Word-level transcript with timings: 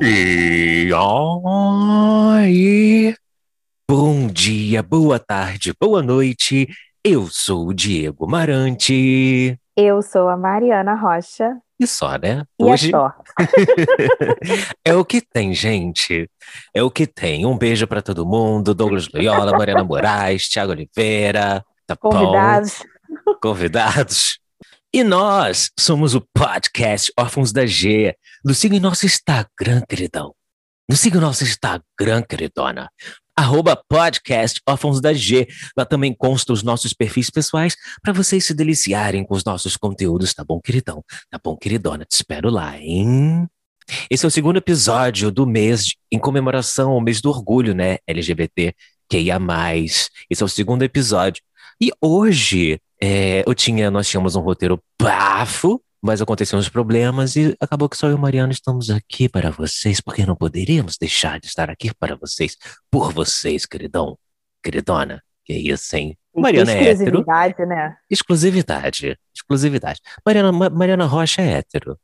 E 0.00 0.90
aí? 0.94 3.14
Bom 3.90 4.26
dia, 4.26 4.82
boa 4.82 5.18
tarde, 5.18 5.72
boa 5.80 6.02
noite. 6.02 6.68
Eu 7.02 7.26
sou 7.30 7.68
o 7.68 7.74
Diego 7.74 8.26
Marante. 8.26 9.58
Eu 9.76 10.02
sou 10.02 10.28
a 10.28 10.36
Mariana 10.36 10.94
Rocha. 10.94 11.56
E 11.80 11.86
só, 11.86 12.16
né? 12.16 12.44
E 12.58 12.64
Hoje... 12.64 12.88
é 12.88 12.90
só. 12.90 13.12
é 14.84 14.94
o 14.94 15.04
que 15.04 15.20
tem, 15.20 15.54
gente. 15.54 16.28
É 16.74 16.82
o 16.82 16.90
que 16.90 17.06
tem. 17.06 17.46
Um 17.46 17.56
beijo 17.56 17.86
para 17.86 18.02
todo 18.02 18.26
mundo. 18.26 18.74
Douglas 18.74 19.08
Loyola, 19.08 19.56
Mariana 19.56 19.84
Moraes, 19.84 20.48
Thiago 20.48 20.72
Oliveira. 20.72 21.64
Tá 21.86 21.96
Convidados. 21.96 22.82
Bom? 23.24 23.34
Convidados. 23.40 24.40
E 24.90 25.04
nós 25.04 25.70
somos 25.78 26.14
o 26.14 26.26
podcast 26.32 27.12
Órfãos 27.18 27.52
da 27.52 27.66
G. 27.66 28.16
Nos 28.42 28.56
siga 28.56 28.74
em 28.74 28.80
nosso 28.80 29.04
Instagram, 29.04 29.82
queridão. 29.86 30.34
Nos 30.88 31.00
siga 31.00 31.18
em 31.18 31.20
nosso 31.20 31.44
Instagram, 31.44 32.22
queridona. 32.22 32.90
Arroba 33.36 33.76
podcast 33.86 34.62
Órfãos 34.66 34.98
da 35.02 35.12
G. 35.12 35.46
Lá 35.76 35.84
também 35.84 36.14
consta 36.14 36.54
os 36.54 36.62
nossos 36.62 36.94
perfis 36.94 37.28
pessoais 37.28 37.76
para 38.02 38.14
vocês 38.14 38.46
se 38.46 38.54
deliciarem 38.54 39.26
com 39.26 39.34
os 39.34 39.44
nossos 39.44 39.76
conteúdos, 39.76 40.32
tá 40.32 40.42
bom, 40.42 40.58
queridão? 40.58 41.04
Tá 41.30 41.38
bom, 41.42 41.54
queridona? 41.54 42.06
Te 42.06 42.14
espero 42.14 42.48
lá, 42.48 42.78
hein? 42.78 43.46
Esse 44.10 44.24
é 44.24 44.28
o 44.28 44.30
segundo 44.30 44.56
episódio 44.56 45.30
do 45.30 45.46
mês 45.46 45.96
em 46.10 46.18
comemoração 46.18 46.92
ao 46.92 47.00
mês 47.02 47.20
do 47.20 47.28
orgulho, 47.28 47.74
né? 47.74 47.98
LGBT, 48.06 48.74
que 49.06 49.18
ia 49.18 49.38
mais. 49.38 50.08
Esse 50.30 50.42
é 50.42 50.46
o 50.46 50.48
segundo 50.48 50.82
episódio. 50.82 51.42
E 51.78 51.90
hoje 52.00 52.80
é, 53.00 53.44
eu 53.46 53.54
tinha, 53.54 53.90
nós 53.90 54.08
tínhamos 54.08 54.36
um 54.36 54.40
roteiro 54.40 54.82
bafo, 55.00 55.82
mas 56.02 56.22
aconteceram 56.22 56.60
uns 56.60 56.68
problemas 56.68 57.36
e 57.36 57.56
acabou 57.60 57.88
que 57.88 57.96
só 57.96 58.08
eu 58.08 58.16
e 58.16 58.20
Mariana 58.20 58.52
estamos 58.52 58.90
aqui 58.90 59.28
para 59.28 59.50
vocês, 59.50 60.00
porque 60.00 60.24
não 60.24 60.36
poderíamos 60.36 60.96
deixar 60.98 61.40
de 61.40 61.46
estar 61.46 61.70
aqui 61.70 61.92
para 61.94 62.16
vocês, 62.16 62.56
por 62.90 63.12
vocês, 63.12 63.66
queridão, 63.66 64.16
queridona. 64.62 65.22
Que 65.44 65.54
isso, 65.54 65.96
hein? 65.96 66.16
Mariana 66.34 66.72
é 66.72 66.90
hétero. 66.90 67.20
Exclusividade, 67.20 67.66
né? 67.66 67.96
Exclusividade, 68.10 69.18
exclusividade. 69.34 70.00
Mariana, 70.24 70.52
Mariana 70.70 71.06
Rocha 71.06 71.40
é 71.40 71.52
hétero. 71.52 71.98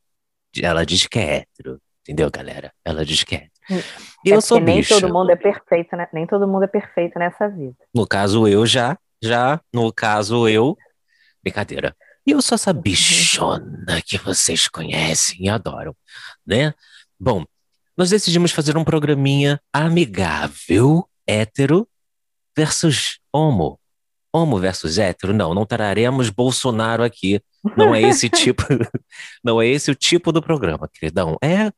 Ela 0.63 0.87
diz 0.87 1.07
que 1.07 1.19
é 1.19 1.37
hétero, 1.37 1.79
entendeu, 2.03 2.31
galera? 2.31 2.73
Ela 2.85 3.05
diz 3.05 3.23
que 3.23 3.35
é 3.35 3.39
hétero. 3.39 3.53
Hum, 3.71 3.81
e 4.25 4.33
é 4.33 4.37
eu 4.37 4.41
sou 4.41 4.59
nem 4.61 4.77
bicha. 4.77 5.01
todo 5.01 5.13
mundo 5.13 5.31
é 5.31 5.37
perfeito, 5.37 5.95
né? 5.97 6.09
Nem 6.13 6.27
todo 6.27 6.49
mundo 6.49 6.65
é 6.65 6.67
perfeito 6.67 7.19
nessa 7.19 7.49
vida. 7.49 7.77
No 7.95 8.07
caso, 8.07 8.49
eu 8.49 8.65
já 8.65 8.97
já, 9.27 9.61
no 9.73 9.93
caso, 9.93 10.49
eu. 10.49 10.77
Brincadeira. 11.43 11.97
E 12.27 12.31
eu 12.31 12.41
sou 12.41 12.57
essa 12.57 12.73
bichona 12.73 14.01
que 14.05 14.17
vocês 14.17 14.67
conhecem 14.67 15.45
e 15.45 15.49
adoram, 15.49 15.95
né? 16.47 16.73
Bom, 17.21 17.45
nós 17.97 18.11
decidimos 18.11 18.51
fazer 18.51 18.77
um 18.77 18.85
programinha 18.85 19.61
amigável, 19.73 21.09
hétero 21.27 21.87
versus 22.57 23.19
homo. 23.33 23.79
Homo 24.33 24.59
versus 24.59 24.99
hétero? 24.99 25.33
Não, 25.33 25.55
não 25.55 25.67
traremos 25.67 26.31
Bolsonaro 26.31 27.05
aqui. 27.05 27.41
Não 27.77 27.95
é 27.95 28.03
esse 28.03 28.29
tipo, 28.31 28.63
não 29.45 29.61
é 29.61 29.69
esse 29.69 29.91
o 29.91 29.95
tipo 29.95 30.33
do 30.33 30.43
programa, 30.43 30.89
queridão. 30.89 31.37
É 31.43 31.71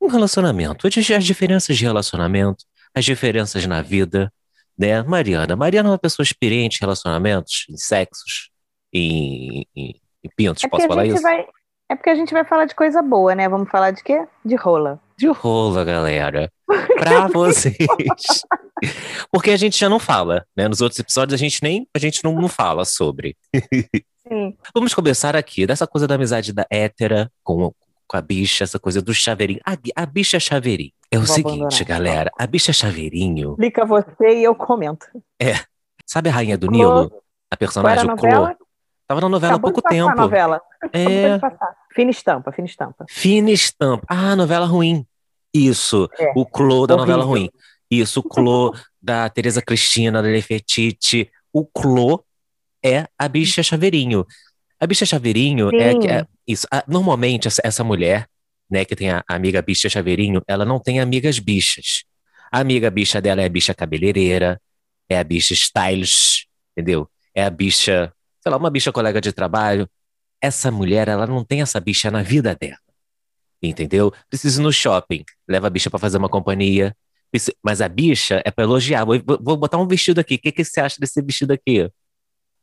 um 0.00 0.08
relacionamento. 0.08 0.86
As 0.86 1.24
diferenças 1.24 1.76
de 1.76 1.84
relacionamento, 1.84 2.64
as 2.94 3.04
diferenças 3.04 3.64
na 3.66 3.82
vida, 3.82 4.32
né, 4.78 5.02
Mariana? 5.02 5.56
Mariana 5.56 5.88
é 5.88 5.92
uma 5.92 5.98
pessoa 5.98 6.24
experiente 6.24 6.76
em 6.76 6.80
relacionamentos, 6.80 7.66
em 7.68 7.76
sexos, 7.76 8.50
em, 8.92 9.66
em, 9.74 10.00
em 10.24 10.30
pintos, 10.36 10.64
é 10.64 10.68
posso 10.68 10.86
falar 10.86 11.06
isso? 11.06 11.20
Vai, 11.20 11.46
é 11.90 11.96
porque 11.96 12.10
a 12.10 12.14
gente 12.14 12.32
vai 12.32 12.44
falar 12.44 12.66
de 12.66 12.74
coisa 12.74 13.00
boa, 13.00 13.34
né? 13.34 13.48
Vamos 13.48 13.70
falar 13.70 13.92
de 13.92 14.02
quê? 14.02 14.26
De 14.44 14.54
rola. 14.54 15.00
De 15.16 15.26
rola, 15.26 15.84
galera. 15.84 16.52
Pra 16.98 17.26
vocês. 17.32 17.76
porque 19.32 19.50
a 19.50 19.56
gente 19.56 19.78
já 19.78 19.88
não 19.88 19.98
fala, 19.98 20.44
né? 20.54 20.68
Nos 20.68 20.82
outros 20.82 21.00
episódios 21.00 21.34
a 21.34 21.42
gente 21.42 21.62
nem, 21.62 21.88
a 21.94 21.98
gente 21.98 22.22
não, 22.22 22.34
não 22.34 22.48
fala 22.48 22.84
sobre. 22.84 23.36
Sim. 24.28 24.54
Vamos 24.74 24.94
começar 24.94 25.34
aqui, 25.34 25.66
dessa 25.66 25.86
coisa 25.86 26.06
da 26.06 26.14
amizade 26.14 26.52
da 26.52 26.66
hétera 26.70 27.30
com, 27.42 27.72
com 28.08 28.16
a 28.16 28.22
bicha, 28.22 28.64
essa 28.64 28.78
coisa 28.78 29.02
do 29.02 29.12
chaveirinho. 29.12 29.60
A, 29.64 29.76
a 29.94 30.06
bicha 30.06 30.40
chaveirinho. 30.40 30.92
É 31.10 31.16
o 31.16 31.20
Vou 31.20 31.34
seguinte, 31.34 31.82
abandonar. 31.82 31.84
galera, 31.84 32.30
a 32.38 32.46
bicha 32.46 32.72
chaveirinho. 32.72 33.50
Explica 33.52 33.84
você 33.84 34.28
e 34.40 34.44
eu 34.44 34.54
comento. 34.54 35.06
É. 35.40 35.54
Sabe 36.06 36.30
a 36.30 36.32
rainha 36.32 36.56
do 36.56 36.70
Nilo? 36.70 37.12
A 37.50 37.56
personagem, 37.56 38.06
Clô? 38.16 38.48
Tava 39.06 39.20
na 39.22 39.28
novela 39.28 39.54
Acabou 39.54 39.70
há 39.70 39.72
pouco 39.72 39.88
tempo. 39.88 40.14
novela. 40.14 40.60
É. 40.92 41.38
Fina 41.94 42.10
estampa, 42.10 42.52
fina 42.52 42.66
estampa. 42.66 43.04
Fina 43.08 43.50
estampa. 43.50 44.04
Ah, 44.08 44.36
novela 44.36 44.66
ruim. 44.66 45.06
Isso. 45.52 46.08
É. 46.18 46.32
O 46.36 46.44
Clô 46.44 46.86
da 46.86 46.96
novela 46.96 47.24
ruim. 47.24 47.48
Isso, 47.90 48.20
o 48.20 48.22
Clô 48.22 48.74
da 49.00 49.28
Tereza 49.30 49.62
Cristina, 49.62 50.20
da 50.22 50.28
Lefetite. 50.28 51.30
O 51.52 51.64
Clô 51.64 52.22
é 52.84 53.06
a 53.18 53.28
bicha 53.28 53.62
chaveirinho. 53.62 54.26
A 54.80 54.86
bicha 54.86 55.04
chaveirinho 55.04 55.70
é, 55.74 55.90
é, 55.90 56.26
isso. 56.46 56.66
normalmente 56.86 57.48
essa, 57.48 57.60
essa, 57.64 57.82
mulher, 57.82 58.28
né, 58.70 58.84
que 58.84 58.94
tem 58.94 59.10
a, 59.10 59.24
a, 59.28 59.34
amiga 59.34 59.60
bicha 59.60 59.88
chaveirinho, 59.88 60.40
ela 60.46 60.64
não 60.64 60.78
tem 60.78 61.00
amigas 61.00 61.38
bichas. 61.38 62.04
A 62.52 62.60
amiga 62.60 62.90
bicha 62.90 63.20
dela 63.20 63.42
é 63.42 63.46
a 63.46 63.48
bicha 63.48 63.74
cabeleireira, 63.74 64.60
é 65.08 65.18
a 65.18 65.24
bicha 65.24 65.52
stylish, 65.52 66.46
entendeu? 66.72 67.08
É 67.34 67.44
a 67.44 67.50
bicha, 67.50 68.12
sei 68.40 68.50
lá, 68.50 68.56
uma 68.56 68.70
bicha 68.70 68.92
colega 68.92 69.20
de 69.20 69.32
trabalho. 69.32 69.88
Essa 70.40 70.70
mulher, 70.70 71.08
ela 71.08 71.26
não 71.26 71.44
tem 71.44 71.60
essa 71.60 71.80
bicha 71.80 72.10
na 72.10 72.22
vida 72.22 72.54
dela. 72.54 72.78
Entendeu? 73.60 74.12
Precisa 74.28 74.60
ir 74.60 74.62
no 74.62 74.72
shopping, 74.72 75.24
leva 75.48 75.66
a 75.66 75.70
bicha 75.70 75.90
para 75.90 75.98
fazer 75.98 76.18
uma 76.18 76.28
companhia. 76.28 76.96
Mas 77.62 77.80
a 77.80 77.88
bicha 77.88 78.40
é 78.44 78.50
para 78.50 78.64
elogiar. 78.64 79.04
Vou, 79.04 79.20
vou, 79.40 79.56
botar 79.56 79.78
um 79.78 79.86
vestido 79.86 80.20
aqui. 80.20 80.36
O 80.36 80.38
que, 80.38 80.52
que 80.52 80.64
você 80.64 80.80
acha 80.80 80.96
desse 80.98 81.20
vestido 81.20 81.52
aqui? 81.52 81.90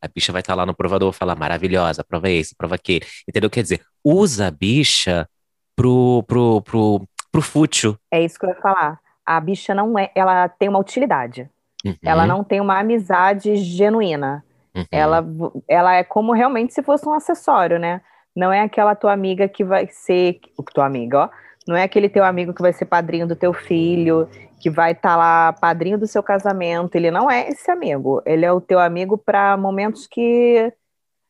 A 0.02 0.08
bicha 0.08 0.32
vai 0.32 0.42
estar 0.42 0.54
tá 0.54 0.58
lá 0.58 0.66
no 0.66 0.76
provador 0.76 1.14
e 1.14 1.18
falar 1.18 1.36
maravilhosa, 1.36 2.04
prova 2.04 2.30
esse, 2.30 2.56
prova 2.56 2.76
aquele. 2.76 3.06
Entendeu? 3.28 3.50
Quer 3.50 3.64
dizer, 3.64 3.82
usa 4.04 4.48
a 4.48 4.52
bicha 4.52 5.28
pro, 5.76 6.24
pro, 6.28 6.62
pro, 6.62 7.08
pro 7.32 7.42
fútil. 7.42 7.98
É 8.12 8.24
isso 8.24 8.40
que 8.40 8.46
eu 8.46 8.50
ia 8.50 8.56
falar. 8.56 9.00
A 9.26 9.40
bicha 9.40 9.74
não 9.74 9.98
é, 9.98 10.12
ela 10.16 10.48
tem 10.48 10.70
uma 10.70 10.80
utilidade. 10.80 11.50
Uhum. 11.86 11.96
Ela 12.04 12.26
não 12.26 12.44
tem 12.44 12.62
uma 12.62 12.80
amizade 12.80 13.56
genuína. 13.58 14.44
Uhum. 14.76 14.86
Ela, 14.92 15.26
ela 15.68 15.96
é 15.96 16.04
como 16.04 16.34
realmente 16.34 16.74
se 16.74 16.84
fosse 16.84 17.08
um 17.08 17.14
acessório, 17.14 17.80
né? 17.80 18.02
Não 18.36 18.52
é 18.52 18.62
aquela 18.62 18.96
tua 18.96 19.14
amiga 19.14 19.48
que 19.48 19.64
vai 19.64 19.88
ser. 19.88 20.40
Tua 20.74 20.86
amiga, 20.86 21.20
ó. 21.20 21.30
Não 21.68 21.76
é 21.76 21.84
aquele 21.84 22.10
teu 22.10 22.24
amigo 22.24 22.54
que 22.54 22.62
vai 22.62 22.74
ser 22.74 22.86
padrinho 22.86 23.28
do 23.28 23.36
teu 23.36 23.54
filho, 23.54 24.30
que 24.66 24.70
vai 24.72 24.94
estar 24.94 25.10
tá 25.10 25.16
lá 25.16 25.54
padrinho 25.54 25.96
do 25.96 26.08
seu 26.08 26.24
casamento. 26.24 26.96
Ele 26.96 27.12
não 27.12 27.30
é 27.30 27.50
esse 27.50 27.70
amigo. 27.70 28.20
Ele 28.26 28.44
é 28.44 28.52
o 28.52 28.60
teu 28.60 28.80
amigo 28.80 29.16
para 29.16 29.56
momentos 29.56 30.08
que 30.08 30.74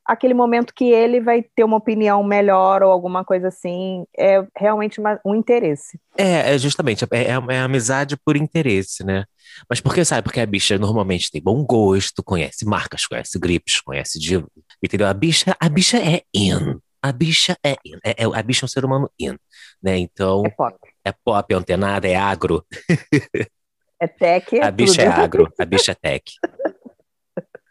aquele 0.05 0.33
momento 0.33 0.73
que 0.73 0.85
ele 0.85 1.19
vai 1.19 1.43
ter 1.43 1.65
uma 1.65 1.75
opinião 1.75 2.23
melhor 2.23 2.81
ou 2.81 2.89
alguma 2.89 3.25
coisa 3.25 3.49
assim, 3.49 4.05
é 4.17 4.41
realmente 4.57 5.01
uma, 5.01 5.19
um 5.25 5.35
interesse. 5.35 5.99
É, 6.17 6.55
é 6.55 6.57
justamente, 6.57 7.03
é, 7.03 7.07
é, 7.11 7.31
é, 7.31 7.59
amizade 7.59 8.15
por 8.15 8.37
interesse, 8.37 9.03
né? 9.03 9.25
Mas 9.69 9.81
por 9.81 9.93
que, 9.93 10.05
sabe? 10.05 10.21
Porque 10.21 10.39
a 10.39 10.45
bicha 10.45 10.77
normalmente 10.77 11.29
tem 11.29 11.41
bom 11.41 11.61
gosto, 11.65 12.23
conhece 12.23 12.63
marcas, 12.65 13.05
conhece 13.05 13.37
gripes, 13.37 13.81
conhece 13.81 14.17
diva, 14.17 14.47
entendeu? 14.81 15.07
A 15.07 15.13
bicha, 15.13 15.53
a 15.59 15.67
bicha 15.67 15.97
é 15.97 16.21
in. 16.33 16.79
A 17.03 17.11
bicha 17.11 17.57
é 17.65 17.75
in. 17.83 17.97
É, 18.05 18.23
é, 18.23 18.23
a 18.23 18.41
bicha 18.41 18.63
é 18.63 18.65
um 18.65 18.69
ser 18.69 18.85
humano 18.85 19.11
in, 19.19 19.35
né? 19.83 19.97
Então... 19.97 20.41
É 20.45 20.49
pop. 20.51 20.77
É 21.05 21.11
pop, 21.11 21.53
é 21.53 21.55
antenada, 21.55 22.07
é 22.07 22.15
agro. 22.15 22.65
É 23.97 24.07
tech. 24.07 24.59
É 24.59 24.65
a 24.65 24.71
bicha 24.71 25.01
é 25.03 25.07
agro, 25.07 25.49
a 25.57 25.63
bicha 25.63 25.93
é 25.93 25.95
tech. 25.95 26.33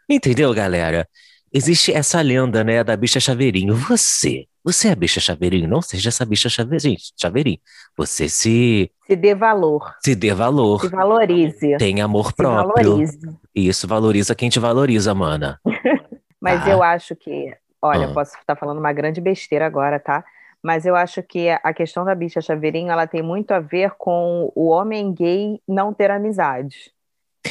Entendeu, 0.09 0.51
galera? 0.55 1.07
Existe 1.53 1.93
essa 1.93 2.19
lenda, 2.19 2.63
né, 2.63 2.83
da 2.83 2.97
bicha 2.97 3.19
chaveirinho. 3.19 3.75
Você, 3.75 4.47
você 4.63 4.89
é 4.89 4.95
bicha 4.95 5.21
chaveirinho, 5.21 5.69
não 5.69 5.83
seja 5.83 6.09
essa 6.09 6.25
bicha 6.25 6.49
chaveirinho. 6.49 6.97
chaveirinho. 7.15 7.59
Você 7.95 8.27
se... 8.27 8.91
Se 9.05 9.15
dê 9.15 9.35
valor. 9.35 9.95
Se 10.03 10.15
dê 10.15 10.33
valor. 10.33 10.81
Se 10.81 10.89
valorize. 10.89 11.77
Tem 11.77 12.01
amor 12.01 12.29
se 12.29 12.35
próprio. 12.35 12.89
Valorize. 12.89 13.19
Isso, 13.53 13.87
valoriza 13.87 14.33
quem 14.33 14.49
te 14.49 14.59
valoriza, 14.59 15.13
mana. 15.13 15.61
Mas 16.41 16.63
ah. 16.63 16.71
eu 16.71 16.83
acho 16.83 17.15
que... 17.15 17.55
Olha, 17.81 18.07
ah. 18.07 18.13
posso 18.13 18.35
estar 18.35 18.55
falando 18.55 18.79
uma 18.79 18.91
grande 18.91 19.21
besteira 19.21 19.65
agora, 19.67 19.99
tá? 19.99 20.25
Mas 20.65 20.83
eu 20.83 20.95
acho 20.95 21.21
que 21.21 21.47
a 21.47 21.71
questão 21.75 22.03
da 22.03 22.15
bicha 22.15 22.41
chaveirinho 22.41 22.89
ela 22.89 23.05
tem 23.05 23.21
muito 23.21 23.51
a 23.51 23.59
ver 23.59 23.91
com 23.99 24.51
o 24.55 24.69
homem 24.69 25.13
gay 25.13 25.59
não 25.67 25.93
ter 25.93 26.09
amizade. 26.09 26.91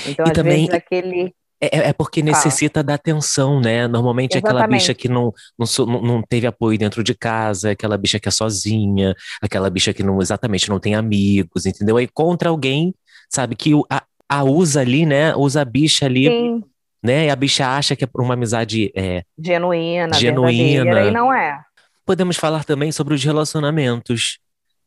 Então, 0.08 0.26
e 0.26 0.30
às 0.30 0.34
também, 0.34 0.66
vezes, 0.66 0.74
aquele. 0.74 1.32
É, 1.60 1.78
é, 1.78 1.88
é 1.90 1.92
porque 1.92 2.24
necessita 2.24 2.82
da 2.82 2.94
atenção, 2.94 3.60
né? 3.60 3.86
Normalmente 3.86 4.36
Exatamente. 4.36 4.64
aquela 4.64 4.76
bicha 4.76 4.94
que 4.94 5.08
não, 5.08 5.32
não, 5.56 6.02
não 6.02 6.22
teve 6.22 6.48
apoio 6.48 6.76
dentro 6.76 7.04
de 7.04 7.14
casa, 7.14 7.70
aquela 7.70 7.96
bicha 7.96 8.18
que 8.18 8.28
é 8.28 8.32
sozinha, 8.32 9.14
aquela 9.40 9.70
bicha 9.70 9.94
que 9.94 10.02
não 10.02 10.20
exatamente 10.20 10.68
não 10.68 10.80
tem 10.80 10.96
amigos, 10.96 11.66
entendeu? 11.66 11.96
Aí 11.96 12.08
contra 12.08 12.48
alguém, 12.48 12.92
sabe, 13.30 13.54
que 13.54 13.70
a, 13.92 14.02
a 14.28 14.42
usa 14.42 14.80
ali, 14.80 15.06
né? 15.06 15.36
Usa 15.36 15.60
a 15.62 15.64
bicha 15.64 16.06
ali. 16.06 16.26
Sim. 16.26 16.64
Né? 17.00 17.26
E 17.26 17.30
a 17.30 17.36
bicha 17.36 17.64
acha 17.68 17.94
que 17.94 18.02
é 18.02 18.06
por 18.08 18.22
uma 18.22 18.34
amizade 18.34 18.90
é, 18.96 19.22
genuína, 19.38 20.14
genuína 20.14 21.02
e 21.02 21.10
não 21.12 21.32
é. 21.32 21.62
Podemos 22.04 22.36
falar 22.36 22.64
também 22.64 22.92
sobre 22.92 23.14
os 23.14 23.24
relacionamentos, 23.24 24.38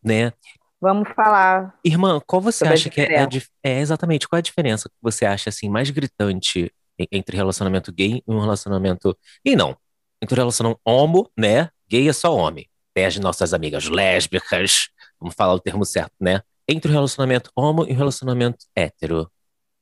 né? 0.04 0.31
Vamos 0.80 1.10
falar. 1.16 1.74
Irmã, 1.84 2.22
qual 2.25 2.42
você 2.42 2.66
acha 2.68 2.90
que 2.90 3.02
é, 3.02 3.28
é, 3.64 3.80
exatamente 3.80 4.28
qual 4.28 4.38
é 4.38 4.40
a 4.40 4.44
diferença 4.44 4.88
que 4.88 4.96
você 5.02 5.25
acha 5.25 5.50
assim 5.50 5.69
mais 5.69 5.90
gritante 5.90 6.72
entre 7.12 7.36
relacionamento 7.36 7.92
gay 7.92 8.24
e 8.28 8.31
um 8.31 8.40
relacionamento 8.40 9.18
e 9.44 9.56
não 9.56 9.75
entre 10.22 10.36
o 10.36 10.38
relacionamento 10.38 10.81
homo, 10.86 11.30
né? 11.38 11.69
Gay 11.90 12.08
é 12.08 12.14
só 12.14 12.36
homem. 12.36 12.68
Tem 12.94 13.06
as 13.06 13.18
nossas 13.18 13.54
amigas 13.54 13.88
lésbicas, 13.88 14.90
vamos 15.19 15.36
falar 15.36 15.54
o 15.54 15.60
termo 15.60 15.86
certo, 15.86 16.14
né? 16.19 16.42
Entre 16.68 16.90
o 16.92 16.94
relacionamento 16.94 17.52
homo 17.56 17.86
e 17.88 17.94
o 17.94 17.96
relacionamento 17.96 18.66
hétero. 18.75 19.30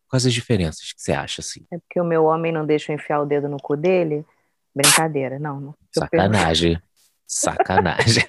Quais 0.07 0.25
as 0.25 0.33
diferenças 0.33 0.93
que 0.93 1.01
você 1.01 1.13
acha 1.13 1.41
assim? 1.41 1.65
É 1.71 1.77
porque 1.79 1.99
o 1.99 2.05
meu 2.05 2.25
homem 2.25 2.51
não 2.51 2.65
deixa 2.65 2.91
eu 2.91 2.95
enfiar 2.95 3.21
o 3.21 3.25
dedo 3.25 3.49
no 3.49 3.57
cu 3.57 3.75
dele? 3.75 4.25
Brincadeira, 4.73 5.39
não. 5.39 5.59
não 5.59 5.75
Sacanagem. 5.97 6.79
Sacanagem. 7.27 8.25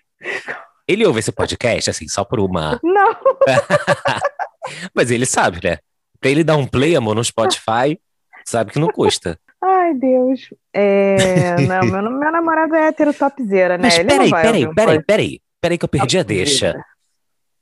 Ele 0.88 1.04
ouve 1.04 1.20
esse 1.20 1.32
podcast, 1.32 1.90
assim, 1.90 2.08
só 2.08 2.24
por 2.24 2.40
uma. 2.40 2.78
Não! 2.84 3.16
Mas 4.94 5.10
ele 5.10 5.26
sabe, 5.26 5.60
né? 5.62 5.78
Pra 6.20 6.30
ele 6.30 6.42
dar 6.42 6.56
um 6.56 6.66
play, 6.66 6.96
amor, 6.96 7.14
no 7.14 7.24
Spotify, 7.24 7.98
sabe 8.44 8.72
que 8.72 8.78
não 8.78 8.88
custa. 8.88 9.38
Ai, 9.62 9.94
Deus. 9.94 10.48
É... 10.72 11.56
Não, 11.60 11.80
meu, 11.86 12.10
meu 12.10 12.32
namorado 12.32 12.74
é 12.74 12.88
hétero 12.88 13.14
topzera, 13.14 13.78
né? 13.78 13.84
Mas 13.84 13.98
ele 13.98 14.08
peraí, 14.08 14.30
peraí, 14.30 14.74
peraí, 14.74 15.02
peraí. 15.02 15.40
Peraí 15.60 15.78
que 15.78 15.84
eu 15.84 15.88
perdi 15.88 16.18
a 16.18 16.22
deixa. 16.22 16.74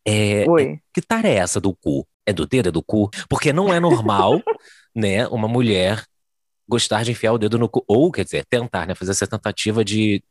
É, 0.06 0.44
Oi. 0.48 0.78
Que 0.92 1.00
tara 1.00 1.28
é 1.28 1.36
essa 1.36 1.60
do 1.60 1.74
cu? 1.74 2.06
É 2.26 2.32
do 2.32 2.46
dedo, 2.46 2.68
é 2.68 2.72
do 2.72 2.82
cu? 2.82 3.08
Porque 3.28 3.52
não 3.52 3.72
é 3.72 3.80
normal, 3.80 4.42
né, 4.94 5.26
uma 5.28 5.48
mulher 5.48 6.04
gostar 6.68 7.02
de 7.02 7.12
enfiar 7.12 7.32
o 7.32 7.38
dedo 7.38 7.58
no 7.58 7.68
cu. 7.68 7.82
Ou, 7.86 8.10
quer 8.12 8.24
dizer, 8.24 8.44
tentar, 8.44 8.86
né, 8.86 8.94
fazer 8.94 9.12
essa 9.12 9.26
tentativa 9.26 9.84
de 9.84 10.22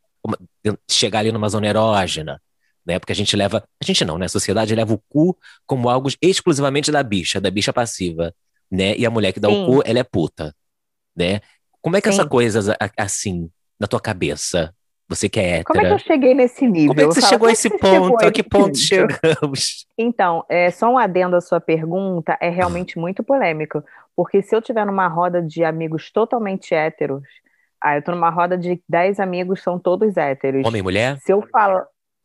chegar 0.90 1.20
ali 1.20 1.32
numa 1.32 1.50
zona 1.50 1.68
erógena, 1.68 2.42
né? 2.86 3.00
Porque 3.00 3.12
a 3.12 3.16
gente 3.16 3.36
leva, 3.36 3.64
a 3.82 3.86
gente 3.86 4.04
não, 4.06 4.18
né? 4.18 4.26
A 4.26 4.30
sociedade 4.30 4.76
leva 4.76 4.94
o 4.94 5.02
cu 5.10 5.38
como 5.66 5.90
algo 5.90 6.10
exclusivamente 6.22 6.92
da 6.92 7.04
bicha, 7.04 7.40
da 7.40 7.52
bicha 7.52 7.74
passiva, 7.74 8.34
né? 8.72 8.96
E 8.98 9.06
a 9.06 9.10
mulher 9.10 9.32
que 9.32 9.40
dá 9.40 9.50
Sim. 9.50 9.64
o 9.64 9.66
cu, 9.68 9.82
ela 9.86 10.00
é 10.00 10.04
puta, 10.04 10.56
né? 11.16 11.42
Como 11.82 11.98
é 11.98 12.02
que 12.02 12.12
Sim. 12.12 12.20
essa 12.20 12.28
coisa 12.28 12.78
assim 12.98 13.50
na 13.80 13.88
tua 13.88 14.00
cabeça? 14.00 14.74
Você 15.10 15.28
que 15.28 15.40
é 15.40 15.60
hétera. 15.60 15.64
Como 15.66 15.82
é 15.82 15.88
que 15.90 15.94
eu 15.94 16.00
cheguei 16.00 16.34
nesse 16.34 16.66
nível? 16.66 16.96
Como 16.96 17.02
é 17.02 17.08
que 17.08 17.14
você 17.14 17.28
chegou 17.28 17.48
a 17.48 17.52
esse 17.52 17.70
ponto? 17.70 18.26
A 18.26 18.32
que 18.32 18.42
ponto 18.44 18.78
chegamos? 18.78 19.86
Então, 19.96 20.44
é, 20.50 20.72
só 20.72 20.90
um 20.90 20.98
adendo 20.98 21.36
à 21.36 21.42
sua 21.42 21.62
pergunta, 21.62 22.36
é 22.42 22.50
realmente 22.50 22.98
muito 22.98 23.24
polêmico. 23.24 23.84
Porque 24.16 24.42
se 24.42 24.56
eu 24.56 24.62
tiver 24.62 24.86
numa 24.88 25.08
roda 25.08 25.40
de 25.40 25.64
amigos 25.64 26.10
totalmente 26.12 26.74
héteros, 26.74 27.22
ah, 27.84 27.98
eu 27.98 28.02
tô 28.02 28.14
numa 28.14 28.30
roda 28.30 28.58
de 28.58 28.82
10 28.88 29.20
amigos, 29.20 29.62
são 29.62 29.78
todos 29.78 30.16
héteros. 30.16 30.66
Homem 30.66 30.80
e 30.80 30.84
mulher? 30.84 31.18
Se 31.20 31.34
eu 31.34 31.42
falo. 31.52 31.84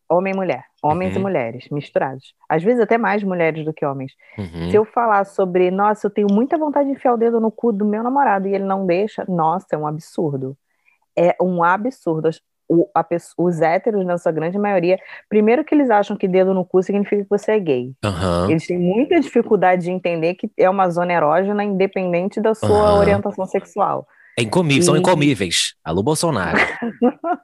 Homem 0.09 0.33
e 0.33 0.37
mulher. 0.37 0.65
Homens 0.81 1.15
uhum. 1.15 1.21
e 1.21 1.23
mulheres, 1.23 1.69
misturados. 1.71 2.33
Às 2.49 2.63
vezes 2.63 2.81
até 2.81 2.97
mais 2.97 3.25
mulheres 3.25 3.65
do 3.65 3.75
que 3.75 3.85
homens. 3.85 4.13
Uhum. 4.39 4.71
Se 4.71 4.77
eu 4.77 4.85
falar 4.85 5.25
sobre, 5.27 5.71
nossa, 5.73 6.07
eu 6.07 6.11
tenho 6.11 6.29
muita 6.31 6.57
vontade 6.57 6.87
de 6.87 6.95
enfiar 6.95 7.13
o 7.13 7.17
dedo 7.17 7.41
no 7.41 7.51
cu 7.51 7.73
do 7.73 7.85
meu 7.85 8.05
namorado 8.05 8.47
e 8.47 8.55
ele 8.55 8.65
não 8.65 8.87
deixa, 8.87 9.25
nossa, 9.29 9.67
é 9.73 9.77
um 9.77 9.87
absurdo. 9.87 10.57
É 11.17 11.35
um 11.43 11.63
absurdo. 11.65 12.31
O, 12.69 12.89
a, 12.95 13.05
os 13.37 13.61
héteros, 13.61 14.07
na 14.07 14.17
sua 14.17 14.31
grande 14.31 14.57
maioria, 14.59 14.99
primeiro 15.29 15.65
que 15.65 15.75
eles 15.75 15.91
acham 15.91 16.17
que 16.17 16.29
dedo 16.29 16.55
no 16.55 16.65
cu 16.65 16.83
significa 16.83 17.25
que 17.25 17.31
você 17.31 17.53
é 17.53 17.59
gay. 17.59 17.93
Uhum. 18.05 18.51
Eles 18.51 18.67
têm 18.67 18.79
muita 18.79 19.19
dificuldade 19.19 19.83
de 19.83 19.91
entender 19.91 20.35
que 20.35 20.49
é 20.57 20.71
uma 20.71 20.89
zona 20.89 21.13
erógena 21.13 21.65
independente 21.65 22.41
da 22.41 22.55
sua 22.55 22.95
orientação 22.95 23.45
sexual. 23.45 24.07
É 24.39 24.43
incomível. 24.43 24.85
São 24.85 24.97
incomíveis. 24.97 25.75
Alô, 25.83 26.01
Bolsonaro. 26.01 26.59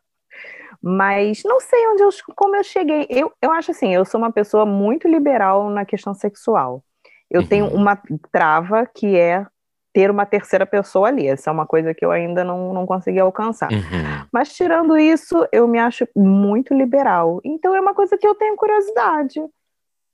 Mas 0.80 1.42
não 1.44 1.58
sei 1.58 1.88
onde 1.88 2.02
eu, 2.02 2.10
como 2.36 2.54
eu 2.54 2.62
cheguei. 2.62 3.06
Eu, 3.10 3.32
eu 3.42 3.50
acho 3.50 3.72
assim, 3.72 3.92
eu 3.92 4.04
sou 4.04 4.20
uma 4.20 4.30
pessoa 4.30 4.64
muito 4.64 5.08
liberal 5.08 5.68
na 5.70 5.84
questão 5.84 6.14
sexual. 6.14 6.84
Eu 7.28 7.40
uhum. 7.40 7.46
tenho 7.48 7.66
uma 7.68 7.98
trava 8.30 8.86
que 8.86 9.16
é 9.16 9.44
ter 9.92 10.08
uma 10.08 10.24
terceira 10.24 10.64
pessoa 10.64 11.08
ali. 11.08 11.26
Essa 11.26 11.50
é 11.50 11.52
uma 11.52 11.66
coisa 11.66 11.92
que 11.92 12.04
eu 12.04 12.12
ainda 12.12 12.44
não, 12.44 12.72
não 12.72 12.86
consegui 12.86 13.18
alcançar. 13.18 13.72
Uhum. 13.72 14.26
Mas 14.32 14.52
tirando 14.52 14.96
isso, 14.96 15.48
eu 15.50 15.66
me 15.66 15.80
acho 15.80 16.06
muito 16.14 16.72
liberal. 16.72 17.40
Então 17.44 17.74
é 17.74 17.80
uma 17.80 17.94
coisa 17.94 18.16
que 18.16 18.26
eu 18.26 18.36
tenho 18.36 18.54
curiosidade 18.54 19.40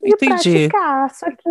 de 0.00 0.12
Entendi. 0.14 0.68
praticar. 0.70 1.10
Só 1.10 1.26
que 1.30 1.48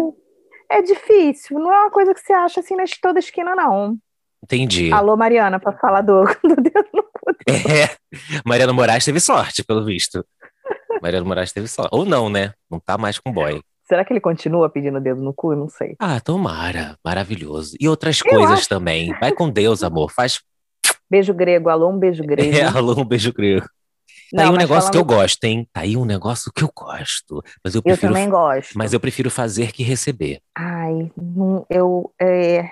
é 0.72 0.82
difícil, 0.82 1.60
não 1.60 1.72
é 1.72 1.82
uma 1.82 1.92
coisa 1.92 2.16
que 2.16 2.20
você 2.20 2.34
acha 2.34 2.62
assim 2.62 2.76
na 2.76 2.86
toda 3.00 3.20
esquina, 3.20 3.56
não. 3.56 3.96
Entendi. 4.44 4.92
Alô, 4.92 5.16
Mariana, 5.18 5.60
para 5.60 5.74
falar 5.78 6.02
do, 6.02 6.24
do 6.44 6.56
dedo 6.56 6.88
no 6.94 7.04
cu. 7.04 7.32
É, 7.48 7.96
Mariana 8.46 8.74
Moraes 8.74 9.06
teve 9.06 9.20
sorte, 9.20 9.64
pelo 9.64 9.84
visto. 9.86 10.26
Mariana 11.02 11.26
Moraes 11.26 11.52
teve 11.52 11.68
sorte. 11.68 11.90
Ou 11.92 12.06
não, 12.06 12.30
né? 12.30 12.54
Não 12.70 12.80
tá 12.80 12.98
mais 12.98 13.20
com 13.20 13.32
boy. 13.32 13.62
Será 13.88 14.06
que 14.06 14.14
ele 14.14 14.20
continua 14.20 14.70
pedindo 14.70 15.00
dedo 15.00 15.22
no 15.22 15.34
cu? 15.34 15.54
Eu 15.54 15.58
não 15.58 15.68
sei. 15.70 15.96
Ah, 16.00 16.20
tomara. 16.20 16.96
Maravilhoso. 17.04 17.76
E 17.80 17.88
outras 17.90 18.20
Eu 18.24 18.32
coisas 18.32 18.60
acho. 18.60 18.70
também. 18.70 19.12
Vai 19.20 19.32
com 19.32 19.50
Deus, 19.50 19.84
amor. 19.84 20.12
Faz. 20.12 20.40
Beijo 21.10 21.34
grego. 21.34 21.70
Alô, 21.70 21.90
um 21.90 21.98
beijo 21.98 22.22
grego. 22.26 22.56
É, 22.56 22.64
alô, 22.64 22.94
um 23.02 23.06
beijo 23.06 23.34
grego. 23.34 23.66
Tá 24.36 24.44
aí 24.44 24.50
um 24.50 24.56
negócio 24.56 24.92
que 24.92 24.98
eu 24.98 25.06
gosto, 25.06 25.44
hein? 25.44 25.68
Tá 25.74 25.82
aí 25.82 25.98
um 25.98 26.06
negócio 26.06 26.52
que 26.54 26.64
eu 26.64 26.72
gosto. 26.76 27.44
Mas 27.64 27.76
eu, 27.76 27.82
prefiro, 27.82 28.08
eu 28.08 28.14
também 28.14 28.30
gosto. 28.30 28.78
Mas 28.78 28.94
eu 28.94 29.00
prefiro 29.00 29.32
fazer 29.32 29.72
que 29.72 29.84
receber. 29.84 30.40
Ai, 30.56 31.12
eu. 31.70 32.12
É, 32.22 32.70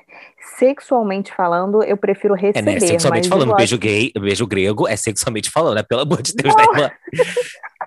sexualmente 0.57 1.33
falando, 1.33 1.83
eu 1.83 1.97
prefiro 1.97 2.35
receber. 2.35 2.71
É, 2.71 2.73
né? 2.73 2.79
Sexualmente 2.79 3.27
falando, 3.27 3.47
gosto... 3.47 3.57
beijo 3.57 3.77
gay, 3.77 4.11
beijo 4.19 4.45
grego 4.45 4.87
é 4.87 4.95
sexualmente 4.95 5.49
falando, 5.49 5.75
né? 5.75 5.83
Pelo 5.83 6.01
amor 6.01 6.21
de 6.21 6.33
Deus, 6.33 6.55
né, 6.55 6.63
não. 6.65 6.73
né? 6.73 6.91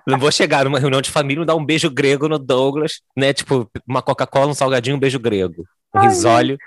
Não 0.07 0.17
vou 0.17 0.31
chegar 0.31 0.65
numa 0.65 0.79
reunião 0.79 1.01
de 1.01 1.11
família 1.11 1.43
e 1.43 1.45
dar 1.45 1.55
um 1.55 1.65
beijo 1.65 1.89
grego 1.89 2.27
no 2.27 2.39
Douglas, 2.39 3.01
né? 3.15 3.33
Tipo, 3.33 3.69
uma 3.87 4.01
Coca-Cola, 4.01 4.47
um 4.47 4.53
salgadinho, 4.53 4.95
um 4.95 4.99
beijo 4.99 5.19
grego. 5.19 5.63
Um 5.93 5.99
Ai, 5.99 6.07
risólio. 6.07 6.57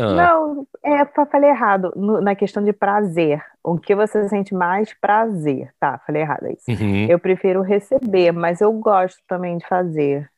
Ah. 0.00 0.14
Não, 0.14 0.66
é, 0.82 1.04
falei 1.26 1.50
errado. 1.50 1.92
No, 1.94 2.20
na 2.20 2.34
questão 2.34 2.64
de 2.64 2.72
prazer. 2.72 3.42
O 3.62 3.78
que 3.78 3.94
você 3.94 4.26
sente 4.28 4.54
mais 4.54 4.94
prazer? 4.94 5.70
Tá, 5.78 6.00
falei 6.06 6.22
errado, 6.22 6.46
é 6.46 6.52
isso. 6.52 6.82
Uhum. 6.82 7.06
Eu 7.06 7.18
prefiro 7.18 7.60
receber, 7.60 8.32
mas 8.32 8.62
eu 8.62 8.72
gosto 8.72 9.20
também 9.28 9.58
de 9.58 9.66
fazer. 9.66 10.30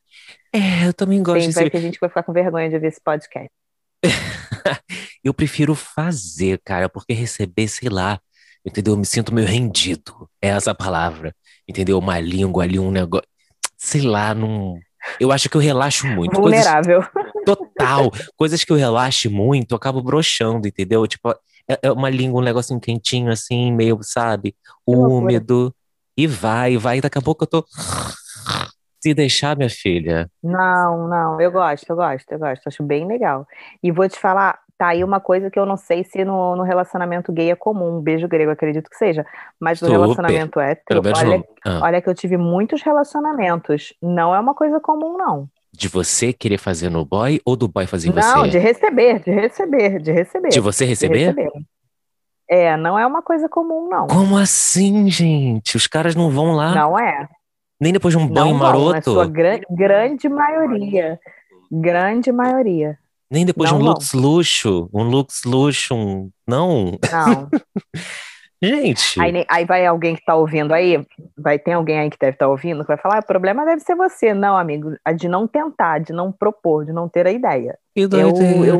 É, 0.51 0.85
eu 0.85 0.93
também 0.93 1.23
gosto 1.23 1.39
Tem, 1.39 1.49
de 1.49 1.55
vai 1.55 1.69
que 1.69 1.77
a 1.77 1.81
gente 1.81 1.99
vai 1.99 2.09
ficar 2.09 2.23
com 2.23 2.33
vergonha 2.33 2.69
de 2.69 2.77
ver 2.77 2.87
esse 2.87 3.01
podcast. 3.01 3.49
eu 5.23 5.33
prefiro 5.33 5.73
fazer, 5.73 6.59
cara, 6.63 6.89
porque 6.89 7.13
receber, 7.13 7.69
sei 7.69 7.89
lá, 7.89 8.19
entendeu? 8.65 8.93
Eu 8.93 8.97
me 8.97 9.05
sinto 9.05 9.33
meio 9.33 9.47
rendido. 9.47 10.29
É 10.41 10.49
essa 10.49 10.75
palavra, 10.75 11.33
entendeu? 11.67 11.97
Uma 11.97 12.19
língua 12.19 12.63
ali, 12.63 12.77
um 12.77 12.91
negócio. 12.91 13.27
Sei 13.77 14.01
lá, 14.01 14.35
não. 14.35 14.77
Eu 15.19 15.31
acho 15.31 15.49
que 15.49 15.57
eu 15.57 15.61
relaxo 15.61 16.07
muito. 16.07 16.39
Vulnerável. 16.39 17.03
Coisas... 17.03 17.33
Total. 17.45 18.11
Coisas 18.35 18.63
que 18.63 18.71
eu 18.71 18.77
relaxe 18.77 19.27
muito, 19.29 19.71
eu 19.71 19.75
acabo 19.75 20.01
broxando, 20.01 20.67
entendeu? 20.67 21.05
Tipo, 21.07 21.31
é, 21.69 21.79
é 21.83 21.91
uma 21.91 22.09
língua, 22.09 22.41
um 22.41 22.43
negocinho 22.43 22.79
quentinho, 22.79 23.31
assim, 23.31 23.71
meio, 23.71 23.99
sabe? 24.01 24.55
Úmido. 24.85 25.73
E 26.15 26.27
vai, 26.27 26.77
vai. 26.77 27.01
Daqui 27.01 27.17
a 27.17 27.21
pouco 27.21 27.43
eu 27.43 27.47
tô. 27.47 27.65
Se 29.03 29.13
deixar, 29.13 29.57
minha 29.57 29.69
filha. 29.69 30.29
Não, 30.41 31.09
não, 31.09 31.41
eu 31.41 31.51
gosto, 31.51 31.89
eu 31.89 31.95
gosto, 31.97 32.31
eu 32.31 32.39
gosto. 32.39 32.65
Acho 32.67 32.81
bem 32.81 33.05
legal. 33.05 33.45
E 33.83 33.91
vou 33.91 34.07
te 34.07 34.17
falar, 34.17 34.57
tá 34.77 34.87
aí 34.87 35.03
uma 35.03 35.19
coisa 35.19 35.51
que 35.51 35.59
eu 35.59 35.65
não 35.65 35.75
sei 35.75 36.05
se 36.05 36.23
no, 36.23 36.55
no 36.55 36.63
relacionamento 36.63 37.29
gay 37.33 37.51
é 37.51 37.55
comum, 37.55 37.97
um 37.97 38.01
beijo 38.01 38.29
grego, 38.29 38.51
acredito 38.51 38.89
que 38.89 38.95
seja. 38.95 39.25
Mas 39.59 39.81
no 39.81 39.89
Super. 39.89 39.99
relacionamento 39.99 40.57
hétero, 40.57 41.01
olha, 41.05 41.43
ah. 41.65 41.79
olha 41.83 42.01
que 42.01 42.07
eu 42.07 42.15
tive 42.15 42.37
muitos 42.37 42.81
relacionamentos. 42.81 43.93
Não 44.01 44.33
é 44.33 44.39
uma 44.39 44.53
coisa 44.53 44.79
comum, 44.79 45.17
não. 45.17 45.49
De 45.73 45.89
você 45.89 46.31
querer 46.31 46.57
fazer 46.57 46.89
no 46.89 47.03
boy 47.03 47.41
ou 47.43 47.57
do 47.57 47.67
boy 47.67 47.85
fazer 47.85 48.07
em 48.07 48.13
você? 48.13 48.25
Não, 48.25 48.47
de 48.47 48.57
receber, 48.57 49.19
de 49.19 49.31
receber, 49.31 49.99
de 50.01 50.13
receber. 50.13 50.47
De 50.47 50.61
você 50.61 50.85
receber? 50.85 51.33
De 51.33 51.41
receber. 51.41 51.51
É, 52.49 52.77
não 52.77 52.97
é 52.97 53.05
uma 53.05 53.21
coisa 53.21 53.49
comum, 53.49 53.89
não. 53.89 54.07
Como 54.07 54.37
assim, 54.37 55.09
gente? 55.09 55.75
Os 55.75 55.87
caras 55.87 56.15
não 56.15 56.29
vão 56.29 56.53
lá. 56.53 56.73
Não 56.73 56.97
é. 56.97 57.27
Nem 57.79 57.93
depois 57.93 58.13
de 58.13 58.17
um 58.17 58.27
banho 58.27 58.53
não 58.53 58.59
maroto. 58.59 59.15
Na 59.15 59.25
gran 59.25 59.59
grande 59.69 60.29
maioria. 60.29 61.19
Grande 61.71 62.31
maioria. 62.31 62.97
Nem 63.29 63.45
depois 63.45 63.71
não, 63.71 63.79
de 63.79 63.83
um 63.83 63.87
lux 63.87 64.13
luxo. 64.13 64.89
Um 64.93 65.03
lux 65.03 65.43
luxo, 65.43 65.95
um... 65.95 66.29
Não. 66.47 66.99
Não. 67.11 67.49
Gente. 68.63 69.19
Aí, 69.19 69.45
aí, 69.49 69.65
vai 69.65 69.85
alguém 69.85 70.15
que 70.15 70.21
está 70.21 70.35
ouvindo 70.35 70.73
aí, 70.73 71.05
vai 71.37 71.59
ter 71.59 71.73
alguém 71.73 71.99
aí 71.99 72.09
que 72.09 72.17
deve 72.17 72.35
estar 72.35 72.45
tá 72.45 72.49
ouvindo, 72.49 72.79
que 72.81 72.87
vai 72.87 72.97
falar: 72.97 73.17
ah, 73.17 73.19
o 73.19 73.25
problema 73.25 73.65
deve 73.65 73.81
ser 73.81 73.93
você. 73.93 74.33
Não, 74.33 74.55
amigo, 74.55 74.95
a 75.03 75.11
de 75.11 75.27
não 75.27 75.45
tentar, 75.45 75.99
de 75.99 76.13
não 76.13 76.31
propor, 76.31 76.85
de 76.85 76.93
não 76.93 77.09
ter 77.09 77.27
a 77.27 77.31
ideia. 77.31 77.77
Que 77.93 78.07
doideira. 78.07 78.65
Eu, 78.65 78.79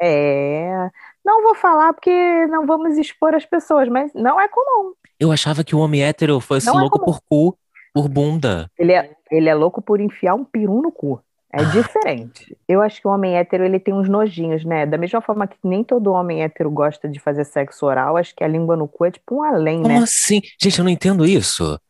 é. 0.00 0.88
Não 1.24 1.42
vou 1.42 1.56
falar 1.56 1.92
porque 1.92 2.46
não 2.46 2.64
vamos 2.64 2.96
expor 2.96 3.34
as 3.34 3.44
pessoas, 3.44 3.88
mas 3.88 4.12
não 4.14 4.40
é 4.40 4.46
comum. 4.46 4.92
Eu 5.18 5.32
achava 5.32 5.64
que 5.64 5.74
o 5.74 5.80
homem 5.80 6.04
hétero 6.04 6.38
fosse 6.38 6.66
não 6.66 6.78
é 6.78 6.82
louco 6.82 7.02
é 7.02 7.04
por 7.04 7.20
cu, 7.28 7.58
por 7.94 8.08
bunda. 8.08 8.70
Ele 8.78 8.92
é, 8.92 9.10
ele 9.30 9.48
é 9.48 9.54
louco 9.54 9.82
por 9.82 10.00
enfiar 10.00 10.34
um 10.34 10.44
peru 10.44 10.82
no 10.82 10.92
cu. 10.92 11.20
É 11.50 11.64
diferente. 11.64 12.56
Eu 12.68 12.82
acho 12.82 13.00
que 13.00 13.08
o 13.08 13.10
homem 13.10 13.36
hétero 13.36 13.64
ele 13.64 13.80
tem 13.80 13.94
uns 13.94 14.08
nojinhos, 14.08 14.64
né? 14.64 14.84
Da 14.84 14.98
mesma 14.98 15.20
forma 15.22 15.46
que 15.46 15.56
nem 15.64 15.82
todo 15.82 16.12
homem 16.12 16.42
hétero 16.42 16.70
gosta 16.70 17.08
de 17.08 17.18
fazer 17.18 17.44
sexo 17.44 17.86
oral, 17.86 18.16
acho 18.16 18.34
que 18.34 18.44
a 18.44 18.48
língua 18.48 18.76
no 18.76 18.86
cu 18.86 19.06
é 19.06 19.10
tipo 19.10 19.36
um 19.36 19.42
além, 19.42 19.82
Como 19.82 19.88
né? 19.88 20.02
assim? 20.02 20.42
Gente, 20.60 20.78
eu 20.78 20.84
não 20.84 20.90
entendo 20.90 21.24
isso. 21.24 21.80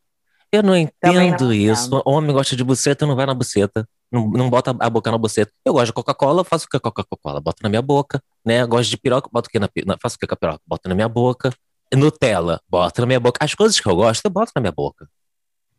Eu 0.52 0.62
não 0.62 0.76
entendo 0.76 1.44
não 1.44 1.52
isso. 1.52 1.88
Entendo. 1.88 2.02
Homem 2.06 2.32
gosta 2.32 2.54
de 2.54 2.62
buceta, 2.62 3.04
não 3.04 3.16
vai 3.16 3.26
na 3.26 3.34
buceta. 3.34 3.86
Não, 4.10 4.28
não 4.30 4.48
bota 4.48 4.74
a 4.78 4.88
boca 4.88 5.10
na 5.10 5.18
buceta. 5.18 5.52
Eu 5.64 5.74
gosto 5.74 5.86
de 5.86 5.92
Coca-Cola, 5.92 6.44
faço 6.44 6.66
o 6.66 6.68
que 6.68 6.78
com 6.78 6.88
a 6.88 6.92
Coca-Cola? 6.92 7.40
Boto 7.40 7.62
na 7.62 7.68
minha 7.68 7.82
boca, 7.82 8.22
né? 8.44 8.64
Gosto 8.64 8.88
de 8.90 8.96
piroca, 8.96 9.28
boto 9.30 9.48
o 9.48 9.50
que 9.50 9.58
na, 9.58 9.68
faço 10.00 10.16
o 10.16 10.18
que 10.18 10.26
com 10.26 10.34
a 10.34 10.36
piroca? 10.36 10.60
Boto 10.66 10.88
na 10.88 10.94
minha 10.94 11.08
boca. 11.08 11.52
Nutella, 11.94 12.60
boto 12.68 13.00
na 13.00 13.06
minha 13.06 13.20
boca. 13.20 13.44
As 13.44 13.54
coisas 13.54 13.78
que 13.78 13.88
eu 13.88 13.96
gosto, 13.96 14.24
eu 14.24 14.30
boto 14.30 14.52
na 14.54 14.60
minha 14.60 14.72
boca. 14.72 15.08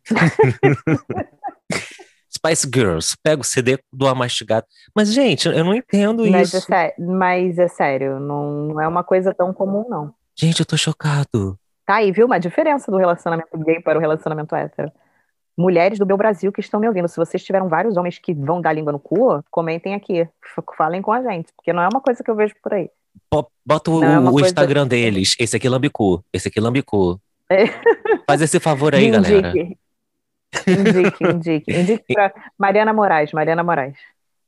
Spice 2.32 2.68
Girls, 2.72 3.16
pego 3.22 3.42
o 3.42 3.44
CD 3.44 3.78
do 3.92 4.06
A 4.06 4.14
Mastigado. 4.14 4.64
Mas, 4.94 5.12
gente, 5.12 5.48
eu 5.48 5.64
não 5.64 5.74
entendo 5.74 6.24
mas 6.30 6.54
isso. 6.54 6.72
É 6.72 6.94
mas 6.98 7.58
é 7.58 7.68
sério, 7.68 8.20
não 8.20 8.80
é 8.80 8.86
uma 8.86 9.02
coisa 9.02 9.34
tão 9.34 9.52
comum, 9.52 9.84
não. 9.88 10.14
Gente, 10.38 10.60
eu 10.60 10.66
tô 10.66 10.76
chocado. 10.76 11.58
Tá 11.84 11.96
aí, 11.96 12.12
viu? 12.12 12.26
Uma 12.26 12.38
diferença 12.38 12.90
do 12.90 12.96
relacionamento 12.96 13.58
gay 13.58 13.80
para 13.80 13.98
o 13.98 14.00
relacionamento 14.00 14.54
hétero. 14.54 14.92
Mulheres 15.58 15.98
do 15.98 16.06
meu 16.06 16.16
Brasil 16.16 16.52
que 16.52 16.60
estão 16.60 16.80
me 16.80 16.86
ouvindo, 16.86 17.08
se 17.08 17.16
vocês 17.16 17.44
tiveram 17.44 17.68
vários 17.68 17.96
homens 17.96 18.18
que 18.18 18.32
vão 18.32 18.60
dar 18.60 18.72
língua 18.72 18.92
no 18.92 18.98
cu, 18.98 19.42
comentem 19.50 19.94
aqui. 19.94 20.26
Falem 20.76 21.02
com 21.02 21.12
a 21.12 21.22
gente, 21.22 21.52
porque 21.54 21.72
não 21.72 21.82
é 21.82 21.88
uma 21.88 22.00
coisa 22.00 22.22
que 22.22 22.30
eu 22.30 22.36
vejo 22.36 22.54
por 22.62 22.72
aí. 22.72 22.88
Bota 23.66 23.90
o, 23.90 24.02
é 24.02 24.18
o 24.18 24.30
coisa... 24.30 24.48
Instagram 24.48 24.86
deles. 24.86 25.34
Esse 25.38 25.56
aqui 25.56 25.66
é 25.66 25.70
lambicu. 25.70 26.24
Esse 26.32 26.48
aqui 26.48 26.58
é 26.58 26.62
lambicu. 26.62 27.20
É. 27.50 27.66
Faz 28.26 28.40
esse 28.40 28.58
favor 28.60 28.94
aí, 28.94 29.10
galera. 29.10 29.50
Indique, 29.50 29.78
indique. 30.66 31.72
Indique 31.72 32.14
para 32.14 32.32
Mariana 32.58 32.92
Moraes, 32.92 33.32
Mariana 33.32 33.62
Moraes. 33.62 33.96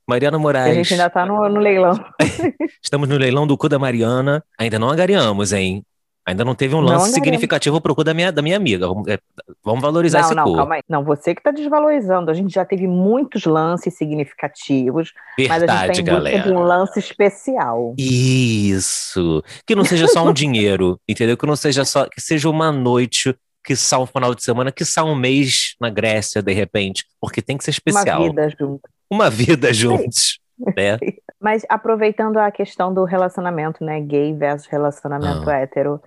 Mariana 0.07 0.37
Moraes. 0.37 0.71
A 0.71 0.73
gente 0.73 0.93
ainda 0.93 1.07
está 1.07 1.25
no, 1.25 1.47
no, 1.49 1.59
leilão. 1.59 1.93
Estamos 2.81 3.07
no 3.07 3.17
leilão 3.17 3.47
do 3.47 3.57
cu 3.57 3.69
da 3.69 3.79
Mariana. 3.79 4.43
Ainda 4.57 4.77
não 4.77 4.89
agariamos, 4.89 5.53
hein? 5.53 5.83
Ainda 6.25 6.45
não 6.45 6.55
teve 6.55 6.73
um 6.73 6.79
lance 6.79 7.07
não, 7.07 7.13
significativo 7.13 7.81
pro 7.81 7.93
cu 7.93 8.01
da 8.01 8.13
minha, 8.13 8.31
da 8.31 8.41
minha 8.41 8.55
amiga. 8.55 8.87
Vamos, 8.87 9.07
é, 9.09 9.19
vamos 9.61 9.81
valorizar 9.81 10.19
não, 10.19 10.25
esse 10.25 10.35
não, 10.35 10.43
cu. 10.45 10.55
Calma 10.55 10.75
aí. 10.75 10.81
Não, 10.87 11.03
você 11.03 11.35
que 11.35 11.41
está 11.41 11.51
desvalorizando. 11.51 12.31
A 12.31 12.33
gente 12.33 12.53
já 12.53 12.63
teve 12.63 12.87
muitos 12.87 13.45
lances 13.45 13.93
significativos. 13.95 15.11
Verdade, 15.37 15.65
mas 15.67 15.81
a 15.81 15.85
gente 15.87 15.95
tem 15.95 16.05
galera. 16.05 16.49
um 16.49 16.59
lance 16.59 16.97
especial. 16.97 17.93
Isso. 17.97 19.43
Que 19.67 19.75
não 19.75 19.83
seja 19.83 20.07
só 20.07 20.25
um 20.25 20.31
dinheiro, 20.33 20.97
entendeu? 21.07 21.35
Que 21.35 21.45
não 21.45 21.57
seja 21.57 21.83
só. 21.83 22.05
Que 22.05 22.21
seja 22.21 22.49
uma 22.49 22.71
noite 22.71 23.35
que 23.63 23.75
só 23.75 24.03
um 24.03 24.05
final 24.05 24.35
de 24.35 24.43
semana, 24.43 24.71
que 24.71 24.83
só 24.83 25.05
um 25.05 25.15
mês 25.15 25.75
na 25.79 25.89
Grécia, 25.89 26.41
de 26.41 26.53
repente, 26.53 27.05
porque 27.19 27.41
tem 27.41 27.57
que 27.57 27.63
ser 27.63 27.71
especial. 27.71 28.21
Uma 28.21 28.29
vida 28.29 28.49
juntos. 28.49 28.91
Uma 29.09 29.29
vida 29.29 29.73
juntos, 29.73 30.39
né? 30.75 30.97
Mas 31.39 31.65
aproveitando 31.67 32.37
a 32.37 32.49
questão 32.51 32.93
do 32.93 33.03
relacionamento, 33.03 33.83
né, 33.83 33.99
gay 33.99 34.33
versus 34.33 34.67
relacionamento 34.67 35.49
ah. 35.49 35.57
hétero, 35.57 36.01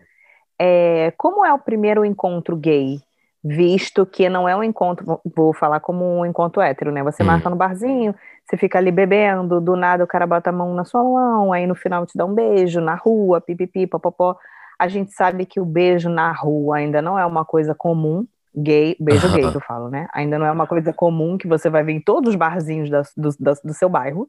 é, 0.59 1.13
como 1.17 1.45
é 1.45 1.53
o 1.53 1.59
primeiro 1.59 2.05
encontro 2.05 2.57
gay? 2.57 3.01
Visto 3.45 4.05
que 4.05 4.29
não 4.29 4.49
é 4.49 4.57
um 4.57 4.65
encontro, 4.65 5.21
vou 5.37 5.53
falar 5.53 5.79
como 5.79 6.05
um 6.19 6.27
encontro 6.27 6.61
hétero, 6.61 6.91
né? 6.91 7.03
Você 7.05 7.23
hum. 7.23 7.27
marca 7.27 7.49
no 7.49 7.55
barzinho, 7.55 8.15
você 8.45 8.57
fica 8.57 8.79
ali 8.79 8.91
bebendo, 8.91 9.61
do 9.61 9.77
nada 9.77 10.03
o 10.03 10.07
cara 10.07 10.27
bota 10.27 10.51
a 10.51 10.53
mão 10.53 10.75
na 10.75 10.85
sua 10.85 11.05
mão, 11.05 11.53
aí 11.53 11.67
no 11.67 11.75
final 11.75 12.07
te 12.07 12.17
dá 12.17 12.25
um 12.25 12.35
beijo 12.35 12.81
na 12.81 12.95
rua, 12.95 13.41
pipipi, 13.41 13.87
popopó. 13.87 14.37
A 14.78 14.88
gente 14.88 15.12
sabe 15.12 15.47
que 15.47 15.61
o 15.61 15.64
beijo 15.64 16.09
na 16.09 16.33
rua 16.33 16.78
ainda 16.78 17.00
não 17.00 17.18
é 17.18 17.25
uma 17.25 17.45
coisa 17.45 17.75
comum, 17.75 18.26
gay, 18.56 18.97
beijo 18.99 19.28
gay 19.33 19.50
que 19.50 19.56
eu 19.56 19.61
falo, 19.61 19.90
né? 19.90 20.06
Ainda 20.14 20.38
não 20.38 20.47
é 20.47 20.50
uma 20.50 20.66
coisa 20.66 20.92
comum 20.92 21.37
que 21.37 21.47
você 21.47 21.68
vai 21.68 21.85
ver 21.85 21.92
em 21.92 22.00
todos 22.00 22.30
os 22.30 22.37
barzinhos 22.37 22.88
da, 22.88 23.02
do, 23.16 23.28
da, 23.38 23.52
do, 23.62 23.75
seu 23.75 23.88
bairro. 23.88 24.26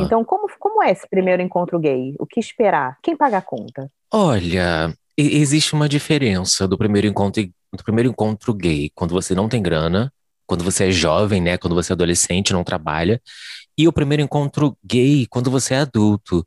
Então, 0.00 0.24
como, 0.24 0.48
como 0.58 0.82
é 0.82 0.90
esse 0.90 1.06
primeiro 1.08 1.42
encontro 1.42 1.78
gay? 1.78 2.14
O 2.18 2.26
que 2.26 2.40
esperar? 2.40 2.96
Quem 3.02 3.16
paga 3.16 3.38
a 3.38 3.42
conta? 3.42 3.90
Olha, 4.12 4.92
existe 5.16 5.74
uma 5.74 5.88
diferença 5.88 6.66
do 6.66 6.78
primeiro 6.78 7.06
encontro, 7.06 7.42
do 7.72 7.84
primeiro 7.84 8.08
encontro 8.08 8.54
gay, 8.54 8.90
quando 8.94 9.12
você 9.12 9.34
não 9.34 9.48
tem 9.48 9.62
grana, 9.62 10.12
quando 10.46 10.64
você 10.64 10.88
é 10.88 10.90
jovem, 10.90 11.42
né? 11.42 11.58
Quando 11.58 11.74
você 11.74 11.92
é 11.92 11.94
adolescente, 11.94 12.52
não 12.52 12.64
trabalha, 12.64 13.20
e 13.76 13.86
o 13.86 13.92
primeiro 13.92 14.22
encontro 14.22 14.76
gay 14.84 15.26
quando 15.28 15.50
você 15.50 15.74
é 15.74 15.78
adulto. 15.80 16.46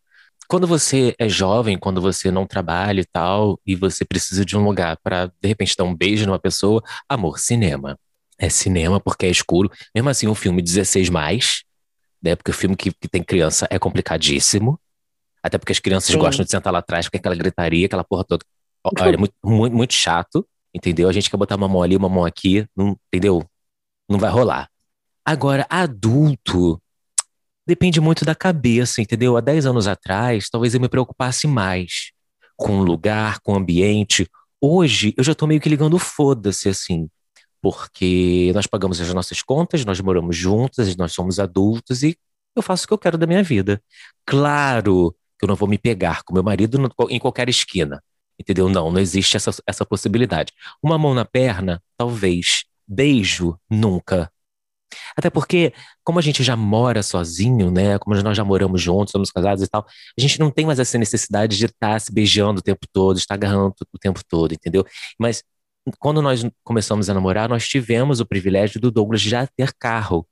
Quando 0.50 0.65
você 0.65 1.13
é 1.20 1.29
jovem, 1.29 1.77
quando 1.77 2.01
você 2.01 2.32
não 2.32 2.44
trabalha 2.44 3.01
e 3.01 3.06
tal, 3.06 3.60
e 3.63 3.75
você 3.75 4.03
precisa 4.03 4.44
de 4.44 4.58
um 4.58 4.63
lugar 4.63 4.98
para 5.03 5.27
de 5.27 5.48
repente 5.48 5.75
dar 5.77 5.84
um 5.84 5.96
beijo 5.96 6.25
numa 6.25 6.39
pessoa, 6.39 6.82
amor, 7.08 7.38
cinema. 7.38 7.96
É 8.36 8.50
cinema 8.50 9.00
porque 9.00 9.27
é 9.27 9.29
escuro. 9.29 9.70
Mesmo 9.94 10.10
assim, 10.10 10.27
um 10.27 10.34
filme 10.34 10.60
16 10.63 11.08
mais, 11.10 11.63
né? 12.20 12.36
Porque 12.36 12.50
o 12.50 12.53
filme 12.53 12.75
que, 12.75 12.91
que 12.91 13.08
tem 13.08 13.22
criança 13.24 13.68
é 13.70 13.77
complicadíssimo. 13.77 14.79
Até 15.44 15.60
porque 15.60 15.72
as 15.72 15.77
crianças 15.77 16.12
Sim. 16.12 16.18
gostam 16.18 16.44
de 16.44 16.50
sentar 16.50 16.74
lá 16.74 16.79
atrás, 16.79 17.06
porque 17.06 17.18
aquela 17.18 17.36
gritaria, 17.36 17.86
aquela 17.86 18.03
porra 18.03 18.24
toda. 18.24 18.44
Olha, 18.84 19.13
é 19.13 19.18
muito, 19.22 19.36
muito, 19.46 19.75
muito 19.75 19.94
chato, 19.94 20.44
entendeu? 20.74 21.08
A 21.08 21.12
gente 21.12 21.29
quer 21.29 21.38
botar 21.38 21.58
uma 21.58 21.68
mão 21.68 21.84
ali, 21.84 21.96
uma 21.96 22.10
mão 22.10 22.25
aqui, 22.25 22.65
não, 22.75 22.98
entendeu? 23.13 23.46
Não 24.10 24.18
vai 24.18 24.32
rolar. 24.32 24.68
Agora, 25.24 25.68
adulto, 25.70 26.82
depende 27.70 28.02
muito 28.02 28.26
da 28.26 28.34
cabeça, 28.34 29.00
entendeu? 29.00 29.38
Há 29.38 29.42
10 29.42 29.68
anos 29.68 29.88
atrás, 29.88 30.50
talvez 30.50 30.74
eu 30.74 30.82
me 30.82 30.90
preocupasse 30.90 31.46
mais 31.46 32.12
com 32.58 32.80
o 32.80 32.84
lugar, 32.84 33.40
com 33.42 33.54
o 33.54 33.56
ambiente. 33.56 34.28
Hoje, 34.60 35.14
eu 35.16 35.24
já 35.24 35.36
tô 35.36 35.46
meio 35.46 35.62
que 35.62 35.70
ligando 35.70 36.00
foda-se, 36.00 36.68
assim, 36.68 37.08
porque 37.62 38.52
nós 38.56 38.66
pagamos 38.66 39.00
as 39.00 39.14
nossas 39.14 39.44
contas, 39.44 39.86
nós 39.86 40.02
moramos 40.02 40.36
juntos, 40.36 40.96
nós 40.96 41.14
somos 41.14 41.40
adultos 41.40 42.02
e 42.02 42.18
eu 42.56 42.64
faço 42.64 42.86
o 42.86 42.88
que 42.88 42.94
eu 42.94 42.98
quero 42.98 43.20
da 43.20 43.28
minha 43.28 43.44
vida. 43.44 43.80
Claro 44.26 45.16
que 45.38 45.46
eu 45.46 45.48
não 45.48 45.56
vou 45.56 45.70
me 45.70 45.78
pegar 45.78 46.24
com 46.24 46.34
meu 46.34 46.44
marido 46.44 46.78
em 47.12 47.20
qualquer 47.20 47.50
esquina, 47.50 48.04
entendeu? 48.38 48.68
Não, 48.68 48.92
não 48.92 49.00
existe 49.00 49.38
essa, 49.38 49.52
essa 49.68 49.86
possibilidade. 49.86 50.52
Uma 50.82 50.98
mão 50.98 51.14
na 51.14 51.24
perna, 51.24 51.84
talvez. 51.96 52.66
Beijo, 52.88 53.60
nunca. 53.70 54.32
Até 55.15 55.29
porque, 55.29 55.74
como 56.03 56.19
a 56.19 56.22
gente 56.22 56.43
já 56.43 56.55
mora 56.55 57.03
sozinho, 57.03 57.72
né? 57.72 57.98
Como 58.00 58.15
nós 58.22 58.36
já 58.36 58.43
moramos 58.43 58.81
juntos, 58.81 59.12
somos 59.12 59.31
casados 59.31 59.63
e 59.63 59.67
tal, 59.67 59.86
a 60.17 60.22
gente 60.22 60.39
não 60.39 60.51
tem 60.51 60.65
mais 60.65 60.79
essa 60.79 60.98
necessidade 60.98 61.58
de 61.58 61.65
estar 61.65 61.93
tá 61.93 62.00
se 62.00 62.12
beijando 62.13 62.60
o 62.60 62.63
tempo 62.63 62.86
todo, 62.91 63.17
estar 63.17 63.36
agarrando 63.36 63.74
o 63.93 64.00
tempo 64.00 64.22
todo, 64.27 64.53
entendeu? 64.53 64.86
Mas 65.17 65.43
quando 66.00 66.22
nós 66.22 66.46
começamos 66.63 67.10
a 67.10 67.13
namorar, 67.13 67.50
nós 67.50 67.67
tivemos 67.67 68.19
o 68.19 68.25
privilégio 68.25 68.79
do 68.79 68.91
Douglas 68.91 69.22
já 69.22 69.48
ter 69.48 69.74
carro. 69.74 70.27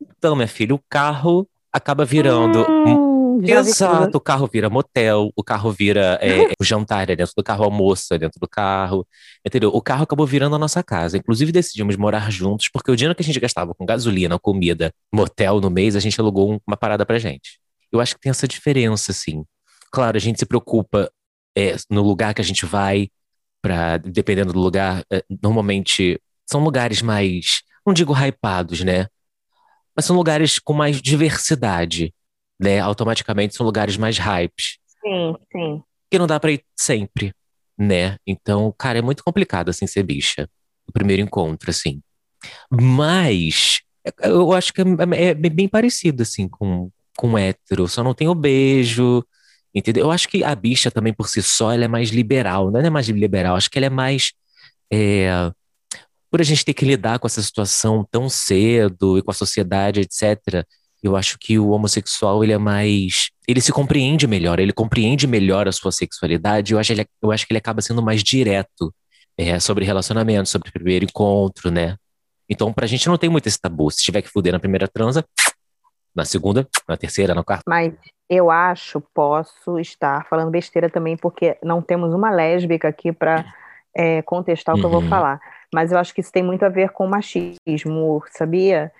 Então, 0.00 0.34
minha 0.34 0.48
filha, 0.48 0.74
o 0.74 0.80
carro 0.88 1.48
acaba 1.72 2.04
virando. 2.04 2.66
Hum 2.68 3.11
Exato, 3.40 4.18
o 4.18 4.20
carro 4.20 4.48
vira 4.52 4.68
motel, 4.68 5.30
o 5.36 5.44
carro 5.44 5.70
vira 5.72 6.18
é, 6.20 6.52
o 6.60 6.64
jantar 6.64 7.08
é 7.08 7.16
dentro 7.16 7.32
do 7.36 7.42
carro, 7.42 7.64
almoço 7.64 8.12
é 8.14 8.18
dentro 8.18 8.40
do 8.40 8.48
carro, 8.48 9.06
entendeu? 9.46 9.70
O 9.70 9.80
carro 9.80 10.02
acabou 10.02 10.26
virando 10.26 10.56
a 10.56 10.58
nossa 10.58 10.82
casa. 10.82 11.16
Inclusive 11.16 11.52
decidimos 11.52 11.96
morar 11.96 12.30
juntos, 12.30 12.68
porque 12.72 12.90
o 12.90 12.96
dinheiro 12.96 13.14
que 13.14 13.22
a 13.22 13.24
gente 13.24 13.40
gastava 13.40 13.74
com 13.74 13.86
gasolina, 13.86 14.38
comida, 14.38 14.92
motel 15.12 15.60
no 15.60 15.70
mês, 15.70 15.96
a 15.96 16.00
gente 16.00 16.20
alugou 16.20 16.60
uma 16.66 16.76
parada 16.76 17.06
pra 17.06 17.18
gente. 17.18 17.60
Eu 17.90 18.00
acho 18.00 18.14
que 18.14 18.20
tem 18.20 18.30
essa 18.30 18.48
diferença, 18.48 19.12
assim. 19.12 19.44
Claro, 19.90 20.16
a 20.16 20.20
gente 20.20 20.38
se 20.38 20.46
preocupa 20.46 21.10
é, 21.56 21.76
no 21.90 22.02
lugar 22.02 22.34
que 22.34 22.40
a 22.40 22.44
gente 22.44 22.64
vai, 22.64 23.08
pra, 23.60 23.98
dependendo 23.98 24.52
do 24.52 24.60
lugar, 24.60 25.04
é, 25.12 25.22
normalmente 25.42 26.20
são 26.50 26.62
lugares 26.64 27.02
mais, 27.02 27.62
não 27.86 27.92
digo 27.94 28.14
hypados, 28.14 28.82
né? 28.82 29.06
Mas 29.94 30.06
são 30.06 30.16
lugares 30.16 30.58
com 30.58 30.72
mais 30.72 31.00
diversidade 31.00 32.12
né, 32.62 32.78
automaticamente 32.78 33.54
são 33.56 33.66
lugares 33.66 33.96
mais 33.96 34.18
hypes. 34.18 34.78
Sim, 35.02 35.34
sim. 35.50 35.82
Que 36.10 36.18
não 36.18 36.26
dá 36.26 36.38
pra 36.38 36.52
ir 36.52 36.62
sempre, 36.78 37.34
né? 37.76 38.16
Então, 38.26 38.72
cara, 38.78 39.00
é 39.00 39.02
muito 39.02 39.24
complicado, 39.24 39.68
assim, 39.68 39.86
ser 39.86 40.04
bicha. 40.04 40.48
O 40.86 40.92
primeiro 40.92 41.22
encontro, 41.22 41.70
assim. 41.70 42.00
Mas, 42.70 43.80
eu 44.22 44.52
acho 44.52 44.72
que 44.72 44.80
é, 44.80 44.84
é, 45.16 45.28
é 45.30 45.34
bem 45.34 45.68
parecido, 45.68 46.22
assim, 46.22 46.48
com, 46.48 46.90
com 47.16 47.36
hétero. 47.36 47.88
Só 47.88 48.04
não 48.04 48.14
tem 48.14 48.28
o 48.28 48.34
beijo, 48.34 49.24
entendeu? 49.74 50.04
Eu 50.04 50.10
acho 50.12 50.28
que 50.28 50.44
a 50.44 50.54
bicha 50.54 50.90
também, 50.90 51.12
por 51.12 51.28
si 51.28 51.42
só, 51.42 51.72
ela 51.72 51.84
é 51.84 51.88
mais 51.88 52.10
liberal. 52.10 52.70
Não 52.70 52.80
é 52.80 52.90
mais 52.90 53.08
liberal, 53.08 53.56
acho 53.56 53.70
que 53.70 53.78
ela 53.78 53.86
é 53.86 53.90
mais... 53.90 54.32
É, 54.92 55.50
por 56.30 56.40
a 56.40 56.44
gente 56.44 56.64
ter 56.64 56.74
que 56.74 56.84
lidar 56.84 57.18
com 57.18 57.26
essa 57.26 57.42
situação 57.42 58.06
tão 58.10 58.28
cedo 58.28 59.18
e 59.18 59.22
com 59.22 59.30
a 59.30 59.34
sociedade, 59.34 60.00
etc., 60.00 60.64
eu 61.02 61.16
acho 61.16 61.36
que 61.38 61.58
o 61.58 61.70
homossexual, 61.70 62.44
ele 62.44 62.52
é 62.52 62.58
mais. 62.58 63.30
Ele 63.48 63.60
se 63.60 63.72
compreende 63.72 64.26
melhor, 64.26 64.60
ele 64.60 64.72
compreende 64.72 65.26
melhor 65.26 65.66
a 65.66 65.72
sua 65.72 65.90
sexualidade. 65.90 66.72
Eu 66.72 66.78
acho, 66.78 66.92
ele, 66.92 67.04
eu 67.20 67.32
acho 67.32 67.46
que 67.46 67.52
ele 67.52 67.58
acaba 67.58 67.82
sendo 67.82 68.00
mais 68.00 68.22
direto 68.22 68.94
é, 69.36 69.58
sobre 69.58 69.84
relacionamento, 69.84 70.48
sobre 70.48 70.70
primeiro 70.70 71.04
encontro, 71.04 71.70
né? 71.70 71.96
Então, 72.48 72.72
pra 72.72 72.86
gente 72.86 73.08
não 73.08 73.18
tem 73.18 73.28
muito 73.28 73.48
esse 73.48 73.60
tabu. 73.60 73.90
Se 73.90 74.02
tiver 74.02 74.22
que 74.22 74.28
fuder 74.28 74.52
na 74.52 74.60
primeira 74.60 74.86
transa, 74.86 75.24
na 76.14 76.24
segunda, 76.24 76.68
na 76.88 76.96
terceira, 76.96 77.34
na 77.34 77.42
quarta. 77.42 77.64
Mas 77.66 77.94
eu 78.28 78.50
acho, 78.50 79.00
posso 79.12 79.78
estar 79.78 80.26
falando 80.28 80.50
besteira 80.50 80.88
também, 80.88 81.16
porque 81.16 81.58
não 81.62 81.82
temos 81.82 82.14
uma 82.14 82.30
lésbica 82.30 82.88
aqui 82.88 83.12
para 83.12 83.44
é, 83.96 84.22
contestar 84.22 84.74
o 84.74 84.78
que 84.78 84.84
uhum. 84.84 84.88
eu 84.88 84.92
vou 84.92 85.02
uhum. 85.02 85.08
falar. 85.08 85.40
Mas 85.74 85.90
eu 85.90 85.98
acho 85.98 86.14
que 86.14 86.20
isso 86.20 86.32
tem 86.32 86.42
muito 86.42 86.64
a 86.64 86.68
ver 86.68 86.90
com 86.90 87.06
machismo, 87.06 88.22
sabia? 88.30 88.92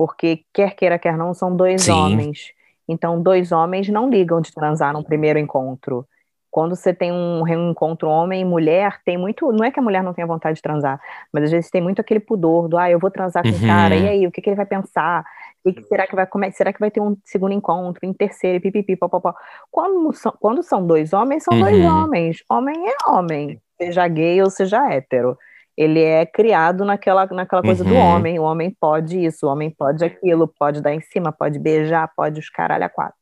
Porque 0.00 0.46
quer 0.50 0.74
queira, 0.74 0.98
quer 0.98 1.14
não, 1.14 1.34
são 1.34 1.54
dois 1.54 1.82
Sim. 1.82 1.92
homens. 1.92 2.54
Então, 2.88 3.20
dois 3.20 3.52
homens 3.52 3.86
não 3.90 4.08
ligam 4.08 4.40
de 4.40 4.50
transar 4.50 4.94
num 4.94 5.02
primeiro 5.02 5.38
encontro. 5.38 6.06
quando 6.50 6.74
você 6.74 6.94
tem 6.94 7.12
um 7.12 7.42
reencontro 7.42 8.08
homem 8.08 8.40
e 8.40 8.44
mulher, 8.44 8.98
tem 9.04 9.18
muito. 9.18 9.52
Não 9.52 9.62
é 9.62 9.70
que 9.70 9.78
a 9.78 9.82
mulher 9.82 10.02
não 10.02 10.14
tenha 10.14 10.26
vontade 10.26 10.56
de 10.56 10.62
transar, 10.62 10.98
mas 11.30 11.44
às 11.44 11.50
vezes 11.50 11.70
tem 11.70 11.82
muito 11.82 12.00
aquele 12.00 12.18
pudor 12.18 12.66
do, 12.66 12.78
ah, 12.78 12.90
eu 12.90 12.98
vou 12.98 13.10
transar 13.10 13.42
com 13.42 13.50
o 13.50 13.52
uhum. 13.52 13.66
cara, 13.66 13.94
e 13.94 14.08
aí, 14.08 14.26
o 14.26 14.30
que, 14.30 14.40
que 14.40 14.48
ele 14.48 14.56
vai 14.56 14.64
pensar? 14.64 15.22
E 15.66 15.70
que 15.70 15.82
será 15.82 16.06
que 16.06 16.16
vai 16.16 16.26
como 16.26 16.46
é, 16.46 16.50
será 16.50 16.72
que 16.72 16.80
vai 16.80 16.90
ter 16.90 17.02
um 17.02 17.14
segundo 17.22 17.52
encontro, 17.52 18.08
um 18.08 18.14
terceiro, 18.14 18.58
pipipi, 18.58 18.96
popopó. 18.96 19.34
Quando 19.70 20.14
são, 20.14 20.32
quando 20.40 20.62
são 20.62 20.86
dois 20.86 21.12
homens, 21.12 21.44
são 21.44 21.58
uhum. 21.58 21.60
dois 21.60 21.84
homens. 21.84 22.42
Homem 22.48 22.88
é 22.88 23.10
homem, 23.10 23.60
seja 23.76 24.08
gay 24.08 24.40
ou 24.40 24.48
seja 24.48 24.90
hétero. 24.90 25.36
Ele 25.80 26.02
é 26.02 26.26
criado 26.26 26.84
naquela, 26.84 27.24
naquela 27.24 27.62
coisa 27.62 27.82
uhum. 27.82 27.88
do 27.88 27.96
homem. 27.96 28.38
O 28.38 28.42
homem 28.42 28.70
pode 28.78 29.18
isso, 29.24 29.46
o 29.46 29.50
homem 29.50 29.70
pode 29.70 30.04
aquilo, 30.04 30.46
pode 30.46 30.82
dar 30.82 30.92
em 30.92 31.00
cima, 31.00 31.32
pode 31.32 31.58
beijar, 31.58 32.06
pode 32.14 32.38
os 32.38 32.50
caralho 32.50 32.84
a 32.84 32.88
quatro. 32.90 33.16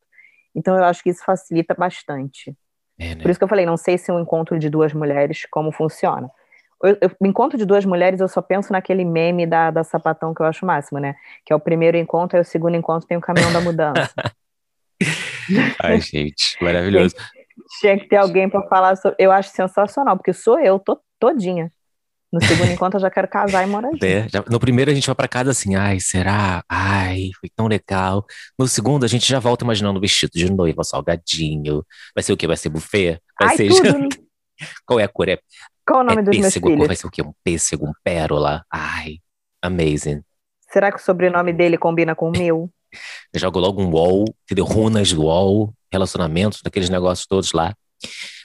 Então 0.56 0.76
eu 0.76 0.82
acho 0.82 1.00
que 1.00 1.08
isso 1.08 1.24
facilita 1.24 1.72
bastante. 1.72 2.52
É, 2.98 3.14
né? 3.14 3.22
Por 3.22 3.30
isso 3.30 3.38
que 3.38 3.44
eu 3.44 3.48
falei, 3.48 3.64
não 3.64 3.76
sei 3.76 3.96
se 3.96 4.10
um 4.10 4.18
encontro 4.18 4.58
de 4.58 4.68
duas 4.68 4.92
mulheres, 4.92 5.46
como 5.48 5.70
funciona. 5.70 6.28
Eu, 6.82 6.98
eu, 7.00 7.10
encontro 7.28 7.56
de 7.56 7.64
duas 7.64 7.84
mulheres, 7.84 8.18
eu 8.18 8.26
só 8.26 8.42
penso 8.42 8.72
naquele 8.72 9.04
meme 9.04 9.46
da, 9.46 9.70
da 9.70 9.84
sapatão 9.84 10.34
que 10.34 10.42
eu 10.42 10.46
acho 10.46 10.66
máximo, 10.66 10.98
né? 10.98 11.14
Que 11.46 11.52
é 11.52 11.56
o 11.56 11.60
primeiro 11.60 11.96
encontro, 11.96 12.36
aí 12.36 12.42
o 12.42 12.44
segundo 12.44 12.76
encontro 12.76 13.06
tem 13.06 13.16
o 13.16 13.20
caminhão 13.20 13.52
da 13.52 13.60
mudança. 13.60 14.12
Ai, 15.80 16.00
gente, 16.00 16.56
maravilhoso. 16.60 17.14
Tinha 17.78 17.96
que 17.96 18.08
ter 18.08 18.16
alguém 18.16 18.48
para 18.48 18.66
falar 18.66 18.96
sobre. 18.96 19.16
Eu 19.16 19.30
acho 19.30 19.50
sensacional, 19.50 20.16
porque 20.16 20.32
sou 20.32 20.58
eu, 20.58 20.80
tô 20.80 21.00
todinha. 21.20 21.72
No 22.30 22.42
segundo 22.42 22.70
encontro 22.70 22.98
eu 22.98 23.02
já 23.02 23.10
quero 23.10 23.26
casar 23.26 23.66
e 23.66 23.66
morar 23.66 23.90
junto. 23.90 24.04
É, 24.04 24.28
já, 24.28 24.44
no 24.50 24.60
primeiro 24.60 24.90
a 24.90 24.94
gente 24.94 25.06
vai 25.06 25.14
para 25.14 25.28
casa 25.28 25.50
assim, 25.50 25.76
ai, 25.76 25.98
será? 25.98 26.62
Ai, 26.68 27.30
foi 27.40 27.48
tão 27.48 27.66
legal. 27.66 28.24
No 28.58 28.68
segundo 28.68 29.04
a 29.04 29.08
gente 29.08 29.26
já 29.26 29.38
volta 29.38 29.64
imaginando 29.64 29.98
o 29.98 30.00
vestido 30.00 30.32
de 30.34 30.50
noiva, 30.52 30.84
salgadinho. 30.84 31.84
Vai 32.14 32.22
ser 32.22 32.32
o 32.32 32.36
quê? 32.36 32.46
Vai 32.46 32.56
ser 32.56 32.68
buffet? 32.68 33.18
Vai 33.40 33.50
ai, 33.50 33.56
ser 33.56 33.68
tudo. 33.68 34.08
Qual 34.84 35.00
é 35.00 35.04
a 35.04 35.08
cor? 35.08 35.28
É, 35.28 35.38
Qual 35.86 36.00
o 36.00 36.04
nome 36.04 36.20
é 36.20 36.24
dos 36.24 36.36
pêssego, 36.36 36.66
meus 36.66 36.76
filhos? 36.76 36.86
Vai 36.86 36.96
ser 36.96 37.06
o 37.06 37.10
quê? 37.10 37.22
Um 37.22 37.32
pêssego, 37.42 37.86
um 37.86 37.92
pérola. 38.04 38.62
Ai, 38.70 39.18
amazing. 39.62 40.22
Será 40.70 40.92
que 40.92 40.98
o 40.98 41.02
sobrenome 41.02 41.52
dele 41.52 41.78
combina 41.78 42.14
com 42.14 42.28
o 42.28 42.32
meu? 42.32 42.70
Eu 43.32 43.40
jogo 43.40 43.58
logo 43.58 43.82
um 43.82 43.90
wall, 43.90 44.24
entendeu? 44.44 44.64
Runas 44.64 45.12
do 45.12 45.24
wall, 45.24 45.72
relacionamentos, 45.90 46.60
daqueles 46.62 46.90
negócios 46.90 47.26
todos 47.26 47.52
lá. 47.52 47.74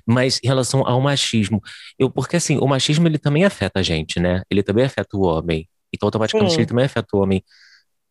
Mas 0.05 0.39
em 0.43 0.47
relação 0.47 0.85
ao 0.85 0.99
machismo, 1.01 1.61
eu 1.97 2.09
porque 2.09 2.35
assim, 2.35 2.57
o 2.57 2.67
machismo 2.67 3.07
ele 3.07 3.17
também 3.17 3.45
afeta 3.45 3.79
a 3.79 3.83
gente, 3.83 4.19
né? 4.19 4.43
Ele 4.49 4.63
também 4.63 4.85
afeta 4.85 5.15
o 5.15 5.21
homem. 5.21 5.67
Então 5.93 6.07
automaticamente 6.07 6.53
Sim. 6.53 6.59
ele 6.59 6.67
também 6.67 6.85
afeta 6.85 7.15
o 7.15 7.21
homem 7.21 7.43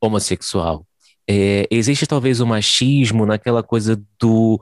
homossexual. 0.00 0.86
É, 1.28 1.66
existe 1.70 2.06
talvez 2.06 2.40
o 2.40 2.46
machismo 2.46 3.26
naquela 3.26 3.62
coisa 3.62 4.02
do 4.18 4.60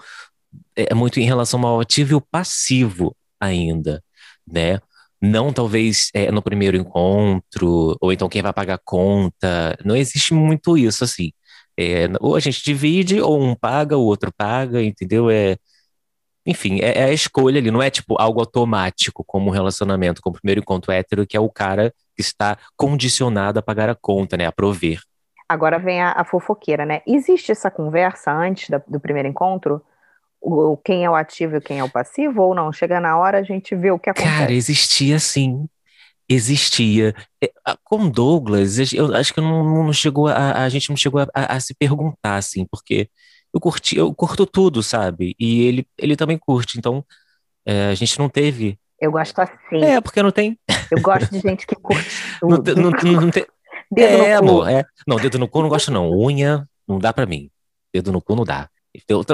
é, 0.77 0.95
muito 0.95 1.21
em 1.21 1.25
relação 1.25 1.65
ao 1.67 1.81
ativo 1.81 2.13
e 2.13 2.15
o 2.15 2.21
passivo 2.21 3.17
ainda, 3.41 4.03
né? 4.47 4.81
Não 5.23 5.53
talvez 5.53 6.11
é, 6.15 6.31
no 6.33 6.43
primeiro 6.43 6.77
encontro, 6.77 7.97
ou 8.01 8.13
então 8.13 8.29
quem 8.29 8.43
vai 8.43 8.53
pagar 8.53 8.75
a 8.75 8.81
conta. 8.85 9.77
Não 9.85 9.97
existe 9.97 10.33
muito 10.35 10.79
isso, 10.79 11.05
assim. 11.05 11.33
É, 11.79 12.09
ou 12.21 12.37
a 12.37 12.41
gente 12.41 12.63
divide, 12.65 13.21
ou 13.21 13.43
um 13.43 13.55
paga, 13.55 13.97
o 13.97 14.05
outro 14.05 14.33
paga, 14.33 14.83
entendeu? 14.83 15.31
É, 15.31 15.57
enfim, 16.51 16.81
é, 16.81 16.99
é, 16.99 17.05
a 17.05 17.13
escolha 17.13 17.61
ali, 17.61 17.71
não 17.71 17.81
é 17.81 17.89
tipo 17.89 18.21
algo 18.21 18.41
automático, 18.41 19.25
como 19.25 19.49
um 19.49 19.53
relacionamento 19.53 20.21
com 20.21 20.31
o 20.31 20.33
primeiro 20.33 20.61
encontro 20.61 20.93
hétero, 20.93 21.27
que 21.27 21.37
é 21.37 21.41
o 21.41 21.49
cara 21.49 21.95
que 22.17 22.21
está 22.21 22.59
condicionado 22.77 23.59
a 23.59 23.63
pagar 23.63 23.89
a 23.89 23.95
conta, 23.95 24.37
né? 24.37 24.47
A 24.47 24.53
prover. 24.53 25.01
Agora 25.49 25.79
vem 25.79 26.01
a, 26.01 26.13
a 26.13 26.25
fofoqueira, 26.25 26.85
né? 26.85 27.03
Existe 27.07 27.53
essa 27.53 27.71
conversa 27.71 28.33
antes 28.33 28.69
da, 28.69 28.83
do 28.87 28.99
primeiro 28.99 29.29
encontro? 29.29 29.81
O, 30.41 30.77
quem 30.77 31.05
é 31.05 31.11
o 31.11 31.15
ativo 31.15 31.57
e 31.57 31.61
quem 31.61 31.79
é 31.79 31.85
o 31.85 31.91
passivo, 31.91 32.43
ou 32.43 32.55
não? 32.55 32.73
Chega 32.73 32.99
na 32.99 33.17
hora, 33.17 33.39
a 33.39 33.43
gente 33.43 33.77
vê 33.77 33.91
o 33.91 33.99
que 33.99 34.11
acontece. 34.11 34.37
Cara, 34.39 34.53
existia 34.53 35.19
sim. 35.19 35.69
Existia. 36.29 37.15
É, 37.43 37.51
com 37.85 38.09
Douglas, 38.09 38.93
eu 38.93 39.15
acho 39.15 39.35
que 39.35 39.41
não, 39.41 39.85
não 39.85 39.93
chegou 39.93 40.29
a, 40.29 40.65
a 40.65 40.69
gente 40.69 40.89
não 40.89 40.97
chegou 40.97 41.21
a, 41.21 41.27
a, 41.35 41.57
a 41.57 41.61
se 41.61 41.75
perguntar, 41.75 42.37
assim, 42.37 42.67
porque 42.71 43.09
eu 43.53 43.61
curti, 43.61 43.97
eu 43.97 44.15
curto 44.15 44.47
tudo, 44.47 44.83
sabe? 44.83 45.35
E 45.39 45.63
ele, 45.63 45.87
ele 45.99 46.17
também 46.17 46.39
curte, 46.39 46.79
então 46.79 47.05
é, 47.67 47.89
a 47.89 47.95
gente 47.95 48.19
não 48.19 48.29
teve. 48.29 48.79
Eu 49.01 49.13
gosto 49.13 49.39
assim. 49.39 49.83
É, 49.83 50.01
porque 50.01 50.23
não 50.23 50.31
tem. 50.31 50.59
Eu 50.91 51.01
gosto 51.01 51.31
de 51.31 51.41
gente 51.41 51.67
que 51.67 51.75
curte 51.75 52.09
tudo. 52.41 52.75
Não, 52.75 52.91
não, 52.91 53.21
não 53.23 53.31
tem... 53.31 53.47
Dedo 53.93 54.23
é, 54.23 54.35
no 54.37 54.41
cu. 54.41 54.51
amor, 54.51 54.71
é. 54.71 54.85
Não, 55.05 55.17
dedo 55.17 55.39
no 55.39 55.49
cu 55.49 55.63
não 55.63 55.69
gosto, 55.69 55.91
não. 55.91 56.11
Unha 56.11 56.69
não 56.87 56.99
dá 56.99 57.13
pra 57.13 57.27
mim. 57.27 57.51
Dedo 57.93 58.13
no 58.13 58.23
cu 58.23 58.37
não 58.37 58.45
dá. 58.45 58.69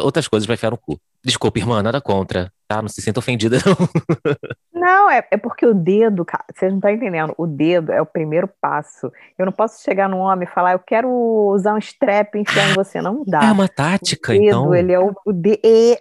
Outras 0.02 0.29
coisas 0.29 0.46
vai 0.46 0.55
enfiar 0.55 0.70
no 0.70 0.79
cu. 0.79 0.98
Desculpa, 1.22 1.59
irmã, 1.59 1.83
nada 1.83 2.00
contra, 2.00 2.52
tá? 2.66 2.81
Não 2.81 2.88
se 2.88 3.02
sinta 3.02 3.18
ofendida, 3.20 3.59
não. 3.66 4.75
Não, 4.87 5.11
é, 5.11 5.27
é 5.33 5.37
porque 5.37 5.66
o 5.66 5.75
dedo, 5.75 6.25
vocês 6.55 6.70
não 6.70 6.79
estão 6.79 6.92
entendendo, 6.92 7.35
o 7.37 7.44
dedo 7.44 7.90
é 7.90 8.01
o 8.01 8.07
primeiro 8.07 8.49
passo. 8.61 9.11
Eu 9.37 9.44
não 9.44 9.53
posso 9.53 9.83
chegar 9.83 10.09
num 10.09 10.18
homem 10.18 10.46
e 10.46 10.55
falar, 10.55 10.75
eu 10.75 10.79
quero 10.79 11.11
usar 11.53 11.75
um 11.75 11.79
strap 11.79 12.37
e 12.37 12.42
enfiar 12.42 12.70
em 12.70 12.75
você. 12.75 13.03
Não 13.03 13.25
dá. 13.27 13.46
É 13.46 13.51
uma 13.51 13.66
tática, 13.66 14.31
o 14.31 14.38
dedo, 14.38 14.46
então. 14.46 14.72
Ele 14.72 14.92
é 14.92 15.01
o, 15.01 15.12
o 15.27 15.33
de, 15.33 15.59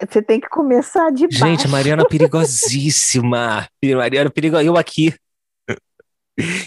você 0.07 0.21
tem 0.21 0.39
que 0.39 0.47
começar 0.49 1.11
de 1.11 1.23
baixo. 1.23 1.45
Gente, 1.47 1.65
a 1.65 1.69
Mariana 1.69 2.03
é 2.03 2.05
perigosíssima. 2.07 3.67
Mariana 3.83 4.27
é 4.27 4.31
perigosa. 4.31 4.63
Eu 4.63 4.77
aqui. 4.77 5.15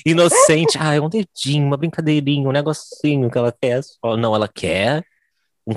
Inocente. 0.04 0.76
Ah, 0.80 0.96
é 0.96 1.00
um 1.00 1.08
dedinho, 1.08 1.68
uma 1.68 1.76
brincadeirinha, 1.76 2.48
um 2.48 2.52
negocinho 2.52 3.30
que 3.30 3.38
ela 3.38 3.52
quer. 3.52 3.80
Não, 4.18 4.34
ela 4.34 4.48
quer 4.48 5.04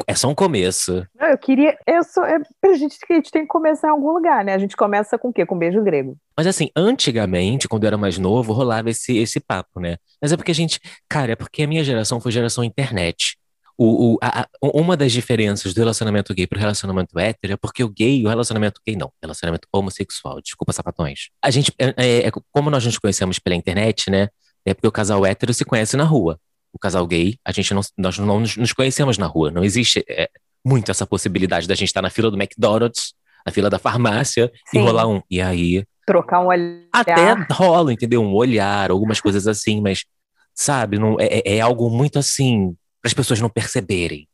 é 0.07 0.15
só 0.15 0.29
um 0.29 0.35
começo. 0.35 1.05
Não, 1.19 1.27
eu 1.27 1.37
queria. 1.37 1.77
Eu 1.85 2.03
sou, 2.03 2.23
é, 2.23 2.37
a, 2.63 2.73
gente, 2.73 2.97
a 3.09 3.13
gente 3.13 3.31
tem 3.31 3.41
que 3.41 3.47
começar 3.47 3.87
em 3.87 3.91
algum 3.91 4.11
lugar, 4.11 4.43
né? 4.43 4.53
A 4.53 4.57
gente 4.57 4.75
começa 4.75 5.17
com 5.17 5.29
o 5.29 5.33
quê? 5.33 5.45
Com 5.45 5.57
beijo 5.57 5.81
grego. 5.83 6.17
Mas 6.37 6.47
assim, 6.47 6.69
antigamente, 6.75 7.67
quando 7.67 7.83
eu 7.83 7.87
era 7.87 7.97
mais 7.97 8.17
novo, 8.17 8.53
rolava 8.53 8.89
esse, 8.89 9.17
esse 9.17 9.39
papo, 9.39 9.79
né? 9.79 9.97
Mas 10.21 10.31
é 10.31 10.37
porque 10.37 10.51
a 10.51 10.55
gente. 10.55 10.79
Cara, 11.09 11.33
é 11.33 11.35
porque 11.35 11.63
a 11.63 11.67
minha 11.67 11.83
geração 11.83 12.21
foi 12.21 12.31
geração 12.31 12.63
internet. 12.63 13.37
O, 13.77 14.13
o, 14.13 14.17
a, 14.21 14.47
uma 14.61 14.95
das 14.95 15.11
diferenças 15.11 15.73
do 15.73 15.79
relacionamento 15.79 16.33
gay 16.33 16.45
pro 16.45 16.59
relacionamento 16.59 17.17
hétero 17.17 17.53
é 17.53 17.57
porque 17.57 17.83
o 17.83 17.89
gay, 17.89 18.23
o 18.23 18.29
relacionamento 18.29 18.79
gay 18.85 18.95
não, 18.95 19.11
relacionamento 19.21 19.67
homossexual, 19.73 20.39
desculpa 20.39 20.71
sapatões. 20.71 21.29
A 21.41 21.49
gente, 21.49 21.73
é, 21.79 21.93
é, 21.97 22.27
é 22.27 22.31
como 22.51 22.69
nós 22.69 22.85
nos 22.85 22.99
conhecemos 22.99 23.39
pela 23.39 23.55
internet, 23.55 24.09
né? 24.11 24.29
É 24.63 24.73
porque 24.73 24.87
o 24.87 24.91
casal 24.91 25.25
hétero 25.25 25.53
se 25.53 25.65
conhece 25.65 25.97
na 25.97 26.03
rua 26.03 26.39
o 26.73 26.79
casal 26.79 27.05
gay, 27.05 27.37
a 27.43 27.51
gente 27.51 27.73
não, 27.73 27.81
nós 27.97 28.17
não 28.17 28.39
nos 28.39 28.73
conhecemos 28.73 29.17
na 29.17 29.27
rua. 29.27 29.51
Não 29.51 29.63
existe 29.63 30.03
é, 30.07 30.29
muito 30.63 30.91
essa 30.91 31.05
possibilidade 31.05 31.67
da 31.67 31.75
gente 31.75 31.89
estar 31.89 32.01
na 32.01 32.09
fila 32.09 32.31
do 32.31 32.41
McDonald's, 32.41 33.13
na 33.45 33.51
fila 33.51 33.69
da 33.69 33.79
farmácia 33.79 34.51
Sim. 34.67 34.79
e 34.79 34.81
rolar 34.81 35.07
um. 35.07 35.21
E 35.29 35.41
aí. 35.41 35.83
Trocar 36.05 36.39
um 36.41 36.47
olhar. 36.47 36.87
Até 36.91 37.33
rola, 37.51 37.91
entendeu? 37.91 38.21
Um 38.21 38.33
olhar, 38.33 38.91
algumas 38.91 39.19
coisas 39.19 39.47
assim, 39.47 39.81
mas, 39.81 40.05
sabe, 40.53 40.97
não, 40.97 41.19
é, 41.19 41.25
é, 41.25 41.57
é 41.57 41.61
algo 41.61 41.89
muito 41.89 42.19
assim, 42.19 42.75
para 43.01 43.09
as 43.09 43.13
pessoas 43.13 43.39
não 43.39 43.49
perceberem, 43.49 44.27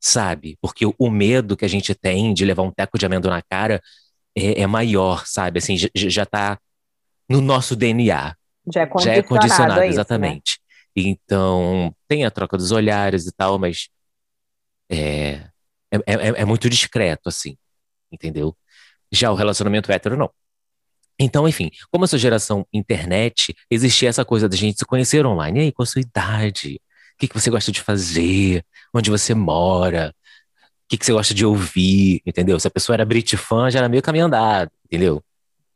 sabe? 0.00 0.56
Porque 0.60 0.84
o, 0.86 1.10
medo 1.10 1.56
que 1.56 1.64
a 1.64 1.68
gente 1.68 1.94
tem 1.94 2.32
de 2.34 2.44
levar 2.44 2.62
um 2.62 2.70
teco 2.70 2.98
de 2.98 3.06
amêndoa 3.06 3.30
na 3.30 3.42
cara 3.42 3.80
é, 4.36 4.62
é 4.62 4.66
maior, 4.66 5.24
sabe? 5.26 5.58
Assim, 5.58 5.76
já, 5.76 5.88
já 5.94 6.26
tá 6.26 6.58
no 7.28 7.40
nosso 7.40 7.74
DNA. 7.74 8.34
Já 8.72 8.82
é 8.82 8.86
condicionado, 8.86 9.04
já 9.04 9.12
é 9.12 9.22
condicionado 9.22 9.72
isso, 9.72 9.80
né? 9.80 9.86
exatamente. 9.88 10.58
Né? 10.58 10.61
Então, 10.94 11.94
tem 12.06 12.24
a 12.24 12.30
troca 12.30 12.56
dos 12.56 12.70
olhares 12.70 13.26
e 13.26 13.32
tal, 13.32 13.58
mas 13.58 13.88
é, 14.90 15.48
é, 15.90 15.96
é, 16.06 16.28
é 16.40 16.44
muito 16.44 16.68
discreto, 16.68 17.28
assim, 17.28 17.56
entendeu? 18.10 18.56
Já 19.10 19.30
o 19.30 19.34
relacionamento 19.34 19.90
hétero, 19.90 20.16
não. 20.16 20.30
Então, 21.18 21.48
enfim, 21.48 21.70
como 21.90 22.04
essa 22.04 22.18
geração 22.18 22.66
internet, 22.72 23.54
existia 23.70 24.08
essa 24.08 24.24
coisa 24.24 24.48
da 24.48 24.56
gente 24.56 24.78
se 24.78 24.84
conhecer 24.84 25.24
online. 25.24 25.60
E 25.60 25.62
aí, 25.64 25.72
qual 25.72 25.84
a 25.84 25.86
sua 25.86 26.00
idade? 26.00 26.80
O 27.14 27.18
que, 27.18 27.28
que 27.28 27.34
você 27.34 27.50
gosta 27.50 27.70
de 27.70 27.80
fazer? 27.80 28.64
Onde 28.92 29.10
você 29.10 29.34
mora? 29.34 30.14
O 30.58 30.88
que, 30.88 30.98
que 30.98 31.06
você 31.06 31.12
gosta 31.12 31.32
de 31.34 31.44
ouvir? 31.44 32.22
Entendeu? 32.26 32.58
Se 32.58 32.66
a 32.66 32.70
pessoa 32.70 32.96
era 32.96 33.04
Brit 33.04 33.36
fã, 33.36 33.70
já 33.70 33.78
era 33.78 33.88
meio 33.88 34.02
caminho 34.02 34.26
andado, 34.26 34.70
entendeu? 34.86 35.22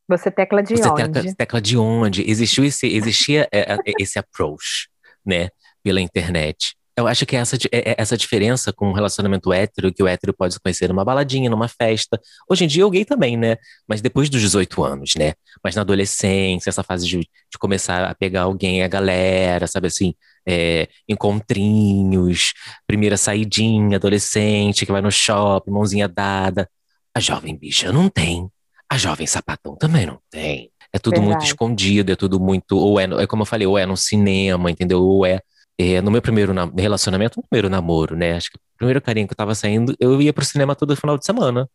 Você 0.09 0.31
tecla 0.31 0.63
de 0.63 0.77
você 0.77 0.89
onde? 0.89 1.13
Tecla, 1.13 1.35
tecla 1.35 1.61
de 1.61 1.77
onde? 1.77 2.31
Existiu 2.31 2.65
esse, 2.65 2.87
existia 2.87 3.49
é, 3.53 3.75
é, 3.75 3.79
esse 3.99 4.19
approach 4.19 4.89
né, 5.27 5.49
pela 5.83 6.01
internet. 6.01 6.77
Eu 6.97 7.07
acho 7.07 7.27
que 7.27 7.37
é 7.37 7.41
essa, 7.41 7.57
é, 7.71 7.91
é 7.91 7.95
essa 7.99 8.17
diferença 8.17 8.73
com 8.73 8.87
o 8.87 8.91
um 8.91 8.93
relacionamento 8.93 9.53
hétero, 9.53 9.93
que 9.93 10.03
o 10.03 10.09
hétero 10.09 10.33
pode 10.33 10.59
conhecer 10.59 10.89
numa 10.89 11.05
baladinha, 11.05 11.51
numa 11.51 11.69
festa. 11.69 12.19
Hoje 12.49 12.65
em 12.65 12.67
dia 12.67 12.87
o 12.87 12.91
gay 12.91 13.05
também, 13.05 13.37
né? 13.37 13.57
Mas 13.87 14.01
depois 14.01 14.31
dos 14.31 14.41
18 14.41 14.83
anos, 14.83 15.15
né? 15.15 15.35
Mas 15.63 15.75
na 15.75 15.83
adolescência, 15.83 16.71
essa 16.71 16.83
fase 16.83 17.07
de, 17.07 17.19
de 17.19 17.59
começar 17.59 18.05
a 18.05 18.15
pegar 18.15 18.43
alguém, 18.43 18.83
a 18.83 18.89
galera, 18.89 19.67
sabe 19.67 19.89
assim? 19.89 20.15
É, 20.49 20.89
encontrinhos, 21.07 22.55
primeira 22.87 23.19
saidinha, 23.19 23.99
adolescente 23.99 24.87
que 24.87 24.93
vai 24.93 25.03
no 25.03 25.11
shopping, 25.13 25.71
mãozinha 25.73 26.09
dada. 26.09 26.67
A 27.15 27.21
jovem 27.21 27.55
bicha 27.55 27.93
não 27.93 28.09
tem. 28.09 28.49
A 28.89 28.97
jovem 28.97 29.27
sapatão 29.27 29.77
também 29.77 30.07
não 30.07 30.19
tem. 30.31 30.71
É 30.97 30.99
tudo 30.99 31.17
Verdade. 31.17 31.31
muito 31.35 31.45
escondido, 31.45 32.11
é 32.11 32.17
tudo 32.17 32.41
muito. 32.41 32.79
Ou 32.79 32.99
é, 32.99 33.05
é 33.05 33.27
como 33.27 33.43
eu 33.43 33.47
falei, 33.47 33.67
ou 33.67 33.77
é 33.77 33.85
no 33.85 33.99
cinema, 33.99 34.71
entendeu? 34.71 35.03
Ou 35.03 35.27
é, 35.27 35.41
é 35.79 36.01
no 36.01 36.11
meu 36.11 36.23
primeiro 36.23 36.55
na, 36.55 36.65
relacionamento, 36.75 37.39
no 37.39 37.47
primeiro 37.47 37.69
namoro, 37.69 38.17
né? 38.17 38.35
Acho 38.35 38.51
que 38.51 38.57
o 38.57 38.61
primeiro 38.79 39.03
carinho 39.03 39.27
que 39.29 39.35
eu 39.35 39.37
tava 39.37 39.55
saindo, 39.55 39.95
eu 40.01 40.23
ia 40.23 40.33
pro 40.33 40.43
cinema 40.43 40.75
todo 40.75 40.97
final 40.97 41.19
de 41.19 41.27
semana. 41.27 41.69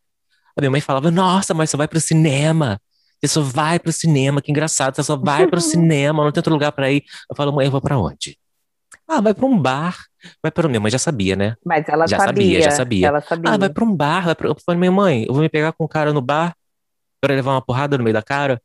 A 0.57 0.61
minha 0.61 0.71
mãe 0.71 0.81
falava, 0.81 1.11
nossa, 1.11 1.53
mas 1.53 1.69
você 1.69 1.77
vai 1.77 1.87
pro 1.87 2.01
cinema. 2.01 2.81
Você 3.21 3.27
só 3.27 3.41
vai 3.41 3.77
pro 3.77 3.91
cinema, 3.91 4.41
que 4.41 4.49
engraçado, 4.49 4.95
você 4.95 5.03
só 5.03 5.15
vai 5.15 5.45
pro 5.45 5.61
cinema, 5.61 6.23
não 6.23 6.31
tem 6.31 6.39
outro 6.39 6.53
lugar 6.53 6.71
para 6.71 6.91
ir. 6.91 7.03
Eu 7.29 7.35
falo, 7.35 7.53
mãe, 7.53 7.67
eu 7.67 7.71
vou 7.71 7.79
para 7.79 7.99
onde? 7.99 8.39
Ah, 9.07 9.21
vai 9.21 9.35
para 9.35 9.45
um 9.45 9.59
bar. 9.59 9.97
Vai 10.41 10.51
para 10.51 10.67
minha 10.67 10.79
mãe 10.79 10.89
já 10.89 10.97
sabia, 10.97 11.35
né? 11.35 11.55
Mas 11.63 11.87
ela 11.87 12.07
já 12.07 12.17
sabia, 12.17 12.43
sabia, 12.43 12.61
já 12.61 12.71
sabia. 12.71 13.07
Ela 13.07 13.21
sabia. 13.21 13.51
Ah, 13.51 13.57
vai 13.57 13.69
para 13.69 13.83
um 13.83 13.95
bar. 13.95 14.25
Vai 14.25 14.35
pra... 14.35 14.47
Eu 14.47 14.55
falei, 14.65 14.79
minha 14.79 14.91
mãe, 14.91 15.25
eu 15.27 15.33
vou 15.33 15.43
me 15.43 15.49
pegar 15.49 15.73
com 15.73 15.83
um 15.85 15.87
cara 15.87 16.11
no 16.11 16.21
bar 16.21 16.55
para 17.21 17.35
levar 17.35 17.51
uma 17.51 17.61
porrada 17.61 17.97
no 17.97 18.03
meio 18.03 18.13
da 18.15 18.23
cara. 18.23 18.59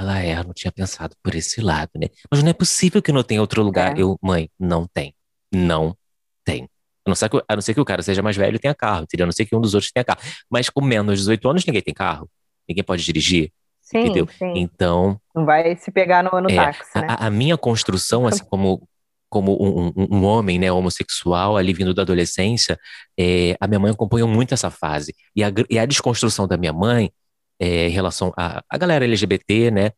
Ela 0.00 0.22
é, 0.22 0.38
eu 0.38 0.44
não 0.44 0.54
tinha 0.54 0.72
pensado 0.72 1.14
por 1.22 1.34
esse 1.34 1.60
lado, 1.60 1.90
né? 1.94 2.06
Mas 2.30 2.42
não 2.42 2.48
é 2.48 2.54
possível 2.54 3.02
que 3.02 3.12
não 3.12 3.22
tenha 3.22 3.38
outro 3.38 3.62
lugar. 3.62 3.98
É. 3.98 4.00
Eu, 4.00 4.16
mãe, 4.22 4.48
não 4.58 4.86
tem. 4.86 5.14
Não 5.52 5.94
tem. 6.42 6.64
A 7.04 7.10
não, 7.10 7.14
ser 7.14 7.28
que, 7.28 7.36
a 7.46 7.54
não 7.54 7.60
ser 7.60 7.74
que 7.74 7.80
o 7.80 7.84
cara 7.84 8.00
seja 8.02 8.22
mais 8.22 8.34
velho 8.34 8.56
e 8.56 8.58
tenha 8.58 8.74
carro, 8.74 9.02
entendeu? 9.02 9.24
A 9.24 9.26
não 9.26 9.32
ser 9.32 9.44
que 9.44 9.54
um 9.54 9.60
dos 9.60 9.74
outros 9.74 9.92
tenha 9.92 10.02
carro. 10.02 10.20
Mas 10.48 10.70
com 10.70 10.82
menos 10.82 11.18
de 11.18 11.20
18 11.20 11.50
anos, 11.50 11.66
ninguém 11.66 11.82
tem 11.82 11.92
carro. 11.92 12.30
Ninguém 12.66 12.82
pode 12.82 13.04
dirigir. 13.04 13.52
Sim, 13.82 13.98
entendeu? 13.98 14.26
Sim. 14.38 14.54
Então. 14.56 15.20
Não 15.34 15.44
vai 15.44 15.76
se 15.76 15.90
pegar 15.90 16.22
no, 16.24 16.40
no 16.40 16.50
é, 16.50 16.54
táxi, 16.54 16.98
né? 16.98 17.06
A, 17.06 17.26
a, 17.26 17.30
minha 17.30 17.58
construção, 17.58 18.26
assim, 18.26 18.44
como, 18.44 18.88
como 19.28 19.52
um, 19.62 19.92
um, 19.94 20.16
um, 20.16 20.24
homem, 20.24 20.58
né, 20.58 20.72
homossexual, 20.72 21.58
ali 21.58 21.74
vindo 21.74 21.92
da 21.92 22.00
adolescência, 22.02 22.78
é, 23.18 23.54
a 23.60 23.66
minha 23.66 23.80
mãe 23.80 23.90
acompanhou 23.90 24.28
muito 24.28 24.54
essa 24.54 24.70
fase. 24.70 25.14
E 25.36 25.44
a, 25.44 25.52
e 25.68 25.78
a 25.78 25.84
desconstrução 25.84 26.48
da 26.48 26.56
minha 26.56 26.72
mãe 26.72 27.12
é, 27.60 27.88
em 27.88 27.90
relação 27.90 28.32
à 28.36 28.58
a, 28.58 28.64
a, 28.70 28.78
galera 28.78 29.04
LGBT, 29.04 29.70
né, 29.70 29.92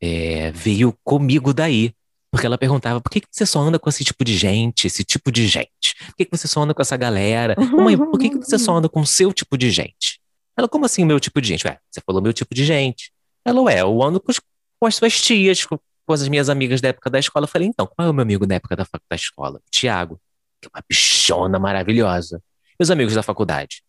é, 0.00 0.52
veio 0.52 0.96
comigo 1.04 1.52
daí. 1.52 1.92
Porque 2.32 2.46
ela 2.46 2.56
perguntava, 2.56 3.00
por 3.00 3.10
que, 3.10 3.20
que 3.20 3.26
você 3.28 3.44
só 3.44 3.58
anda 3.58 3.76
com 3.76 3.90
esse 3.90 4.04
tipo 4.04 4.24
de 4.24 4.36
gente, 4.38 4.86
esse 4.86 5.02
tipo 5.02 5.32
de 5.32 5.48
gente? 5.48 5.96
Por 6.06 6.14
que, 6.16 6.24
que 6.24 6.30
você 6.30 6.46
só 6.46 6.62
anda 6.62 6.72
com 6.72 6.80
essa 6.80 6.96
galera? 6.96 7.56
Mãe, 7.58 7.98
por 7.98 8.16
que, 8.20 8.30
que 8.30 8.36
você 8.36 8.56
só 8.56 8.76
anda 8.76 8.88
com 8.88 9.00
o 9.00 9.06
seu 9.06 9.32
tipo 9.32 9.58
de 9.58 9.68
gente? 9.68 10.20
Ela, 10.56 10.68
como 10.68 10.86
assim 10.86 11.04
meu 11.04 11.18
tipo 11.18 11.40
de 11.40 11.48
gente? 11.48 11.66
Ué, 11.66 11.76
você 11.90 12.00
falou 12.06 12.22
meu 12.22 12.32
tipo 12.32 12.54
de 12.54 12.64
gente. 12.64 13.10
Ela, 13.44 13.60
ué, 13.62 13.80
eu 13.80 14.00
ando 14.00 14.20
com, 14.20 14.30
os, 14.30 14.40
com 14.78 14.86
as 14.86 14.94
suas 14.94 15.20
tias, 15.20 15.64
com, 15.64 15.76
com, 16.06 16.12
as 16.12 16.28
minhas 16.28 16.48
amigas 16.48 16.80
da 16.80 16.90
época 16.90 17.10
da 17.10 17.18
escola. 17.18 17.44
Eu 17.44 17.48
falei, 17.48 17.66
então, 17.66 17.84
qual 17.84 18.06
é 18.06 18.10
o 18.10 18.14
meu 18.14 18.22
amigo 18.22 18.46
da 18.46 18.54
época 18.54 18.76
da, 18.76 18.86
da 19.10 19.16
escola? 19.16 19.60
Tiago, 19.68 20.20
que 20.60 20.68
é 20.68 20.70
uma 20.72 20.84
bichona 20.88 21.58
maravilhosa. 21.58 22.40
Meus 22.78 22.90
amigos 22.90 23.14
da 23.14 23.24
faculdade. 23.24 23.82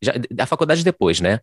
Já, 0.00 0.12
da 0.30 0.46
faculdade 0.46 0.84
depois, 0.84 1.20
né? 1.20 1.40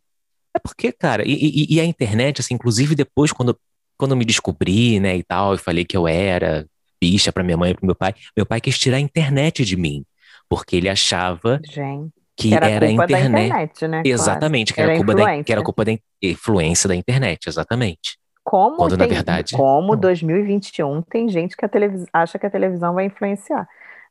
É 0.58 0.60
porque, 0.60 0.92
cara, 0.92 1.24
e, 1.24 1.34
e, 1.34 1.76
e, 1.76 1.80
a 1.80 1.86
internet, 1.86 2.42
assim, 2.42 2.56
inclusive 2.56 2.96
depois, 2.96 3.32
quando, 3.32 3.56
quando 3.96 4.12
eu 4.12 4.18
me 4.18 4.26
descobri, 4.26 5.00
né, 5.00 5.16
e 5.16 5.24
tal, 5.24 5.52
eu 5.52 5.58
falei 5.60 5.86
que 5.86 5.96
eu 5.96 6.08
era 6.08 6.66
bicha 7.00 7.32
para 7.32 7.44
minha 7.44 7.56
mãe 7.56 7.72
e 7.72 7.74
pro 7.76 7.86
meu 7.86 7.96
pai, 7.96 8.16
meu 8.36 8.46
pai 8.46 8.60
quis 8.60 8.80
tirar 8.80 8.98
a 8.98 9.00
internet 9.00 9.64
de 9.64 9.78
mim, 9.78 10.04
porque 10.50 10.76
ele 10.76 10.90
achava 10.90 11.62
Gente 11.64 12.12
que 12.36 12.54
era, 12.54 12.70
era 12.70 12.86
a 12.88 12.92
internet. 12.92 13.46
internet 13.46 13.88
né? 13.88 14.02
Exatamente, 14.04 14.74
que 14.74 14.82
era, 14.82 14.94
era 14.94 14.98
culpa 14.98 15.16
da, 15.16 15.44
que 15.44 15.52
era 15.52 15.64
culpa 15.64 15.86
da 15.86 15.92
influência 16.22 16.88
da 16.88 16.96
internet, 16.96 17.48
exatamente. 17.48 18.18
Como 18.44 18.78
Quando, 18.78 18.98
tem, 18.98 19.08
na 19.08 19.14
verdade. 19.14 19.56
Como 19.56 19.96
2021 19.96 21.02
tem 21.04 21.30
gente 21.30 21.56
que 21.56 21.66
a 21.66 21.68
televis... 21.68 22.06
acha 22.14 22.40
que 22.40 22.46
a 22.46 22.50
televisão 22.50 22.94
vai 22.94 23.06
influenciar 23.06 23.68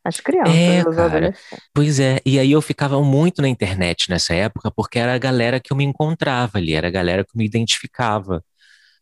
as 0.06 0.20
crianças, 0.20 0.54
é, 0.54 0.88
os 0.88 0.94
cara, 0.94 1.06
adolescentes. 1.06 1.64
Pois 1.74 2.00
é, 2.00 2.20
e 2.24 2.38
aí 2.38 2.52
eu 2.52 2.62
ficava 2.62 3.02
muito 3.02 3.42
na 3.42 3.48
internet 3.48 4.08
nessa 4.08 4.34
época, 4.34 4.70
porque 4.70 4.98
era 4.98 5.14
a 5.14 5.18
galera 5.18 5.58
que 5.58 5.72
eu 5.72 5.76
me 5.76 5.84
encontrava 5.84 6.58
ali, 6.58 6.74
era 6.74 6.88
a 6.88 6.90
galera 6.90 7.24
que 7.24 7.30
eu 7.30 7.38
me 7.38 7.44
identificava, 7.44 8.42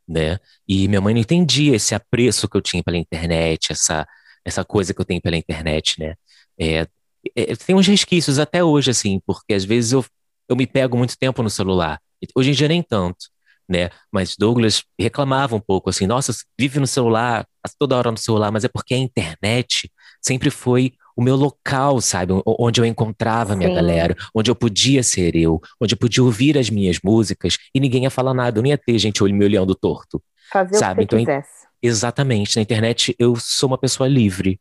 né? 0.08 0.38
E 0.66 0.88
minha 0.88 1.00
mãe 1.00 1.14
não 1.14 1.20
entendia 1.20 1.76
esse 1.76 1.94
apreço 1.94 2.48
que 2.48 2.56
eu 2.56 2.62
tinha 2.62 2.82
pela 2.82 2.96
internet, 2.96 3.72
essa, 3.72 4.06
essa 4.44 4.64
coisa 4.64 4.94
que 4.94 5.00
eu 5.00 5.04
tenho 5.04 5.20
pela 5.20 5.36
internet, 5.36 6.00
né? 6.00 6.14
É, 6.58 6.86
é, 7.36 7.56
tem 7.56 7.74
uns 7.74 7.86
resquícios 7.86 8.38
até 8.38 8.62
hoje, 8.62 8.90
assim, 8.90 9.20
porque 9.26 9.54
às 9.54 9.64
vezes 9.64 9.92
eu, 9.92 10.04
eu 10.48 10.56
me 10.56 10.66
pego 10.66 10.96
muito 10.96 11.18
tempo 11.18 11.42
no 11.42 11.50
celular. 11.50 12.00
Hoje 12.34 12.50
em 12.50 12.54
dia 12.54 12.68
nem 12.68 12.82
tanto, 12.82 13.26
né? 13.68 13.90
Mas 14.12 14.36
Douglas 14.36 14.82
reclamava 14.98 15.54
um 15.56 15.60
pouco 15.60 15.90
assim, 15.90 16.06
nossa, 16.06 16.32
vive 16.58 16.78
no 16.80 16.86
celular, 16.86 17.46
toda 17.78 17.96
hora 17.96 18.10
no 18.10 18.18
celular, 18.18 18.50
mas 18.50 18.64
é 18.64 18.68
porque 18.68 18.94
a 18.94 18.98
internet 18.98 19.90
sempre 20.24 20.50
foi 20.50 20.92
o 21.16 21.22
meu 21.22 21.36
local, 21.36 22.00
sabe? 22.00 22.32
Onde 22.44 22.80
eu 22.80 22.84
encontrava 22.84 23.52
a 23.52 23.56
minha 23.56 23.68
Sim. 23.68 23.74
galera, 23.74 24.16
onde 24.34 24.50
eu 24.50 24.54
podia 24.54 25.02
ser 25.02 25.36
eu, 25.36 25.60
onde 25.80 25.94
eu 25.94 25.98
podia 25.98 26.24
ouvir 26.24 26.58
as 26.58 26.70
minhas 26.70 26.98
músicas 27.04 27.56
e 27.74 27.78
ninguém 27.78 28.04
ia 28.04 28.10
falar 28.10 28.34
nada, 28.34 28.58
eu 28.58 28.62
não 28.62 28.68
ia 28.70 28.78
ter 28.78 28.98
gente 28.98 29.22
me 29.22 29.44
olhando 29.44 29.74
torto. 29.74 30.22
Fazer 30.50 30.76
sabe? 30.76 31.04
o 31.04 31.06
que 31.06 31.14
você 31.14 31.22
então, 31.22 31.34
quisesse. 31.34 31.66
Exatamente, 31.82 32.56
na 32.56 32.62
internet 32.62 33.14
eu 33.18 33.36
sou 33.36 33.68
uma 33.68 33.78
pessoa 33.78 34.08
livre 34.08 34.58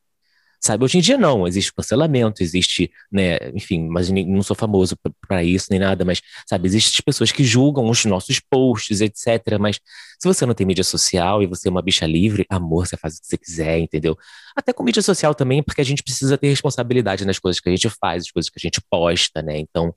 sabe? 0.64 0.84
Hoje 0.86 0.98
em 0.98 1.02
dia 1.02 1.18
não, 1.18 1.46
existe 1.46 1.74
cancelamento, 1.74 2.42
existe, 2.42 2.90
né, 3.12 3.38
enfim, 3.54 3.88
mas 3.90 4.10
não 4.10 4.42
sou 4.42 4.56
famoso 4.56 4.98
para 5.28 5.44
isso 5.44 5.68
nem 5.70 5.80
nada, 5.80 6.06
mas, 6.06 6.22
sabe, 6.48 6.68
existem 6.68 7.04
pessoas 7.06 7.32
que 7.32 7.44
julgam 7.44 7.90
os 7.90 8.06
nossos 8.06 8.40
posts, 8.40 9.02
etc. 9.02 9.58
Mas 9.60 9.80
se 10.20 10.28
você 10.28 10.46
não 10.46 10.54
tem 10.54 10.66
mídia 10.66 10.84
social 10.84 11.44
e 11.44 11.48
você 11.48 11.68
é 11.68 11.72
uma 11.72 11.82
bicha 11.82 12.06
livre, 12.08 12.46
amor, 12.50 12.88
você 12.88 12.96
faz 12.96 13.18
o 13.18 13.22
que 13.22 13.28
você 13.28 13.38
quiser, 13.38 13.80
entendeu? 13.80 14.18
Até 14.56 14.72
com 14.72 14.84
mídia 14.84 15.02
social 15.02 15.36
também, 15.36 15.62
porque 15.62 15.82
a 15.82 15.86
gente 15.86 16.02
precisa 16.02 16.38
ter 16.38 16.48
responsabilidade 16.48 17.26
nas 17.26 17.40
coisas 17.40 17.60
que 17.60 17.68
a 17.70 17.72
gente 17.72 17.90
faz, 17.90 18.24
as 18.24 18.32
coisas 18.32 18.50
que 18.50 18.58
a 18.58 18.62
gente 18.62 18.80
posta, 18.90 19.42
né? 19.42 19.58
Então, 19.60 19.94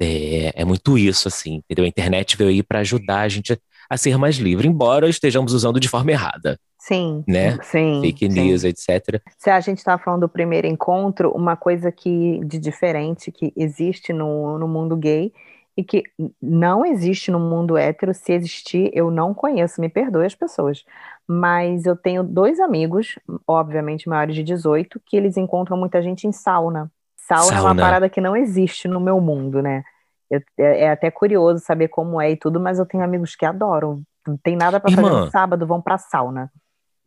é, 0.00 0.62
é 0.62 0.64
muito 0.64 0.96
isso, 0.96 1.26
assim, 1.28 1.56
entendeu? 1.56 1.84
A 1.84 1.88
internet 1.88 2.36
veio 2.36 2.50
aí 2.50 2.62
para 2.62 2.80
ajudar 2.80 3.22
a 3.22 3.28
gente 3.28 3.58
a 3.90 3.96
ser 3.96 4.16
mais 4.16 4.36
livre, 4.36 4.68
embora 4.68 5.08
estejamos 5.08 5.52
usando 5.52 5.80
de 5.80 5.88
forma 5.88 6.12
errada. 6.12 6.58
Sim, 6.88 7.22
né? 7.28 7.58
sim. 7.62 8.00
Fake 8.00 8.28
news, 8.30 8.62
sim. 8.62 8.68
etc. 8.68 9.20
Se 9.36 9.50
a 9.50 9.60
gente 9.60 9.76
estava 9.76 10.02
falando 10.02 10.22
do 10.22 10.28
primeiro 10.28 10.66
encontro, 10.66 11.30
uma 11.32 11.54
coisa 11.54 11.92
que 11.92 12.40
de 12.46 12.58
diferente 12.58 13.30
que 13.30 13.52
existe 13.54 14.10
no, 14.10 14.58
no 14.58 14.66
mundo 14.66 14.96
gay 14.96 15.30
e 15.76 15.84
que 15.84 16.02
não 16.40 16.86
existe 16.86 17.30
no 17.30 17.38
mundo 17.38 17.76
hétero, 17.76 18.14
se 18.14 18.32
existir, 18.32 18.90
eu 18.94 19.10
não 19.10 19.34
conheço, 19.34 19.82
me 19.82 19.90
perdoe 19.90 20.24
as 20.24 20.34
pessoas. 20.34 20.82
Mas 21.26 21.84
eu 21.84 21.94
tenho 21.94 22.24
dois 22.24 22.58
amigos, 22.58 23.18
obviamente 23.46 24.08
maiores 24.08 24.34
de 24.34 24.42
18, 24.42 24.98
que 25.04 25.14
eles 25.14 25.36
encontram 25.36 25.76
muita 25.76 26.00
gente 26.00 26.26
em 26.26 26.32
sauna. 26.32 26.90
Sauna, 27.14 27.42
sauna. 27.42 27.58
é 27.58 27.60
uma 27.60 27.76
parada 27.76 28.08
que 28.08 28.20
não 28.20 28.34
existe 28.34 28.88
no 28.88 28.98
meu 28.98 29.20
mundo, 29.20 29.60
né? 29.60 29.84
Eu, 30.30 30.40
é, 30.58 30.84
é, 30.84 30.90
até 30.90 31.10
curioso 31.10 31.62
saber 31.62 31.88
como 31.88 32.18
é 32.18 32.30
e 32.30 32.36
tudo, 32.36 32.58
mas 32.58 32.78
eu 32.78 32.86
tenho 32.86 33.04
amigos 33.04 33.36
que 33.36 33.44
adoram. 33.44 34.00
Não 34.26 34.38
tem 34.38 34.56
nada 34.56 34.80
para 34.80 34.90
fazer 34.90 35.10
no 35.10 35.30
sábado, 35.30 35.66
vão 35.66 35.82
pra 35.82 35.98
sauna. 35.98 36.50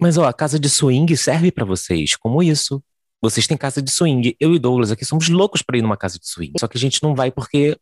Mas 0.01 0.17
ó, 0.17 0.25
a 0.25 0.33
casa 0.33 0.59
de 0.59 0.67
swing 0.67 1.15
serve 1.15 1.51
para 1.51 1.63
vocês 1.63 2.15
como 2.15 2.41
isso. 2.41 2.83
Vocês 3.21 3.45
têm 3.45 3.55
casa 3.55 3.83
de 3.83 3.91
swing. 3.91 4.35
Eu 4.39 4.55
e 4.55 4.57
Douglas 4.57 4.91
aqui 4.91 5.05
somos 5.05 5.29
loucos 5.29 5.61
para 5.61 5.77
ir 5.77 5.83
numa 5.83 5.95
casa 5.95 6.17
de 6.17 6.27
swing. 6.27 6.53
Só 6.59 6.67
que 6.67 6.75
a 6.75 6.79
gente 6.79 7.03
não 7.03 7.13
vai 7.13 7.29
porque 7.29 7.77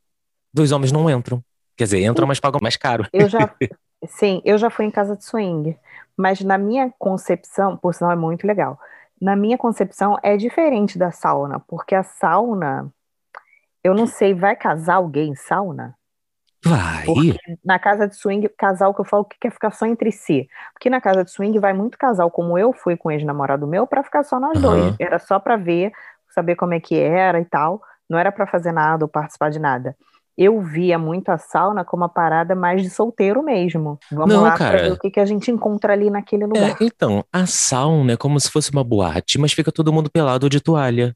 dois 0.53 0.73
homens 0.73 0.91
não 0.91 1.09
entram. 1.09 1.41
Quer 1.77 1.85
dizer, 1.85 2.03
entram, 2.03 2.27
mas 2.27 2.37
pagam 2.37 2.59
mais 2.61 2.75
caro. 2.75 3.07
Eu 3.13 3.29
já, 3.29 3.55
sim, 4.05 4.41
eu 4.43 4.57
já 4.57 4.69
fui 4.69 4.83
em 4.83 4.91
casa 4.91 5.15
de 5.15 5.23
swing, 5.23 5.77
mas 6.17 6.41
na 6.41 6.57
minha 6.57 6.93
concepção, 6.99 7.77
por 7.77 7.95
sinal 7.95 8.11
é 8.11 8.17
muito 8.17 8.45
legal. 8.45 8.77
Na 9.21 9.33
minha 9.33 9.57
concepção 9.57 10.17
é 10.21 10.35
diferente 10.35 10.97
da 10.97 11.11
sauna, 11.11 11.61
porque 11.61 11.95
a 11.95 12.03
sauna, 12.03 12.91
eu 13.81 13.93
não 13.93 14.05
sei, 14.05 14.33
vai 14.33 14.57
casar 14.57 14.95
alguém 14.95 15.31
em 15.31 15.35
sauna? 15.35 15.95
Vai. 16.63 17.05
Porque 17.05 17.35
na 17.63 17.79
casa 17.79 18.07
de 18.07 18.15
swing, 18.15 18.49
casal 18.57 18.93
que 18.93 19.01
eu 19.01 19.05
falo 19.05 19.25
que 19.25 19.37
quer 19.39 19.51
ficar 19.51 19.71
só 19.71 19.85
entre 19.85 20.11
si. 20.11 20.47
Porque 20.73 20.89
na 20.89 20.99
casa 20.99 21.23
de 21.23 21.31
swing 21.31 21.57
vai 21.59 21.73
muito 21.73 21.97
casal, 21.97 22.29
como 22.29 22.57
eu 22.57 22.73
fui 22.73 22.97
com 22.97 23.09
ex-namorado 23.09 23.65
meu, 23.65 23.87
para 23.87 24.03
ficar 24.03 24.23
só 24.23 24.39
nós 24.39 24.55
uhum. 24.55 24.61
dois. 24.61 24.95
Era 24.99 25.19
só 25.19 25.39
para 25.39 25.55
ver, 25.55 25.91
saber 26.29 26.55
como 26.55 26.73
é 26.73 26.79
que 26.79 26.97
era 26.99 27.39
e 27.39 27.45
tal. 27.45 27.81
Não 28.09 28.17
era 28.17 28.31
para 28.31 28.45
fazer 28.45 28.71
nada 28.71 29.05
ou 29.05 29.09
participar 29.09 29.49
de 29.49 29.59
nada. 29.59 29.95
Eu 30.37 30.61
via 30.61 30.97
muito 30.97 31.29
a 31.29 31.37
sauna 31.37 31.83
como 31.83 32.03
uma 32.03 32.09
parada 32.09 32.55
mais 32.55 32.81
de 32.81 32.89
solteiro 32.89 33.43
mesmo. 33.43 33.99
Vamos 34.09 34.33
Não, 34.33 34.43
lá 34.43 34.57
cara. 34.57 34.77
pra 34.77 34.87
ver 34.87 34.93
o 34.93 34.97
que, 34.97 35.11
que 35.11 35.19
a 35.19 35.25
gente 35.25 35.51
encontra 35.51 35.91
ali 35.91 36.09
naquele 36.09 36.45
lugar. 36.45 36.69
É, 36.69 36.75
então, 36.79 37.25
a 37.31 37.45
sauna 37.45 38.13
é 38.13 38.17
como 38.17 38.39
se 38.39 38.49
fosse 38.49 38.71
uma 38.71 38.83
boate, 38.83 39.37
mas 39.37 39.51
fica 39.51 39.69
todo 39.69 39.91
mundo 39.91 40.09
pelado 40.09 40.49
de 40.49 40.61
toalha. 40.61 41.13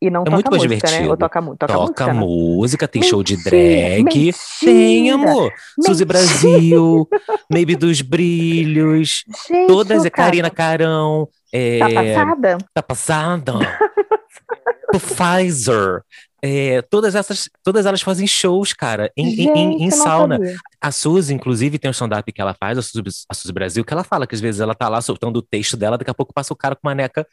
E 0.00 0.10
não 0.10 0.22
É 0.22 0.24
toca 0.24 0.34
muito 0.36 0.50
mais 0.50 0.62
música, 0.64 0.74
né? 0.90 0.92
divertido. 0.98 1.10
Ou 1.10 1.16
toca, 1.16 1.40
toca, 1.42 1.56
Toca 1.66 1.78
música, 1.78 2.06
né? 2.06 2.12
música, 2.12 2.88
tem 2.88 3.02
show 3.02 3.22
de 3.22 3.36
Mentira, 3.36 3.50
drag. 3.50 4.04
mentira, 4.04 4.36
Tem, 4.60 5.10
amor. 5.10 5.52
Suzy 5.86 6.04
mentira. 6.04 6.06
Brasil, 6.06 7.08
Maybe 7.50 7.76
dos 7.76 8.02
Brilhos, 8.02 9.24
Gente, 9.48 9.66
todas, 9.66 10.04
é 10.04 10.10
cara, 10.10 10.26
Karina 10.28 10.50
Carão, 10.50 11.28
é, 11.52 11.78
Tá 11.78 11.88
passada? 11.94 12.58
tá 12.74 12.82
passada. 12.82 13.52
Pfizer. 14.92 16.02
É, 16.42 16.80
todas 16.82 17.14
essas, 17.14 17.48
todas 17.64 17.86
elas 17.86 18.02
fazem 18.02 18.26
shows, 18.26 18.72
cara, 18.72 19.10
em, 19.16 19.26
em- 19.26 19.48
em- 19.48 19.74
em 19.76 19.90
Gente, 19.90 19.94
sauna. 19.96 20.38
A 20.80 20.92
Suzy, 20.92 21.34
inclusive, 21.34 21.78
tem 21.78 21.88
um 21.88 21.92
stand-up 21.92 22.30
que 22.30 22.40
ela 22.40 22.54
faz, 22.54 22.78
a 22.78 22.82
Suzy, 22.82 23.02
a 23.28 23.34
Suzy 23.34 23.52
Brasil, 23.52 23.84
que 23.84 23.92
ela 23.92 24.04
fala 24.04 24.26
que 24.26 24.34
às 24.34 24.40
vezes 24.40 24.60
ela 24.60 24.74
tá 24.74 24.88
lá 24.88 25.00
soltando 25.00 25.38
o 25.38 25.42
texto 25.42 25.76
dela, 25.76 25.98
daqui 25.98 26.10
a 26.10 26.14
pouco 26.14 26.32
passa 26.32 26.52
o 26.52 26.56
cara 26.56 26.76
com 26.76 26.86
uma 26.86 26.94
neca, 26.94 27.26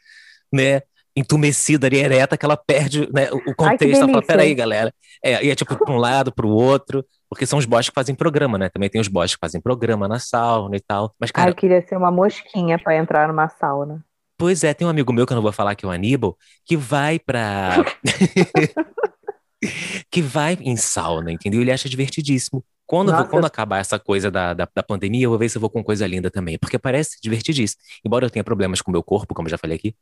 né, 0.52 0.82
entumecida 1.16 1.88
ali, 1.88 1.98
ereta, 1.98 2.38
que 2.38 2.46
ela 2.46 2.58
perde 2.58 3.08
né, 3.14 3.30
o 3.32 3.38
o 3.38 3.42
Ai, 3.48 3.54
contexto. 3.56 4.02
ela 4.02 4.08
fala, 4.08 4.22
peraí, 4.22 4.56
galera. 4.56 4.94
É, 5.24 5.46
e 5.46 5.50
é 5.50 5.56
tipo 5.56 5.78
pra 5.78 5.94
um 5.94 5.98
lado, 5.98 6.34
pro 6.34 6.50
outro, 6.50 7.06
porque 7.30 7.46
são 7.46 7.60
os 7.60 7.66
boys 7.66 7.88
que 7.88 7.96
fazem 7.96 8.16
programa, 8.16 8.58
né? 8.58 8.70
Também 8.70 8.90
tem 8.90 9.00
os 9.00 9.08
boys 9.08 9.34
que 9.34 9.40
fazem 9.40 9.62
programa 9.62 10.08
na 10.08 10.20
sauna 10.20 10.76
e 10.76 10.80
tal. 10.80 11.14
Mas, 11.20 11.30
Ai, 11.30 11.34
cara, 11.34 11.52
eu 11.52 11.56
queria 11.56 11.82
ser 11.82 11.96
uma 11.96 12.12
mosquinha 12.12 12.80
pra 12.80 12.96
entrar 12.96 13.28
numa 13.28 13.48
sauna. 13.48 14.04
Pois 14.38 14.64
é, 14.64 14.74
tem 14.74 14.86
um 14.86 14.90
amigo 14.90 15.14
meu 15.14 15.26
que 15.26 15.34
eu 15.34 15.36
não 15.36 15.44
vou 15.44 15.52
falar 15.52 15.76
que 15.76 15.86
é 15.86 15.88
o 15.88 15.92
Aníbal, 15.92 16.36
que 16.66 16.76
vai 16.76 17.20
pra. 17.20 17.76
que 20.12 20.22
vai 20.22 20.58
em 20.60 20.76
sauna, 20.76 21.32
entendeu? 21.32 21.62
Ele 21.62 21.72
acha 21.72 21.88
divertidíssimo. 21.88 22.64
Quando, 22.86 23.16
vou, 23.16 23.26
quando 23.26 23.46
acabar 23.46 23.80
essa 23.80 23.98
coisa 23.98 24.30
da, 24.30 24.54
da, 24.54 24.68
da, 24.76 24.84
pandemia, 24.84 25.26
eu 25.26 25.30
vou 25.30 25.40
ver 25.40 25.50
se 25.50 25.58
eu 25.58 25.62
vou 25.62 25.70
com 25.70 25.84
coisa 25.84 26.06
linda 26.06 26.30
também, 26.30 26.60
porque 26.60 26.78
parece 26.78 27.18
divertidíssimo. 27.22 27.82
Embora 28.06 28.26
eu 28.26 28.30
tenha 28.30 28.44
problemas 28.44 28.82
com 28.82 28.92
o 28.92 28.92
meu 28.92 29.02
corpo, 29.02 29.34
como 29.34 29.48
eu 29.48 29.52
já 29.52 29.58
falei 29.58 29.78
aqui, 29.78 29.96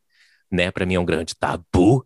né? 0.52 0.70
Pra 0.70 0.86
mim 0.86 0.94
é 0.94 1.00
um 1.00 1.04
grande 1.04 1.34
tabu. 1.34 2.04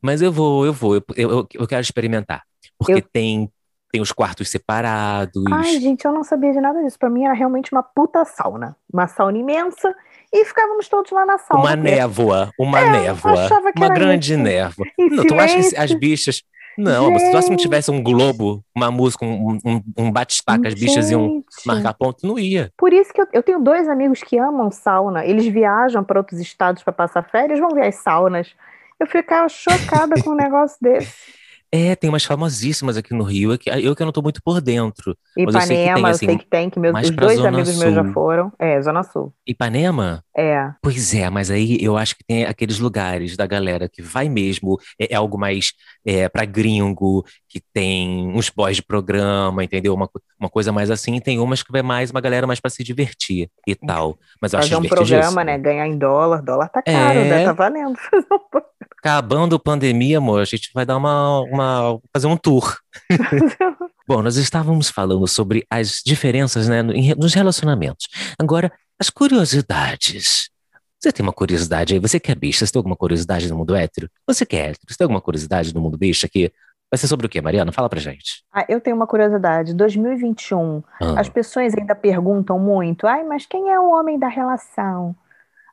Mas 0.00 0.22
eu 0.22 0.30
vou, 0.30 0.64
eu 0.64 0.72
vou, 0.72 0.94
eu, 0.94 1.02
eu, 1.16 1.48
eu 1.54 1.66
quero 1.66 1.80
experimentar. 1.80 2.44
Porque 2.78 2.92
eu... 2.94 3.02
tem, 3.02 3.50
tem 3.90 4.00
os 4.00 4.12
quartos 4.12 4.48
separados. 4.48 5.44
Ai, 5.50 5.80
gente, 5.80 6.04
eu 6.04 6.12
não 6.12 6.22
sabia 6.22 6.52
de 6.52 6.60
nada 6.60 6.82
disso. 6.82 6.98
Pra 6.98 7.10
mim 7.10 7.24
era 7.24 7.34
realmente 7.34 7.72
uma 7.72 7.82
puta 7.82 8.24
sauna. 8.24 8.76
Uma 8.92 9.08
sauna 9.08 9.38
imensa 9.38 9.94
e 10.32 10.44
ficávamos 10.44 10.88
todos 10.88 11.10
lá 11.10 11.26
na 11.26 11.38
sauna. 11.38 11.64
Uma 11.64 11.76
névoa, 11.76 12.50
uma 12.58 12.80
é, 12.80 12.90
névoa. 12.90 13.48
Uma 13.76 13.88
grande 13.88 14.34
isso. 14.34 14.42
névoa. 14.42 14.86
Não, 14.98 15.26
tu 15.26 15.34
acha 15.34 15.58
que 15.58 15.76
as 15.76 15.92
bichas 15.94 16.42
não, 16.78 17.18
Gente. 17.18 17.42
se 17.42 17.50
não 17.50 17.56
tivesse 17.56 17.90
um 17.90 18.00
globo, 18.00 18.64
uma 18.74 18.88
música, 18.88 19.24
um, 19.24 19.58
um, 19.64 19.82
um 19.96 20.12
bate-estaca, 20.12 20.68
as 20.68 20.74
bichas 20.74 21.10
iam 21.10 21.42
marcar 21.66 21.92
ponto, 21.92 22.24
não 22.24 22.38
ia. 22.38 22.72
Por 22.76 22.92
isso 22.92 23.12
que 23.12 23.20
eu, 23.20 23.26
eu 23.32 23.42
tenho 23.42 23.58
dois 23.58 23.88
amigos 23.88 24.22
que 24.22 24.38
amam 24.38 24.70
sauna. 24.70 25.26
Eles 25.26 25.46
viajam 25.46 26.04
para 26.04 26.20
outros 26.20 26.40
estados 26.40 26.84
para 26.84 26.92
passar 26.92 27.28
férias, 27.28 27.58
vão 27.58 27.70
ver 27.70 27.88
as 27.88 27.96
saunas. 27.96 28.54
Eu 29.00 29.08
ficava 29.08 29.48
chocada 29.48 30.22
com 30.22 30.30
um 30.30 30.36
negócio 30.36 30.78
desse. 30.82 31.37
É, 31.70 31.94
tem 31.94 32.08
umas 32.08 32.24
famosíssimas 32.24 32.96
aqui 32.96 33.12
no 33.12 33.24
Rio, 33.24 33.52
eu 33.52 33.58
que, 33.58 33.68
eu 33.68 33.94
que 33.94 34.04
não 34.04 34.12
tô 34.12 34.22
muito 34.22 34.42
por 34.42 34.60
dentro. 34.60 35.16
Ipanema, 35.36 35.58
eu 35.58 35.60
sei 35.60 35.76
que 35.76 35.94
tem, 35.94 36.06
assim, 36.06 36.26
sei 36.26 36.38
que, 36.38 36.46
tem, 36.46 36.70
que 36.70 36.80
meus, 36.80 36.98
os 36.98 37.10
dois 37.10 37.44
amigos 37.44 37.68
Sul. 37.68 37.78
meus 37.80 37.94
já 37.94 38.04
foram. 38.12 38.52
É, 38.58 38.80
Zona 38.80 39.02
Sul. 39.02 39.34
Ipanema? 39.46 40.24
É. 40.34 40.70
Pois 40.82 41.12
é, 41.14 41.28
mas 41.28 41.50
aí 41.50 41.76
eu 41.80 41.98
acho 41.98 42.16
que 42.16 42.24
tem 42.24 42.44
aqueles 42.46 42.78
lugares 42.78 43.36
da 43.36 43.46
galera 43.46 43.86
que 43.86 44.00
vai 44.00 44.30
mesmo, 44.30 44.78
é, 44.98 45.12
é 45.12 45.16
algo 45.16 45.36
mais 45.36 45.72
é, 46.06 46.26
para 46.26 46.46
gringo, 46.46 47.22
que 47.46 47.60
tem 47.72 48.28
uns 48.34 48.48
boys 48.48 48.76
de 48.76 48.82
programa, 48.82 49.62
entendeu? 49.62 49.92
Uma, 49.92 50.08
uma 50.40 50.48
coisa 50.48 50.72
mais 50.72 50.90
assim, 50.90 51.20
tem 51.20 51.38
umas 51.38 51.62
que 51.62 51.70
vai 51.70 51.82
mais 51.82 52.10
uma 52.10 52.20
galera 52.20 52.46
mais 52.46 52.60
para 52.60 52.70
se 52.70 52.82
divertir 52.82 53.50
e 53.66 53.74
tal. 53.74 54.18
Mas 54.40 54.54
eu 54.54 54.60
Fazer 54.60 54.74
acho 54.74 54.84
um 54.84 54.88
programa, 54.88 55.44
né? 55.44 55.58
Ganhar 55.58 55.86
em 55.86 55.98
dólar, 55.98 56.40
dólar 56.40 56.68
tá 56.68 56.80
caro, 56.80 57.20
né? 57.20 57.26
é... 57.26 57.30
né? 57.30 57.44
Tá 57.44 57.52
valendo. 57.52 57.98
Acabando 58.98 59.56
a 59.56 59.58
pandemia, 59.60 60.18
amor, 60.18 60.40
a 60.40 60.44
gente 60.44 60.70
vai 60.74 60.84
dar 60.84 60.96
uma, 60.96 61.40
uma 61.42 62.00
fazer 62.12 62.26
um 62.26 62.36
tour. 62.36 62.76
Bom, 64.08 64.22
nós 64.22 64.36
estávamos 64.36 64.88
falando 64.88 65.26
sobre 65.26 65.64
as 65.70 66.02
diferenças 66.04 66.68
né, 66.68 66.82
nos 66.82 67.34
relacionamentos. 67.34 68.08
Agora, 68.38 68.72
as 68.98 69.10
curiosidades. 69.10 70.50
Você 70.98 71.12
tem 71.12 71.22
uma 71.22 71.32
curiosidade 71.32 71.94
aí? 71.94 72.00
Você 72.00 72.18
quer 72.18 72.34
bicha? 72.34 72.66
Você 72.66 72.72
tem 72.72 72.80
alguma 72.80 72.96
curiosidade 72.96 73.48
no 73.48 73.56
mundo 73.56 73.76
hétero? 73.76 74.10
Você 74.26 74.44
quer 74.44 74.70
hétero? 74.70 74.86
Você 74.88 74.96
tem 74.96 75.04
alguma 75.04 75.20
curiosidade 75.20 75.72
no 75.72 75.80
mundo 75.80 75.96
bicha 75.96 76.26
aqui? 76.26 76.50
Vai 76.90 76.98
ser 76.98 77.06
sobre 77.06 77.26
o 77.26 77.28
quê, 77.28 77.40
Mariana? 77.40 77.70
Fala 77.70 77.88
pra 77.88 78.00
gente. 78.00 78.42
Ah, 78.52 78.64
eu 78.68 78.80
tenho 78.80 78.96
uma 78.96 79.06
curiosidade. 79.06 79.74
2021, 79.74 80.82
ah. 81.00 81.20
as 81.20 81.28
pessoas 81.28 81.74
ainda 81.74 81.94
perguntam 81.94 82.58
muito, 82.58 83.06
ai, 83.06 83.22
mas 83.22 83.46
quem 83.46 83.70
é 83.70 83.78
o 83.78 83.90
homem 83.90 84.18
da 84.18 84.28
relação? 84.28 85.14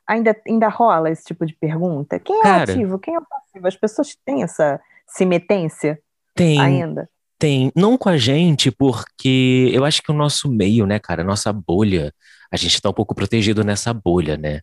Ainda, 0.08 0.36
ainda 0.46 0.68
rola 0.68 1.10
esse 1.10 1.24
tipo 1.24 1.44
de 1.44 1.54
pergunta? 1.54 2.18
Quem 2.18 2.38
é 2.38 2.42
Cara, 2.42 2.72
ativo? 2.72 2.98
Quem 2.98 3.16
é 3.16 3.20
passivo? 3.20 3.66
As 3.66 3.76
pessoas 3.76 4.16
têm 4.24 4.42
essa 4.42 4.80
simetência 5.06 6.00
tem, 6.34 6.60
ainda? 6.60 7.08
Tem. 7.38 7.72
Não 7.74 7.98
com 7.98 8.08
a 8.08 8.16
gente, 8.16 8.70
porque 8.70 9.70
eu 9.72 9.84
acho 9.84 10.02
que 10.02 10.12
o 10.12 10.14
nosso 10.14 10.48
meio, 10.48 10.86
né, 10.86 10.98
cara, 10.98 11.22
a 11.22 11.24
nossa 11.24 11.52
bolha, 11.52 12.12
a 12.52 12.56
gente 12.56 12.80
tá 12.80 12.90
um 12.90 12.94
pouco 12.94 13.14
protegido 13.14 13.64
nessa 13.64 13.92
bolha, 13.92 14.36
né? 14.36 14.60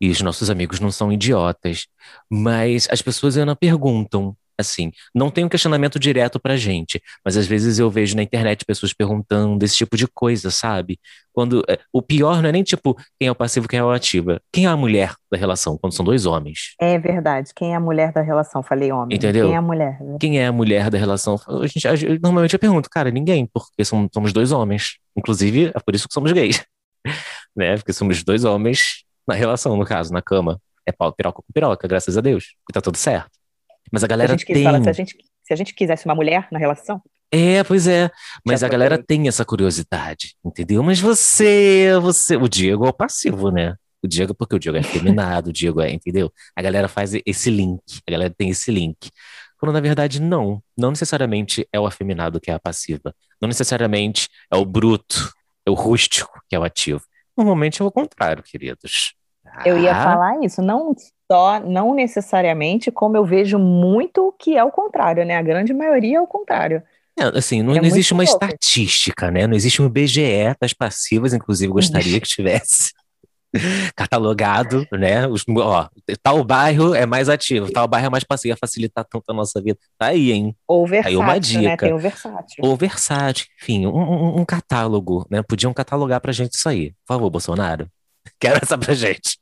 E 0.00 0.10
os 0.10 0.20
nossos 0.20 0.50
amigos 0.50 0.78
não 0.78 0.90
são 0.90 1.10
idiotas. 1.10 1.86
Mas 2.30 2.86
as 2.90 3.02
pessoas 3.02 3.36
ainda 3.36 3.56
perguntam 3.56 4.36
assim, 4.58 4.90
não 5.14 5.30
tem 5.30 5.44
um 5.44 5.48
questionamento 5.48 5.98
direto 5.98 6.40
pra 6.40 6.56
gente, 6.56 7.00
mas 7.24 7.36
às 7.36 7.46
vezes 7.46 7.78
eu 7.78 7.90
vejo 7.90 8.16
na 8.16 8.22
internet 8.22 8.64
pessoas 8.64 8.92
perguntando 8.92 9.64
esse 9.64 9.76
tipo 9.76 9.96
de 9.96 10.06
coisa, 10.06 10.50
sabe? 10.50 10.98
Quando 11.32 11.62
é, 11.68 11.78
o 11.92 12.00
pior 12.00 12.40
não 12.40 12.48
é 12.48 12.52
nem 12.52 12.62
tipo 12.62 12.94
quem 13.18 13.28
é 13.28 13.30
o 13.30 13.34
passivo, 13.34 13.68
quem 13.68 13.78
é 13.78 13.84
o 13.84 13.90
ativo, 13.90 14.38
quem 14.52 14.64
é 14.64 14.68
a 14.68 14.76
mulher 14.76 15.14
da 15.30 15.36
relação, 15.36 15.76
quando 15.76 15.92
são 15.92 16.04
dois 16.04 16.24
homens. 16.24 16.74
É 16.80 16.98
verdade, 16.98 17.50
quem 17.54 17.72
é 17.72 17.76
a 17.76 17.80
mulher 17.80 18.12
da 18.12 18.22
relação, 18.22 18.62
falei 18.62 18.90
homem. 18.90 19.16
Entendeu? 19.16 19.46
Quem 19.46 19.54
é 19.54 19.58
a 19.58 19.62
mulher? 19.62 19.98
Quem 20.18 20.40
é 20.40 20.46
a 20.46 20.52
mulher 20.52 20.90
da 20.90 20.98
relação? 20.98 21.38
A 21.46 21.66
gente, 21.66 21.86
a, 21.86 21.92
normalmente 22.22 22.54
eu 22.54 22.58
pergunto, 22.58 22.88
cara, 22.88 23.10
ninguém, 23.10 23.46
porque 23.46 23.84
somos, 23.84 24.08
somos 24.12 24.32
dois 24.32 24.52
homens. 24.52 24.96
Inclusive, 25.16 25.72
é 25.74 25.80
por 25.80 25.94
isso 25.94 26.08
que 26.08 26.14
somos 26.14 26.32
gays. 26.32 26.64
né? 27.54 27.76
Porque 27.76 27.92
somos 27.92 28.22
dois 28.22 28.44
homens 28.44 29.04
na 29.26 29.34
relação, 29.34 29.76
no 29.76 29.84
caso, 29.84 30.12
na 30.12 30.22
cama. 30.22 30.60
É 30.86 30.92
pau, 30.92 31.12
piroca 31.12 31.42
com 31.42 31.52
piroca, 31.52 31.88
graças 31.88 32.16
a 32.16 32.20
Deus. 32.20 32.54
E 32.70 32.72
tá 32.72 32.80
tudo 32.80 32.96
certo. 32.96 33.30
Mas 33.92 34.04
a 34.04 34.06
galera 34.06 34.34
a 34.34 34.36
tem. 34.36 34.64
Fala, 34.64 34.82
se, 34.82 34.88
a 34.88 34.92
gente, 34.92 35.16
se 35.42 35.52
a 35.52 35.56
gente 35.56 35.74
quisesse 35.74 36.04
uma 36.06 36.14
mulher 36.14 36.48
na 36.50 36.58
relação. 36.58 37.02
É, 37.30 37.64
pois 37.64 37.86
é. 37.86 38.10
Mas 38.44 38.62
a 38.62 38.68
galera 38.68 39.02
tem 39.02 39.26
essa 39.28 39.44
curiosidade, 39.44 40.36
entendeu? 40.44 40.82
Mas 40.82 41.00
você, 41.00 41.90
você. 42.00 42.36
O 42.36 42.48
Diego 42.48 42.86
é 42.86 42.88
o 42.88 42.92
passivo, 42.92 43.50
né? 43.50 43.74
O 44.02 44.06
Diego, 44.06 44.34
porque 44.34 44.54
o 44.54 44.58
Diego 44.58 44.78
é 44.78 44.82
feminado, 44.82 45.48
o 45.48 45.52
Diego 45.52 45.80
é, 45.80 45.90
entendeu? 45.90 46.32
A 46.54 46.62
galera 46.62 46.86
faz 46.86 47.12
esse 47.26 47.50
link, 47.50 47.82
a 48.06 48.10
galera 48.10 48.32
tem 48.36 48.50
esse 48.50 48.70
link. 48.70 49.10
Quando 49.58 49.72
na 49.72 49.80
verdade 49.80 50.20
não. 50.20 50.62
Não 50.76 50.90
necessariamente 50.90 51.66
é 51.72 51.80
o 51.80 51.86
afeminado 51.86 52.40
que 52.40 52.50
é 52.50 52.54
a 52.54 52.60
passiva. 52.60 53.14
Não 53.40 53.48
necessariamente 53.48 54.28
é 54.52 54.56
o 54.56 54.64
bruto, 54.64 55.32
é 55.66 55.70
o 55.70 55.74
rústico 55.74 56.40
que 56.48 56.54
é 56.54 56.58
o 56.58 56.64
ativo. 56.64 57.02
Normalmente 57.36 57.82
é 57.82 57.84
o 57.84 57.90
contrário, 57.90 58.42
queridos. 58.42 59.14
Eu 59.64 59.78
ia 59.78 59.96
ah. 59.96 60.04
falar 60.04 60.44
isso, 60.44 60.62
não 60.62 60.94
só, 61.30 61.60
não 61.60 61.94
necessariamente, 61.94 62.90
como 62.90 63.16
eu 63.16 63.24
vejo 63.24 63.58
muito 63.58 64.34
que 64.38 64.56
é 64.56 64.62
o 64.62 64.70
contrário, 64.70 65.24
né? 65.24 65.36
A 65.36 65.42
grande 65.42 65.74
maioria 65.74 66.18
é 66.18 66.20
o 66.20 66.26
contrário. 66.26 66.82
É, 67.18 67.38
assim, 67.38 67.62
não, 67.62 67.74
é 67.74 67.80
não 67.80 67.86
existe 67.86 68.12
uma 68.12 68.22
louco. 68.22 68.44
estatística, 68.44 69.30
né? 69.30 69.46
Não 69.46 69.56
existe 69.56 69.80
um 69.80 69.88
BGE 69.88 70.54
das 70.60 70.72
passivas, 70.72 71.32
inclusive 71.32 71.72
gostaria 71.72 72.20
que 72.20 72.28
tivesse 72.28 72.92
catalogado, 73.96 74.86
né? 74.92 75.26
Os, 75.26 75.42
ó, 75.48 75.88
tal 76.22 76.44
bairro 76.44 76.94
é 76.94 77.06
mais 77.06 77.30
ativo, 77.30 77.72
tal 77.72 77.88
bairro 77.88 78.06
é 78.06 78.10
mais 78.10 78.22
passivo, 78.22 78.52
ia 78.52 78.56
facilitar 78.56 79.04
tanto 79.10 79.24
a 79.28 79.34
nossa 79.34 79.60
vida. 79.62 79.78
Tá 79.98 80.08
aí, 80.08 80.30
hein? 80.30 80.54
Ou 80.68 80.86
versátil, 80.86 81.18
aí 81.18 81.24
uma 81.24 81.32
né? 81.32 81.40
dica. 81.40 81.62
né? 81.62 81.76
Tem 81.76 81.92
o 81.94 81.98
versátil. 81.98 82.64
Ou 82.64 82.76
versátil, 82.76 83.46
enfim, 83.62 83.86
um, 83.86 83.96
um, 83.96 84.40
um, 84.40 84.44
catálogo, 84.44 85.26
né? 85.30 85.42
Podiam 85.42 85.72
catalogar 85.72 86.20
pra 86.20 86.32
gente 86.32 86.52
isso 86.52 86.68
aí. 86.68 86.90
Por 87.06 87.14
favor, 87.14 87.30
Bolsonaro. 87.30 87.88
Quero 88.38 88.60
essa 88.62 88.76
pra 88.76 88.92
gente. 88.92 89.38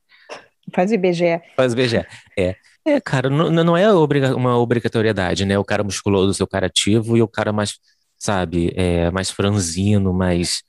Faz 0.75 0.91
o 0.91 0.95
IBGE. 0.95 1.41
Faz 1.57 1.73
IBGE, 1.73 2.05
é. 2.39 2.57
É, 2.87 3.01
cara, 3.01 3.31
não, 3.31 3.51
não 3.51 3.77
é 3.77 3.91
uma 3.93 4.59
obrigatoriedade, 4.59 5.47
né? 5.47 5.59
O 5.59 5.65
cara 5.65 5.83
musculoso 5.83 6.35
ser 6.35 6.43
o 6.43 6.47
cara 6.47 6.67
ativo 6.67 7.17
e 7.17 7.23
o 7.23 7.29
cara 7.29 7.51
mais, 7.53 7.79
sabe, 8.19 8.73
é, 8.77 9.11
mais 9.11 9.31
franzino, 9.31 10.13
mais, 10.13 10.63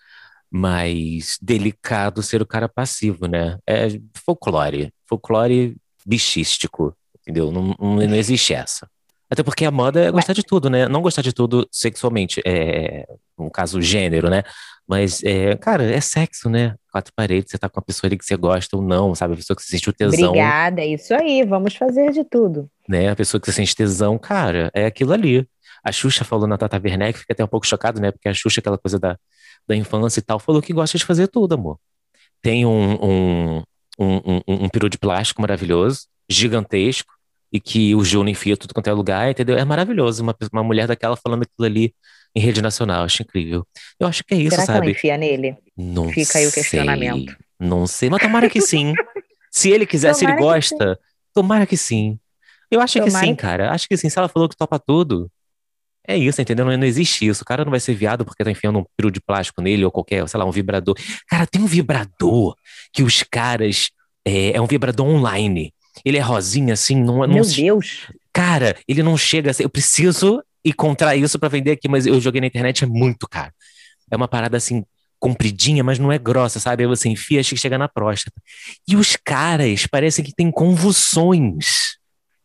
mais 0.49 1.37
delicado 1.41 2.23
ser 2.23 2.41
o 2.41 2.45
cara 2.45 2.69
passivo, 2.69 3.27
né? 3.27 3.57
É 3.67 3.87
folclore, 4.25 4.93
folclore 5.09 5.75
bichístico, 6.05 6.95
entendeu? 7.21 7.51
Não, 7.51 7.75
não, 7.77 7.95
não 7.95 8.15
existe 8.15 8.53
essa. 8.53 8.87
Até 9.29 9.43
porque 9.43 9.65
a 9.65 9.71
moda 9.71 10.05
é 10.05 10.11
gostar 10.11 10.33
de 10.33 10.43
tudo, 10.43 10.69
né? 10.69 10.87
Não 10.87 11.01
gostar 11.01 11.21
de 11.21 11.33
tudo 11.33 11.67
sexualmente, 11.71 12.41
é, 12.45 13.05
no 13.37 13.49
caso, 13.51 13.81
gênero, 13.81 14.29
né? 14.29 14.43
Mas, 14.87 15.23
é, 15.23 15.55
cara, 15.55 15.83
é 15.83 15.99
sexo, 15.99 16.47
né? 16.47 16.75
Quatro 16.91 17.11
paredes, 17.15 17.51
você 17.51 17.57
tá 17.57 17.67
com 17.67 17.79
a 17.79 17.83
pessoa 17.83 18.07
ali 18.07 18.17
que 18.17 18.25
você 18.25 18.35
gosta 18.35 18.77
ou 18.77 18.83
não, 18.83 19.15
sabe? 19.15 19.33
A 19.33 19.37
pessoa 19.37 19.57
que 19.57 19.63
você 19.63 19.71
sente 19.71 19.89
o 19.89 19.93
tesão. 19.93 20.29
Obrigada, 20.29 20.81
é 20.81 20.87
isso 20.87 21.13
aí, 21.13 21.43
vamos 21.43 21.75
fazer 21.75 22.11
de 22.11 22.23
tudo. 22.23 22.69
Né? 22.87 23.09
A 23.09 23.15
pessoa 23.15 23.41
que 23.41 23.47
você 23.47 23.53
sente 23.53 23.75
tesão, 23.75 24.17
cara, 24.17 24.69
é 24.73 24.85
aquilo 24.85 25.13
ali. 25.13 25.47
A 25.83 25.91
Xuxa 25.91 26.23
falou 26.23 26.47
na 26.47 26.57
Tata 26.57 26.79
Werneck, 26.83 27.17
fica 27.17 27.33
até 27.33 27.43
um 27.43 27.47
pouco 27.47 27.65
chocado, 27.65 27.99
né? 27.99 28.11
Porque 28.11 28.29
a 28.29 28.33
Xuxa, 28.33 28.59
aquela 28.59 28.77
coisa 28.77 28.99
da, 28.99 29.17
da 29.67 29.75
infância 29.75 30.19
e 30.19 30.23
tal, 30.23 30.39
falou 30.39 30.61
que 30.61 30.71
gosta 30.71 30.97
de 30.97 31.05
fazer 31.05 31.27
tudo, 31.27 31.55
amor. 31.55 31.79
Tem 32.41 32.65
um, 32.65 32.93
um, 33.03 33.63
um, 33.99 34.15
um, 34.27 34.41
um 34.47 34.69
peru 34.69 34.87
de 34.87 34.99
plástico 34.99 35.41
maravilhoso, 35.41 36.05
gigantesco, 36.29 37.11
e 37.51 37.59
que 37.59 37.95
o 37.95 38.03
Juno 38.03 38.29
enfia 38.29 38.57
tudo 38.57 38.73
quanto 38.73 38.89
é 38.89 38.93
lugar, 38.93 39.31
entendeu? 39.31 39.57
É 39.57 39.65
maravilhoso 39.65 40.21
uma, 40.21 40.35
uma 40.51 40.63
mulher 40.63 40.87
daquela 40.87 41.15
falando 41.15 41.43
aquilo 41.43 41.65
ali 41.65 41.95
em 42.35 42.39
rede 42.39 42.61
nacional, 42.61 43.03
acho 43.03 43.23
incrível. 43.23 43.65
Eu 43.99 44.07
acho 44.07 44.23
que 44.23 44.33
é 44.33 44.37
isso, 44.37 44.51
Será 44.51 44.65
sabe? 44.65 44.65
Será 44.65 44.81
que 44.81 44.87
ela 44.87 44.91
enfia 44.91 45.17
nele? 45.17 45.57
Não 45.77 46.09
Fica 46.09 46.37
aí 46.37 46.47
o 46.47 46.51
questionamento. 46.51 47.35
Não 47.59 47.87
sei, 47.87 48.09
mas 48.09 48.21
tomara 48.21 48.49
que 48.49 48.61
sim. 48.61 48.93
se 49.49 49.69
ele 49.69 49.85
quiser, 49.85 50.13
tomara 50.13 50.19
se 50.19 50.25
ele 50.25 50.41
gosta, 50.41 50.99
tomara 51.33 51.65
que 51.65 51.77
sim. 51.77 52.19
Eu 52.69 52.81
acho 52.81 52.99
tomara 52.99 53.11
que 53.11 53.25
sim, 53.25 53.35
que... 53.35 53.41
cara. 53.41 53.71
Acho 53.71 53.87
que 53.87 53.95
sim. 53.95 54.09
Se 54.09 54.19
ela 54.19 54.27
falou 54.27 54.49
que 54.49 54.57
topa 54.57 54.77
tudo, 54.77 55.31
é 56.05 56.17
isso, 56.17 56.41
entendeu? 56.41 56.65
Não, 56.65 56.75
não, 56.77 56.85
existe 56.85 57.25
isso. 57.25 57.43
O 57.43 57.45
cara 57.45 57.63
não 57.63 57.71
vai 57.71 57.79
ser 57.79 57.93
viado 57.93 58.25
porque 58.25 58.43
tá 58.43 58.51
enfiando 58.51 58.79
um 58.79 58.85
peru 58.97 59.09
de 59.09 59.21
plástico 59.21 59.61
nele 59.61 59.85
ou 59.85 59.91
qualquer, 59.91 60.27
sei 60.27 60.37
lá, 60.37 60.45
um 60.45 60.51
vibrador. 60.51 60.95
Cara, 61.27 61.47
tem 61.47 61.61
um 61.61 61.67
vibrador 61.67 62.55
que 62.91 63.01
os 63.01 63.23
caras. 63.23 63.91
É, 64.25 64.57
é 64.57 64.61
um 64.61 64.67
vibrador 64.67 65.07
online. 65.07 65.73
Ele 66.03 66.17
é 66.17 66.21
rosinha, 66.21 66.73
assim, 66.73 66.95
não. 66.95 67.25
Meu 67.27 67.45
Deus! 67.45 68.07
Cara, 68.33 68.75
ele 68.87 69.01
não 69.01 69.17
chega 69.17 69.51
assim. 69.51 69.63
Eu 69.63 69.69
preciso 69.69 70.43
encontrar 70.65 71.15
isso 71.15 71.37
para 71.37 71.47
vender 71.49 71.71
aqui, 71.71 71.87
mas 71.87 72.05
eu 72.05 72.19
joguei 72.19 72.41
na 72.41 72.47
internet, 72.47 72.83
é 72.83 72.87
muito 72.87 73.27
caro. 73.27 73.53
É 74.09 74.15
uma 74.15 74.27
parada 74.27 74.57
assim, 74.57 74.83
compridinha, 75.19 75.83
mas 75.83 75.99
não 75.99 76.11
é 76.11 76.17
grossa, 76.17 76.59
sabe? 76.59 76.83
Aí 76.83 76.87
você 76.87 77.07
enfia, 77.07 77.39
acho 77.39 77.51
que 77.51 77.57
chega 77.57 77.77
na 77.77 77.87
próstata. 77.87 78.41
E 78.87 78.95
os 78.95 79.15
caras 79.15 79.85
parecem 79.87 80.23
que 80.25 80.33
têm 80.33 80.51
convulsões. 80.51 81.97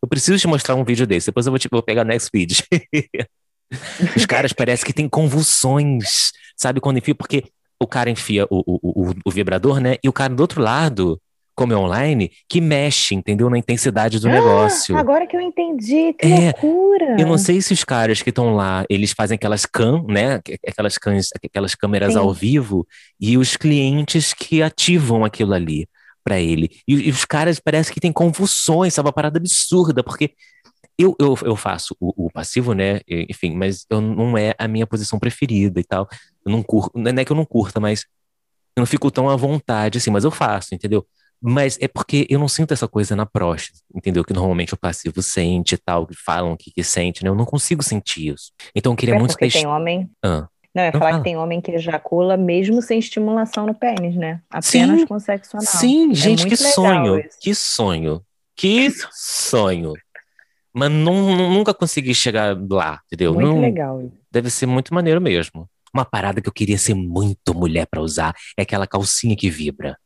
Eu 0.03 0.09
preciso 0.09 0.39
te 0.39 0.47
mostrar 0.47 0.75
um 0.75 0.85
vídeo 0.85 1.07
desse, 1.07 1.27
depois 1.27 1.47
eu 1.47 1.53
vou, 1.53 1.59
te, 1.59 1.69
vou 1.71 1.83
pegar 1.83 2.05
no 2.05 2.11
next 2.11 2.31
vídeo. 2.33 2.65
Os 4.17 4.27
caras 4.27 4.53
parecem 4.53 4.85
que 4.85 4.93
têm 4.93 5.09
convulsões, 5.09 6.33
sabe? 6.57 6.81
Quando 6.81 6.99
enfia, 6.99 7.15
porque 7.15 7.45
o 7.79 7.87
cara 7.87 8.11
enfia 8.11 8.45
o, 8.51 8.63
o, 8.67 9.11
o, 9.11 9.15
o 9.25 9.31
vibrador, 9.31 9.79
né? 9.79 9.97
E 10.03 10.09
o 10.09 10.13
cara 10.13 10.35
do 10.35 10.41
outro 10.41 10.61
lado 10.61 11.21
como 11.61 11.75
é 11.75 11.77
online, 11.77 12.33
que 12.49 12.59
mexe, 12.59 13.15
entendeu? 13.15 13.51
Na 13.51 13.59
intensidade 13.59 14.19
do 14.19 14.27
ah, 14.31 14.33
negócio. 14.33 14.97
Agora 14.97 15.27
que 15.27 15.37
eu 15.37 15.43
entendi, 15.43 16.15
que 16.15 16.27
é, 16.27 16.55
loucura! 16.63 17.17
Eu 17.21 17.27
não 17.27 17.37
sei 17.37 17.61
se 17.61 17.75
os 17.75 17.85
caras 17.85 18.23
que 18.23 18.31
estão 18.31 18.55
lá, 18.55 18.87
eles 18.89 19.13
fazem 19.13 19.35
aquelas 19.35 19.67
cam, 19.67 20.03
né? 20.09 20.41
Aquelas, 20.67 20.97
cams, 20.97 21.29
aquelas 21.45 21.75
câmeras 21.75 22.15
Sim. 22.15 22.19
ao 22.19 22.33
vivo, 22.33 22.87
e 23.21 23.37
os 23.37 23.59
clientes 23.59 24.33
que 24.33 24.63
ativam 24.63 25.23
aquilo 25.23 25.53
ali 25.53 25.87
para 26.25 26.41
ele. 26.41 26.71
E, 26.89 26.95
e, 26.95 27.11
os 27.11 27.27
caras 27.27 27.61
parece 27.61 27.93
que 27.93 28.01
tem 28.01 28.11
convulsões, 28.11 28.95
sabe? 28.95 29.09
Uma 29.09 29.13
parada 29.13 29.37
absurda, 29.37 30.03
porque 30.03 30.33
eu, 30.97 31.15
eu, 31.21 31.37
eu 31.43 31.57
faço 31.57 31.95
o, 32.01 32.25
o, 32.25 32.31
passivo, 32.31 32.73
né? 32.73 33.01
Enfim, 33.07 33.55
mas 33.55 33.85
eu, 33.91 34.01
não 34.01 34.39
é 34.39 34.55
a 34.59 34.67
minha 34.67 34.87
posição 34.87 35.19
preferida 35.19 35.79
e 35.79 35.85
tal. 35.85 36.09
Eu 36.43 36.53
não 36.53 36.63
curto, 36.63 36.99
não 36.99 37.11
é 37.11 37.23
que 37.23 37.31
eu 37.31 37.37
não 37.37 37.45
curta, 37.45 37.79
mas 37.79 38.07
eu 38.75 38.81
não 38.81 38.87
fico 38.87 39.11
tão 39.11 39.29
à 39.29 39.37
vontade 39.37 39.99
assim, 39.99 40.11
mas 40.11 40.25
eu 40.25 40.31
faço, 40.31 40.75
entendeu? 40.75 41.07
Mas 41.43 41.79
é 41.81 41.89
porque 41.89 42.27
eu 42.29 42.39
não 42.39 42.49
sinto 42.49 42.73
essa 42.73 42.87
coisa 42.87 43.17
na 43.17 43.25
próstata, 43.25 43.79
entendeu? 43.95 44.23
Que 44.23 44.35
normalmente 44.35 44.75
o 44.75 44.77
passivo 44.77 45.23
sente 45.23 45.75
e 45.75 45.79
tal, 45.79 46.07
que 46.07 46.15
falam 46.15 46.57
que, 46.57 46.71
que 46.71 46.85
sente, 46.85 47.25
né? 47.25 47.31
Eu 47.31 47.35
não 47.35 47.47
consigo 47.47 47.83
sentir 47.83 48.35
isso. 48.35 48.53
Então 48.75 48.93
eu 48.93 48.97
queria 48.97 49.15
é 49.15 49.19
muito... 49.19 49.31
Porque 49.31 49.49
tem 49.49 49.67
homem... 49.67 50.11
Ah. 50.23 50.47
Não, 50.75 50.85
é 50.85 50.93
falar 50.93 51.19
que 51.19 51.25
tem 51.25 51.37
homem 51.37 51.61
que 51.61 51.73
ejacula 51.73 52.37
mesmo 52.37 52.81
sem 52.81 52.99
estimulação 52.99 53.67
no 53.67 53.75
pênis, 53.75 54.15
né? 54.15 54.41
Apenas 54.49 55.01
sim, 55.01 55.07
com 55.07 55.19
sexo 55.19 55.57
anal. 55.57 55.67
Sim, 55.67 56.13
é 56.13 56.15
gente, 56.15 56.47
que 56.47 56.57
sonho. 56.57 57.19
Isso. 57.19 57.39
Que 57.41 57.55
sonho. 57.55 58.23
Que 58.55 58.91
sonho. 59.11 59.95
Mas 60.73 60.91
não, 60.93 61.35
nunca 61.51 61.75
consegui 61.75 62.15
chegar 62.15 62.57
lá, 62.71 63.01
entendeu? 63.07 63.35
Muito 63.35 63.49
não, 63.49 63.61
legal. 63.61 64.13
Deve 64.31 64.49
ser 64.49 64.67
muito 64.67 64.95
maneiro 64.95 65.21
mesmo. 65.21 65.69
Uma 65.93 66.05
parada 66.05 66.41
que 66.41 66.49
eu 66.49 66.53
queria 66.53 66.79
ser 66.79 66.95
muito 66.95 67.53
mulher 67.53 67.89
para 67.91 68.01
usar 68.01 68.33
é 68.57 68.63
aquela 68.63 68.87
calcinha 68.87 69.35
que 69.35 69.51
vibra 69.51 69.99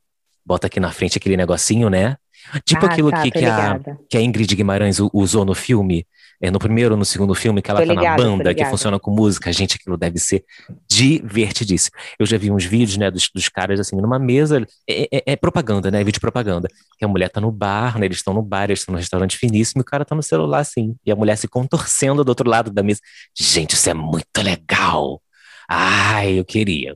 bota 0.45 0.67
aqui 0.67 0.79
na 0.79 0.91
frente 0.91 1.19
aquele 1.19 1.37
negocinho, 1.37 1.89
né? 1.89 2.17
Tipo 2.65 2.85
ah, 2.85 2.89
aquilo 2.89 3.11
tá, 3.11 3.23
que, 3.23 3.31
que, 3.31 3.45
a, 3.45 3.81
que 4.09 4.17
a 4.19 4.21
Ingrid 4.21 4.55
Guimarães 4.55 4.99
usou 5.13 5.45
no 5.45 5.55
filme, 5.55 6.07
é, 6.41 6.51
no 6.51 6.59
primeiro 6.59 6.93
ou 6.93 6.99
no 6.99 7.05
segundo 7.05 7.35
filme, 7.35 7.63
que 7.63 7.71
ela 7.71 7.81
tô 7.81 7.87
tá 7.87 7.95
ligada, 7.95 8.23
na 8.23 8.29
banda, 8.31 8.55
que 8.55 8.65
funciona 8.67 8.99
com 8.99 9.11
música. 9.11 9.51
Gente, 9.53 9.77
aquilo 9.77 9.97
deve 9.97 10.19
ser 10.19 10.45
divertidíssimo. 10.89 11.97
Eu 12.19 12.27
já 12.27 12.37
vi 12.37 12.51
uns 12.51 12.65
vídeos, 12.65 12.99
né, 12.99 13.11
dos, 13.11 13.31
dos 13.35 13.49
caras, 13.49 13.81
assim, 13.81 13.97
numa 13.97 14.19
mesa, 14.19 14.65
é, 14.89 15.09
é, 15.11 15.23
é 15.33 15.37
propaganda, 15.37 15.91
né, 15.91 16.05
vídeo 16.05 16.21
propaganda, 16.21 16.69
que 16.99 17.05
a 17.05 17.09
mulher 17.09 17.31
tá 17.31 17.41
no 17.41 17.51
bar, 17.51 17.99
né, 17.99 18.07
eles 18.07 18.19
estão 18.19 18.35
no 18.35 18.43
bar, 18.43 18.65
eles 18.65 18.81
estão 18.81 18.93
num 18.93 18.99
restaurante 18.99 19.39
finíssimo, 19.39 19.81
e 19.81 19.83
o 19.83 19.85
cara 19.85 20.05
tá 20.05 20.15
no 20.15 20.23
celular, 20.23 20.61
assim, 20.61 20.95
e 21.05 21.11
a 21.11 21.17
mulher 21.17 21.37
se 21.37 21.49
contorcendo 21.49 22.23
do 22.23 22.29
outro 22.29 22.49
lado 22.49 22.71
da 22.71 22.83
mesa. 22.83 23.01
Gente, 23.35 23.75
isso 23.75 23.89
é 23.89 23.95
muito 23.95 24.43
legal! 24.43 25.23
Ai, 25.67 26.39
eu 26.39 26.45
queria. 26.45 26.95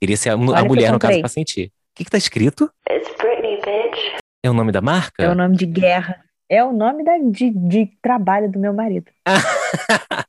Queria 0.00 0.16
ser 0.16 0.30
a, 0.30 0.32
a 0.32 0.64
mulher, 0.64 0.90
no 0.90 0.98
caso, 0.98 1.20
pra 1.20 1.28
sentir 1.28 1.70
que, 2.00 2.04
que 2.04 2.10
tá 2.10 2.18
escrito? 2.18 2.70
Britney, 2.88 3.56
bitch. 3.56 4.18
É 4.42 4.50
o 4.50 4.54
nome 4.54 4.72
da 4.72 4.80
marca? 4.80 5.22
É 5.22 5.28
o 5.28 5.34
nome 5.34 5.54
de 5.56 5.66
guerra. 5.66 6.24
É 6.48 6.64
o 6.64 6.72
nome 6.72 7.04
da, 7.04 7.18
de, 7.18 7.50
de 7.50 7.90
trabalho 8.02 8.50
do 8.50 8.58
meu 8.58 8.72
marido. 8.72 9.06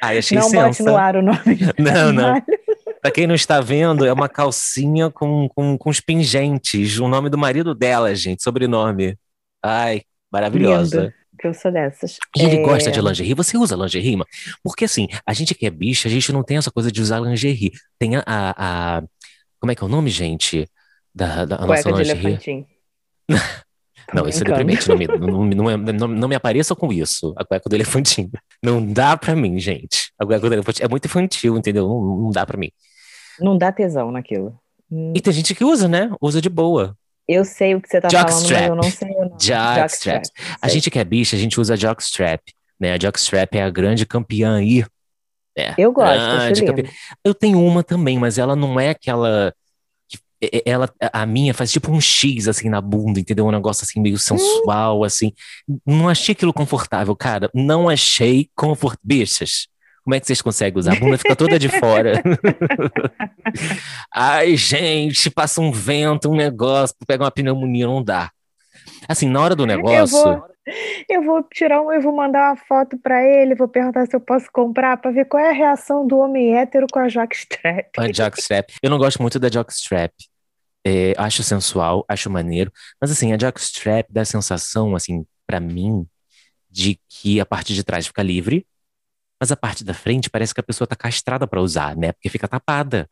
Ai, 0.00 0.18
achei 0.18 0.38
Não 0.38 0.48
sensa. 0.48 0.66
bote 0.68 0.82
no 0.84 0.96
ar 0.96 1.16
o 1.16 1.22
nome 1.22 1.58
Não, 1.78 2.12
não. 2.12 2.42
Pra 3.00 3.10
quem 3.10 3.26
não 3.26 3.34
está 3.34 3.60
vendo, 3.60 4.06
é 4.06 4.12
uma 4.12 4.28
calcinha 4.28 5.10
com, 5.10 5.48
com, 5.48 5.76
com 5.76 5.90
os 5.90 6.00
pingentes. 6.00 6.98
O 6.98 7.08
nome 7.08 7.28
do 7.28 7.36
marido 7.36 7.74
dela, 7.74 8.14
gente, 8.14 8.42
sobrenome. 8.42 9.18
Ai, 9.62 10.02
maravilhosa. 10.32 11.02
Lindo, 11.02 11.14
que 11.38 11.48
eu 11.48 11.54
sou 11.54 11.70
dessas. 11.72 12.16
E 12.36 12.42
ele 12.42 12.58
é... 12.58 12.62
gosta 12.62 12.90
de 12.90 13.00
lingerie. 13.00 13.34
Você 13.34 13.58
usa 13.58 13.76
lingerie, 13.76 14.16
mano? 14.16 14.28
Porque 14.62 14.84
assim, 14.84 15.08
a 15.26 15.32
gente 15.32 15.54
que 15.54 15.66
é 15.66 15.70
bicha, 15.70 16.08
a 16.08 16.10
gente 16.10 16.32
não 16.32 16.42
tem 16.42 16.56
essa 16.56 16.70
coisa 16.70 16.90
de 16.90 17.02
usar 17.02 17.20
lingerie. 17.20 17.72
Tem 17.98 18.16
a, 18.16 18.22
a, 18.24 18.98
a 18.98 19.02
como 19.62 19.70
é 19.70 19.76
que 19.76 19.84
é 19.84 19.86
o 19.86 19.88
nome, 19.88 20.10
gente? 20.10 20.68
Da, 21.14 21.44
da 21.44 21.64
nossa 21.64 21.88
lingerie? 21.88 22.66
Não, 24.12 24.28
isso 24.28 24.42
é 24.42 24.44
deprimente. 24.44 24.88
Não 24.88 24.98
me, 24.98 25.06
não, 25.06 25.44
não, 25.44 25.70
é, 25.70 25.76
não, 25.76 26.08
não, 26.08 26.28
me 26.28 26.34
apareça 26.34 26.74
com 26.74 26.92
isso. 26.92 27.32
A 27.36 27.44
cueca 27.44 27.70
do 27.70 27.76
elefantinho. 27.76 28.30
Não 28.62 28.84
dá 28.84 29.16
pra 29.16 29.34
mim, 29.34 29.58
gente. 29.58 30.12
A 30.18 30.26
cueca 30.26 30.48
do 30.48 30.52
elefantinho 30.52 30.84
é 30.84 30.88
muito 30.88 31.06
infantil, 31.06 31.56
entendeu? 31.56 31.88
Não, 31.88 32.16
não 32.24 32.30
dá 32.30 32.44
pra 32.44 32.58
mim. 32.58 32.70
Não 33.40 33.56
dá 33.56 33.72
tesão 33.72 34.10
naquilo. 34.10 34.58
E 35.14 35.20
tem 35.20 35.32
gente 35.32 35.54
que 35.54 35.64
usa, 35.64 35.88
né? 35.88 36.10
Usa 36.20 36.42
de 36.42 36.50
boa. 36.50 36.94
Eu 37.26 37.44
sei 37.44 37.74
o 37.74 37.80
que 37.80 37.88
você 37.88 38.00
tá 38.00 38.10
falando, 38.10 38.50
mas 38.50 38.68
eu 38.68 38.74
não 38.74 38.82
sei 38.82 39.08
o 39.08 39.24
nome. 39.24 39.36
Jockstrap. 39.40 40.24
A 40.60 40.68
gente 40.68 40.90
que 40.90 40.98
é 40.98 41.04
bicha, 41.04 41.36
a 41.36 41.38
gente 41.38 41.58
usa 41.58 41.76
jockstrap. 41.76 42.42
Né? 42.78 42.92
A 42.92 42.98
jockstrap 42.98 43.54
é 43.54 43.62
a 43.62 43.70
grande 43.70 44.04
campeã 44.04 44.56
aí 44.56 44.84
é, 45.56 45.74
eu 45.76 45.92
gosto, 45.92 46.18
acho 46.18 46.64
lindo. 46.64 46.88
Eu 47.24 47.34
tenho 47.34 47.62
uma 47.62 47.82
também, 47.82 48.18
mas 48.18 48.38
ela 48.38 48.56
não 48.56 48.80
é 48.80 48.90
aquela 48.90 49.54
ela, 50.66 50.90
a 51.12 51.24
minha 51.24 51.54
faz 51.54 51.70
tipo 51.70 51.92
um 51.92 52.00
X 52.00 52.48
assim 52.48 52.68
na 52.68 52.80
bunda, 52.80 53.20
entendeu? 53.20 53.46
Um 53.46 53.52
negócio 53.52 53.84
assim 53.84 54.00
meio 54.00 54.18
sensual, 54.18 55.00
hum. 55.00 55.04
assim. 55.04 55.32
Não 55.86 56.08
achei 56.08 56.32
aquilo 56.32 56.52
confortável, 56.52 57.14
cara. 57.14 57.48
Não 57.54 57.88
achei 57.88 58.48
confortável. 58.56 58.98
Bichas, 59.04 59.68
como 60.04 60.14
é 60.14 60.20
que 60.20 60.26
vocês 60.26 60.42
conseguem 60.42 60.78
usar? 60.78 60.94
A 60.94 60.98
bunda 60.98 61.16
fica 61.16 61.36
toda 61.36 61.58
de 61.58 61.68
fora. 61.68 62.20
Ai, 64.12 64.56
gente, 64.56 65.30
passa 65.30 65.60
um 65.60 65.70
vento, 65.70 66.28
um 66.28 66.34
negócio, 66.34 66.96
pega 67.06 67.22
uma 67.22 67.30
pneumonia, 67.30 67.86
não 67.86 68.02
dá. 68.02 68.30
Assim, 69.08 69.28
na 69.28 69.40
hora 69.40 69.56
do 69.56 69.66
negócio. 69.66 70.16
Eu 70.16 70.24
vou, 70.24 70.48
eu 71.08 71.22
vou 71.22 71.42
tirar 71.42 71.82
um, 71.82 71.92
eu 71.92 72.00
vou 72.00 72.14
mandar 72.14 72.50
uma 72.50 72.56
foto 72.56 72.98
para 72.98 73.22
ele, 73.22 73.54
vou 73.54 73.68
perguntar 73.68 74.06
se 74.06 74.14
eu 74.14 74.20
posso 74.20 74.46
comprar 74.52 74.96
para 74.96 75.10
ver 75.10 75.24
qual 75.26 75.42
é 75.42 75.50
a 75.50 75.52
reação 75.52 76.06
do 76.06 76.18
homem 76.18 76.56
hétero 76.56 76.86
com 76.90 76.98
a 76.98 77.08
jockstrap. 77.08 77.90
A 77.98 78.12
jockstrap. 78.12 78.70
Eu 78.82 78.90
não 78.90 78.98
gosto 78.98 79.20
muito 79.20 79.38
da 79.38 79.48
jockstrap. 79.48 80.12
É, 80.84 81.12
acho 81.16 81.44
sensual, 81.44 82.04
acho 82.08 82.28
maneiro, 82.28 82.72
mas 83.00 83.10
assim, 83.10 83.32
a 83.32 83.38
jockstrap 83.38 84.08
dá 84.10 84.22
a 84.22 84.24
sensação, 84.24 84.96
assim, 84.96 85.24
para 85.46 85.60
mim, 85.60 86.04
de 86.68 86.98
que 87.08 87.38
a 87.40 87.46
parte 87.46 87.72
de 87.72 87.84
trás 87.84 88.06
fica 88.08 88.20
livre, 88.20 88.66
mas 89.40 89.52
a 89.52 89.56
parte 89.56 89.84
da 89.84 89.94
frente 89.94 90.28
parece 90.28 90.52
que 90.52 90.60
a 90.60 90.62
pessoa 90.64 90.86
tá 90.86 90.96
castrada 90.96 91.46
para 91.46 91.60
usar, 91.60 91.96
né? 91.96 92.12
Porque 92.12 92.28
fica 92.28 92.48
tapada. 92.48 93.08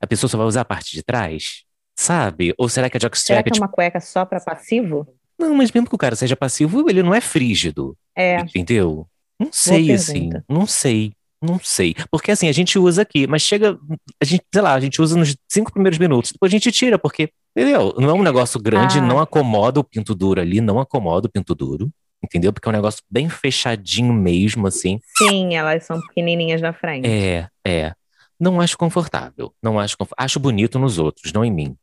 A 0.00 0.06
pessoa 0.06 0.28
só 0.28 0.36
vai 0.36 0.46
usar 0.46 0.62
a 0.62 0.64
parte 0.64 0.92
de 0.96 1.02
trás, 1.02 1.64
sabe? 1.96 2.54
Ou 2.58 2.68
será 2.68 2.88
que 2.88 2.96
a 2.96 3.00
jockstrap... 3.00 3.38
Será 3.38 3.42
que 3.42 3.58
é 3.58 3.60
uma 3.60 3.68
cueca 3.68 4.00
só 4.00 4.24
para 4.24 4.40
passivo? 4.40 5.06
Não, 5.38 5.54
mas 5.54 5.70
mesmo 5.72 5.88
que 5.88 5.94
o 5.94 5.98
cara 5.98 6.14
seja 6.14 6.36
passivo, 6.36 6.88
ele 6.88 7.02
não 7.02 7.14
é 7.14 7.20
frígido. 7.20 7.96
É. 8.16 8.40
Entendeu? 8.40 9.06
Não 9.38 9.48
sei, 9.50 9.92
assim. 9.92 10.30
Não 10.48 10.66
sei. 10.66 11.12
Não 11.42 11.58
sei. 11.60 11.96
Porque 12.08 12.30
assim, 12.30 12.48
a 12.48 12.52
gente 12.52 12.78
usa 12.78 13.02
aqui, 13.02 13.26
mas 13.26 13.42
chega. 13.42 13.76
A 14.20 14.24
gente, 14.24 14.44
sei 14.52 14.62
lá, 14.62 14.74
a 14.74 14.80
gente 14.80 15.02
usa 15.02 15.16
nos 15.16 15.36
cinco 15.48 15.72
primeiros 15.72 15.98
minutos, 15.98 16.30
depois 16.30 16.50
a 16.50 16.54
gente 16.54 16.70
tira, 16.70 16.96
porque, 16.96 17.30
entendeu? 17.56 17.92
Não 17.98 18.10
é 18.10 18.12
um 18.12 18.22
negócio 18.22 18.60
grande, 18.60 18.98
ah. 18.98 19.02
não 19.02 19.18
acomoda 19.18 19.80
o 19.80 19.84
pinto 19.84 20.14
duro 20.14 20.40
ali, 20.40 20.60
não 20.60 20.78
acomoda 20.78 21.26
o 21.26 21.30
pinto 21.30 21.52
duro. 21.54 21.90
Entendeu? 22.24 22.52
Porque 22.52 22.68
é 22.68 22.70
um 22.70 22.74
negócio 22.74 23.02
bem 23.10 23.28
fechadinho 23.28 24.12
mesmo, 24.12 24.68
assim. 24.68 25.00
Sim, 25.18 25.56
elas 25.56 25.84
são 25.84 26.00
pequenininhas 26.00 26.62
na 26.62 26.72
frente. 26.72 27.08
É, 27.08 27.48
é. 27.66 27.92
Não 28.38 28.60
acho 28.60 28.78
confortável. 28.78 29.52
Não 29.60 29.80
acho 29.80 29.98
confortável. 29.98 30.24
Acho 30.24 30.38
bonito 30.38 30.78
nos 30.78 30.98
outros, 30.98 31.32
não 31.32 31.44
em 31.44 31.50
mim. 31.50 31.76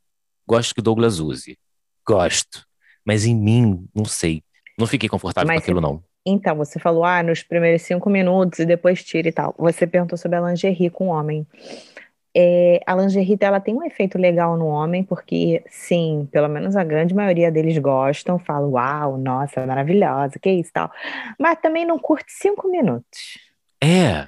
Gosto 0.49 0.73
que 0.73 0.81
Douglas 0.81 1.19
use. 1.19 1.59
Gosto. 2.03 2.65
Mas 3.05 3.23
em 3.23 3.35
mim, 3.35 3.87
não 3.93 4.03
sei. 4.03 4.41
Não 4.79 4.87
fiquei 4.87 5.07
confortável 5.07 5.47
Mas, 5.47 5.57
com 5.57 5.63
aquilo, 5.63 5.79
não. 5.79 6.03
Então, 6.25 6.55
você 6.55 6.79
falou, 6.79 7.05
ah, 7.05 7.21
nos 7.21 7.43
primeiros 7.43 7.83
cinco 7.83 8.09
minutos 8.09 8.57
e 8.57 8.65
depois 8.65 9.03
tira 9.03 9.29
e 9.29 9.31
tal. 9.31 9.53
Você 9.59 9.85
perguntou 9.85 10.17
sobre 10.17 10.37
a 10.37 10.41
lingerie 10.41 10.89
com 10.89 11.09
o 11.09 11.11
homem. 11.11 11.45
É, 12.35 12.81
a 12.83 12.95
lingerie 12.95 13.37
ela 13.41 13.59
tem 13.59 13.75
um 13.75 13.83
efeito 13.83 14.17
legal 14.17 14.57
no 14.57 14.65
homem, 14.65 15.03
porque, 15.03 15.63
sim, 15.67 16.27
pelo 16.31 16.47
menos 16.47 16.75
a 16.75 16.83
grande 16.83 17.13
maioria 17.13 17.51
deles 17.51 17.77
gostam, 17.77 18.39
falam, 18.39 18.71
uau, 18.71 19.17
nossa, 19.19 19.63
maravilhosa, 19.67 20.39
que 20.39 20.49
isso 20.49 20.71
tal. 20.73 20.91
Mas 21.39 21.59
também 21.61 21.85
não 21.85 21.99
curte 21.99 22.31
cinco 22.31 22.67
minutos. 22.69 23.37
É. 23.83 24.25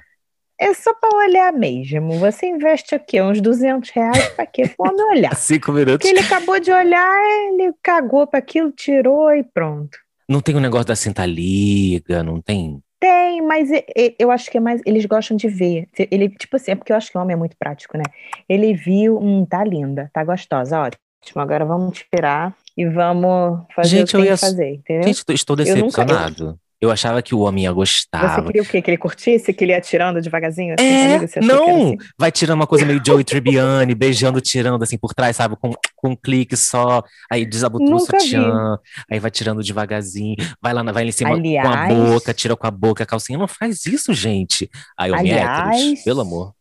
É 0.62 0.72
só 0.74 0.94
para 0.94 1.16
olhar 1.16 1.52
mesmo. 1.52 2.20
Você 2.20 2.46
investe 2.46 2.94
aqui 2.94 3.20
uns 3.20 3.40
200 3.40 3.90
reais 3.90 4.28
para 4.28 4.46
quê? 4.46 4.68
Para 4.68 4.94
olhar. 5.06 5.34
Cinco 5.36 5.72
minutos. 5.72 6.08
Porque 6.08 6.08
ele 6.08 6.20
acabou 6.20 6.60
de 6.60 6.70
olhar, 6.70 7.20
ele 7.48 7.72
cagou 7.82 8.28
para 8.28 8.38
aquilo, 8.38 8.70
tirou 8.70 9.34
e 9.34 9.42
pronto. 9.42 9.98
Não 10.28 10.40
tem 10.40 10.54
o 10.54 10.58
um 10.58 10.60
negócio 10.60 10.86
da 10.86 10.94
cinta 10.94 11.26
liga, 11.26 12.22
não 12.22 12.40
tem? 12.40 12.80
Tem, 13.00 13.42
mas 13.42 13.68
eu 14.16 14.30
acho 14.30 14.48
que 14.48 14.58
é 14.58 14.60
mais. 14.60 14.80
Eles 14.86 15.04
gostam 15.04 15.36
de 15.36 15.48
ver. 15.48 15.88
Ele, 16.08 16.28
tipo 16.28 16.54
assim, 16.54 16.70
é 16.70 16.74
porque 16.76 16.92
eu 16.92 16.96
acho 16.96 17.10
que 17.10 17.18
o 17.18 17.20
homem 17.20 17.34
é 17.34 17.36
muito 17.36 17.56
prático, 17.58 17.98
né? 17.98 18.04
Ele 18.48 18.72
viu, 18.72 19.18
hum, 19.18 19.44
tá 19.44 19.64
linda, 19.64 20.08
tá 20.14 20.22
gostosa, 20.22 20.78
ótimo. 20.78 21.42
Agora 21.42 21.64
vamos 21.64 21.98
tirar 22.08 22.54
e 22.76 22.86
vamos 22.86 23.64
fazer 23.74 23.98
Gente, 23.98 24.10
o 24.10 24.10
que 24.10 24.16
eu 24.16 24.24
ia... 24.30 24.36
fazer, 24.36 24.74
entendeu? 24.74 25.02
Gente, 25.12 25.24
estou 25.34 25.56
decepcionado. 25.56 26.50
Eu 26.50 26.58
achava 26.90 27.22
que 27.22 27.34
o 27.34 27.40
homem 27.40 27.64
ia 27.64 27.72
gostar. 27.72 28.34
Você 28.34 28.42
queria 28.42 28.62
o 28.62 28.66
quê? 28.66 28.82
Que 28.82 28.90
ele 28.90 28.98
curtisse? 28.98 29.52
Que 29.52 29.64
ele 29.64 29.72
ia 29.72 29.80
tirando 29.80 30.20
devagarzinho? 30.20 30.74
Assim, 30.74 30.86
é, 30.86 31.14
amigo, 31.16 31.30
não! 31.42 31.86
Assim? 31.86 31.96
Vai 32.18 32.32
tirando 32.32 32.56
uma 32.56 32.66
coisa 32.66 32.84
meio 32.84 33.00
Joey 33.04 33.22
Tribbiani, 33.22 33.94
beijando, 33.94 34.40
tirando 34.40 34.82
assim 34.82 34.98
por 34.98 35.14
trás, 35.14 35.36
sabe? 35.36 35.56
Com, 35.56 35.72
com 35.94 36.10
um 36.10 36.16
clique 36.16 36.56
só. 36.56 37.02
Aí 37.30 37.46
desabotou 37.46 37.94
o 37.94 38.00
sutiã. 38.00 38.78
Aí 39.10 39.20
vai 39.20 39.30
tirando 39.30 39.62
devagarzinho. 39.62 40.36
Vai 40.60 40.72
lá, 40.74 40.82
vai 40.82 41.04
lá 41.04 41.08
em 41.08 41.12
cima 41.12 41.30
Aliás, 41.30 41.68
com 41.68 41.74
a 41.74 41.86
boca, 41.86 42.34
tira 42.34 42.56
com 42.56 42.66
a 42.66 42.70
boca 42.70 43.04
a 43.04 43.06
calcinha. 43.06 43.38
Não 43.38 43.48
faz 43.48 43.86
isso, 43.86 44.12
gente. 44.12 44.68
Aí 44.98 45.12
homem 45.12 45.32
Aliás, 45.32 45.80
héteros, 45.80 46.02
pelo 46.02 46.20
amor. 46.22 46.54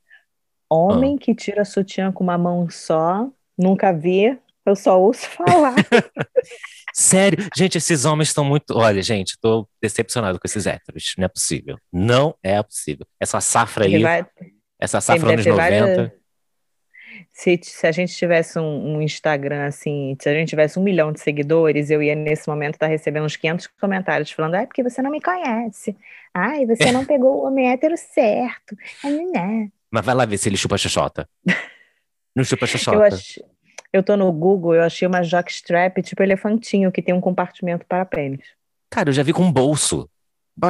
Homem 0.69 1.15
ah. 1.15 1.23
que 1.23 1.33
tira 1.33 1.65
sutiã 1.65 2.11
com 2.11 2.23
uma 2.23 2.37
mão 2.37 2.69
só, 2.69 3.27
nunca 3.57 3.91
vi. 3.91 4.37
Eu 4.65 4.75
só 4.75 5.01
ouço 5.01 5.27
falar. 5.27 5.73
Sério, 6.93 7.47
gente, 7.55 7.77
esses 7.77 8.05
homens 8.05 8.29
estão 8.29 8.43
muito. 8.43 8.77
Olha, 8.77 9.01
gente, 9.01 9.37
tô 9.39 9.67
decepcionado 9.81 10.39
com 10.39 10.45
esses 10.45 10.65
héteros. 10.65 11.13
Não 11.17 11.25
é 11.25 11.27
possível. 11.27 11.77
Não 11.91 12.35
é 12.43 12.61
possível. 12.61 13.05
Essa 13.19 13.39
safra 13.39 13.85
aí. 13.85 14.01
Vai... 14.01 14.25
Essa 14.79 14.99
safra 14.99 15.33
anos 15.33 15.45
90. 15.45 15.55
Várias... 15.55 16.21
Se, 17.33 17.59
se, 17.63 17.87
a 17.87 17.91
gente 17.91 18.13
tivesse 18.13 18.59
um, 18.59 18.95
um, 18.95 19.01
Instagram 19.01 19.65
assim, 19.65 20.17
se 20.19 20.27
a 20.27 20.33
gente 20.33 20.49
tivesse 20.49 20.77
um 20.77 20.83
milhão 20.83 21.11
de 21.11 21.19
seguidores, 21.19 21.89
eu 21.89 22.03
ia 22.03 22.13
nesse 22.13 22.47
momento 22.47 22.75
estar 22.75 22.87
tá 22.87 22.91
recebendo 22.91 23.25
uns 23.25 23.35
500 23.35 23.67
comentários 23.79 24.31
falando: 24.31 24.55
ai, 24.55 24.67
porque 24.67 24.83
você 24.83 25.01
não 25.01 25.09
me 25.09 25.21
conhece. 25.21 25.95
Ai, 26.33 26.65
você 26.65 26.91
não 26.91 27.05
pegou 27.05 27.37
o 27.37 27.45
homem 27.45 27.71
hétero 27.71 27.95
certo. 27.97 28.75
Mas 29.89 30.05
vai 30.05 30.15
lá 30.15 30.25
ver 30.25 30.37
se 30.37 30.49
ele 30.49 30.57
chupa 30.57 30.77
xoxota. 30.77 31.27
Não 32.33 32.45
chupa 32.45 32.65
xoxota. 32.65 33.09
Eu 33.09 33.50
eu 33.93 34.03
tô 34.03 34.15
no 34.15 34.31
Google, 34.31 34.75
eu 34.75 34.83
achei 34.83 35.07
uma 35.07 35.23
jockstrap 35.23 36.01
tipo 36.01 36.23
elefantinho, 36.23 36.91
que 36.91 37.01
tem 37.01 37.13
um 37.13 37.21
compartimento 37.21 37.85
para 37.85 38.05
pênis. 38.05 38.45
Cara, 38.89 39.09
eu 39.09 39.13
já 39.13 39.23
vi 39.23 39.33
com 39.33 39.43
um 39.43 39.51
bolso. 39.51 40.09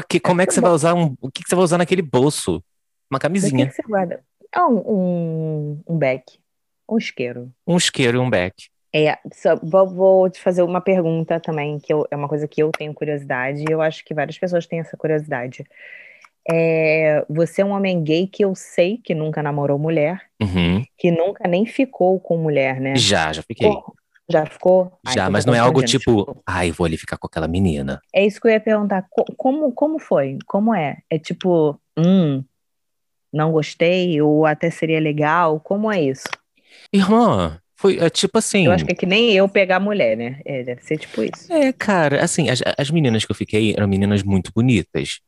Que, 0.08 0.20
como 0.20 0.42
é 0.42 0.46
que 0.46 0.54
você 0.54 0.62
vai 0.62 0.72
usar 0.72 0.94
um. 0.94 1.16
O 1.20 1.30
que, 1.32 1.44
que 1.44 1.50
você 1.50 1.56
vai 1.56 1.64
usar 1.64 1.78
naquele 1.78 2.02
bolso? 2.02 2.64
Uma 3.10 3.20
camisinha. 3.20 3.66
O 3.66 3.68
que, 3.68 3.76
que 3.76 3.82
você 3.82 3.88
guarda? 3.88 4.24
É 4.54 4.62
um, 4.62 4.78
um, 4.78 5.84
um 5.88 5.98
back. 5.98 6.40
Um 6.90 6.98
isqueiro. 6.98 7.52
Um 7.66 7.78
isqueiro 7.78 8.18
e 8.18 8.20
um 8.20 8.30
back. 8.30 8.70
É, 8.94 9.18
só, 9.34 9.56
vou, 9.56 9.88
vou, 9.88 10.30
te 10.30 10.40
fazer 10.40 10.64
uma 10.64 10.82
pergunta 10.82 11.40
também, 11.40 11.80
que 11.80 11.94
eu, 11.94 12.06
é 12.12 12.16
uma 12.16 12.28
coisa 12.28 12.48
que 12.48 12.62
eu 12.62 12.72
tenho 12.72 12.94
curiosidade, 12.94 13.62
e 13.62 13.72
eu 13.72 13.82
acho 13.82 14.04
que 14.04 14.14
várias 14.14 14.38
pessoas 14.38 14.68
têm 14.68 14.82
essa 14.82 14.98
curiosidade. 14.98 15.64
É, 16.50 17.24
você 17.30 17.62
é 17.62 17.66
um 17.66 17.72
homem 17.72 18.04
gay 18.04 18.28
que 18.28 18.44
eu 18.44 18.56
sei 18.56 18.98
que 18.98 19.14
nunca 19.14 19.44
namorou 19.44 19.78
mulher, 19.78 20.22
uhum. 20.42 20.84
que 20.98 21.12
nunca 21.12 21.48
nem 21.48 21.66
ficou 21.66 22.20
com 22.20 22.38
mulher, 22.38 22.80
né? 22.80 22.96
Já, 22.96 23.32
já 23.32 23.44
fiquei. 23.44 23.72
já 24.30 24.46
ficou? 24.46 24.92
Já, 25.14 25.26
ai, 25.26 25.30
mas 25.30 25.46
não 25.46 25.54
é 25.54 25.60
algo 25.60 25.84
tipo, 25.84 26.42
ai, 26.46 26.72
vou 26.72 26.86
ali 26.86 26.98
ficar 26.98 27.18
com 27.18 27.28
aquela 27.28 27.48
menina. 27.48 28.02
É 28.14 28.26
isso 28.26 28.42
que 28.42 28.48
eu 28.48 28.52
ia 28.52 28.60
perguntar. 28.60 29.06
Como, 29.38 29.72
como 29.72 30.00
foi? 30.00 30.38
Como 30.48 30.74
é? 30.74 30.98
É 31.10 31.20
tipo, 31.20 31.80
hum, 31.98 32.44
não 33.32 33.52
gostei, 33.52 34.22
ou 34.22 34.46
até 34.46 34.70
seria 34.70 35.00
legal? 35.00 35.60
Como 35.60 35.92
é 35.92 36.02
isso? 36.02 36.28
Irmã, 36.92 37.60
foi 37.76 37.98
é, 37.98 38.10
tipo 38.10 38.38
assim. 38.38 38.66
Eu 38.66 38.72
acho 38.72 38.86
que 38.86 38.92
é 38.92 38.96
que 38.96 39.06
nem 39.06 39.32
eu 39.32 39.48
pegar 39.48 39.80
mulher, 39.80 40.18
né? 40.18 40.40
É, 40.46 40.64
deve 40.64 40.82
ser 40.84 40.98
tipo 40.98 41.24
isso. 41.24 41.52
É, 41.52 41.72
cara, 41.74 42.24
assim, 42.24 42.50
as, 42.50 42.62
as 42.78 42.92
meninas 42.92 43.26
que 43.26 43.32
eu 43.32 43.36
fiquei 43.36 43.74
eram 43.74 43.88
meninas 43.88 44.22
muito 44.22 44.52
bonitas. 44.54 45.20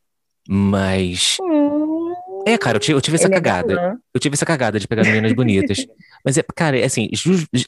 Mas. 0.48 1.38
Hum, 1.42 2.14
é, 2.46 2.58
cara, 2.58 2.76
eu 2.76 2.80
tive, 2.80 2.98
eu 2.98 3.02
tive 3.02 3.16
essa 3.16 3.28
é 3.28 3.30
cagada. 3.30 3.98
Eu 4.14 4.20
tive 4.20 4.34
essa 4.34 4.46
cagada 4.46 4.80
de 4.80 4.88
pegar 4.88 5.04
meninas 5.04 5.32
bonitas. 5.34 5.86
Mas, 6.26 6.38
é, 6.38 6.44
cara, 6.56 6.78
é 6.78 6.84
assim, 6.84 7.10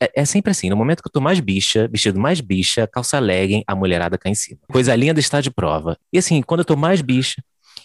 é, 0.01 0.21
é 0.21 0.25
sempre 0.25 0.51
assim. 0.51 0.69
No 0.69 0.75
momento 0.75 1.01
que 1.01 1.07
eu 1.07 1.11
tô 1.11 1.21
mais 1.21 1.39
bicha, 1.39 1.87
vestido 1.87 2.19
mais 2.19 2.41
bicha, 2.41 2.87
calça 2.87 3.19
legging, 3.19 3.63
a 3.65 3.75
mulherada 3.75 4.17
cai 4.17 4.31
em 4.31 4.35
cima. 4.35 4.59
Coisa 4.69 4.95
linda 4.95 5.19
está 5.19 5.39
de 5.41 5.49
prova. 5.49 5.97
E 6.11 6.17
assim, 6.17 6.41
quando 6.41 6.59
eu 6.61 6.65
tô 6.65 6.75
mais 6.75 7.01
bicha, 7.01 7.41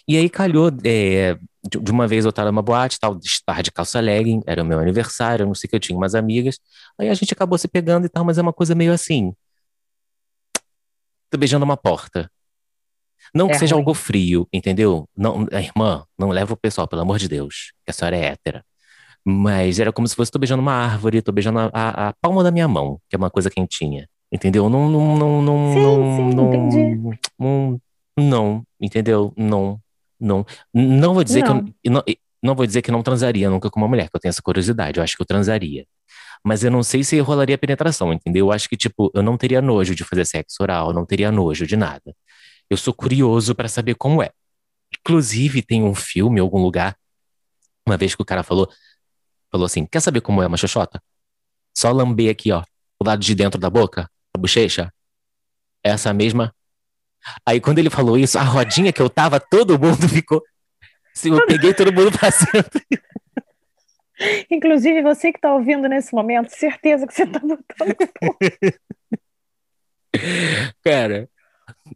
e 0.07 0.17
aí 0.17 0.29
calhou, 0.29 0.71
é, 0.83 1.37
de 1.63 1.91
uma 1.91 2.07
vez 2.07 2.25
eu 2.25 2.33
tava 2.33 2.51
numa 2.51 2.61
boate, 2.61 2.99
tal, 2.99 3.17
estar 3.23 3.61
de 3.61 3.71
calça 3.71 3.99
legging, 3.99 4.41
era 4.45 4.61
o 4.61 4.65
meu 4.65 4.79
aniversário, 4.79 5.43
eu 5.43 5.47
não 5.47 5.55
sei 5.55 5.69
que 5.69 5.75
eu 5.75 5.79
tinha 5.79 5.97
umas 5.97 6.15
amigas. 6.15 6.59
Aí 6.99 7.09
a 7.09 7.13
gente 7.13 7.33
acabou 7.33 7.57
se 7.57 7.67
pegando 7.67 8.05
e 8.05 8.09
tal, 8.09 8.25
mas 8.25 8.37
é 8.37 8.41
uma 8.41 8.53
coisa 8.53 8.75
meio 8.75 8.91
assim. 8.91 9.33
Tô 11.29 11.37
beijando 11.37 11.63
uma 11.63 11.77
porta. 11.77 12.29
Não 13.33 13.47
que 13.47 13.53
é 13.53 13.59
seja 13.59 13.75
ruim. 13.75 13.81
algo 13.81 13.93
frio, 13.93 14.47
entendeu? 14.51 15.07
Não, 15.15 15.47
irmã, 15.51 16.03
não 16.17 16.29
leva 16.29 16.53
o 16.53 16.57
pessoal, 16.57 16.87
pelo 16.87 17.01
amor 17.01 17.17
de 17.17 17.27
Deus, 17.27 17.73
que 17.85 17.91
a 17.91 17.93
senhora 17.93 18.17
é 18.17 18.25
hétera. 18.25 18.63
Mas 19.23 19.79
era 19.79 19.91
como 19.91 20.07
se 20.07 20.15
fosse 20.15 20.31
tô 20.31 20.39
beijando 20.39 20.61
uma 20.61 20.73
árvore, 20.73 21.21
tô 21.21 21.31
beijando 21.31 21.59
a, 21.59 21.69
a, 21.73 22.09
a 22.09 22.13
palma 22.19 22.43
da 22.43 22.51
minha 22.51 22.67
mão, 22.67 22.99
que 23.09 23.15
é 23.15 23.17
uma 23.17 23.29
coisa 23.29 23.49
quentinha. 23.49 24.07
Entendeu? 24.31 24.69
Não, 24.69 24.89
não, 24.89 25.17
não, 25.17 25.41
não, 25.41 25.73
sim, 25.73 25.81
não, 25.81 26.15
sim, 26.15 26.35
não, 26.35 26.53
entendi. 26.53 27.19
Não, 27.37 27.81
não, 28.17 28.63
entendeu? 28.79 29.33
Não, 29.37 29.79
não. 30.19 30.45
Não 30.73 31.13
vou 31.13 31.23
dizer 31.23 31.43
não. 31.43 31.65
que 31.65 31.73
eu 31.83 31.91
não, 31.91 32.03
não 32.41 32.55
vou 32.55 32.65
dizer 32.65 32.81
que 32.81 32.91
não 32.91 33.03
transaria 33.03 33.49
nunca 33.49 33.69
com 33.69 33.79
uma 33.79 33.87
mulher, 33.87 34.09
que 34.09 34.15
eu 34.15 34.19
tenho 34.19 34.29
essa 34.29 34.41
curiosidade. 34.41 34.97
Eu 34.97 35.03
acho 35.03 35.15
que 35.15 35.21
eu 35.21 35.25
transaria. 35.25 35.85
Mas 36.43 36.63
eu 36.63 36.71
não 36.71 36.81
sei 36.81 37.03
se 37.03 37.19
rolaria 37.19 37.57
penetração, 37.57 38.11
entendeu? 38.11 38.47
Eu 38.47 38.51
acho 38.51 38.67
que, 38.67 38.75
tipo, 38.75 39.11
eu 39.13 39.21
não 39.21 39.37
teria 39.37 39.61
nojo 39.61 39.93
de 39.93 40.03
fazer 40.03 40.25
sexo 40.25 40.57
oral, 40.63 40.91
não 40.91 41.05
teria 41.05 41.31
nojo 41.31 41.67
de 41.67 41.77
nada. 41.77 42.15
Eu 42.71 42.77
sou 42.77 42.93
curioso 42.93 43.53
para 43.53 43.67
saber 43.67 43.95
como 43.95 44.23
é. 44.23 44.31
Inclusive, 44.97 45.61
tem 45.61 45.83
um 45.83 45.93
filme 45.93 46.39
em 46.39 46.41
algum 46.41 46.61
lugar, 46.61 46.97
uma 47.85 47.97
vez 47.97 48.15
que 48.15 48.21
o 48.21 48.25
cara 48.25 48.43
falou, 48.43 48.71
falou 49.51 49.65
assim: 49.65 49.85
quer 49.85 49.99
saber 49.99 50.21
como 50.21 50.41
é 50.41 50.47
uma 50.47 50.55
xoxota? 50.55 51.03
Só 51.77 51.91
lamber 51.91 52.31
aqui, 52.31 52.49
ó, 52.49 52.63
o 52.97 53.05
lado 53.05 53.19
de 53.19 53.35
dentro 53.35 53.59
da 53.59 53.69
boca, 53.69 54.09
a 54.33 54.39
bochecha. 54.39 54.89
Essa 55.83 56.13
mesma. 56.13 56.55
Aí 57.45 57.59
quando 57.59 57.79
ele 57.79 57.89
falou 57.89 58.17
isso, 58.17 58.39
a 58.39 58.43
rodinha 58.43 58.93
que 58.93 59.01
eu 59.01 59.09
tava, 59.09 59.37
todo 59.37 59.77
mundo 59.77 60.07
ficou. 60.07 60.41
Eu 61.25 61.45
peguei 61.45 61.73
todo 61.73 61.91
mundo 61.91 62.17
pra 62.17 62.31
cima. 62.31 62.63
Inclusive 64.49 65.01
você 65.01 65.33
que 65.33 65.39
está 65.39 65.53
ouvindo 65.53 65.89
nesse 65.89 66.15
momento, 66.15 66.51
certeza 66.51 67.05
que 67.05 67.13
você 67.13 67.23
está 67.23 67.39
botando. 67.39 67.97
Cara, 70.81 71.29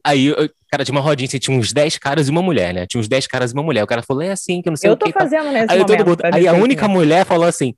Aí, 0.03 0.33
cara, 0.75 0.83
tinha 0.83 0.95
uma 0.95 1.01
rodinha, 1.01 1.27
assim, 1.27 1.39
tinha 1.39 1.57
uns 1.57 1.71
10 1.71 1.97
caras 1.97 2.27
e 2.27 2.31
uma 2.31 2.41
mulher, 2.41 2.73
né? 2.73 2.85
Tinha 2.85 2.99
uns 2.99 3.07
10 3.07 3.27
caras 3.27 3.51
e 3.51 3.53
uma 3.53 3.63
mulher. 3.63 3.83
O 3.83 3.87
cara 3.87 4.03
falou, 4.03 4.21
é 4.21 4.31
assim, 4.31 4.61
que 4.61 4.67
eu 4.67 4.71
não 4.71 4.77
sei 4.77 4.89
eu 4.89 4.93
o 4.93 4.97
que. 4.97 5.07
Eu 5.07 5.13
tô 5.13 5.19
fazendo 5.19 5.45
tá. 5.45 5.51
nesse 5.51 5.73
aí, 5.73 5.79
momento. 5.79 6.05
Mundo, 6.05 6.21
aí 6.33 6.47
a 6.47 6.53
única 6.53 6.87
mulher 6.87 7.25
falou 7.25 7.47
assim, 7.47 7.73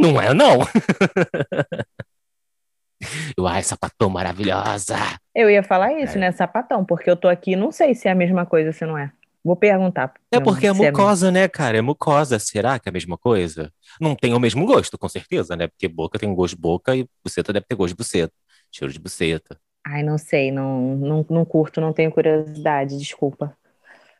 não 0.00 0.20
é 0.20 0.32
não. 0.32 0.60
eu, 3.36 3.46
ai, 3.46 3.62
sapatão 3.62 4.08
maravilhosa. 4.08 4.96
Eu 5.34 5.50
ia 5.50 5.62
falar 5.62 5.92
isso, 6.00 6.16
é. 6.16 6.20
né? 6.20 6.32
Sapatão, 6.32 6.84
porque 6.84 7.10
eu 7.10 7.16
tô 7.16 7.28
aqui, 7.28 7.56
não 7.56 7.72
sei 7.72 7.94
se 7.94 8.06
é 8.06 8.12
a 8.12 8.14
mesma 8.14 8.46
coisa, 8.46 8.72
se 8.72 8.86
não 8.86 8.96
é. 8.96 9.10
Vou 9.44 9.56
perguntar. 9.56 10.12
É 10.32 10.40
porque 10.40 10.66
é 10.66 10.72
mucosa, 10.72 11.28
é 11.28 11.30
né, 11.30 11.48
cara? 11.48 11.78
É 11.78 11.80
mucosa. 11.80 12.38
Será 12.38 12.80
que 12.80 12.88
é 12.88 12.90
a 12.90 12.92
mesma 12.92 13.16
coisa? 13.16 13.72
Não 14.00 14.16
tem 14.16 14.34
o 14.34 14.40
mesmo 14.40 14.66
gosto, 14.66 14.98
com 14.98 15.08
certeza, 15.08 15.54
né? 15.54 15.68
Porque 15.68 15.86
boca 15.86 16.18
tem 16.18 16.34
gosto 16.34 16.56
de 16.56 16.60
boca 16.60 16.96
e 16.96 17.06
buceta 17.24 17.52
deve 17.52 17.64
ter 17.64 17.76
gosto 17.76 17.92
de 17.92 17.96
buceta. 17.96 18.32
Cheiro 18.72 18.92
de 18.92 18.98
buceta. 18.98 19.56
Ai, 19.88 20.02
não 20.02 20.18
sei, 20.18 20.50
não, 20.50 20.96
não, 20.96 21.26
não 21.30 21.44
curto, 21.44 21.80
não 21.80 21.92
tenho 21.92 22.10
curiosidade, 22.10 22.98
desculpa. 22.98 23.56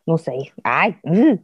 Não 0.06 0.16
sei. 0.16 0.52
Ai, 0.62 0.96
hum. 1.04 1.36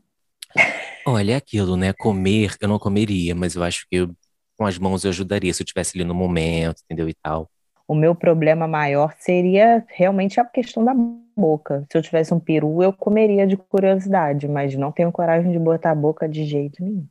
Olha, 1.05 1.33
é 1.33 1.37
aquilo, 1.37 1.77
né? 1.77 1.93
Comer, 1.93 2.55
eu 2.61 2.69
não 2.69 2.79
comeria, 2.79 3.35
mas 3.35 3.57
eu 3.57 3.65
acho 3.65 3.85
que 3.91 3.97
eu, 3.97 4.15
com 4.57 4.65
as 4.65 4.79
mãos 4.79 5.05
eu 5.05 5.09
ajudaria 5.09 5.53
se 5.53 5.63
eu 5.63 5.65
estivesse 5.65 5.99
ali 5.99 6.05
no 6.05 6.15
momento, 6.15 6.83
entendeu? 6.85 7.09
E 7.09 7.15
tal. 7.15 7.51
O 7.89 7.97
meu 7.97 8.15
problema 8.15 8.69
maior 8.69 9.13
seria 9.19 9.85
realmente 9.89 10.39
a 10.39 10.45
questão 10.45 10.85
da 10.85 10.95
boca. 10.95 11.85
Se 11.91 11.99
eu 11.99 12.03
tivesse 12.03 12.33
um 12.33 12.39
peru, 12.39 12.81
eu 12.81 12.93
comeria 12.93 13.45
de 13.45 13.57
curiosidade, 13.57 14.47
mas 14.47 14.77
não 14.77 14.93
tenho 14.93 15.11
coragem 15.11 15.51
de 15.51 15.59
botar 15.59 15.91
a 15.91 15.97
boca 15.97 16.29
de 16.29 16.45
jeito 16.45 16.81
nenhum. 16.81 17.09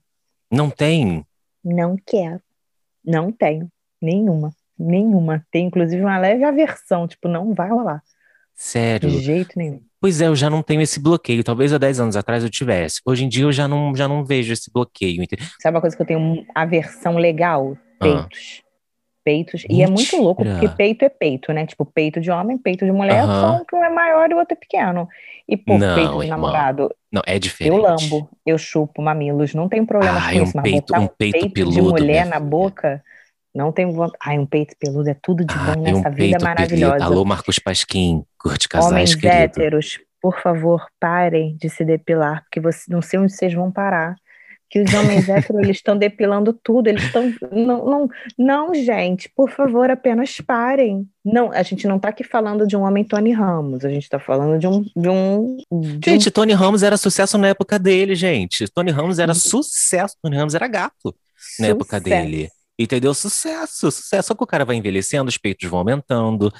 Não 0.50 0.70
tem? 0.70 1.26
Não 1.62 1.98
quero. 1.98 2.42
Não 3.04 3.34
tenho. 3.34 3.70
Nenhuma. 4.02 4.54
Nenhuma. 4.82 5.46
Tem 5.52 5.68
inclusive 5.68 6.02
uma 6.02 6.18
leve 6.18 6.44
aversão, 6.44 7.08
tipo, 7.08 7.28
não 7.28 7.54
vai 7.54 7.70
rolar. 7.70 8.02
Sério? 8.54 9.10
De 9.10 9.20
jeito 9.20 9.58
nenhum. 9.58 9.82
Pois 10.00 10.20
é, 10.20 10.28
eu 10.28 10.36
já 10.36 10.50
não 10.50 10.64
tenho 10.64 10.82
esse 10.82 11.00
bloqueio. 11.00 11.44
Talvez 11.44 11.72
há 11.72 11.78
10 11.78 12.00
anos 12.00 12.16
atrás 12.16 12.44
eu 12.44 12.50
tivesse. 12.50 13.00
Hoje 13.06 13.24
em 13.24 13.30
dia 13.30 13.44
eu 13.44 13.52
já 13.52 13.68
não, 13.68 13.96
já 13.96 14.08
não 14.08 14.26
vejo 14.26 14.52
esse 14.52 14.72
bloqueio. 14.72 15.24
Sabe 15.60 15.76
uma 15.76 15.82
coisa 15.82 15.96
que 15.96 16.02
eu 16.02 16.06
tenho 16.08 16.44
aversão 16.56 17.18
legal? 17.18 17.78
Ah. 18.00 18.06
Peitos. 18.06 18.62
Ah. 18.64 18.72
Peitos. 19.24 19.62
Mentira. 19.64 19.80
E 19.80 19.84
é 19.84 19.88
muito 19.88 20.18
louco, 20.18 20.44
porque 20.44 20.68
peito 20.70 21.06
é 21.06 21.10
peito, 21.10 21.54
né? 21.54 21.68
Tipo, 21.68 21.86
peito 21.86 22.20
de 22.20 22.32
homem, 22.32 22.58
peito 22.58 22.84
de 22.84 22.92
mulher, 22.92 23.24
só 23.24 23.58
um 23.58 23.66
que 23.66 23.76
um 23.76 23.84
é 23.84 23.90
maior 23.90 24.32
e 24.32 24.34
o 24.34 24.38
outro 24.38 24.56
é 24.56 24.60
pequeno. 24.60 25.08
E, 25.48 25.56
pô, 25.56 25.78
não, 25.78 25.96
peito 25.96 26.18
de 26.18 26.26
irmão. 26.26 26.30
namorado. 26.30 26.96
Não, 27.12 27.22
é 27.28 27.38
diferente. 27.38 27.76
Eu 27.76 27.82
lambo, 27.82 28.30
eu 28.44 28.58
chupo 28.58 29.00
mamilos, 29.00 29.54
não 29.54 29.70
tem 29.70 29.86
problema 29.86 30.20
Ai, 30.20 30.40
com 30.40 30.44
isso. 30.44 30.58
Um 30.58 30.62
peito, 30.62 30.96
um 30.96 31.08
peito, 31.08 31.52
peito 31.52 31.70
de 31.70 31.82
mulher 31.82 32.26
na 32.26 32.40
boca. 32.40 33.04
Não 33.54 33.72
tenho 33.72 33.92
vontade. 33.92 34.18
Ai, 34.26 34.40
um 34.40 34.46
peito 34.46 34.76
peludo 34.80 35.10
é 35.10 35.14
tudo 35.22 35.44
de 35.44 35.54
bom 35.54 35.82
nessa 35.82 36.10
um 36.10 36.14
vida 36.14 36.38
maravilhosa. 36.42 36.94
Peludo. 36.96 37.14
Alô, 37.14 37.26
Marcos 37.26 37.60
Pasquim, 37.60 38.24
curte 38.38 38.70
casais, 38.70 38.92
Homens 38.92 39.16
querido. 39.16 39.36
héteros, 39.36 40.00
por 40.22 40.40
favor, 40.42 40.86
parem 41.00 41.58
de 41.58 41.70
se 41.70 41.84
depilar, 41.84 42.44
porque 42.44 42.60
você, 42.62 42.84
não 42.90 43.02
sei 43.02 43.20
onde 43.20 43.34
vocês 43.34 43.54
vão 43.54 43.70
parar. 43.72 44.16
que 44.70 44.80
os 44.80 44.94
homens 44.94 45.28
héteros 45.28 45.64
eles 45.64 45.78
estão 45.78 45.98
depilando 45.98 46.54
tudo, 46.54 46.88
eles 46.88 47.04
estão 47.04 47.34
não, 47.52 47.86
não, 47.86 48.10
não, 48.38 48.74
gente, 48.74 49.30
por 49.36 49.50
favor, 49.50 49.90
apenas 49.90 50.40
parem. 50.40 51.06
Não, 51.26 51.52
a 51.52 51.62
gente 51.62 51.86
não 51.88 51.98
está 51.98 52.08
aqui 52.08 52.24
falando 52.24 52.66
de 52.66 52.78
um 52.78 52.84
homem 52.84 53.04
Tony 53.04 53.34
Ramos, 53.34 53.84
a 53.84 53.90
gente 53.90 54.04
está 54.04 54.18
falando 54.18 54.58
de 54.58 54.68
um, 54.68 54.86
de 54.96 55.10
um 55.10 55.58
de 55.70 56.10
Gente, 56.10 56.30
um... 56.30 56.32
Tony 56.32 56.54
Ramos 56.54 56.84
era 56.84 56.96
sucesso 56.96 57.38
na 57.38 57.50
época 57.50 57.78
dele, 57.78 58.16
gente. 58.16 58.66
Tony 58.70 58.92
Ramos 58.92 59.20
era 59.20 59.34
sucesso, 59.34 60.16
Tony 60.22 60.38
Ramos 60.38 60.56
era 60.56 60.68
gato 60.70 61.14
na 61.60 61.68
época 61.68 62.00
dele. 62.00 62.50
Entendeu? 62.82 63.14
Sucesso, 63.14 63.92
sucesso. 63.92 64.30
Só 64.30 64.36
que 64.36 64.44
o 64.44 64.48
cara 64.48 64.66
vai 64.66 64.76
envelhecendo, 64.76 65.30
os 65.30 65.38
peitos 65.38 65.70
vão 65.70 65.80
aumentando, 65.80 66.52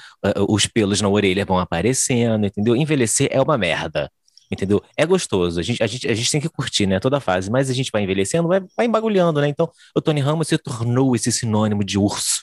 os 0.48 0.66
pelos 0.66 1.00
na 1.00 1.08
orelha 1.08 1.44
vão 1.44 1.58
aparecendo, 1.58 2.46
entendeu? 2.46 2.76
Envelhecer 2.76 3.28
é 3.30 3.40
uma 3.40 3.58
merda 3.58 4.10
entendeu? 4.52 4.82
É 4.96 5.06
gostoso, 5.06 5.58
a 5.58 5.62
gente, 5.62 5.82
a 5.82 5.86
gente, 5.86 6.06
a 6.06 6.14
gente 6.14 6.30
tem 6.30 6.40
que 6.40 6.48
curtir, 6.48 6.86
né, 6.86 7.00
toda 7.00 7.18
fase, 7.20 7.50
mas 7.50 7.70
a 7.70 7.72
gente 7.72 7.90
vai 7.90 8.02
envelhecendo, 8.02 8.48
vai, 8.48 8.60
vai 8.76 8.84
embagulhando, 8.84 9.40
né? 9.40 9.48
Então, 9.48 9.70
o 9.96 10.00
Tony 10.00 10.20
Ramos 10.20 10.48
se 10.48 10.58
tornou 10.58 11.16
esse 11.16 11.32
sinônimo 11.32 11.82
de 11.82 11.98
urso, 11.98 12.42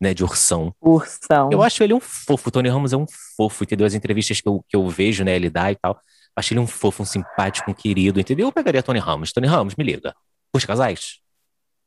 né, 0.00 0.12
de 0.12 0.24
ursão. 0.24 0.74
Ursão. 0.80 1.48
Eu 1.52 1.62
acho 1.62 1.84
ele 1.84 1.94
um 1.94 2.00
fofo, 2.00 2.48
o 2.48 2.50
Tony 2.50 2.68
Ramos 2.68 2.92
é 2.92 2.96
um 2.96 3.06
fofo, 3.36 3.62
entendeu? 3.62 3.86
As 3.86 3.94
entrevistas 3.94 4.40
que 4.40 4.48
eu, 4.48 4.64
que 4.68 4.76
eu 4.76 4.88
vejo, 4.88 5.22
né, 5.22 5.36
ele 5.36 5.48
dá 5.48 5.70
e 5.70 5.76
tal, 5.76 5.98
acho 6.34 6.52
ele 6.52 6.60
um 6.60 6.66
fofo, 6.66 7.04
um 7.04 7.06
simpático, 7.06 7.70
um 7.70 7.74
querido, 7.74 8.18
entendeu? 8.18 8.48
Eu 8.48 8.52
pegaria 8.52 8.82
Tony 8.82 8.98
Ramos. 8.98 9.32
Tony 9.32 9.46
Ramos, 9.46 9.76
me 9.76 9.84
liga. 9.84 10.14
Curte 10.52 10.66
casais? 10.66 11.25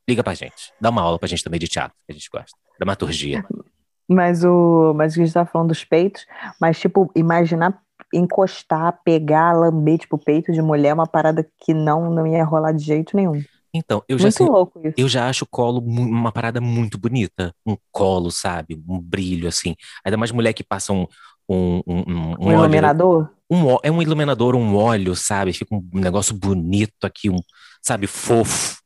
Liga 0.10 0.24
pra 0.24 0.34
gente. 0.34 0.74
Dá 0.82 0.89
uma 0.89 1.03
aula 1.03 1.20
pra 1.20 1.28
gente 1.28 1.43
também 1.43 1.60
de 1.60 1.68
teatro, 1.68 1.95
que 2.07 2.12
a 2.12 2.16
gente 2.16 2.28
gosta. 2.34 2.57
Dramaturgia. 2.80 3.45
Mas 4.10 4.43
o. 4.43 4.91
Mas 4.95 5.14
a 5.14 5.16
gente 5.18 5.32
tá 5.32 5.45
falando 5.45 5.68
dos 5.68 5.86
peitos, 5.86 6.26
mas, 6.60 6.80
tipo, 6.80 7.12
imaginar 7.16 7.80
encostar, 8.12 8.99
pegar, 9.05 9.53
lamber, 9.53 9.99
tipo, 9.99 10.18
peito 10.18 10.51
de 10.51 10.64
mulher 10.64 10.89
é 10.89 10.93
uma 10.95 11.05
parada 11.05 11.47
que 11.64 11.76
não, 11.76 12.10
não 12.10 12.26
ia 12.26 12.43
rolar 12.43 12.72
de 12.72 12.84
jeito 12.84 13.16
nenhum. 13.16 13.39
Então, 13.72 14.03
eu 14.10 14.18
já, 14.18 14.24
muito 14.24 14.51
louco 14.51 14.82
isso. 14.84 14.95
eu 14.97 15.07
já 15.07 15.30
acho 15.30 15.43
o 15.43 15.47
colo 15.47 15.80
uma 15.80 16.32
parada 16.32 16.60
muito 16.60 16.97
bonita. 16.97 17.53
Um 17.64 17.78
colo, 17.91 18.32
sabe? 18.32 18.82
Um 18.88 18.99
brilho, 18.99 19.47
assim. 19.47 19.76
Ainda 20.03 20.18
mais 20.18 20.32
mulher 20.32 20.53
que 20.53 20.64
passa 20.64 20.91
um. 20.91 21.05
Um, 21.47 21.82
um, 21.86 22.03
um, 22.07 22.36
um 22.47 22.51
iluminador? 22.51 23.30
Um, 23.47 23.78
é 23.84 23.91
um 23.91 24.01
iluminador, 24.01 24.55
um 24.55 24.76
óleo, 24.76 25.16
sabe? 25.16 25.53
Fica 25.53 25.76
um 25.76 25.84
negócio 25.93 26.36
bonito 26.36 27.05
aqui, 27.05 27.30
um, 27.30 27.39
sabe, 27.82 28.07
fofo, 28.07 28.80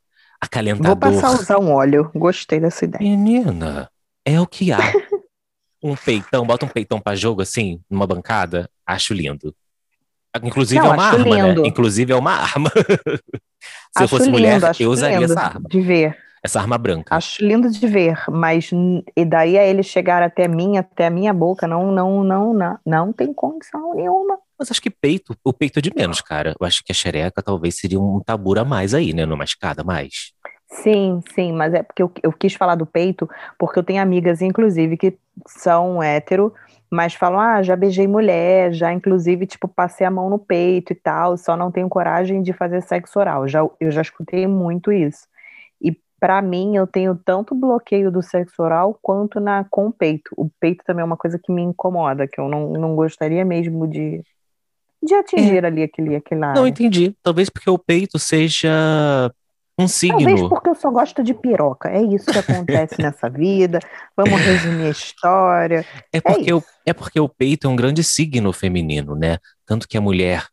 acalentador. 0.44 1.12
Vou 1.12 1.22
passar 1.22 1.28
a 1.30 1.40
usar 1.40 1.60
um 1.60 1.72
óleo. 1.72 2.12
Gostei 2.14 2.60
dessa 2.60 2.86
ideia. 2.86 3.02
Menina, 3.02 3.90
é 4.26 4.40
o 4.40 4.48
que 4.48 4.72
há. 4.72 4.80
um 5.84 5.96
peitão, 5.96 6.46
bota 6.46 6.66
um 6.66 6.70
peitão 6.70 7.00
pra 7.00 7.16
jogo 7.16 7.42
assim, 7.42 7.82
numa 7.90 8.08
bancada, 8.08 8.70
acho 8.86 9.14
lindo. 9.14 9.54
Inclusive 10.42 10.82
Não, 10.82 10.92
é 10.92 10.94
uma 10.94 11.06
arma, 11.06 11.36
né? 11.36 11.48
lindo. 11.48 11.62
né? 11.62 11.68
Inclusive 11.68 12.14
é 12.14 12.16
uma 12.16 12.32
arma. 12.36 12.70
Se 12.70 12.94
acho 13.96 14.04
eu 14.04 14.08
fosse 14.08 14.26
lindo, 14.26 14.38
mulher, 14.38 14.62
eu 14.80 14.90
usaria 14.90 15.26
essa 15.26 15.40
arma. 15.40 15.70
De 15.70 15.82
ver. 15.82 16.18
Essa 16.44 16.60
arma 16.60 16.78
branca. 16.78 17.16
Acho 17.16 17.46
lindo 17.46 17.70
de 17.70 17.88
ver, 17.88 18.22
mas 18.30 18.70
e 19.16 19.24
daí 19.24 19.58
a 19.58 19.66
ele 19.66 19.82
chegar 19.82 20.22
até 20.22 20.46
mim, 20.46 20.78
até 20.78 21.08
a 21.08 21.10
minha 21.10 21.34
boca, 21.34 21.66
não, 21.66 21.90
não, 21.90 22.22
não, 22.22 22.54
não, 22.54 22.80
não 22.86 23.14
tem 23.14 23.34
condição 23.34 23.94
nenhuma. 23.96 24.38
Mas 24.64 24.72
acho 24.72 24.82
que 24.82 24.90
peito, 24.90 25.36
o 25.44 25.52
peito 25.52 25.80
é 25.80 25.82
de 25.82 25.92
menos, 25.94 26.22
cara. 26.22 26.56
Eu 26.58 26.66
acho 26.66 26.82
que 26.86 26.92
a 26.94 26.96
xereca 26.96 27.44
talvez 27.44 27.76
seria 27.76 28.00
um 28.00 28.22
tabura 28.22 28.62
a 28.62 28.66
mais 28.66 28.94
aí, 28.94 29.14
né? 29.14 29.26
Numa 29.26 29.44
escada 29.44 29.84
mais. 29.84 30.32
Sim, 30.70 31.20
sim, 31.36 31.52
mas 31.52 31.74
é 31.74 31.84
porque 31.84 32.02
eu, 32.02 32.10
eu 32.24 32.32
quis 32.32 32.54
falar 32.54 32.76
do 32.76 32.86
peito, 32.86 33.30
porque 33.60 33.78
eu 33.78 33.84
tenho 33.84 34.02
amigas, 34.02 34.42
inclusive, 34.42 34.96
que 34.96 35.18
são 35.46 36.02
hétero, 36.02 36.54
mas 36.90 37.14
falam, 37.14 37.42
ah, 37.42 37.62
já 37.62 37.76
beijei 37.76 38.08
mulher, 38.08 38.72
já 38.72 38.94
inclusive, 38.94 39.46
tipo, 39.46 39.68
passei 39.68 40.08
a 40.08 40.12
mão 40.12 40.30
no 40.30 40.40
peito 40.40 40.94
e 40.94 40.96
tal, 40.96 41.36
só 41.36 41.58
não 41.58 41.70
tenho 41.70 41.90
coragem 41.90 42.42
de 42.42 42.54
fazer 42.54 42.82
sexo 42.84 43.20
oral. 43.20 43.46
Já, 43.50 43.68
eu 43.82 43.92
já 43.92 44.02
escutei 44.02 44.48
muito 44.48 44.94
isso. 44.94 45.28
E 45.82 45.92
para 46.22 46.42
mim, 46.42 46.78
eu 46.78 46.88
tenho 46.88 47.16
tanto 47.16 47.54
bloqueio 47.54 48.10
do 48.10 48.22
sexo 48.22 48.64
oral 48.64 48.98
quanto 49.02 49.42
na 49.42 49.66
com 49.70 49.88
o 49.88 49.92
peito. 49.92 50.32
O 50.38 50.50
peito 50.58 50.86
também 50.86 51.02
é 51.02 51.06
uma 51.06 51.18
coisa 51.18 51.38
que 51.38 51.52
me 51.52 51.62
incomoda, 51.62 52.26
que 52.30 52.40
eu 52.40 52.48
não, 52.48 52.72
não 52.72 52.96
gostaria 52.96 53.44
mesmo 53.44 53.86
de, 53.88 54.24
de 55.04 55.14
atingir 55.16 55.64
é. 55.64 55.68
ali 55.68 55.84
aquele, 55.84 56.16
aquele 56.16 56.40
Não, 56.40 56.68
entendi. 56.68 57.16
Talvez 57.22 57.50
porque 57.50 57.70
o 57.70 57.78
peito 57.78 58.18
seja 58.18 59.32
um 59.78 59.88
signo. 59.88 60.20
Talvez 60.20 60.42
porque 60.42 60.70
eu 60.70 60.76
só 60.76 60.92
gosto 60.92 61.24
de 61.24 61.34
piroca. 61.34 61.90
É 61.90 62.02
isso 62.02 62.26
que 62.26 62.38
acontece 62.38 62.96
nessa 63.02 63.30
vida. 63.30 63.80
Vamos 64.16 64.40
resumir 64.40 64.86
a 64.86 64.90
história. 64.90 65.86
É 66.12 66.22
porque, 66.22 66.50
é, 66.50 66.56
o, 66.56 66.64
é 66.86 66.94
porque 66.94 67.20
o 67.20 67.30
peito 67.30 67.68
é 67.68 67.70
um 67.70 67.76
grande 67.76 68.04
signo 68.04 68.54
feminino, 68.54 69.16
né? 69.16 69.38
Tanto 69.66 69.88
que 69.88 69.98
a 69.98 70.02
mulher 70.02 70.48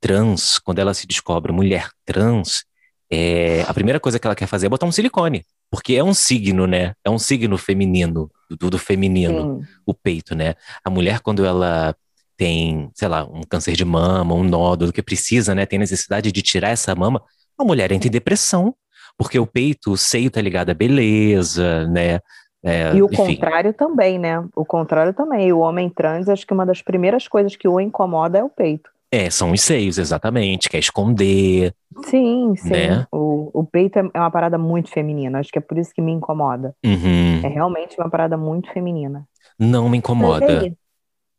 trans, 0.00 0.58
quando 0.58 0.78
ela 0.78 0.94
se 0.94 1.06
descobre 1.06 1.50
mulher 1.50 1.88
trans, 2.04 2.64
é, 3.10 3.62
a 3.66 3.74
primeira 3.74 3.98
coisa 3.98 4.18
que 4.18 4.26
ela 4.26 4.36
quer 4.36 4.46
fazer 4.46 4.66
é 4.66 4.70
botar 4.70 4.86
um 4.86 4.92
silicone. 4.92 5.44
Porque 5.70 5.94
é 5.94 6.04
um 6.04 6.14
signo, 6.14 6.66
né? 6.66 6.94
É 7.04 7.10
um 7.10 7.18
signo 7.18 7.58
feminino, 7.58 8.30
do, 8.48 8.70
do 8.70 8.78
feminino, 8.78 9.60
Sim. 9.60 9.72
o 9.84 9.92
peito, 9.92 10.34
né? 10.34 10.54
A 10.84 10.88
mulher, 10.88 11.20
quando 11.20 11.44
ela 11.44 11.94
tem, 12.38 12.88
sei 12.94 13.08
lá, 13.08 13.24
um 13.24 13.42
câncer 13.42 13.74
de 13.74 13.84
mama, 13.84 14.32
um 14.32 14.44
nódulo 14.44 14.92
que 14.92 15.02
precisa, 15.02 15.56
né? 15.56 15.66
Tem 15.66 15.78
necessidade 15.78 16.30
de 16.30 16.40
tirar 16.40 16.70
essa 16.70 16.94
mama, 16.94 17.20
a 17.58 17.64
mulher 17.64 17.90
entra 17.90 18.06
em 18.06 18.12
depressão, 18.12 18.72
porque 19.18 19.38
o 19.38 19.46
peito, 19.46 19.90
o 19.90 19.96
seio 19.96 20.30
tá 20.30 20.40
ligado 20.40 20.70
à 20.70 20.74
beleza, 20.74 21.88
né? 21.88 22.20
É, 22.62 22.94
e 22.94 23.02
o 23.02 23.06
enfim. 23.06 23.34
contrário 23.34 23.74
também, 23.74 24.18
né? 24.18 24.44
O 24.54 24.64
contrário 24.64 25.12
também. 25.12 25.52
O 25.52 25.58
homem 25.58 25.90
trans, 25.90 26.28
acho 26.28 26.46
que 26.46 26.52
uma 26.54 26.64
das 26.64 26.80
primeiras 26.80 27.26
coisas 27.26 27.56
que 27.56 27.66
o 27.66 27.80
incomoda 27.80 28.38
é 28.38 28.44
o 28.44 28.48
peito. 28.48 28.88
É, 29.10 29.30
são 29.30 29.52
os 29.52 29.60
seios, 29.62 29.98
exatamente, 29.98 30.68
quer 30.68 30.78
esconder. 30.78 31.72
Sim, 32.04 32.54
sim. 32.56 32.70
Né? 32.70 33.06
O, 33.10 33.50
o 33.52 33.64
peito 33.64 33.98
é, 33.98 34.08
é 34.14 34.20
uma 34.20 34.30
parada 34.30 34.58
muito 34.58 34.90
feminina, 34.90 35.40
acho 35.40 35.50
que 35.50 35.58
é 35.58 35.62
por 35.62 35.76
isso 35.78 35.92
que 35.92 36.02
me 36.02 36.12
incomoda. 36.12 36.74
Uhum. 36.84 37.40
É 37.42 37.48
realmente 37.48 37.98
uma 37.98 38.08
parada 38.08 38.36
muito 38.36 38.70
feminina. 38.72 39.24
Não 39.58 39.88
me 39.88 39.98
incomoda. 39.98 40.72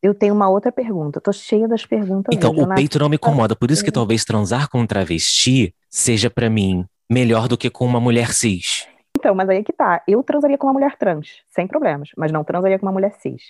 Eu 0.02 0.14
tenho 0.14 0.34
uma 0.34 0.50
outra 0.50 0.72
pergunta. 0.72 1.20
tô 1.20 1.32
cheia 1.34 1.68
das 1.68 1.86
perguntas. 1.86 2.34
Então, 2.34 2.52
o 2.52 2.68
peito 2.74 2.98
não 3.00 3.10
me 3.10 3.16
incomoda. 3.16 3.56
Por 3.56 3.70
isso 3.70 3.84
que 3.84 3.92
talvez 3.92 4.24
transar 4.24 4.70
com 4.70 4.80
um 4.80 4.88
travesti 4.88 5.74
seja 5.90 6.30
para 6.30 6.50
mim 6.50 6.86
melhor 7.10 7.48
do 7.48 7.58
que 7.58 7.70
com 7.70 7.86
uma 7.86 8.00
mulher 8.00 8.32
cis. 8.32 8.88
Então, 9.18 9.36
mas 9.36 9.50
aí 9.50 9.58
é 9.58 9.64
que 9.64 9.74
tá. 9.74 10.02
Eu 10.08 10.24
transaria 10.24 10.58
com 10.58 10.68
uma 10.68 10.74
mulher 10.74 10.96
trans, 10.98 11.28
sem 11.50 11.68
problemas, 11.68 12.10
mas 12.16 12.32
não 12.32 12.44
transaria 12.44 12.80
com 12.80 12.86
uma 12.86 12.94
mulher 12.94 13.14
cis. 13.20 13.42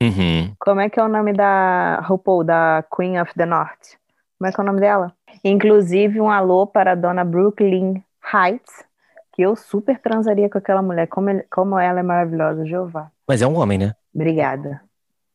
Uhum. 0.00 0.54
Como 0.60 0.80
é 0.80 0.88
que 0.88 1.00
é 1.00 1.02
o 1.02 1.08
nome 1.08 1.32
da 1.32 2.00
RuPaul, 2.00 2.44
da 2.44 2.84
Queen 2.94 3.20
of 3.20 3.34
the 3.34 3.44
North? 3.44 3.96
Como 4.38 4.48
é 4.48 4.52
que 4.52 4.60
é 4.60 4.62
o 4.62 4.66
nome 4.66 4.80
dela? 4.80 5.12
Inclusive, 5.42 6.20
um 6.20 6.30
alô 6.30 6.66
para 6.66 6.92
a 6.92 6.94
dona 6.94 7.24
Brooklyn 7.24 8.00
Heights, 8.32 8.84
que 9.32 9.42
eu 9.42 9.56
super 9.56 9.98
transaria 9.98 10.48
com 10.48 10.58
aquela 10.58 10.82
mulher. 10.82 11.08
Como, 11.08 11.30
ele, 11.30 11.44
como 11.50 11.76
ela 11.76 11.98
é 11.98 12.02
maravilhosa, 12.04 12.64
Jeová. 12.64 13.10
Mas 13.26 13.42
é 13.42 13.46
um 13.46 13.58
homem, 13.58 13.78
né? 13.78 13.94
Obrigada. 14.14 14.80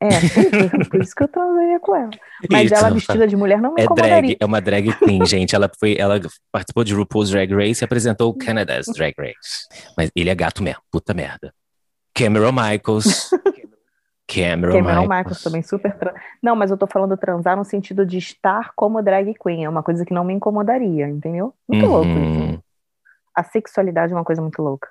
É, 0.03 0.83
por 0.85 1.01
isso 1.01 1.15
que 1.15 1.23
eu 1.23 1.27
transaria 1.29 1.79
com 1.79 1.95
ela. 1.95 2.09
Mas 2.51 2.65
isso, 2.65 2.75
ela 2.75 2.89
vestida 2.89 3.25
de 3.25 3.37
mulher 3.37 3.61
não 3.61 3.73
me 3.73 3.81
é 3.81 3.87
drag, 3.87 4.37
é 4.37 4.45
uma 4.45 4.59
drag 4.59 4.93
queen, 4.97 5.23
gente. 5.25 5.55
Ela 5.55 5.71
foi, 5.79 5.95
ela 5.97 6.19
participou 6.51 6.83
de 6.83 6.93
RuPaul's 6.93 7.29
Drag 7.29 7.53
Race 7.53 7.81
e 7.81 7.85
apresentou 7.85 8.29
o 8.29 8.33
Canada's 8.33 8.87
Drag 8.87 9.13
Race. 9.17 9.67
Mas 9.97 10.11
ele 10.13 10.29
é 10.29 10.35
gato 10.35 10.61
mesmo, 10.61 10.81
puta 10.91 11.13
merda. 11.13 11.53
Cameron 12.13 12.51
Michaels. 12.51 13.29
Cameron, 14.27 14.73
Cameron 14.73 15.01
Michaels. 15.01 15.09
Michaels 15.09 15.43
também 15.43 15.61
super 15.61 15.97
trans... 15.97 16.15
Não, 16.41 16.55
mas 16.55 16.71
eu 16.71 16.77
tô 16.77 16.87
falando 16.87 17.15
transar 17.15 17.55
no 17.55 17.63
sentido 17.63 18.05
de 18.05 18.17
estar 18.17 18.71
como 18.75 19.01
drag 19.01 19.33
queen, 19.35 19.65
é 19.65 19.69
uma 19.69 19.83
coisa 19.83 20.05
que 20.05 20.13
não 20.13 20.23
me 20.23 20.33
incomodaria, 20.33 21.07
entendeu? 21.07 21.53
Muito 21.67 21.85
uhum. 21.85 21.91
louco 21.91 22.09
isso. 22.09 22.63
A 23.35 23.43
sexualidade 23.43 24.11
é 24.11 24.15
uma 24.15 24.23
coisa 24.23 24.41
muito 24.41 24.61
louca. 24.61 24.89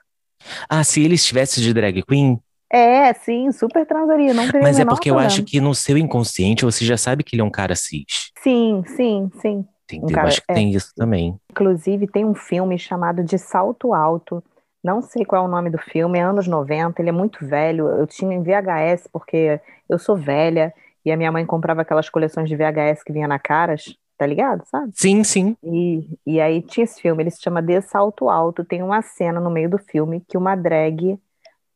Ah, 0.68 0.84
se 0.84 1.02
ele 1.02 1.14
estivesse 1.14 1.60
de 1.60 1.72
drag 1.72 2.02
queen, 2.02 2.40
é, 2.72 3.12
sim, 3.12 3.52
super 3.52 3.86
transaria, 3.86 4.32
não 4.32 4.44
Mas 4.62 4.80
é 4.80 4.84
porque 4.84 5.10
eu 5.10 5.18
acho 5.18 5.44
que 5.44 5.60
no 5.60 5.74
seu 5.74 5.98
inconsciente 5.98 6.64
você 6.64 6.86
já 6.86 6.96
sabe 6.96 7.22
que 7.22 7.36
ele 7.36 7.42
é 7.42 7.44
um 7.44 7.50
cara 7.50 7.76
cis. 7.76 8.32
Sim, 8.42 8.82
sim, 8.86 9.30
sim. 9.42 9.64
Entendeu? 9.84 10.08
Um 10.08 10.12
cara, 10.12 10.28
acho 10.28 10.40
que 10.40 10.52
é. 10.52 10.54
tem 10.54 10.70
isso 10.70 10.90
também. 10.96 11.36
Inclusive, 11.50 12.06
tem 12.06 12.24
um 12.24 12.34
filme 12.34 12.78
chamado 12.78 13.22
De 13.22 13.36
Salto 13.36 13.92
Alto. 13.92 14.42
Não 14.82 15.02
sei 15.02 15.22
qual 15.22 15.44
é 15.44 15.46
o 15.46 15.50
nome 15.50 15.68
do 15.68 15.76
filme, 15.76 16.18
é 16.18 16.22
anos 16.22 16.48
90, 16.48 17.00
ele 17.02 17.10
é 17.10 17.12
muito 17.12 17.46
velho. 17.46 17.88
Eu 17.88 18.06
tinha 18.06 18.34
em 18.34 18.42
VHS, 18.42 19.06
porque 19.12 19.60
eu 19.86 19.98
sou 19.98 20.16
velha, 20.16 20.72
e 21.04 21.12
a 21.12 21.16
minha 21.16 21.30
mãe 21.30 21.44
comprava 21.44 21.82
aquelas 21.82 22.08
coleções 22.08 22.48
de 22.48 22.56
VHS 22.56 23.02
que 23.04 23.12
vinha 23.12 23.28
na 23.28 23.38
Caras, 23.38 23.96
tá 24.16 24.26
ligado, 24.26 24.64
sabe? 24.64 24.92
Sim, 24.94 25.22
sim. 25.22 25.56
E, 25.62 26.08
e 26.26 26.40
aí 26.40 26.62
tinha 26.62 26.84
esse 26.84 27.00
filme, 27.02 27.22
ele 27.22 27.30
se 27.30 27.42
chama 27.42 27.60
De 27.60 27.80
Salto 27.82 28.30
Alto. 28.30 28.64
Tem 28.64 28.82
uma 28.82 29.02
cena 29.02 29.40
no 29.40 29.50
meio 29.50 29.68
do 29.68 29.78
filme 29.78 30.22
que 30.26 30.38
uma 30.38 30.56
drag 30.56 31.18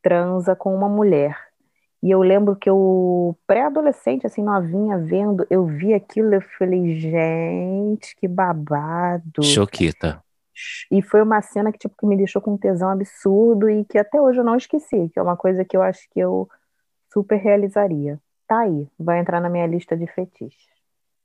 transa 0.07 0.55
com 0.55 0.73
uma 0.73 0.89
mulher. 0.89 1.37
E 2.01 2.13
eu 2.13 2.21
lembro 2.21 2.55
que 2.55 2.71
eu, 2.71 3.37
pré-adolescente, 3.45 4.25
assim, 4.25 4.41
novinha, 4.41 4.97
vendo, 4.99 5.45
eu 5.51 5.67
vi 5.67 5.93
aquilo 5.93 6.31
e 6.31 6.37
eu 6.37 6.41
falei, 6.57 6.97
gente, 6.97 8.15
que 8.15 8.29
babado. 8.29 9.43
Choquita. 9.43 10.23
E 10.93 11.03
foi 11.03 11.21
uma 11.23 11.43
cena 11.43 11.73
que, 11.73 11.79
tipo, 11.79 11.97
que 11.99 12.07
me 12.07 12.17
deixou 12.17 12.41
com 12.41 12.55
um 12.55 12.57
tesão 12.57 12.89
absurdo 12.89 13.69
e 13.69 13.85
que 13.85 13.99
até 13.99 14.21
hoje 14.21 14.39
eu 14.39 14.45
não 14.45 14.55
esqueci, 14.55 15.09
que 15.13 15.19
é 15.19 15.23
uma 15.23 15.37
coisa 15.37 15.65
que 15.65 15.77
eu 15.77 15.83
acho 15.83 16.09
que 16.13 16.21
eu 16.21 16.49
super 17.13 17.37
realizaria. 17.37 18.21
Tá 18.47 18.61
aí, 18.61 18.87
vai 18.97 19.19
entrar 19.19 19.41
na 19.41 19.49
minha 19.49 19.67
lista 19.67 19.97
de 19.97 20.07
fetiches. 20.07 20.69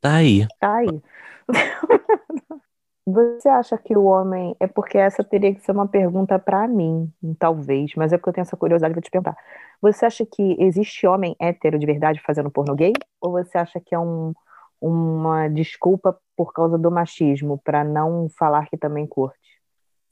Tá 0.02 0.16
aí. 0.16 0.48
Tá 0.60 0.78
aí. 0.78 1.02
Você 3.06 3.50
acha 3.50 3.78
que 3.78 3.98
o 3.98 4.04
homem. 4.04 4.56
É 4.60 4.68
porque 4.68 4.98
essa 4.98 5.24
teria 5.24 5.54
que 5.54 5.62
ser 5.62 5.72
uma 5.72 5.88
pergunta 5.88 6.38
para 6.38 6.68
mim, 6.68 7.12
talvez, 7.40 7.94
mas 7.96 8.14
é 8.14 8.18
porque 8.18 8.30
eu 8.30 8.34
tenho 8.34 8.44
essa 8.44 8.58
curiosidade 8.58 8.94
de 8.94 9.02
te 9.02 9.10
perguntar. 9.10 9.36
Você 9.82 10.06
acha 10.06 10.26
que 10.26 10.56
existe 10.60 11.08
homem 11.08 11.36
hétero 11.40 11.80
de 11.80 11.86
verdade 11.86 12.22
fazendo 12.26 12.52
porno 12.52 12.76
gay? 12.76 12.94
Ou 13.20 13.32
você 13.32 13.58
acha 13.58 13.80
que 13.80 13.96
é 13.96 14.00
um, 14.00 14.34
uma 14.80 15.48
desculpa 15.48 16.18
por 16.38 16.54
causa 16.54 16.78
do 16.78 16.92
machismo, 16.92 17.60
para 17.64 17.84
não 17.84 18.28
falar 18.38 18.68
que 18.70 18.78
também 18.78 19.08
curte? 19.08 19.38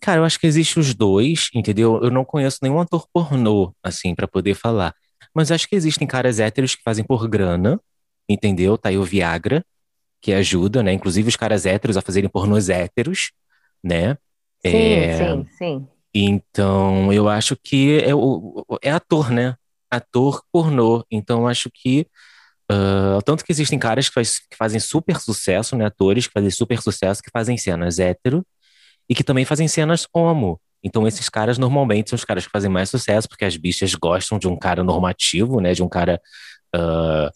Cara, 0.01 0.21
eu 0.21 0.25
acho 0.25 0.39
que 0.39 0.47
existe 0.47 0.79
os 0.79 0.95
dois, 0.95 1.49
entendeu? 1.53 2.01
Eu 2.01 2.09
não 2.09 2.23
conheço 2.25 2.59
nenhum 2.61 2.79
ator 2.79 3.05
pornô, 3.13 3.73
assim, 3.83 4.15
para 4.15 4.27
poder 4.27 4.55
falar. 4.55 4.95
Mas 5.33 5.51
acho 5.51 5.67
que 5.67 5.75
existem 5.75 6.07
caras 6.07 6.39
héteros 6.39 6.75
que 6.75 6.83
fazem 6.83 7.03
por 7.03 7.27
grana, 7.27 7.79
entendeu? 8.27 8.77
Tá 8.77 8.89
aí 8.89 8.97
o 8.97 9.03
Viagra, 9.03 9.63
que 10.21 10.33
ajuda, 10.33 10.83
né? 10.83 10.93
Inclusive 10.93 11.29
os 11.29 11.35
caras 11.35 11.65
héteros 11.65 11.97
a 11.97 12.01
fazerem 12.01 12.29
pornôs 12.29 12.69
héteros, 12.69 13.31
né? 13.83 14.17
Sim, 14.65 14.77
é... 14.77 15.17
sim, 15.17 15.47
sim. 15.57 15.87
Então, 16.13 17.13
eu 17.13 17.29
acho 17.29 17.55
que 17.55 18.01
é, 18.03 18.13
o, 18.15 18.65
é 18.81 18.91
ator, 18.91 19.31
né? 19.31 19.55
Ator 19.89 20.43
pornô. 20.51 21.05
Então, 21.11 21.47
acho 21.47 21.69
que. 21.73 22.07
Uh, 22.71 23.21
tanto 23.25 23.43
que 23.43 23.51
existem 23.51 23.79
caras 23.79 24.09
que, 24.09 24.13
faz, 24.13 24.39
que, 24.39 24.55
fazem 24.55 24.79
super 24.79 25.19
sucesso, 25.19 25.75
né? 25.75 25.85
Atores 25.85 26.27
que 26.27 26.33
fazem 26.33 26.51
super 26.51 26.81
sucesso, 26.81 27.21
que 27.21 27.31
fazem 27.31 27.57
cenas 27.57 27.99
hétero 27.99 28.45
e 29.07 29.15
que 29.15 29.23
também 29.23 29.45
fazem 29.45 29.67
cenas 29.67 30.07
homo. 30.13 30.59
Então, 30.83 31.07
esses 31.07 31.29
caras 31.29 31.57
normalmente 31.57 32.09
são 32.09 32.15
os 32.15 32.23
caras 32.23 32.45
que 32.45 32.51
fazem 32.51 32.69
mais 32.69 32.89
sucesso, 32.89 33.27
porque 33.27 33.43
as 33.43 33.57
bichas 33.57 33.93
gostam 33.95 34.39
de 34.39 34.47
um 34.47 34.57
cara 34.57 34.83
normativo, 34.83 35.59
né? 35.59 35.73
De 35.73 35.83
um 35.83 35.89
cara 35.89 36.21
uh, 36.75 37.29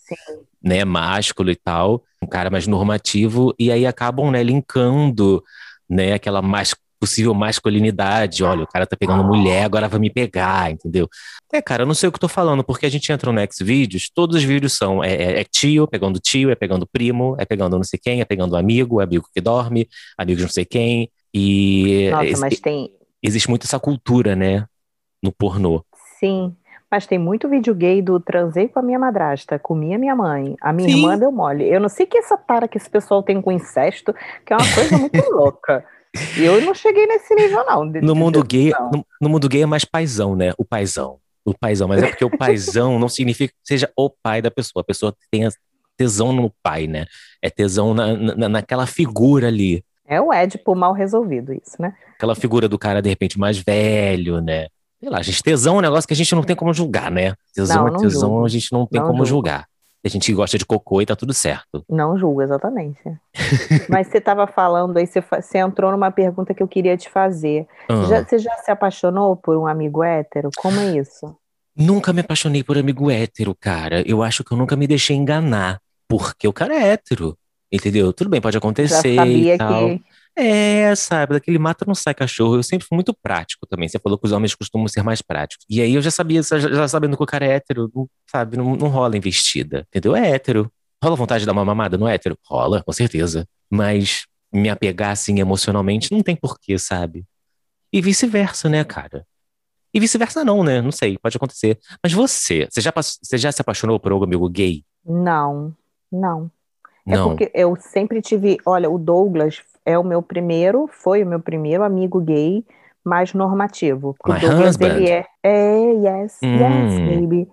né, 0.62 0.86
másculo 0.86 1.52
e 1.52 1.56
tal, 1.56 2.04
um 2.22 2.28
cara 2.28 2.50
mais 2.50 2.68
normativo, 2.68 3.54
e 3.60 3.72
aí 3.72 3.86
acabam, 3.86 4.32
né, 4.32 4.42
linkando, 4.42 5.44
né, 5.90 6.14
aquela 6.14 6.42
mais 6.42 6.74
possível 7.04 7.34
masculinidade, 7.34 8.46
olha, 8.46 8.64
o 8.64 8.68
cara 8.68 8.88
tá 8.88 8.96
pegando 8.96 9.26
mulher, 9.26 9.66
agora 9.66 9.90
vai 9.90 10.00
me 10.00 10.10
pegar, 10.10 10.72
entendeu? 10.72 11.10
É, 11.52 11.62
cara, 11.62 11.84
eu 11.84 11.86
não 11.86 11.94
sei 11.94 12.08
o 12.08 12.12
que 12.14 12.16
eu 12.16 12.22
tô 12.22 12.30
falando, 12.30 12.64
porque 12.64 12.86
a 12.86 12.90
gente 12.90 13.12
entra 13.12 13.30
no 13.30 13.36
Next 13.36 13.62
Vídeos, 13.62 14.10
todos 14.10 14.38
os 14.38 14.44
vídeos 14.44 14.72
são, 14.72 15.04
é, 15.04 15.14
é, 15.14 15.42
é, 15.42 15.44
tio, 15.44 15.86
pegando 15.86 16.18
tio, 16.18 16.50
é 16.50 16.56
pegando 16.56 16.88
primo, 16.88 17.36
é 17.38 17.44
pegando 17.44 17.76
não 17.76 17.84
sei 17.84 18.00
quem, 18.02 18.22
é 18.22 18.26
pegando 18.26 18.56
amigo, 18.56 19.02
é 19.02 19.04
amigo 19.04 19.28
que 19.34 19.42
dorme, 19.42 19.90
amigo 20.18 20.38
de 20.38 20.44
não 20.44 20.50
sei 20.50 20.64
quem, 20.64 21.12
e... 21.34 22.10
Nossa, 22.10 22.40
mas 22.40 22.60
tem... 22.62 22.90
Existe 23.22 23.50
muito 23.50 23.66
essa 23.66 23.80
cultura, 23.80 24.34
né, 24.34 24.66
no 25.22 25.32
pornô. 25.32 25.84
Sim, 26.22 26.56
mas 26.94 27.08
tem 27.08 27.18
muito 27.18 27.50
vídeo 27.50 27.74
gay 27.74 28.04
do 28.04 28.20
transei 28.20 28.68
com 28.68 28.78
a 28.78 28.84
minha 28.84 29.00
madrasta, 29.00 29.58
comi 29.58 29.96
a 29.96 29.98
minha 29.98 30.16
mãe, 30.16 30.56
a 30.62 30.72
minha 30.72 30.88
Sim. 30.88 30.98
irmã 30.98 31.18
deu 31.18 31.32
mole. 31.32 31.68
Eu 31.68 31.80
não 31.80 31.90
sei 31.90 32.06
que 32.06 32.20
essa 32.20 32.38
tara 32.38 32.68
que 32.68 32.78
esse 32.78 32.88
pessoal 32.88 33.24
tem 33.24 33.42
com 33.42 33.52
incesto, 33.52 34.14
que 34.46 34.54
é 34.54 34.56
uma 34.56 34.76
coisa 34.76 34.96
muito 35.00 35.18
louca. 35.34 35.84
E 36.38 36.44
eu 36.44 36.62
não 36.62 36.72
cheguei 36.76 37.08
nesse 37.08 37.34
nível, 37.34 37.66
não. 37.66 37.84
No, 37.84 38.14
mundo 38.14 38.44
gay, 38.44 38.72
no, 38.92 39.04
no, 39.20 39.28
mundo 39.28 39.50
gay 39.50 39.64
é 39.64 39.66
mais 39.66 39.84
paizão, 39.84 40.36
né? 40.36 40.54
O 40.56 40.64
paizão. 40.64 41.18
O 41.44 41.58
paizão. 41.58 41.88
Mas 41.88 42.04
é 42.04 42.10
porque 42.10 42.26
o 42.26 42.38
paizão 42.38 43.00
não 43.00 43.10
significa 43.10 43.52
que 43.52 43.68
seja 43.68 43.92
o 43.98 44.08
pai 44.08 44.40
da 44.40 44.52
pessoa. 44.52 44.82
A 44.82 44.86
pessoa 44.86 45.16
tem 45.32 45.50
tesão 45.98 46.32
no 46.32 46.54
pai, 46.62 46.86
né? 46.86 47.08
É 47.42 47.50
tesão 47.50 47.96
na, 47.96 48.16
na, 48.16 48.50
naquela 48.50 48.86
figura 48.86 49.48
ali. 49.48 49.84
É 50.06 50.22
o 50.22 50.32
Édipo 50.32 50.76
mal 50.76 50.94
resolvido, 50.94 51.54
isso, 51.54 51.82
né? 51.82 51.96
Aquela 52.16 52.36
figura 52.36 52.70
do 52.70 52.78
cara, 52.78 53.02
de 53.02 53.10
repente, 53.10 53.40
mais 53.40 53.58
velho, 53.58 54.40
né? 54.40 54.68
Sei 55.04 55.12
lá, 55.12 55.22
gente, 55.22 55.44
tesão 55.44 55.76
é 55.76 55.78
um 55.80 55.82
negócio 55.82 56.08
que 56.08 56.14
a 56.14 56.16
gente 56.16 56.34
não 56.34 56.44
tem 56.44 56.56
como 56.56 56.74
julgar, 56.74 57.12
né? 57.12 57.36
Tesão 57.54 57.88
não, 57.88 57.96
é 57.98 58.00
tesão, 58.00 58.30
julgo. 58.30 58.46
a 58.46 58.50
gente 58.50 58.72
não 58.72 58.88
tem 58.88 59.02
não 59.02 59.08
como 59.08 59.26
julgo. 59.26 59.50
julgar. 59.50 59.68
A 60.02 60.08
gente 60.08 60.34
gosta 60.34 60.58
de 60.58 60.66
cocô 60.66 61.02
e 61.02 61.06
tá 61.06 61.14
tudo 61.14 61.34
certo. 61.34 61.84
Não 61.90 62.18
julgo, 62.18 62.42
exatamente. 62.42 63.02
Mas 63.90 64.08
você 64.08 64.20
estava 64.20 64.48
falando 64.48 64.96
aí, 64.96 65.06
você, 65.06 65.20
você, 65.20 65.58
entrou 65.58 65.92
numa 65.92 66.10
pergunta 66.10 66.54
que 66.54 66.64
eu 66.64 66.68
queria 66.70 66.96
te 66.96 67.10
fazer. 67.10 67.68
Uhum. 67.90 68.06
Já, 68.06 68.24
você 68.24 68.40
já 68.40 68.56
se 68.64 68.72
apaixonou 68.72 69.36
por 69.36 69.58
um 69.58 69.68
amigo 69.68 70.02
hétero? 70.02 70.50
Como 70.56 70.80
é 70.80 70.98
isso? 70.98 71.36
Nunca 71.76 72.14
me 72.14 72.22
apaixonei 72.22 72.64
por 72.64 72.78
amigo 72.78 73.12
hétero, 73.12 73.54
cara. 73.54 74.02
Eu 74.08 74.24
acho 74.24 74.42
que 74.42 74.54
eu 74.54 74.58
nunca 74.58 74.78
me 74.78 74.88
deixei 74.88 75.18
enganar. 75.18 75.82
Porque 76.08 76.48
o 76.48 76.54
cara 76.54 76.74
é 76.74 76.94
hétero. 76.94 77.38
Entendeu? 77.70 78.14
Tudo 78.14 78.30
bem, 78.30 78.40
pode 78.40 78.58
acontecer. 78.58 79.16
Já 79.16 79.22
sabia 79.22 79.58
que 79.58 80.04
é, 80.36 80.96
sabe, 80.96 81.34
daquele 81.34 81.60
mata 81.60 81.86
não 81.86 81.94
sai 81.94 82.14
cachorro. 82.14 82.56
Eu 82.56 82.64
sempre 82.64 82.88
fui 82.88 82.96
muito 82.96 83.14
prático 83.14 83.68
também. 83.68 83.88
Você 83.88 84.00
falou 84.00 84.18
que 84.18 84.26
os 84.26 84.32
homens 84.32 84.56
costumam 84.56 84.88
ser 84.88 85.04
mais 85.04 85.22
práticos. 85.22 85.66
E 85.70 85.82
aí 85.82 85.94
eu 85.94 86.02
já 86.02 86.10
sabia, 86.10 86.42
já, 86.42 86.88
sabendo 86.88 87.16
que 87.16 87.24
o 87.24 87.26
cara 87.26 87.46
é 87.46 87.54
hétero, 87.54 87.92
não, 87.94 88.10
sabe, 88.30 88.58
não, 88.58 88.76
não 88.76 88.88
rola 88.88 89.16
investida. 89.16 89.86
Entendeu? 89.90 90.16
É 90.16 90.32
hétero. 90.32 90.72
Rola 91.04 91.16
vontade 91.16 91.42
de 91.42 91.46
dar 91.46 91.52
uma 91.52 91.66
mamada 91.66 91.98
no 91.98 92.08
hétero? 92.08 92.38
Rola, 92.46 92.82
com 92.82 92.92
certeza. 92.92 93.48
Mas 93.70 94.26
me 94.52 94.70
apegar 94.70 95.12
assim 95.12 95.40
emocionalmente 95.40 96.12
não 96.12 96.22
tem 96.22 96.36
porquê, 96.36 96.78
sabe? 96.80 97.26
E 97.92 98.02
vice-versa, 98.02 98.68
né, 98.70 98.84
cara? 98.84 99.26
E 99.94 100.00
vice-versa 100.00 100.44
não, 100.44 100.64
né? 100.64 100.82
Não 100.82 100.92
sei, 100.92 101.18
pode 101.20 101.38
acontecer. 101.38 101.78
Mas 102.02 102.12
você, 102.12 102.68
você 102.70 102.82
já, 102.82 102.92
você 102.96 103.38
já 103.38 103.52
se 103.52 103.62
apaixonou 103.62 104.00
por 104.00 104.12
algum 104.12 104.26
amigo 104.26 104.50
gay? 104.50 104.84
Não, 105.06 105.76
não. 106.12 106.50
É 107.06 107.16
não. 107.16 107.30
porque 107.30 107.52
eu 107.54 107.76
sempre 107.80 108.22
tive, 108.22 108.58
olha, 108.66 108.90
o 108.90 108.98
Douglas 108.98 109.62
é 109.86 109.98
o 109.98 110.04
meu 110.04 110.22
primeiro, 110.22 110.88
foi 110.92 111.24
o 111.24 111.28
meu 111.28 111.40
primeiro 111.40 111.84
amigo 111.84 112.20
gay 112.20 112.64
mais 113.04 113.34
normativo. 113.34 114.16
My 114.26 114.36
o 114.36 114.40
Douglas, 114.40 114.70
husband. 114.70 114.88
ele 114.88 115.10
é, 115.10 115.26
é, 115.44 115.92
yes, 115.92 116.40
hum. 116.44 116.56
yes, 116.56 117.00
baby. 117.00 117.48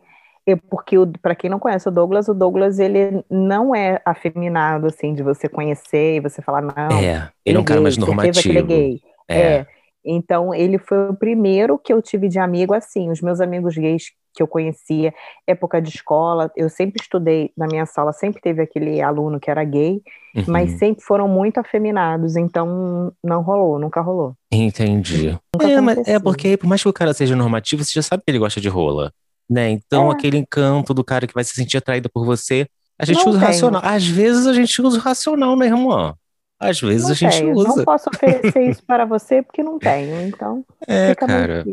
É 0.46 0.56
porque, 0.56 0.96
para 1.20 1.34
quem 1.34 1.50
não 1.50 1.58
conhece 1.58 1.88
o 1.88 1.92
Douglas, 1.92 2.28
o 2.28 2.34
Douglas, 2.34 2.78
ele 2.78 3.24
não 3.30 3.74
é 3.74 4.00
afeminado, 4.04 4.86
assim, 4.86 5.14
de 5.14 5.22
você 5.22 5.48
conhecer 5.48 6.16
e 6.16 6.20
você 6.20 6.40
falar, 6.40 6.62
não. 6.62 6.98
É, 6.98 7.28
ele 7.44 7.58
é 7.58 7.60
um 7.60 7.64
cara 7.64 7.80
mais 7.80 7.96
normativo. 7.96 8.42
Que 8.42 8.48
ele 8.48 8.58
é 8.58 8.62
gay. 8.62 9.00
É. 9.28 9.40
é. 9.40 9.66
Então, 10.04 10.54
ele 10.54 10.78
foi 10.78 11.10
o 11.10 11.14
primeiro 11.14 11.78
que 11.78 11.92
eu 11.92 12.00
tive 12.00 12.28
de 12.28 12.38
amigo 12.38 12.72
assim. 12.72 13.10
Os 13.10 13.20
meus 13.20 13.40
amigos 13.40 13.76
gays 13.76 14.12
que 14.34 14.42
eu 14.42 14.46
conhecia, 14.46 15.12
época 15.46 15.80
de 15.80 15.88
escola, 15.88 16.50
eu 16.56 16.68
sempre 16.68 17.02
estudei 17.02 17.50
na 17.56 17.66
minha 17.66 17.86
sala, 17.86 18.12
sempre 18.12 18.40
teve 18.40 18.62
aquele 18.62 19.00
aluno 19.00 19.40
que 19.40 19.50
era 19.50 19.64
gay, 19.64 20.00
uhum. 20.34 20.44
mas 20.46 20.72
sempre 20.72 21.02
foram 21.04 21.28
muito 21.28 21.58
afeminados, 21.58 22.36
então 22.36 23.12
não 23.22 23.42
rolou, 23.42 23.78
nunca 23.78 24.00
rolou. 24.00 24.34
Entendi. 24.52 25.36
Nunca 25.54 25.68
é, 25.68 25.80
mas 25.80 26.08
é 26.08 26.18
porque 26.18 26.56
por 26.56 26.66
mais 26.66 26.82
que 26.82 26.88
o 26.88 26.92
cara 26.92 27.12
seja 27.12 27.34
normativo, 27.34 27.84
você 27.84 27.92
já 27.92 28.02
sabe 28.02 28.22
que 28.24 28.30
ele 28.30 28.38
gosta 28.38 28.60
de 28.60 28.68
rola, 28.68 29.12
né? 29.48 29.70
Então 29.70 30.10
é. 30.10 30.12
aquele 30.12 30.38
encanto 30.38 30.94
do 30.94 31.04
cara 31.04 31.26
que 31.26 31.34
vai 31.34 31.44
se 31.44 31.54
sentir 31.54 31.76
atraído 31.76 32.08
por 32.08 32.24
você, 32.24 32.66
a 32.98 33.04
gente 33.04 33.24
não 33.24 33.30
usa 33.30 33.38
tenho. 33.38 33.50
racional. 33.50 33.82
Às 33.84 34.06
vezes 34.06 34.46
a 34.46 34.52
gente 34.52 34.82
usa 34.82 34.98
o 34.98 35.00
racional, 35.00 35.56
né, 35.56 35.66
irmã? 35.66 36.14
Às 36.60 36.78
vezes 36.78 37.04
não 37.04 37.12
a 37.12 37.14
gente 37.14 37.38
tenho. 37.38 37.54
usa. 37.54 37.68
Não 37.68 37.84
posso 37.84 38.10
oferecer 38.10 38.62
isso 38.68 38.84
para 38.84 39.06
você 39.06 39.42
porque 39.42 39.62
não 39.62 39.78
tenho, 39.78 40.20
então. 40.20 40.62
É, 40.86 41.14
cara. 41.14 41.64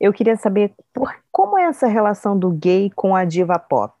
Eu 0.00 0.12
queria 0.12 0.36
saber 0.36 0.72
por, 0.92 1.14
como 1.30 1.58
é 1.58 1.64
essa 1.64 1.86
relação 1.86 2.38
do 2.38 2.50
gay 2.50 2.90
com 2.94 3.14
a 3.14 3.24
diva 3.24 3.58
pop. 3.58 3.94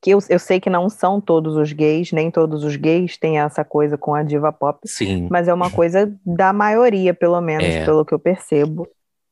Que 0.00 0.10
eu, 0.10 0.18
eu 0.28 0.38
sei 0.38 0.58
que 0.58 0.68
não 0.68 0.88
são 0.88 1.20
todos 1.20 1.56
os 1.56 1.72
gays, 1.72 2.10
nem 2.10 2.30
todos 2.30 2.64
os 2.64 2.74
gays 2.74 3.16
têm 3.16 3.38
essa 3.38 3.64
coisa 3.64 3.96
com 3.96 4.14
a 4.14 4.22
diva 4.22 4.52
pop. 4.52 4.80
Sim. 4.84 5.28
Mas 5.30 5.46
é 5.46 5.54
uma 5.54 5.70
coisa 5.70 6.12
da 6.26 6.52
maioria, 6.52 7.14
pelo 7.14 7.40
menos, 7.40 7.66
é. 7.66 7.84
pelo 7.84 8.04
que 8.04 8.12
eu 8.12 8.18
percebo. 8.18 8.88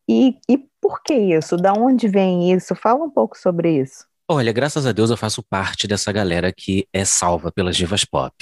E, 0.09 0.39
e 0.49 0.59
por 0.81 1.03
que 1.03 1.15
isso? 1.15 1.57
Da 1.57 1.73
onde 1.73 2.09
vem 2.09 2.53
isso? 2.53 2.75
Fala 2.75 3.05
um 3.05 3.11
pouco 3.11 3.37
sobre 3.37 3.81
isso. 3.81 4.05
Olha, 4.29 4.53
graças 4.53 4.87
a 4.87 4.93
Deus 4.93 5.11
eu 5.11 5.17
faço 5.17 5.43
parte 5.43 5.89
dessa 5.89 6.13
galera 6.13 6.53
que 6.53 6.87
é 6.93 7.05
salva 7.05 7.51
pelas 7.51 7.77
divas 7.77 8.05
pop. 8.05 8.35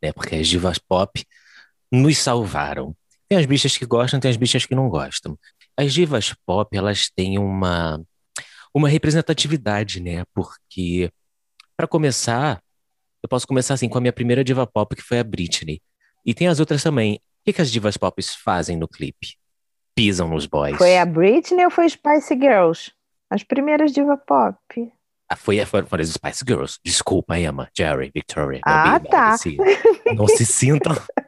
Né? 0.00 0.12
Porque 0.12 0.36
as 0.36 0.46
divas 0.46 0.78
pop 0.78 1.24
nos 1.90 2.18
salvaram. 2.18 2.94
Tem 3.28 3.38
as 3.38 3.46
bichas 3.46 3.76
que 3.76 3.86
gostam, 3.86 4.20
tem 4.20 4.30
as 4.30 4.36
bichas 4.36 4.64
que 4.64 4.74
não 4.74 4.88
gostam. 4.88 5.36
As 5.76 5.92
divas 5.92 6.34
pop, 6.46 6.76
elas 6.76 7.10
têm 7.10 7.38
uma, 7.38 8.00
uma 8.72 8.88
representatividade, 8.88 10.00
né? 10.00 10.24
Porque, 10.34 11.10
para 11.76 11.86
começar, 11.86 12.62
eu 13.22 13.28
posso 13.28 13.46
começar 13.46 13.74
assim 13.74 13.88
com 13.88 13.98
a 13.98 14.00
minha 14.00 14.12
primeira 14.12 14.44
diva 14.44 14.66
pop, 14.66 14.94
que 14.94 15.02
foi 15.02 15.18
a 15.18 15.24
Britney. 15.24 15.80
E 16.24 16.32
tem 16.34 16.48
as 16.48 16.60
outras 16.60 16.82
também. 16.82 17.16
O 17.16 17.20
que, 17.44 17.52
que 17.52 17.60
as 17.60 17.70
divas 17.70 17.96
pop 17.96 18.22
fazem 18.22 18.76
no 18.76 18.88
clipe? 18.88 19.36
Pisam 19.94 20.28
nos 20.28 20.46
boys. 20.46 20.76
Foi 20.76 20.98
a 20.98 21.04
Britney 21.04 21.64
ou 21.64 21.70
foi 21.70 21.88
Spice 21.88 22.34
Girls? 22.34 22.92
As 23.30 23.42
primeiras 23.42 23.92
divas 23.92 24.18
pop. 24.26 24.58
Ah, 25.28 25.36
foi, 25.36 25.64
foram 25.64 26.02
as 26.02 26.10
Spice 26.10 26.44
Girls. 26.46 26.78
Desculpa, 26.84 27.38
Emma, 27.38 27.68
Jerry, 27.76 28.10
Victoria. 28.14 28.60
Ah, 28.64 29.00
tá. 29.00 29.36
Não 30.14 30.28
se 30.28 30.44
sintam 30.44 30.94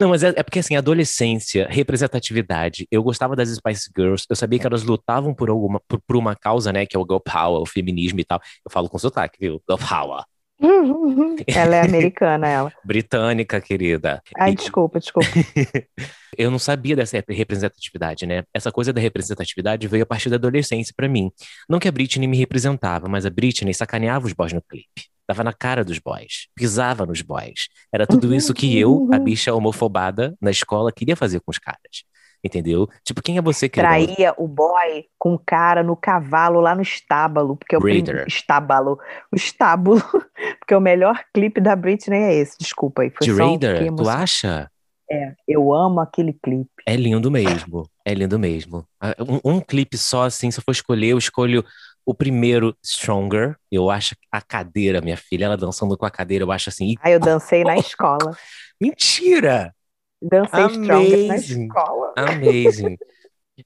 Não, 0.00 0.08
mas 0.08 0.22
é, 0.22 0.28
é, 0.36 0.42
porque 0.42 0.58
assim, 0.58 0.76
adolescência, 0.76 1.66
representatividade. 1.70 2.86
Eu 2.90 3.02
gostava 3.02 3.36
das 3.36 3.50
Spice 3.50 3.90
Girls, 3.96 4.24
eu 4.28 4.36
sabia 4.36 4.58
que 4.58 4.66
elas 4.66 4.82
lutavam 4.82 5.34
por 5.34 5.50
alguma, 5.50 5.80
por, 5.88 6.00
por 6.06 6.16
uma 6.16 6.34
causa, 6.34 6.72
né? 6.72 6.86
Que 6.86 6.96
é 6.96 6.98
o 6.98 7.04
Girl 7.04 7.18
Power, 7.18 7.60
o 7.60 7.66
feminismo 7.66 8.20
e 8.20 8.24
tal. 8.24 8.40
Eu 8.64 8.70
falo 8.70 8.88
com 8.88 8.98
sotaque, 8.98 9.38
viu? 9.40 9.62
Girl 9.68 9.88
Power. 9.88 10.24
ela 11.46 11.76
é 11.76 11.80
americana, 11.82 12.48
ela. 12.48 12.72
Britânica, 12.84 13.60
querida. 13.60 14.22
Ai, 14.38 14.52
e... 14.52 14.54
desculpa, 14.54 14.98
desculpa. 14.98 15.28
eu 16.38 16.50
não 16.50 16.58
sabia 16.58 16.96
dessa 16.96 17.22
representatividade, 17.28 18.26
né? 18.26 18.44
Essa 18.52 18.70
coisa 18.70 18.92
da 18.92 19.00
representatividade 19.00 19.86
veio 19.88 20.04
a 20.04 20.06
partir 20.06 20.30
da 20.30 20.36
adolescência 20.36 20.94
para 20.96 21.08
mim. 21.08 21.30
Não 21.68 21.78
que 21.78 21.88
a 21.88 21.92
Britney 21.92 22.26
me 22.26 22.36
representava, 22.36 23.08
mas 23.08 23.26
a 23.26 23.30
Britney 23.30 23.74
sacaneava 23.74 24.26
os 24.26 24.32
boys 24.32 24.52
no 24.52 24.62
clipe. 24.62 25.13
Dava 25.28 25.42
na 25.42 25.52
cara 25.52 25.84
dos 25.84 25.98
boys, 25.98 26.48
pisava 26.54 27.06
nos 27.06 27.22
boys. 27.22 27.68
Era 27.92 28.06
tudo 28.06 28.34
isso 28.34 28.52
que 28.52 28.78
eu, 28.78 29.08
a 29.12 29.18
bicha 29.18 29.54
homofobada 29.54 30.36
na 30.40 30.50
escola, 30.50 30.92
queria 30.92 31.16
fazer 31.16 31.40
com 31.40 31.50
os 31.50 31.58
caras. 31.58 32.04
Entendeu? 32.44 32.86
Tipo, 33.02 33.22
quem 33.22 33.38
é 33.38 33.42
você 33.42 33.70
que 33.70 33.80
traía 33.80 34.34
o 34.36 34.46
boy 34.46 35.06
com 35.18 35.32
o 35.32 35.38
cara 35.38 35.82
no 35.82 35.96
cavalo 35.96 36.60
lá 36.60 36.74
no 36.74 36.82
estábulo, 36.82 37.56
porque 37.56 37.74
é 37.74 37.78
o 37.78 37.80
Raider. 37.80 38.26
estábulo, 38.28 38.98
o 39.32 39.36
estábulo, 39.36 40.02
porque 40.60 40.74
o 40.74 40.80
melhor 40.80 41.18
clipe 41.32 41.58
da 41.58 41.74
Britney 41.74 42.20
é 42.20 42.34
esse. 42.34 42.58
Desculpa 42.58 43.00
aí, 43.00 43.10
foi 43.10 43.26
De 43.26 43.34
só 43.34 43.48
Raider, 43.48 43.94
tu 43.94 44.06
acha? 44.10 44.70
É, 45.10 45.32
eu 45.48 45.72
amo 45.72 46.00
aquele 46.00 46.34
clipe. 46.34 46.68
É 46.86 46.96
lindo 46.96 47.30
mesmo, 47.30 47.88
é 48.04 48.12
lindo 48.12 48.38
mesmo. 48.38 48.86
Ah, 49.00 49.14
um, 49.20 49.56
um 49.56 49.60
clipe 49.60 49.96
só, 49.96 50.24
assim, 50.24 50.50
se 50.50 50.58
eu 50.58 50.64
for 50.64 50.72
escolher, 50.72 51.08
eu 51.08 51.18
escolho 51.18 51.64
o 52.04 52.14
primeiro, 52.14 52.76
Stronger. 52.84 53.56
Eu 53.70 53.90
acho 53.90 54.14
a 54.30 54.40
cadeira, 54.40 55.00
minha 55.00 55.16
filha, 55.16 55.46
ela 55.46 55.56
dançando 55.56 55.96
com 55.96 56.06
a 56.06 56.10
cadeira, 56.10 56.44
eu 56.44 56.52
acho 56.52 56.68
assim. 56.68 56.94
Ah, 57.00 57.10
eu 57.10 57.20
dancei 57.20 57.64
na 57.64 57.76
escola. 57.78 58.36
Mentira! 58.80 59.74
Dancei 60.20 60.60
Amazing. 60.60 60.84
Stronger 60.84 61.26
na 61.26 61.36
escola. 61.36 62.12
Amazing. 62.16 62.98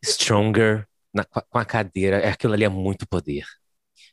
Stronger 0.05 0.89
na, 1.13 1.25
com 1.25 1.59
a 1.59 1.65
cadeira, 1.65 2.19
é, 2.19 2.31
aquilo 2.31 2.53
ali 2.53 2.65
é 2.65 2.69
muito 2.69 3.07
poder. 3.09 3.45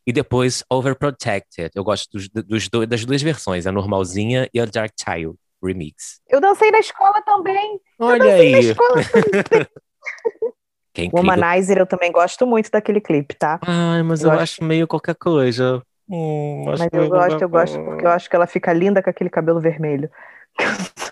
E 0.05 0.13
depois 0.13 0.63
Overprotected. 0.69 1.71
Eu 1.73 1.83
gosto 1.83 2.09
dos, 2.11 2.29
dos, 2.29 2.69
das 2.87 3.05
duas 3.05 3.21
versões, 3.21 3.65
a 3.65 3.71
normalzinha 3.71 4.47
e 4.53 4.59
a 4.59 4.65
Dark 4.65 4.93
Child 4.97 5.35
Remix. 5.63 6.21
Eu 6.29 6.39
dancei 6.39 6.69
na 6.69 6.79
escola 6.79 7.21
também. 7.23 7.79
Olha 7.99 8.35
aí. 8.35 8.75
Que 10.95 11.07
é 11.07 11.09
Womanizer, 11.13 11.77
eu 11.77 11.85
também 11.85 12.09
gosto 12.09 12.47
muito 12.47 12.71
daquele 12.71 13.01
clipe, 13.01 13.35
tá? 13.35 13.59
Ai, 13.67 14.01
mas 14.01 14.23
eu, 14.23 14.29
eu 14.29 14.33
acho... 14.33 14.43
acho 14.43 14.63
meio 14.63 14.87
qualquer 14.87 15.15
coisa. 15.15 15.83
Hum, 16.09 16.63
mas 16.65 16.87
eu 16.93 17.09
gosto, 17.09 17.41
eu 17.41 17.49
gosto 17.49 17.83
porque 17.83 18.05
eu 18.05 18.09
acho 18.11 18.29
que 18.29 18.35
ela 18.35 18.47
fica 18.47 18.71
linda 18.71 19.03
com 19.03 19.09
aquele 19.09 19.29
cabelo 19.29 19.59
vermelho. 19.59 20.09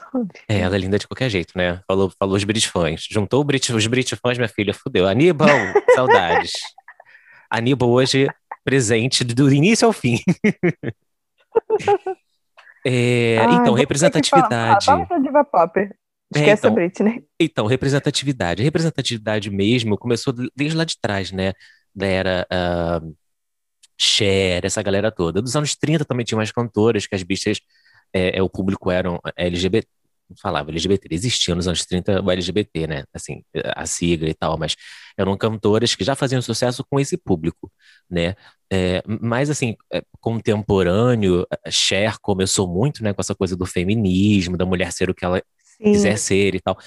É, 0.47 0.59
ela 0.59 0.75
é 0.75 0.77
linda 0.77 0.99
de 0.99 1.07
qualquer 1.07 1.27
jeito, 1.27 1.53
né? 1.55 1.81
Falou, 1.87 2.11
falou 2.19 2.35
os 2.35 2.43
Brit 2.43 2.69
fãs. 2.69 3.07
Juntou 3.09 3.41
o 3.41 3.43
Brit, 3.43 3.73
os 3.73 3.87
Brit 3.87 4.15
fãs, 4.15 4.37
minha 4.37 4.47
filha, 4.47 4.71
fudeu. 4.71 5.07
Aníbal, 5.07 5.49
saudades. 5.95 6.51
Aníbal 7.49 7.89
hoje 7.89 8.27
presente 8.63 9.23
do 9.23 9.51
início 9.51 9.87
ao 9.87 9.91
fim. 9.91 10.19
é, 12.85 13.39
Ai, 13.39 13.55
então, 13.55 13.73
representatividade. 13.73 14.85
Vamos 14.85 15.07
pra 15.07 15.17
diva 15.17 15.43
pop. 15.43 15.89
Esquece 16.35 16.49
é, 16.49 16.53
então, 16.53 16.71
a 16.71 16.73
Britney. 16.73 17.25
Então, 17.39 17.65
representatividade. 17.65 18.63
Representatividade 18.63 19.49
mesmo 19.49 19.97
começou 19.97 20.33
desde 20.55 20.77
lá 20.77 20.83
de 20.83 20.97
trás, 20.99 21.31
né? 21.31 21.53
Da 21.95 22.05
era 22.05 22.47
uh, 22.51 23.15
Cher, 23.97 24.65
essa 24.65 24.81
galera 24.81 25.11
toda. 25.11 25.41
Dos 25.41 25.55
anos 25.55 25.75
30 25.75 26.05
também 26.05 26.25
tinha 26.25 26.37
umas 26.37 26.51
cantoras 26.51 27.05
que 27.05 27.15
as 27.15 27.23
bichas, 27.23 27.59
é, 28.13 28.37
é 28.37 28.41
o 28.43 28.49
público 28.49 28.91
eram 28.91 29.19
LGBT, 29.35 29.87
não 30.29 30.37
falava 30.37 30.71
LGBT, 30.71 31.07
existia 31.11 31.53
nos 31.53 31.67
anos 31.67 31.85
30 31.85 32.21
o 32.21 32.31
LGBT, 32.31 32.87
né? 32.87 33.03
Assim, 33.13 33.43
a 33.75 33.85
sigla 33.85 34.29
e 34.29 34.33
tal, 34.33 34.57
mas 34.57 34.75
eram 35.17 35.37
cantoras 35.37 35.95
que 35.95 36.03
já 36.03 36.15
faziam 36.15 36.41
sucesso 36.41 36.83
com 36.89 36.99
esse 36.99 37.17
público, 37.17 37.71
né? 38.09 38.35
É, 38.71 39.03
mas, 39.21 39.49
assim, 39.49 39.75
é, 39.91 40.01
contemporâneo, 40.19 41.45
Cher 41.69 42.17
começou 42.19 42.67
muito, 42.67 43.03
né, 43.03 43.13
com 43.13 43.21
essa 43.21 43.35
coisa 43.35 43.55
do 43.55 43.65
feminismo, 43.65 44.57
da 44.57 44.65
mulher 44.65 44.91
ser 44.91 45.09
o 45.09 45.13
que 45.13 45.23
ela 45.23 45.41
Sim. 45.83 45.91
quiser 45.91 46.17
ser 46.17 46.55
e 46.55 46.61
tal. 46.61 46.77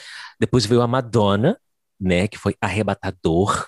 Depois 0.40 0.64
veio 0.64 0.82
a 0.82 0.86
Madonna, 0.86 1.58
né, 2.00 2.26
que 2.28 2.38
foi 2.38 2.54
arrebatador, 2.60 3.66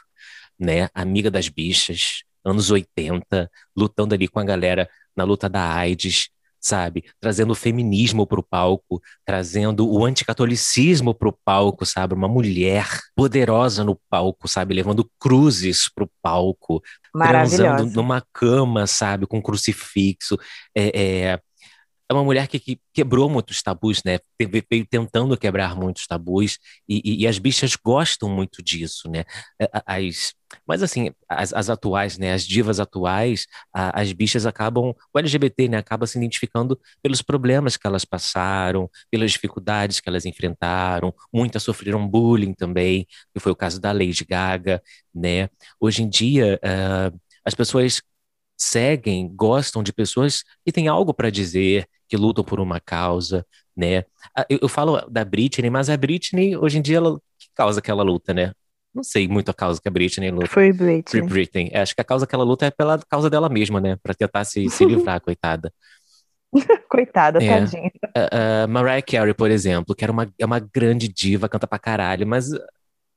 né, 0.59 0.89
amiga 0.95 1.31
das 1.31 1.49
bichas, 1.49 2.23
anos 2.45 2.71
80, 2.71 3.51
lutando 3.77 4.15
ali 4.15 4.29
com 4.29 4.41
a 4.41 4.45
galera 4.45 4.89
na 5.15 5.25
luta 5.25 5.49
da 5.49 5.73
AIDS, 5.75 6.31
sabe? 6.61 7.05
Trazendo 7.21 7.53
o 7.53 7.57
feminismo 7.57 8.27
para 8.27 8.41
o 8.41 8.43
palco, 8.43 9.01
trazendo 9.25 9.89
o 9.89 10.05
anticatolicismo 10.05 11.15
para 11.15 11.29
o 11.29 11.39
palco, 11.45 11.87
sabe? 11.87 12.15
Uma 12.15 12.29
mulher 12.29 12.87
poderosa 13.15 13.85
no 13.85 13.99
palco, 14.09 14.49
sabe? 14.49 14.75
Levando 14.75 15.09
cruzes 15.19 15.89
para 15.89 16.05
o 16.05 16.11
palco, 16.23 16.83
transando 17.13 17.87
numa 17.87 18.23
cama, 18.33 18.87
sabe? 18.87 19.27
Com 19.27 19.41
crucifixo. 19.41 20.39
É, 20.75 21.31
é, 21.31 21.41
é 22.09 22.15
uma 22.15 22.25
mulher 22.25 22.49
que, 22.49 22.59
que, 22.59 22.81
quebrou 22.93 23.29
muitos 23.29 23.63
tabus, 23.63 24.03
né? 24.05 24.19
Veio 24.41 24.87
tentando 24.87 25.37
quebrar 25.37 25.77
muitos 25.77 26.07
tabus 26.07 26.59
e, 26.89 27.03
e, 27.05 27.23
e, 27.23 27.27
as 27.27 27.39
bichas 27.39 27.77
gostam 27.77 28.31
muito 28.31 28.63
disso, 28.63 29.11
né? 29.11 29.25
As, 29.87 30.33
mas 30.67 30.83
assim, 30.83 31.11
as, 31.29 31.53
as 31.53 31.69
atuais, 31.69 32.17
né? 32.17 32.33
As 32.33 32.45
divas 32.47 32.81
atuais, 32.81 33.47
a, 33.73 34.01
as 34.01 34.11
bichas 34.13 34.47
acabam, 34.47 34.95
o 35.13 35.19
LGBT, 35.19 35.69
né? 35.69 35.77
Acaba 35.77 36.07
se 36.07 36.17
identificando 36.17 36.81
pelos 37.03 37.21
problemas 37.21 37.77
que 37.77 37.87
elas 37.87 38.07
passaram, 38.07 38.91
pelas 39.11 39.31
dificuldades 39.33 40.01
que 40.01 40.09
elas 40.09 40.25
enfrentaram. 40.25 41.15
Muitas 41.33 41.63
sofreram 41.63 42.09
bullying 42.09 42.55
também, 42.55 43.07
que 43.35 43.41
foi 43.41 43.53
o 43.53 43.57
caso 43.57 43.79
da 43.81 43.93
Lady 43.93 44.25
Gaga, 44.25 44.83
né? 45.15 45.51
Hoje 45.79 46.03
em 46.03 46.09
dia, 46.09 46.59
uh, 46.65 47.21
as 47.45 47.55
pessoas 47.55 48.03
seguem, 48.59 49.33
gostam 49.35 49.83
de 49.83 49.93
pessoas 49.93 50.43
que 50.65 50.73
têm 50.73 50.89
algo 50.89 51.15
para 51.15 51.31
dizer, 51.31 51.87
que 52.09 52.17
lutam 52.17 52.43
por 52.43 52.59
uma 52.59 52.81
causa, 52.81 53.47
né? 53.77 54.05
Ah, 54.37 54.45
eu, 54.51 54.59
eu, 54.63 54.69
falo 54.69 55.01
da 55.09 55.25
Britney, 55.25 55.71
mas 55.71 55.89
a 55.89 55.97
Britney, 55.97 56.57
hoje 56.57 56.79
em 56.79 56.83
dia, 56.83 56.97
ela, 56.97 57.19
que 57.39 57.49
causa 57.55 57.81
que 57.81 57.91
ela 57.91 58.03
luta, 58.03 58.35
né? 58.35 58.53
Não 58.93 59.05
sei 59.05 59.29
muito 59.29 59.51
a 59.51 59.55
causa 59.55 59.81
que 59.81 59.87
a 59.87 59.91
Britney 59.91 60.31
luta. 60.31 60.49
Free 60.49 60.73
Britney. 60.73 61.05
Free 61.07 61.23
Britney. 61.23 61.71
É, 61.73 61.81
acho 61.81 61.95
que 61.95 62.01
a 62.01 62.05
causa 62.05 62.27
que 62.27 62.35
ela 62.35 62.43
luta 62.43 62.67
é 62.67 62.71
pela 62.71 62.99
causa 63.09 63.31
dela 63.31 63.49
mesma, 63.49 63.81
né? 63.81 63.97
Para 64.03 64.15
tentar 64.15 64.45
se, 64.45 64.69
se 64.69 64.85
livrar, 64.85 65.21
coitada. 65.21 65.73
Coitada, 66.89 67.43
é. 67.43 67.47
tadinha. 67.47 67.93
Uh, 68.07 68.65
uh, 68.65 68.69
Mariah 68.69 69.03
Carey, 69.03 69.35
por 69.35 69.51
exemplo, 69.51 69.95
que 69.95 70.03
era 70.03 70.13
uma, 70.13 70.27
é 70.39 70.47
uma 70.47 70.59
grande 70.59 71.07
diva, 71.07 71.49
canta 71.49 71.67
pra 71.67 71.79
caralho, 71.79 72.27
mas 72.27 72.49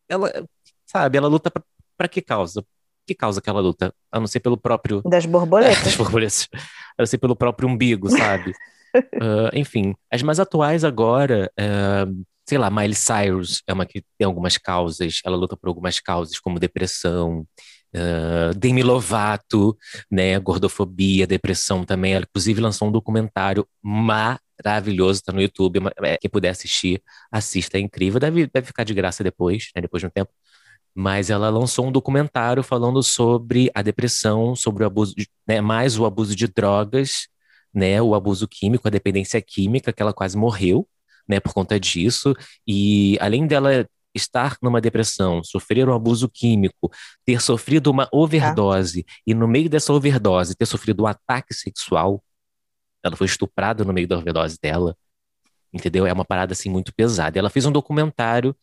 ela, 0.08 0.30
sabe, 0.86 1.18
ela 1.18 1.30
luta 1.30 1.50
pra, 1.50 1.64
pra 1.98 2.08
que 2.10 2.22
causa? 2.22 2.64
Que 3.06 3.16
causa 3.16 3.42
que 3.42 3.50
ela 3.50 3.62
luta? 3.62 3.94
A 4.12 4.20
não 4.20 4.28
ser 4.28 4.40
pelo 4.40 4.58
próprio. 4.58 5.02
Das 5.04 5.26
borboletas. 5.28 5.80
É, 5.80 5.84
das 5.86 5.96
borboletas. 5.96 6.48
A 6.98 7.02
não 7.02 7.06
ser 7.06 7.18
pelo 7.18 7.36
próprio 7.36 7.68
umbigo, 7.68 8.10
sabe? 8.10 8.54
uh, 8.96 9.50
enfim, 9.54 9.96
as 10.12 10.22
mais 10.22 10.40
atuais 10.40 10.84
agora, 10.84 11.52
uh, 11.60 12.26
sei 12.48 12.58
lá, 12.58 12.70
Miley 12.70 12.96
Cyrus 12.96 13.62
é 13.68 13.74
uma 13.74 13.86
que 13.86 14.04
tem 14.18 14.26
algumas 14.26 14.58
causas, 14.58 15.22
ela 15.26 15.38
luta 15.38 15.56
por 15.56 15.68
algumas 15.68 16.00
causas, 16.00 16.40
como 16.40 16.60
depressão. 16.60 17.46
Uh, 17.94 18.58
Demi 18.58 18.84
Lovato, 18.84 19.78
né, 20.10 20.40
gordofobia, 20.40 21.28
depressão 21.28 21.84
também. 21.84 22.14
Ela, 22.14 22.26
inclusive, 22.30 22.62
lançou 22.62 22.88
um 22.88 22.92
documentário 22.92 23.68
maravilhoso, 23.84 25.22
tá 25.22 25.34
no 25.34 25.42
YouTube. 25.42 25.82
É, 26.02 26.18
quem 26.18 26.30
puder 26.30 26.50
assistir, 26.50 27.04
assista, 27.30 27.78
é 27.78 27.82
incrível. 27.82 28.18
Deve, 28.18 28.48
deve 28.48 28.68
ficar 28.68 28.86
de 28.86 28.94
graça 28.94 29.26
depois, 29.26 29.72
né, 29.76 29.82
depois 29.82 30.00
de 30.00 30.08
um 30.08 30.10
tempo 30.10 30.32
mas 30.94 31.30
ela 31.30 31.50
lançou 31.50 31.88
um 31.88 31.92
documentário 31.92 32.64
falando 32.64 33.02
sobre 33.02 33.72
a 33.74 33.82
depressão, 33.82 34.56
sobre 34.56 34.84
o 34.84 34.88
abuso, 34.88 35.16
de, 35.16 35.28
né, 35.48 35.62
mais 35.62 35.98
o 35.98 36.06
abuso 36.06 36.36
de 36.36 36.48
drogas, 36.48 37.28
né, 37.74 38.02
o 38.02 38.14
abuso 38.14 38.48
químico, 38.48 38.88
a 38.88 38.92
dependência 38.92 39.42
química, 39.42 39.94
que 39.94 40.02
ela 40.02 40.14
quase 40.14 40.38
morreu, 40.38 40.88
né, 41.28 41.40
por 41.40 41.54
conta 41.54 41.80
disso, 41.80 42.34
e 42.68 43.18
além 43.22 43.48
dela 43.48 43.88
estar 44.14 44.58
numa 44.62 44.82
depressão, 44.82 45.42
sofrer 45.44 45.88
um 45.88 45.94
abuso 45.94 46.28
químico, 46.28 46.92
ter 47.26 47.42
sofrido 47.42 47.88
uma 47.90 48.10
overdose, 48.12 49.06
ah. 49.08 49.14
e 49.26 49.34
no 49.34 49.48
meio 49.48 49.70
dessa 49.70 49.94
overdose 49.94 50.56
ter 50.56 50.66
sofrido 50.66 51.04
um 51.04 51.08
ataque 51.08 51.54
sexual, 51.54 52.22
ela 53.04 53.16
foi 53.16 53.26
estuprada 53.28 53.84
no 53.84 53.94
meio 53.94 54.08
da 54.08 54.18
overdose 54.18 54.58
dela, 54.62 54.96
entendeu? 55.74 56.06
É 56.06 56.14
uma 56.14 56.26
parada, 56.26 56.54
assim, 56.54 56.70
muito 56.70 56.94
pesada. 56.94 57.40
Ela 57.40 57.50
fez 57.50 57.66
um 57.66 57.72
documentário 57.72 58.56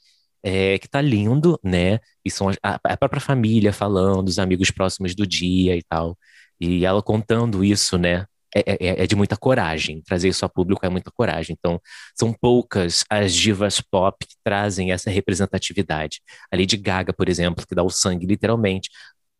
é, 0.42 0.78
que 0.78 0.88
tá 0.88 1.00
lindo, 1.00 1.58
né? 1.62 2.00
E 2.24 2.30
são 2.30 2.50
a, 2.62 2.80
a, 2.84 2.96
própria 2.96 3.20
família 3.20 3.72
falando, 3.72 4.28
os 4.28 4.38
amigos 4.38 4.70
próximos 4.70 5.14
do 5.14 5.26
dia 5.26 5.76
e 5.76 5.82
tal. 5.82 6.16
E 6.60 6.84
ela 6.84 7.02
contando 7.02 7.64
isso, 7.64 7.98
né? 7.98 8.26
É, 8.54 8.60
é, 8.60 9.04
é, 9.04 9.06
de 9.06 9.14
muita 9.14 9.36
coragem. 9.36 10.02
Trazer 10.02 10.28
isso 10.28 10.44
a 10.44 10.48
público 10.48 10.84
é 10.84 10.88
muita 10.88 11.10
coragem. 11.10 11.54
Então, 11.58 11.80
são 12.16 12.32
poucas 12.32 13.04
as 13.10 13.34
divas 13.34 13.80
pop 13.80 14.16
que 14.26 14.36
trazem 14.42 14.90
essa 14.92 15.10
representatividade. 15.10 16.20
A 16.50 16.56
Lady 16.56 16.76
Gaga, 16.76 17.12
por 17.12 17.28
exemplo, 17.28 17.66
que 17.66 17.74
dá 17.74 17.82
o 17.82 17.90
sangue, 17.90 18.26
literalmente. 18.26 18.90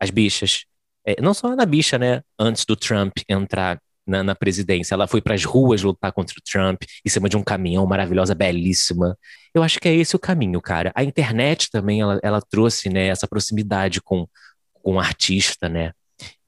As 0.00 0.10
bichas. 0.10 0.64
É, 1.06 1.20
não 1.22 1.32
só 1.34 1.54
na 1.56 1.64
bicha, 1.64 1.98
né? 1.98 2.22
Antes 2.38 2.64
do 2.66 2.76
Trump 2.76 3.18
entrar 3.28 3.80
na, 4.08 4.24
na 4.24 4.34
presidência. 4.34 4.94
Ela 4.94 5.06
foi 5.06 5.20
para 5.20 5.34
as 5.34 5.44
ruas 5.44 5.82
lutar 5.82 6.10
contra 6.12 6.34
o 6.36 6.42
Trump 6.42 6.82
em 7.04 7.08
cima 7.08 7.28
de 7.28 7.36
um 7.36 7.42
caminhão 7.42 7.86
maravilhosa, 7.86 8.34
belíssima. 8.34 9.16
Eu 9.54 9.62
acho 9.62 9.78
que 9.78 9.88
é 9.88 9.94
esse 9.94 10.16
o 10.16 10.18
caminho, 10.18 10.60
cara. 10.60 10.90
A 10.94 11.04
internet 11.04 11.70
também 11.70 12.00
ela, 12.00 12.18
ela 12.22 12.40
trouxe 12.40 12.88
né, 12.88 13.08
essa 13.08 13.28
proximidade 13.28 14.00
com, 14.00 14.26
com 14.82 14.94
o 14.94 15.00
artista, 15.00 15.68
né? 15.68 15.92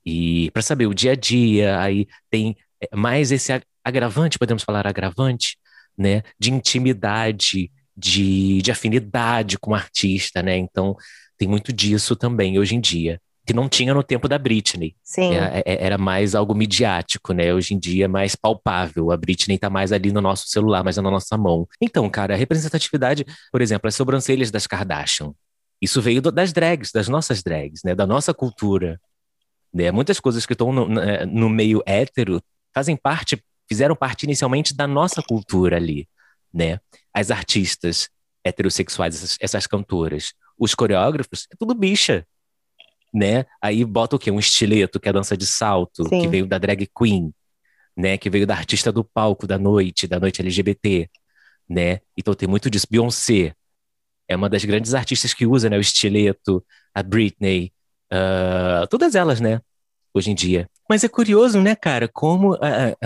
E 0.05 0.51
para 0.53 0.63
saber 0.63 0.87
o 0.87 0.95
dia 0.95 1.13
a 1.13 1.15
dia, 1.15 1.79
aí 1.79 2.07
tem 2.31 2.57
é, 2.81 2.97
mais 2.97 3.31
esse 3.31 3.53
agravante, 3.85 4.39
podemos 4.39 4.63
falar 4.63 4.87
agravante, 4.87 5.59
né? 5.97 6.23
De 6.39 6.51
intimidade, 6.51 7.71
de, 7.95 8.63
de 8.63 8.71
afinidade 8.71 9.59
com 9.59 9.73
o 9.73 9.75
artista, 9.75 10.43
né? 10.43 10.57
Então 10.57 10.97
tem 11.37 11.47
muito 11.47 11.73
disso 11.73 12.17
também 12.17 12.59
hoje 12.59 12.75
em 12.75 12.81
dia 12.81 13.21
que 13.47 13.53
não 13.53 13.69
tinha 13.69 13.95
no 13.95 14.03
tempo 14.03 14.29
da 14.29 14.39
Britney. 14.39 14.95
Sim. 15.03 15.35
Era, 15.35 15.59
é, 15.59 15.63
é, 15.65 15.85
era, 15.85 15.99
mais 15.99 16.35
algo 16.35 16.55
midiático, 16.55 17.33
né? 17.33 17.53
Hoje 17.53 17.75
em 17.75 17.79
dia 17.79 18.05
é 18.05 18.09
mais 18.09 18.37
palpável. 18.37 19.11
A 19.11 19.17
Britney 19.17 19.59
tá 19.59 19.71
mais 19.71 19.93
ali 19.93 20.13
no 20.13 20.21
nosso 20.21 20.49
celular, 20.49 20.85
mais 20.85 20.97
na 20.97 21.03
nossa 21.03 21.37
mão. 21.37 21.67
Então, 21.81 22.09
cara, 22.09 22.35
a 22.35 22.37
representatividade, 22.37 23.25
por 23.51 23.61
exemplo, 23.61 23.89
as 23.89 23.95
sobrancelhas 23.95 24.51
das 24.51 24.67
Kardashian. 24.67 25.33
Isso 25.81 26.01
veio 26.03 26.21
do, 26.21 26.31
das 26.31 26.53
drags, 26.53 26.93
das 26.93 27.09
nossas 27.09 27.43
drags, 27.43 27.83
né? 27.85 27.95
Da 27.95 28.07
nossa 28.07 28.35
cultura. 28.35 29.01
Né? 29.73 29.91
Muitas 29.91 30.21
coisas 30.21 30.45
que 30.45 30.53
estão 30.53 30.73
no, 30.73 30.87
no 31.27 31.49
meio 31.49 31.83
hétero 31.87 32.43
fazem 32.75 32.97
parte, 32.97 33.43
fizeram 33.69 33.97
parte 33.97 34.25
inicialmente 34.25 34.75
da 34.75 34.87
nossa 34.87 35.23
cultura 35.23 35.77
ali, 35.77 36.09
né? 36.53 36.79
As 37.13 37.31
artistas 37.31 38.09
heterossexuais, 38.45 39.15
essas, 39.17 39.37
essas 39.41 39.67
cantoras, 39.67 40.33
os 40.59 40.75
coreógrafos, 40.75 41.47
é 41.51 41.57
tudo 41.59 41.75
bicha, 41.75 42.27
né? 43.13 43.45
Aí 43.61 43.85
bota 43.85 44.17
o 44.17 44.19
quê? 44.19 44.31
Um 44.31 44.39
estileto, 44.39 45.01
que 45.01 45.09
é 45.09 45.11
a 45.11 45.15
dança 45.15 45.37
de 45.37 45.47
salto, 45.47 46.09
Sim. 46.09 46.23
que 46.23 46.29
veio 46.29 46.47
da 46.47 46.59
drag 46.59 46.89
queen, 46.97 47.33
né? 47.97 48.17
Que 48.17 48.31
veio 48.31 48.47
da 48.47 48.55
artista 48.55 48.93
do 48.93 49.05
palco 49.05 49.47
da 49.47 49.59
noite, 49.59 50.07
da 50.07 50.21
noite 50.21 50.41
LGBT, 50.41 51.09
né? 51.69 52.01
Então 52.17 52.35
tem 52.35 52.49
muito 52.49 52.71
disso. 52.71 52.87
Beyoncé 52.91 53.55
é 54.29 54.37
uma 54.37 54.49
das 54.49 54.65
grandes 54.65 54.95
artistas 54.95 55.35
que 55.35 55.47
usa, 55.47 55.69
né? 55.69 55.77
O 55.77 55.81
estileto, 55.81 56.65
a 56.95 57.03
Britney, 57.03 57.73
uh, 58.13 58.87
todas 58.89 59.15
elas, 59.15 59.41
né? 59.41 59.61
Hoje 60.15 60.31
em 60.31 60.35
dia. 60.35 60.69
Mas 60.89 61.05
é 61.05 61.09
curioso, 61.09 61.61
né, 61.61 61.77
cara, 61.77 62.09
como 62.09 62.55
uh, 62.55 62.59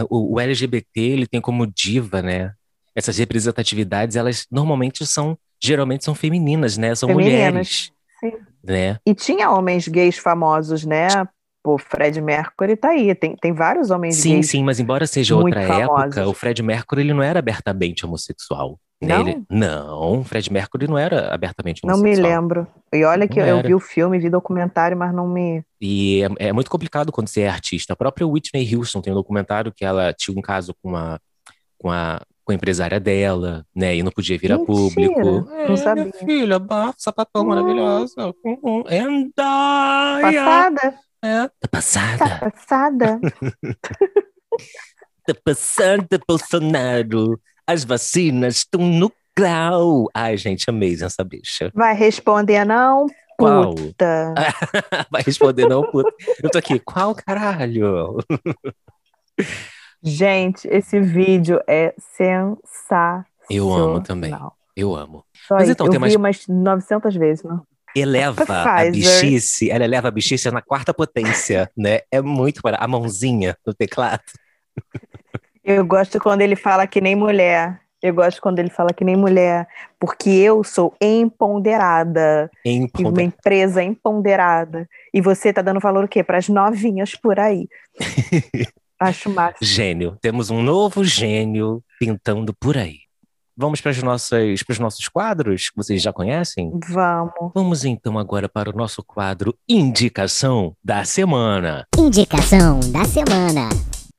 o, 0.09 0.35
o 0.35 0.41
LGBT 0.41 1.01
ele 1.01 1.27
tem 1.27 1.41
como 1.41 1.67
diva, 1.67 2.23
né? 2.23 2.55
Essas 2.95 3.19
representatividades, 3.19 4.17
elas 4.17 4.47
normalmente 4.51 5.05
são, 5.07 5.37
geralmente 5.63 6.05
são 6.05 6.15
femininas, 6.15 6.79
né? 6.79 6.95
São 6.95 7.09
femininas. 7.09 7.37
mulheres. 7.37 7.93
Sim. 8.21 8.54
Né? 8.65 8.97
E 9.07 9.15
tinha 9.15 9.51
homens 9.51 9.87
gays 9.87 10.17
famosos, 10.17 10.85
né? 10.85 11.09
Pô, 11.63 11.79
Fred 11.79 12.21
Mercury 12.21 12.77
tá 12.77 12.91
aí, 12.91 13.15
tem, 13.15 13.37
tem 13.37 13.53
vários 13.53 13.91
homens 13.91 14.17
sim, 14.17 14.35
gays. 14.35 14.47
Sim, 14.47 14.59
sim, 14.59 14.65
mas 14.65 14.81
embora 14.81 15.07
seja 15.07 15.35
outra 15.35 15.67
famosos. 15.67 16.17
época, 16.17 16.29
o 16.29 16.35
Fred 16.35 16.63
Mercury 16.63 17.03
ele 17.03 17.15
não 17.15 17.23
era 17.23 17.39
abertamente 17.39 18.05
homossexual. 18.05 18.79
Né? 19.03 19.09
Não? 19.09 19.29
Ele, 19.29 19.43
não, 19.51 20.25
Fred 20.25 20.53
Mercury 20.53 20.87
não 20.87 20.99
era 20.99 21.33
abertamente 21.33 21.81
homossexual. 21.85 22.17
Não 22.17 22.23
me 22.23 22.29
lembro. 22.29 22.67
E 22.93 23.05
olha 23.05 23.27
que 23.27 23.39
eu, 23.39 23.63
vi 23.63 23.75
o 23.75 23.81
filme, 23.81 24.19
vi 24.19 24.31
documentário, 24.31 24.97
mas 24.97 25.15
não 25.15 25.27
me. 25.27 25.63
E 25.81 26.23
é, 26.39 26.49
é, 26.49 26.53
muito 26.53 26.71
complicado 26.71 27.11
quando 27.11 27.29
você 27.29 27.43
é 27.43 27.49
artista. 27.49 27.93
A 27.93 27.97
própria 27.97 28.27
Whitney 28.27 28.75
Houston 28.75 29.01
tem 29.01 29.13
um 29.13 29.17
documentário 29.17 29.73
que 29.73 29.85
ela 29.85 30.13
tinha 30.13 30.39
um 30.39 30.43
caso 30.43 30.75
com 30.83 30.95
a, 30.95 31.19
com 31.79 31.91
a 31.91 32.21
com 32.45 32.53
a 32.53 32.55
empresária 32.55 33.01
dela, 33.01 33.67
né? 33.75 33.97
E 33.97 34.03
não 34.03 34.13
podia 34.13 34.39
vir 34.39 34.51
Mentira, 34.51 34.63
a 34.63 34.67
público. 34.67 35.51
É, 35.51 35.69
não 35.69 35.77
sabia. 35.77 36.05
Minha 36.05 36.27
filha, 36.27 36.59
bafo, 36.59 36.95
sapatão 36.99 37.43
hum. 37.43 37.47
maravilhosa. 37.47 38.35
Uhum. 38.45 38.85
Passada. 40.23 40.99
É, 41.23 41.49
tá 41.49 41.69
passada. 41.71 42.19
Tá 42.19 42.51
passada. 42.51 43.21
tá 45.27 45.35
passada, 45.43 46.21
Bolsonaro. 46.29 47.41
As 47.67 47.83
vacinas 47.83 48.59
estão 48.59 48.83
no 48.83 49.11
grau. 49.35 50.11
Ai, 50.15 50.37
gente, 50.37 50.69
amei 50.69 50.95
essa 51.03 51.25
bicha. 51.25 51.71
Vai 51.75 51.95
responder 51.95 52.67
não, 52.67 53.07
puta. 53.39 54.35
Vai 55.11 55.23
responder 55.23 55.67
não, 55.67 55.83
puta. 55.91 56.13
Eu 56.43 56.51
tô 56.51 56.59
aqui, 56.59 56.79
qual 56.79 57.15
caralho? 57.15 58.19
Gente, 60.05 60.69
esse 60.69 61.01
vídeo 61.01 61.61
é 61.67 61.95
sensacional. 61.99 63.25
Eu 63.49 63.73
amo 63.73 64.03
também. 64.03 64.37
Eu 64.77 64.95
amo. 64.95 65.25
Só 65.49 65.55
Mas 65.55 65.69
então, 65.71 65.87
eu 65.87 65.91
tem 65.91 66.01
vi 66.01 66.19
mais... 66.19 66.47
umas 66.47 66.63
900 66.63 67.17
vezes, 67.17 67.43
não? 67.45 67.63
Eleva 67.97 68.45
a 68.53 68.91
bichice, 68.91 69.71
ela 69.71 69.85
eleva 69.85 70.09
a 70.09 70.11
bichice 70.11 70.51
na 70.51 70.61
quarta 70.61 70.93
potência, 70.93 71.71
né? 71.77 72.01
É 72.11 72.21
muito 72.21 72.61
para 72.61 72.77
a 72.77 72.87
mãozinha 72.87 73.57
no 73.67 73.73
teclado. 73.73 74.23
Eu 75.65 75.87
gosto 75.87 76.21
quando 76.21 76.43
ele 76.43 76.57
fala 76.57 76.87
que 76.87 77.01
nem 77.01 77.17
mulher. 77.17 77.81
Eu 78.03 78.13
gosto 78.13 78.43
quando 78.43 78.59
ele 78.59 78.69
fala 78.69 78.93
que 78.93 79.03
nem 79.03 79.17
mulher, 79.17 79.67
porque 79.99 80.29
eu 80.29 80.63
sou 80.63 80.95
empoderada. 81.01 82.51
Empoder... 82.63 83.11
Uma 83.11 83.23
empresa 83.23 83.83
empoderada. 83.83 84.87
E 85.15 85.23
você 85.23 85.55
tá 85.55 85.63
dando 85.63 85.81
valor 85.81 86.05
o 86.05 86.09
quê? 86.09 86.23
Para 86.23 86.37
as 86.37 86.51
novinhas 86.51 87.15
por 87.15 87.41
aí. 87.41 87.67
Acho 89.01 89.31
massa. 89.31 89.57
Gênio. 89.61 90.17
Temos 90.21 90.51
um 90.51 90.63
novo 90.63 91.05
gênio 91.05 91.83
pintando 91.99 92.55
por 92.55 92.77
aí. 92.77 93.05
Vamos 93.57 93.81
para, 93.81 93.93
as 93.93 94.03
nossas, 94.03 94.63
para 94.65 94.73
os 94.73 94.79
nossos 94.81 95.09
quadros, 95.09 95.71
que 95.71 95.77
vocês 95.77 96.03
já 96.03 96.13
conhecem? 96.13 96.73
Vamos. 96.89 97.53
Vamos 97.55 97.85
então 97.85 98.19
agora 98.19 98.49
para 98.49 98.69
o 98.69 98.77
nosso 98.77 99.01
quadro 99.03 99.55
Indicação 99.69 100.77
da 100.83 101.05
Semana. 101.05 101.87
Indicação 101.97 102.81
da 102.91 103.05
Semana. 103.05 103.69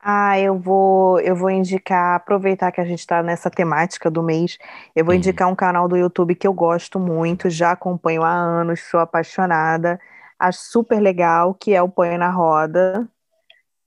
Ah, 0.00 0.38
eu 0.38 0.58
vou, 0.58 1.20
eu 1.20 1.36
vou 1.36 1.50
indicar, 1.50 2.16
aproveitar 2.16 2.72
que 2.72 2.80
a 2.80 2.84
gente 2.84 3.00
está 3.00 3.22
nessa 3.22 3.50
temática 3.50 4.10
do 4.10 4.22
mês, 4.22 4.56
eu 4.94 5.04
vou 5.04 5.12
hum. 5.12 5.18
indicar 5.18 5.48
um 5.48 5.54
canal 5.54 5.86
do 5.86 5.96
YouTube 5.96 6.34
que 6.34 6.46
eu 6.46 6.54
gosto 6.54 6.98
muito, 6.98 7.50
já 7.50 7.72
acompanho 7.72 8.22
há 8.22 8.32
anos, 8.32 8.80
sou 8.88 9.00
apaixonada, 9.00 10.00
acho 10.38 10.60
super 10.62 11.00
legal, 11.00 11.52
que 11.52 11.74
é 11.74 11.82
o 11.82 11.88
Põe 11.88 12.16
na 12.16 12.30
Roda 12.30 13.06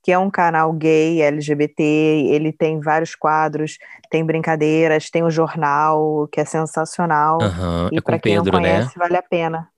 que 0.03 0.11
é 0.11 0.17
um 0.17 0.29
canal 0.29 0.71
gay, 0.73 1.21
LGBT, 1.21 1.83
ele 1.83 2.51
tem 2.51 2.79
vários 2.79 3.15
quadros, 3.15 3.77
tem 4.09 4.25
brincadeiras, 4.25 5.09
tem 5.09 5.23
o 5.23 5.29
jornal, 5.29 6.27
que 6.31 6.39
é 6.39 6.45
sensacional. 6.45 7.37
Uhum, 7.41 7.89
e 7.91 7.97
é 7.97 8.01
para 8.01 8.19
quem 8.19 8.35
Pedro, 8.35 8.53
não 8.53 8.59
conhece, 8.59 8.87
né? 8.87 8.93
vale 8.97 9.17
a 9.17 9.21
pena. 9.21 9.69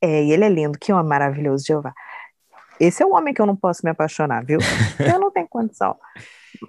É, 0.00 0.24
e 0.24 0.32
ele 0.32 0.44
é 0.44 0.48
lindo, 0.48 0.78
que 0.78 0.92
homem 0.92 1.08
maravilhoso, 1.08 1.64
Jeová. 1.66 1.92
Esse 2.78 3.02
é 3.02 3.06
o 3.06 3.14
homem 3.14 3.32
que 3.32 3.40
eu 3.40 3.46
não 3.46 3.56
posso 3.56 3.80
me 3.84 3.90
apaixonar, 3.90 4.44
viu? 4.44 4.58
eu 5.00 5.18
não 5.18 5.30
tenho 5.30 5.48
condição. 5.48 5.96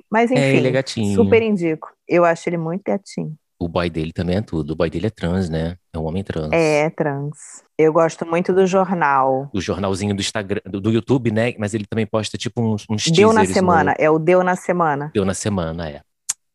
Mas 0.10 0.32
enfim, 0.32 0.42
é, 0.42 0.56
ele 0.56 0.68
é 0.68 0.72
gatinho. 0.72 1.16
super 1.16 1.42
indico. 1.42 1.90
Eu 2.08 2.26
acho 2.26 2.48
ele 2.48 2.58
muito 2.58 2.84
gatinho. 2.86 3.36
O 3.60 3.68
boy 3.68 3.90
dele 3.90 4.14
também 4.14 4.38
é 4.38 4.42
tudo. 4.42 4.72
O 4.72 4.76
boy 4.76 4.90
dele 4.90 5.08
é 5.08 5.10
trans, 5.10 5.50
né? 5.50 5.78
É 5.92 5.98
um 5.98 6.06
homem 6.06 6.24
trans. 6.24 6.52
É, 6.52 6.90
trans. 6.92 7.64
Eu 7.78 7.92
gosto 7.92 8.26
muito 8.26 8.54
do 8.54 8.68
jornal. 8.68 9.50
O 9.52 9.60
jornalzinho 9.60 10.14
do 10.16 10.22
Instagram, 10.22 10.62
do, 10.66 10.80
do 10.80 10.92
YouTube, 10.92 11.32
né? 11.32 11.56
Mas 11.58 11.74
ele 11.74 11.86
também 11.86 12.06
posta 12.06 12.38
tipo 12.38 12.62
uns, 12.62 12.86
uns 12.88 13.06
Deu 13.06 13.34
na 13.34 13.46
semana, 13.46 13.96
no... 13.98 14.04
é 14.04 14.10
o 14.10 14.20
Deu 14.20 14.44
na 14.44 14.56
semana. 14.56 15.10
Deu 15.12 15.26
na 15.26 15.34
semana, 15.34 15.90
é. 15.90 16.02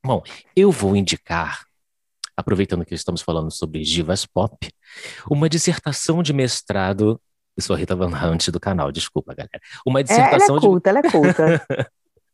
Bom, 0.05 0.23
eu 0.55 0.71
vou 0.71 0.95
indicar, 0.95 1.65
aproveitando 2.37 2.85
que 2.85 2.95
estamos 2.95 3.21
falando 3.21 3.51
sobre 3.51 3.83
divas 3.83 4.25
pop, 4.25 4.57
uma 5.29 5.49
dissertação 5.49 6.23
de 6.23 6.33
mestrado. 6.33 7.21
Eu 7.57 7.63
sou 7.63 7.75
a 7.75 7.79
Rita 7.79 7.97
Van 7.97 8.09
Hunt 8.09 8.49
do 8.49 8.61
canal, 8.61 8.93
desculpa, 8.93 9.35
galera. 9.35 9.61
Uma 9.85 10.05
dissertação 10.05 10.57
é, 10.57 10.59
ela 10.59 10.67
é 10.67 10.69
culta, 10.69 10.93
de... 10.93 10.99
ela 10.99 11.07
é 11.07 11.11
culta. 11.11 11.67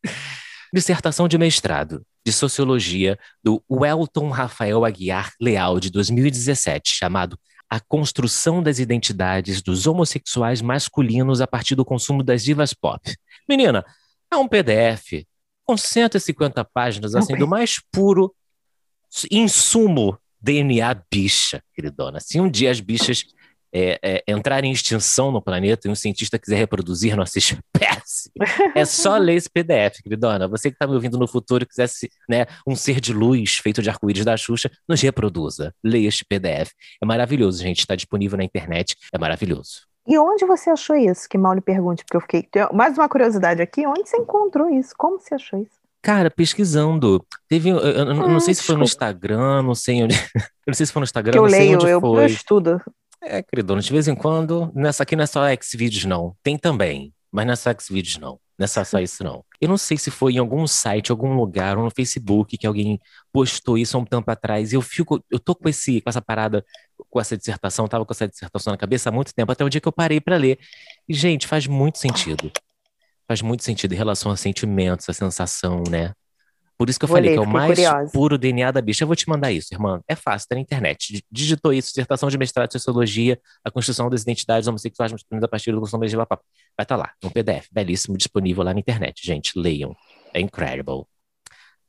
dissertação 0.73 1.27
de 1.27 1.37
mestrado 1.37 2.03
de 2.29 2.33
Sociologia 2.33 3.17
do 3.43 3.63
Welton 3.67 4.29
Rafael 4.29 4.85
Aguiar 4.85 5.33
Leal, 5.41 5.79
de 5.79 5.89
2017, 5.89 6.91
chamado 6.91 7.39
A 7.67 7.79
Construção 7.79 8.61
das 8.61 8.77
Identidades 8.77 9.63
dos 9.63 9.87
Homossexuais 9.87 10.61
Masculinos 10.61 11.41
a 11.41 11.47
partir 11.47 11.73
do 11.73 11.83
consumo 11.83 12.21
das 12.21 12.43
divas 12.43 12.71
pop. 12.71 13.01
Menina, 13.49 13.83
é 14.31 14.37
um 14.37 14.47
PDF 14.47 15.25
com 15.65 15.75
150 15.75 16.63
páginas, 16.65 17.15
assim, 17.15 17.35
do 17.35 17.47
mais 17.47 17.81
puro 17.91 18.31
insumo 19.31 20.15
DNA 20.39 21.01
bicha, 21.11 21.63
queridona. 21.73 22.19
Se 22.19 22.39
um 22.39 22.47
dia 22.47 22.69
as 22.69 22.79
bichas 22.79 23.23
é, 23.73 23.99
é, 24.03 24.23
entrar 24.27 24.63
em 24.63 24.71
extinção 24.71 25.31
no 25.31 25.41
planeta 25.41 25.87
e 25.87 25.91
um 25.91 25.95
cientista 25.95 26.37
quiser 26.37 26.57
reproduzir 26.57 27.15
nossa 27.15 27.37
espécie, 27.39 27.98
é 28.75 28.85
só 28.85 29.17
ler 29.19 29.35
esse 29.35 29.49
PDF, 29.49 30.01
queridona. 30.01 30.47
Você 30.47 30.69
que 30.69 30.75
está 30.75 30.87
me 30.87 30.93
ouvindo 30.93 31.17
no 31.17 31.27
futuro 31.27 31.63
e 31.63 31.67
quisesse 31.67 32.09
né, 32.27 32.45
um 32.67 32.75
ser 32.75 32.99
de 32.99 33.13
luz 33.13 33.57
feito 33.57 33.81
de 33.81 33.89
arco-íris 33.89 34.25
da 34.25 34.35
Xuxa, 34.35 34.71
nos 34.87 35.01
reproduza. 35.01 35.73
Leia 35.83 36.07
este 36.07 36.25
PDF. 36.25 36.71
É 37.01 37.05
maravilhoso, 37.05 37.61
gente. 37.61 37.79
Está 37.79 37.95
disponível 37.95 38.37
na 38.37 38.43
internet. 38.43 38.95
É 39.13 39.17
maravilhoso. 39.17 39.87
E 40.07 40.17
onde 40.17 40.45
você 40.45 40.71
achou 40.71 40.95
isso? 40.95 41.29
Que 41.29 41.37
mal 41.37 41.53
lhe 41.53 41.61
pergunte, 41.61 42.03
porque 42.03 42.17
eu 42.17 42.21
fiquei. 42.21 42.47
Mais 42.73 42.97
uma 42.97 43.07
curiosidade 43.07 43.61
aqui: 43.61 43.85
onde 43.85 44.09
você 44.09 44.17
encontrou 44.17 44.69
isso? 44.69 44.93
Como 44.97 45.19
você 45.19 45.35
achou 45.35 45.61
isso? 45.61 45.79
Cara, 46.01 46.31
pesquisando. 46.31 47.23
Teve. 47.47 47.69
Eu, 47.69 47.77
eu, 47.77 48.07
eu 48.07 48.15
não 48.15 48.39
sei 48.39 48.53
se 48.53 48.63
foi 48.63 48.75
no 48.75 48.83
Instagram, 48.83 49.61
não 49.61 49.75
sei 49.75 50.03
onde. 50.03 50.15
eu 50.35 50.69
não 50.69 50.73
sei 50.73 50.85
se 50.85 50.93
foi 50.93 51.01
no 51.01 51.03
Instagram, 51.03 51.33
que 51.33 51.37
eu 51.37 51.43
não 51.43 51.49
sei 51.49 51.59
leio, 51.59 51.75
onde 51.75 51.89
eu, 51.89 51.99
foi. 51.99 52.23
Eu 52.23 52.27
estudo. 52.27 52.81
É, 53.21 53.43
queridona, 53.43 53.81
de 53.81 53.91
vez 53.91 54.07
em 54.07 54.15
quando, 54.15 54.71
nessa 54.73 55.03
aqui 55.03 55.15
não 55.15 55.23
é 55.23 55.27
só 55.27 55.41
Xvideos, 55.61 56.05
não. 56.05 56.35
Tem 56.41 56.57
também, 56.57 57.13
mas 57.31 57.45
não 57.45 57.53
é 57.53 57.55
só 57.55 57.71
Xvideos, 57.73 58.17
não. 58.17 58.39
Só 58.67 58.99
isso, 58.99 59.23
não. 59.23 59.45
Eu 59.61 59.69
não 59.69 59.77
sei 59.77 59.97
se 59.97 60.11
foi 60.11 60.33
em 60.33 60.37
algum 60.37 60.67
site, 60.67 61.11
algum 61.11 61.33
lugar, 61.33 61.77
ou 61.77 61.85
no 61.85 61.91
Facebook, 61.91 62.57
que 62.57 62.67
alguém 62.67 62.99
postou 63.31 63.77
isso 63.77 63.95
há 63.95 63.99
um 64.01 64.05
tempo 64.05 64.29
atrás. 64.29 64.73
E 64.73 64.75
eu 64.75 64.81
fico, 64.81 65.23
eu 65.31 65.39
tô 65.39 65.55
com, 65.55 65.69
esse, 65.69 66.01
com 66.01 66.09
essa 66.09 66.21
parada, 66.21 66.65
com 67.09 67.21
essa 67.21 67.37
dissertação, 67.37 67.87
tava 67.87 68.05
com 68.05 68.11
essa 68.11 68.27
dissertação 68.27 68.71
na 68.71 68.77
cabeça 68.77 69.09
há 69.09 69.11
muito 69.13 69.33
tempo, 69.33 69.49
até 69.51 69.63
o 69.63 69.69
dia 69.69 69.79
que 69.79 69.87
eu 69.87 69.93
parei 69.93 70.19
para 70.19 70.35
ler. 70.35 70.59
E, 71.07 71.13
gente, 71.13 71.47
faz 71.47 71.67
muito 71.67 71.99
sentido. 71.99 72.51
Faz 73.27 73.41
muito 73.41 73.63
sentido 73.63 73.93
em 73.93 73.97
relação 73.97 74.31
a 74.31 74.35
sentimentos, 74.35 75.07
a 75.07 75.13
sensação, 75.13 75.83
né? 75.89 76.13
Por 76.79 76.89
isso 76.89 76.97
que 76.97 77.03
eu 77.03 77.09
vou 77.09 77.17
falei 77.17 77.31
ler, 77.31 77.35
que 77.35 77.43
é 77.43 77.45
o 77.45 77.51
mais 77.51 77.75
curiosa. 77.75 78.11
puro 78.13 78.37
DNA 78.37 78.71
da 78.71 78.81
bicha. 78.81 79.03
Eu 79.03 79.07
vou 79.07 79.15
te 79.15 79.27
mandar 79.27 79.51
isso, 79.51 79.73
irmã. 79.73 79.99
É 80.07 80.15
fácil, 80.15 80.47
tá 80.47 80.55
na 80.55 80.61
internet. 80.61 81.21
Digitou 81.29 81.73
isso, 81.73 81.89
dissertação 81.89 82.29
de 82.29 82.37
mestrado 82.37 82.69
de 82.69 82.73
sociologia, 82.73 83.37
a 83.65 83.69
construção 83.69 84.09
das 84.09 84.21
identidades 84.21 84.65
homossexuais 84.65 85.11
masculinas 85.11 85.43
a 85.43 85.47
partir 85.49 85.73
do 85.73 85.81
consumo 85.81 86.05
de 86.05 86.15
Vai 86.15 86.23
estar 86.23 86.85
tá 86.85 86.95
lá, 86.95 87.11
um 87.21 87.29
PDF 87.29 87.67
belíssimo, 87.69 88.17
disponível 88.17 88.63
lá 88.63 88.73
na 88.73 88.79
internet. 88.79 89.21
Gente, 89.25 89.59
leiam. 89.59 89.93
É 90.33 90.39
incredible. 90.39 91.03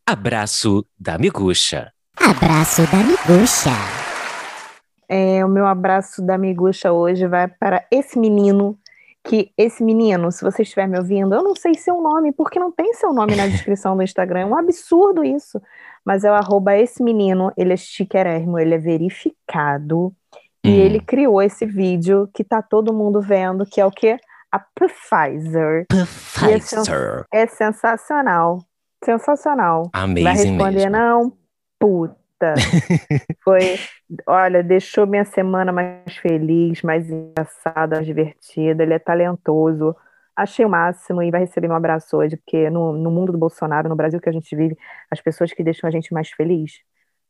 Abraço 0.05 0.84
da 0.99 1.16
Miguxa. 1.16 1.93
Abraço 2.16 2.82
da 2.91 2.99
Miguxa. 2.99 3.70
É, 5.09 5.45
o 5.45 5.49
meu 5.49 5.66
abraço 5.66 6.20
da 6.20 6.36
Miguxa 6.36 6.91
hoje 6.91 7.28
vai 7.28 7.47
para 7.47 7.86
esse 7.93 8.18
menino 8.18 8.76
que 9.25 9.53
esse 9.57 9.83
menino, 9.83 10.33
se 10.33 10.43
você 10.43 10.62
estiver 10.62 10.89
me 10.89 10.99
ouvindo, 10.99 11.35
eu 11.35 11.43
não 11.43 11.55
sei 11.55 11.75
seu 11.75 12.01
nome, 12.01 12.33
porque 12.33 12.59
não 12.59 12.73
tem 12.73 12.95
seu 12.95 13.12
nome 13.12 13.37
na 13.37 13.47
descrição 13.49 13.97
do 13.97 14.03
Instagram, 14.03 14.41
é 14.41 14.47
um 14.47 14.57
absurdo 14.57 15.25
isso. 15.25 15.61
Mas 16.05 16.25
é 16.25 16.31
o 16.31 16.35
arroba 16.35 16.77
esse 16.77 17.03
menino, 17.03 17.53
ele 17.57 17.73
é 17.73 17.77
chiquérrimo, 17.77 18.59
ele 18.59 18.75
é 18.75 18.79
verificado. 18.79 20.07
Hum. 20.07 20.12
E 20.64 20.71
ele 20.71 21.01
criou 21.01 21.43
esse 21.43 21.66
vídeo 21.66 22.29
que 22.33 22.43
tá 22.43 22.62
todo 22.62 22.95
mundo 22.95 23.21
vendo, 23.21 23.66
que 23.66 23.81
é 23.81 23.87
o 23.87 23.91
quê? 23.91 24.18
A 24.51 24.59
Pfizer. 24.59 25.87
Pfizer. 25.89 27.27
É, 27.33 27.43
é, 27.43 27.47
sensacional. 27.47 28.59
Sensacional. 29.05 29.91
Amazing 29.93 30.25
Vai 30.25 30.35
responder 30.35 30.91
mesmo. 30.91 30.91
não? 30.91 31.33
Puta. 31.79 32.20
Foi, 33.45 33.78
olha, 34.26 34.62
deixou 34.62 35.07
minha 35.07 35.24
semana 35.24 35.72
mais 35.72 36.16
feliz, 36.16 36.82
mais 36.82 37.09
engraçada, 37.11 37.97
mais 37.97 38.07
divertida. 38.07 38.82
Ele 38.82 38.95
é 38.95 38.99
talentoso. 38.99 39.95
Achei 40.34 40.64
o 40.64 40.70
máximo 40.70 41.22
e 41.22 41.30
vai 41.30 41.41
receber 41.41 41.68
um 41.68 41.74
abraço 41.74 42.16
hoje, 42.16 42.36
porque 42.36 42.70
no, 42.70 42.93
no 42.93 43.11
mundo 43.11 43.32
do 43.32 43.38
Bolsonaro, 43.38 43.88
no 43.88 43.97
Brasil 43.97 44.20
que 44.20 44.28
a 44.28 44.32
gente 44.32 44.55
vive, 44.57 44.76
as 45.11 45.20
pessoas 45.20 45.53
que 45.53 45.62
deixam 45.62 45.88
a 45.88 45.91
gente 45.91 46.14
mais 46.14 46.30
feliz 46.30 46.80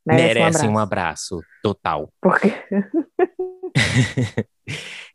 merecem, 0.07 0.35
merecem 0.35 0.71
um, 0.71 0.79
abraço. 0.79 1.35
um 1.35 1.39
abraço 1.39 1.43
total. 1.63 2.13
Porque... 2.21 2.53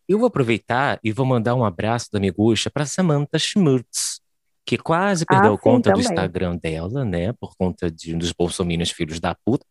Eu 0.07 0.19
vou 0.19 0.27
aproveitar 0.27 0.99
e 1.03 1.11
vou 1.11 1.25
mandar 1.25 1.55
um 1.55 1.65
abraço 1.65 2.11
da 2.11 2.19
Miguxa 2.19 2.69
para 2.69 2.85
Samantha 2.85 3.39
Schmutz, 3.39 4.21
que 4.65 4.77
quase 4.77 5.25
perdeu 5.25 5.53
ah, 5.53 5.57
conta 5.57 5.93
do 5.93 5.99
Instagram 5.99 6.57
dela, 6.57 7.05
né? 7.05 7.31
Por 7.33 7.55
conta 7.55 7.89
de, 7.91 8.15
dos 8.15 8.31
bolsominions 8.31 8.91
filhos 8.91 9.19
da 9.19 9.35
puta. 9.35 9.65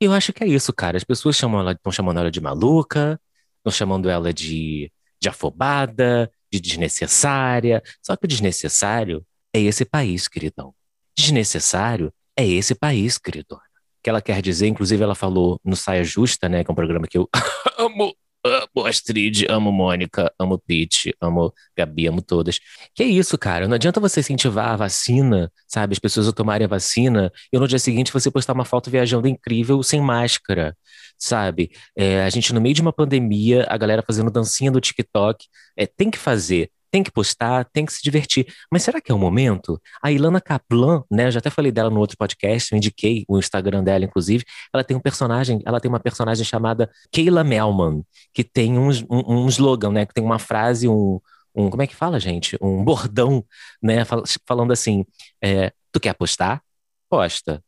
E 0.00 0.04
eu 0.04 0.12
acho 0.12 0.32
que 0.32 0.44
é 0.44 0.46
isso, 0.46 0.72
cara. 0.72 0.96
As 0.96 1.04
pessoas 1.04 1.36
chamam 1.36 1.60
ela, 1.60 1.72
estão 1.72 1.90
chamando 1.90 2.20
ela 2.20 2.30
de 2.30 2.40
maluca, 2.40 3.20
estão 3.58 3.72
chamando 3.72 4.08
ela 4.08 4.32
de, 4.32 4.92
de 5.20 5.28
afobada, 5.28 6.30
de 6.52 6.60
desnecessária. 6.60 7.82
Só 8.00 8.16
que 8.16 8.24
o 8.24 8.28
desnecessário 8.28 9.24
é 9.52 9.60
esse 9.60 9.84
país, 9.84 10.28
queridão. 10.28 10.74
Desnecessário 11.16 12.12
é 12.36 12.46
esse 12.46 12.74
país, 12.74 13.18
querido. 13.18 13.60
Que 14.02 14.10
ela 14.10 14.20
quer 14.20 14.40
dizer, 14.40 14.66
inclusive 14.66 15.02
ela 15.02 15.14
falou 15.14 15.60
no 15.64 15.76
Saia 15.76 16.04
Justa, 16.04 16.48
né? 16.48 16.64
Que 16.64 16.70
é 16.70 16.72
um 16.72 16.76
programa 16.76 17.06
que 17.06 17.18
eu 17.18 17.28
amo 17.78 18.14
amo 18.44 18.86
Astrid, 18.86 19.46
amo 19.48 19.70
Mônica, 19.72 20.32
amo 20.38 20.58
Pete, 20.58 21.14
amo 21.20 21.52
Gabi, 21.76 22.06
amo 22.08 22.22
todas. 22.22 22.58
Que 22.94 23.02
é 23.04 23.06
isso, 23.06 23.38
cara. 23.38 23.68
Não 23.68 23.74
adianta 23.74 24.00
você 24.00 24.20
incentivar 24.20 24.70
a 24.70 24.76
vacina, 24.76 25.50
sabe? 25.68 25.92
As 25.92 25.98
pessoas 25.98 26.28
a 26.28 26.32
tomarem 26.32 26.64
a 26.64 26.68
vacina 26.68 27.32
e 27.52 27.58
no 27.58 27.68
dia 27.68 27.78
seguinte 27.78 28.12
você 28.12 28.30
postar 28.30 28.52
uma 28.52 28.64
foto 28.64 28.90
viajando 28.90 29.28
incrível 29.28 29.82
sem 29.82 30.00
máscara, 30.00 30.76
sabe? 31.16 31.70
É, 31.96 32.22
a 32.22 32.30
gente, 32.30 32.52
no 32.52 32.60
meio 32.60 32.74
de 32.74 32.82
uma 32.82 32.92
pandemia, 32.92 33.66
a 33.68 33.76
galera 33.76 34.02
fazendo 34.06 34.30
dancinha 34.30 34.70
do 34.70 34.80
TikTok, 34.80 35.46
é, 35.76 35.86
tem 35.86 36.10
que 36.10 36.18
fazer 36.18 36.70
tem 36.92 37.02
que 37.02 37.10
postar, 37.10 37.64
tem 37.72 37.86
que 37.86 37.92
se 37.94 38.02
divertir. 38.02 38.46
Mas 38.70 38.82
será 38.82 39.00
que 39.00 39.10
é 39.10 39.14
o 39.14 39.18
momento? 39.18 39.80
A 40.02 40.12
Ilana 40.12 40.42
Kaplan, 40.42 41.02
né? 41.10 41.26
Eu 41.26 41.30
já 41.32 41.38
até 41.38 41.48
falei 41.48 41.72
dela 41.72 41.88
no 41.88 41.98
outro 41.98 42.18
podcast, 42.18 42.70
eu 42.70 42.76
indiquei 42.76 43.24
o 43.26 43.38
Instagram 43.38 43.82
dela, 43.82 44.04
inclusive. 44.04 44.44
Ela 44.72 44.84
tem 44.84 44.94
um 44.94 45.00
personagem, 45.00 45.62
ela 45.64 45.80
tem 45.80 45.88
uma 45.88 45.98
personagem 45.98 46.44
chamada 46.44 46.90
Kayla 47.10 47.42
Melman, 47.42 48.04
que 48.34 48.44
tem 48.44 48.78
um, 48.78 48.90
um, 49.10 49.44
um 49.44 49.48
slogan, 49.48 49.90
né? 49.90 50.04
Que 50.04 50.12
tem 50.12 50.22
uma 50.22 50.38
frase, 50.38 50.86
um, 50.86 51.18
um. 51.54 51.70
Como 51.70 51.82
é 51.82 51.86
que 51.86 51.96
fala, 51.96 52.20
gente? 52.20 52.58
Um 52.60 52.84
bordão, 52.84 53.42
né? 53.82 54.04
Falando 54.46 54.72
assim: 54.72 55.06
é, 55.42 55.72
tu 55.90 55.98
quer 55.98 56.10
apostar? 56.10 56.62
Posta. 57.08 57.64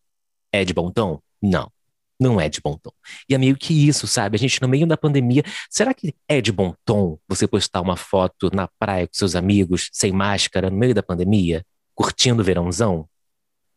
É 0.52 0.64
de 0.64 0.74
bom 0.74 0.90
tom? 0.90 1.18
Não 1.42 1.72
não 2.20 2.40
é 2.40 2.48
de 2.48 2.60
bom 2.60 2.76
tom. 2.76 2.92
E 3.28 3.34
é 3.34 3.38
meio 3.38 3.56
que 3.56 3.86
isso, 3.86 4.06
sabe? 4.06 4.36
A 4.36 4.38
gente, 4.38 4.60
no 4.62 4.68
meio 4.68 4.86
da 4.86 4.96
pandemia, 4.96 5.42
será 5.68 5.92
que 5.92 6.14
é 6.28 6.40
de 6.40 6.52
bom 6.52 6.74
tom 6.84 7.18
você 7.28 7.46
postar 7.46 7.80
uma 7.80 7.96
foto 7.96 8.50
na 8.54 8.68
praia 8.78 9.06
com 9.06 9.14
seus 9.14 9.34
amigos, 9.34 9.88
sem 9.92 10.12
máscara, 10.12 10.70
no 10.70 10.76
meio 10.76 10.94
da 10.94 11.02
pandemia, 11.02 11.64
curtindo 11.94 12.42
o 12.42 12.44
verãozão? 12.44 13.08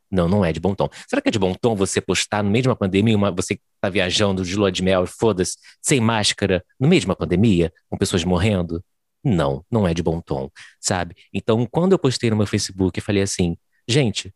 Não, 0.10 0.28
não 0.30 0.46
é 0.46 0.54
de 0.54 0.60
bom 0.60 0.74
tom. 0.74 0.90
Será 1.08 1.22
que 1.22 1.28
é 1.28 1.32
de 1.32 1.40
bom 1.40 1.54
tom 1.54 1.76
você 1.76 2.00
postar 2.00 2.44
no 2.44 2.50
meio 2.50 2.64
de 2.64 2.70
uma 2.70 2.76
pandemia, 2.76 3.16
uma, 3.18 3.32
você 3.32 3.60
tá 3.82 3.90
viajando 3.90 4.44
de 4.44 4.56
lua 4.56 4.72
de 4.72 4.82
mel, 4.82 5.06
foda-se, 5.06 5.58
sem 5.82 6.00
máscara, 6.00 6.64
no 6.80 6.88
meio 6.88 7.02
de 7.02 7.08
uma 7.08 7.16
pandemia, 7.16 7.74
com 7.90 7.98
pessoas 7.98 8.24
morrendo? 8.24 8.84
Não, 9.24 9.66
não 9.70 9.86
é 9.86 9.94
de 9.94 10.02
bom 10.02 10.22
tom, 10.22 10.50
sabe? 10.80 11.16
Então, 11.34 11.66
quando 11.70 11.92
eu 11.92 12.00
postei 12.00 12.30
no 12.30 12.38
meu 12.38 12.48
Facebook, 12.48 12.98
eu 12.98 13.04
falei 13.04 13.22
assim, 13.22 13.58
gente, 13.88 14.34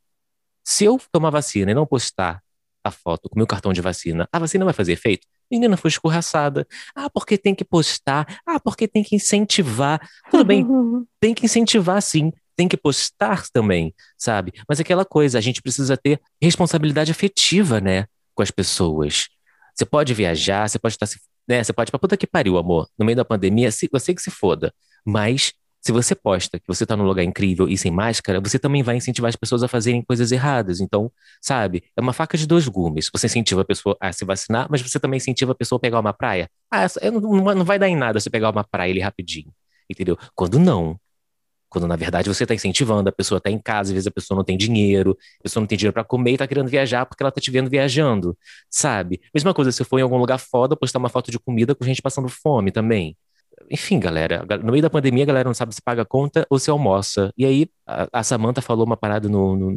se 0.64 0.84
eu 0.84 0.99
tomar 1.12 1.30
vacina 1.30 1.72
e 1.72 1.74
não 1.74 1.86
postar 1.86 2.41
a 2.84 2.91
foto 2.91 3.29
com 3.29 3.38
meu 3.38 3.47
cartão 3.47 3.73
de 3.73 3.82
vacina, 3.82 4.27
a 4.32 4.39
vacina 4.39 4.65
vai 4.65 4.73
fazer 4.73 4.93
efeito? 4.93 5.27
Menina 5.51 5.75
foi 5.75 5.89
escorraçada. 5.89 6.65
Ah, 6.95 7.09
porque 7.09 7.38
tem 7.38 7.53
que 7.53 7.65
postar. 7.65 8.39
Ah, 8.47 8.59
porque 8.59 8.88
tem 8.88 9.03
que 9.03 9.15
incentivar. 9.15 9.99
Tudo 10.29 10.45
bem, 10.45 10.65
tem 11.19 11.34
que 11.34 11.45
incentivar 11.45 12.01
sim. 12.01 12.32
Tem 12.55 12.67
que 12.67 12.77
postar 12.77 13.43
também, 13.51 13.93
sabe? 14.17 14.53
Mas 14.67 14.79
aquela 14.79 15.03
coisa, 15.03 15.38
a 15.38 15.41
gente 15.41 15.61
precisa 15.61 15.97
ter 15.97 16.21
responsabilidade 16.41 17.11
afetiva, 17.11 17.82
né? 17.82 18.05
Com 18.34 18.43
as 18.43 18.51
pessoas. 18.51 19.27
Você 19.75 19.86
pode 19.86 20.13
viajar, 20.13 20.69
você 20.69 20.79
pode 20.79 20.95
estar 20.95 21.05
se. 21.05 21.19
Né, 21.47 21.63
você 21.63 21.73
pode 21.73 21.89
ir 21.89 21.91
pra 21.91 21.99
puta 21.99 22.15
que 22.15 22.27
pariu, 22.27 22.57
amor. 22.57 22.88
No 22.97 23.05
meio 23.05 23.15
da 23.15 23.25
pandemia, 23.25 23.71
se, 23.71 23.89
eu 23.91 23.99
sei 23.99 24.15
que 24.15 24.21
se 24.21 24.32
foda. 24.32 24.73
Mas 25.05 25.53
se 25.82 25.91
você 25.91 26.13
posta 26.13 26.59
que 26.59 26.67
você 26.67 26.84
está 26.84 26.95
num 26.95 27.03
lugar 27.05 27.23
incrível 27.23 27.67
e 27.67 27.75
sem 27.77 27.91
máscara, 27.91 28.39
você 28.39 28.59
também 28.59 28.84
vai 28.84 28.95
incentivar 28.97 29.29
as 29.29 29.36
pessoas 29.36 29.63
a 29.63 29.67
fazerem 29.67 30.01
coisas 30.03 30.32
erradas. 30.32 30.79
Então, 30.79 31.11
sabe, 31.41 31.84
é 31.97 32.01
uma 32.01 32.13
faca 32.13 32.38
de 32.38 32.45
dois 32.45 32.67
gumes. 32.67 33.09
Você 33.11 33.25
incentiva 33.25 33.61
a 33.61 33.65
pessoa 33.65 33.97
a 33.99 34.13
se 34.13 34.23
vacinar, 34.23 34.67
mas 34.69 34.82
você 34.82 34.99
também 34.99 35.17
incentiva 35.17 35.53
a 35.53 35.55
pessoa 35.55 35.77
a 35.77 35.79
pegar 35.82 35.99
uma 35.99 36.13
praia. 36.13 36.49
Ah, 36.69 36.86
não, 37.11 37.65
vai 37.65 37.79
dar 37.79 37.89
em 37.89 37.95
nada 37.95 38.19
você 38.19 38.29
pegar 38.29 38.51
uma 38.51 38.63
praia 38.63 38.91
ali 38.91 38.99
rapidinho. 39.01 39.51
Entendeu? 39.89 40.17
Quando 40.36 40.59
não. 40.59 40.99
Quando 41.69 41.88
na 41.88 41.95
verdade 41.95 42.29
você 42.29 42.43
está 42.43 42.53
incentivando, 42.53 43.09
a 43.09 43.11
pessoa 43.13 43.38
está 43.38 43.49
em 43.49 43.57
casa, 43.57 43.89
às 43.89 43.93
vezes 43.93 44.07
a 44.07 44.11
pessoa 44.11 44.38
não 44.38 44.43
tem 44.43 44.57
dinheiro, 44.57 45.17
a 45.39 45.43
pessoa 45.43 45.61
não 45.61 45.67
tem 45.67 45.77
dinheiro 45.77 45.93
para 45.93 46.03
comer 46.03 46.32
e 46.32 46.34
está 46.34 46.45
querendo 46.45 46.67
viajar 46.67 47.05
porque 47.05 47.23
ela 47.23 47.29
está 47.29 47.39
te 47.41 47.49
vendo 47.49 47.69
viajando, 47.69 48.38
sabe? 48.69 49.21
Mesma 49.34 49.53
coisa, 49.53 49.71
se 49.71 49.84
for 49.86 49.97
em 49.97 50.01
algum 50.03 50.17
lugar 50.17 50.38
foda, 50.38 50.75
postar 50.75 50.99
uma 50.99 51.09
foto 51.09 51.32
de 51.32 51.39
comida 51.39 51.73
com 51.73 51.86
gente 51.86 52.01
passando 52.01 52.27
fome 52.29 52.71
também 52.71 53.17
enfim, 53.72 53.99
galera, 53.99 54.45
no 54.61 54.72
meio 54.72 54.82
da 54.82 54.89
pandemia 54.89 55.24
a 55.24 55.28
galera 55.28 55.47
não 55.47 55.53
sabe 55.53 55.74
se 55.74 55.82
paga 55.82 56.03
conta 56.03 56.45
ou 56.49 56.59
se 56.59 56.69
almoça. 56.69 57.34
E 57.38 57.45
aí 57.45 57.67
a, 57.88 58.19
a 58.19 58.24
Samantha 58.24 58.61
falou 58.61 58.86
uma 58.86 58.97
parada 58.97 59.30
no, 59.30 59.55
no, 59.55 59.72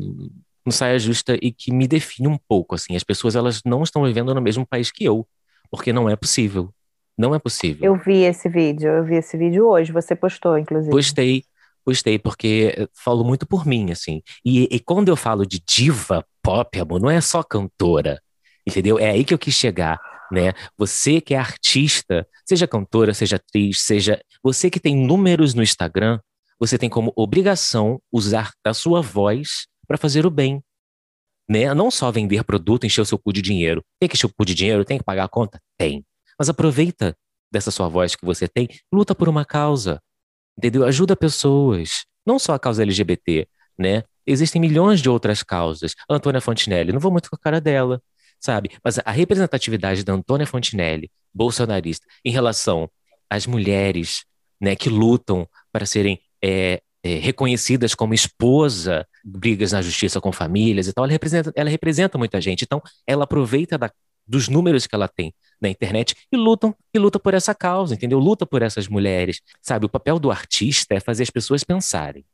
no 0.67 0.73
Saia 0.73 0.99
Justa 0.99 1.39
e 1.41 1.53
que 1.53 1.73
me 1.73 1.87
define 1.87 2.27
um 2.27 2.39
pouco, 2.49 2.75
assim, 2.75 2.97
as 2.97 3.05
pessoas 3.05 3.37
elas 3.37 3.63
não 3.65 3.83
estão 3.85 4.03
vivendo 4.03 4.35
no 4.35 4.43
mesmo 4.43 4.67
país 4.67 4.91
que 4.91 5.05
eu, 5.05 5.27
porque 5.71 5.93
não 5.93 6.11
é 6.11 6.17
possível. 6.17 6.71
Não 7.17 7.33
é 7.33 7.39
possível. 7.39 7.85
Eu 7.85 7.97
vi 7.97 8.25
esse 8.25 8.49
vídeo, 8.49 8.91
eu 8.91 9.05
vi 9.05 9.15
esse 9.15 9.37
vídeo 9.37 9.69
hoje, 9.69 9.93
você 9.93 10.17
postou, 10.17 10.59
inclusive. 10.59 10.91
Postei, 10.91 11.45
postei, 11.85 12.19
porque 12.19 12.89
falo 12.93 13.23
muito 13.23 13.47
por 13.47 13.65
mim, 13.65 13.93
assim. 13.93 14.21
E, 14.45 14.69
e 14.69 14.81
quando 14.81 15.09
eu 15.11 15.17
falo 15.17 15.47
de 15.47 15.63
diva 15.65 16.27
pop, 16.43 16.81
amor, 16.81 17.01
não 17.01 17.09
é 17.09 17.21
só 17.21 17.45
cantora, 17.45 18.21
entendeu? 18.67 18.99
É 18.99 19.11
aí 19.11 19.25
que 19.25 19.33
eu 19.33 19.39
quis 19.39 19.55
chegar 19.55 20.01
né? 20.35 20.53
Você 20.77 21.21
que 21.21 21.33
é 21.33 21.39
artista, 21.39 22.27
seja 22.45 22.67
cantora, 22.67 23.15
seja 23.15 23.37
atriz, 23.37 23.81
seja 23.81 24.21
você 24.43 24.69
que 24.69 24.81
tem 24.81 24.97
números 24.97 25.55
no 25.55 25.63
Instagram, 25.63 26.19
você 26.59 26.77
tem 26.77 26.91
como 26.91 27.13
obrigação 27.17 28.01
usar 28.13 28.53
a 28.65 28.75
sua 28.75 29.01
voz 29.01 29.67
para 29.87 29.97
fazer 29.97 30.27
o 30.27 30.31
bem. 30.31 30.61
Né? 31.49 31.73
Não 31.73 31.91
só 31.91 32.11
vender 32.11 32.43
produto, 32.43 32.85
encher 32.85 33.03
o 33.03 33.07
seu 33.07 33.19
cu 33.19 33.33
de 33.33 33.41
dinheiro. 33.41 33.83
Tem 34.01 34.09
que 34.09 34.17
encher 34.17 34.27
o 34.27 34.35
cu 34.35 34.45
de 34.45 34.55
dinheiro, 34.55 34.85
tem 34.85 34.99
que 34.99 35.05
pagar 35.05 35.25
a 35.25 35.29
conta? 35.29 35.61
Tem. 35.79 36.05
Mas 36.39 36.49
aproveita 36.49 37.17
dessa 37.53 37.71
sua 37.71 37.89
voz 37.89 38.17
que 38.17 38.25
você 38.25 38.49
tem, 38.49 38.69
luta 38.93 39.15
por 39.15 39.29
uma 39.29 39.45
causa. 39.45 40.01
Entendeu? 40.59 40.85
Ajuda 40.85 41.15
pessoas. 41.15 42.05
Não 42.27 42.39
só 42.39 42.55
a 42.55 42.59
causa 42.59 42.83
LGBT, 42.83 43.47
né? 43.79 44.03
Existem 44.27 44.61
milhões 44.61 45.01
de 45.01 45.09
outras 45.09 45.43
causas. 45.43 45.95
Antônia 46.09 46.41
Fontinelli, 46.41 46.93
não 46.93 47.01
vou 47.01 47.13
muito 47.13 47.29
com 47.29 47.37
a 47.37 47.39
cara 47.39 47.61
dela, 47.61 48.01
sabe? 48.45 48.71
Mas 48.85 48.99
a 49.03 49.11
representatividade 49.11 50.05
da 50.05 50.13
Antônia 50.13 50.47
Fontinelli, 50.47 51.11
bolsonarista, 51.33 52.07
em 52.23 52.31
relação 52.31 52.91
às 53.31 53.47
mulheres 53.47 54.25
né, 54.61 54.77
que 54.77 54.91
lutam 54.91 55.49
para 55.73 55.87
serem 55.87 56.21
é, 56.43 56.83
é, 57.03 57.15
reconhecidas 57.15 57.95
como 57.95 58.13
esposa, 58.13 59.07
brigas 59.25 59.73
na 59.73 59.81
justiça 59.81 60.21
com 60.21 60.31
famílias 60.31 60.87
e 60.87 60.93
tal, 60.93 61.05
ela 61.05 61.13
representa, 61.13 61.53
ela 61.57 61.71
representa 61.71 62.19
muita 62.19 62.39
gente. 62.39 62.65
Então, 62.65 62.83
ela 63.07 63.25
aproveita 63.25 63.79
da, 63.79 63.91
dos 64.27 64.47
números 64.47 64.87
que 64.87 64.95
ela 64.95 65.09
tem 65.09 65.35
na 65.59 65.71
internet 65.71 66.15
e 66.31 66.37
lutam 66.37 66.77
e 66.93 66.99
luta 66.99 67.19
por 67.19 67.33
essa 67.33 67.55
causa, 67.55 67.95
entendeu? 67.95 68.19
Luta 68.19 68.45
por 68.45 68.61
essas 68.61 68.87
mulheres, 68.89 69.41
sabe? 69.63 69.87
O 69.87 69.89
papel 69.89 70.19
do 70.19 70.31
artista 70.31 70.95
é 70.95 71.01
fazer 71.01 71.23
as 71.23 71.31
pessoas 71.31 71.65
pensarem. 71.65 72.27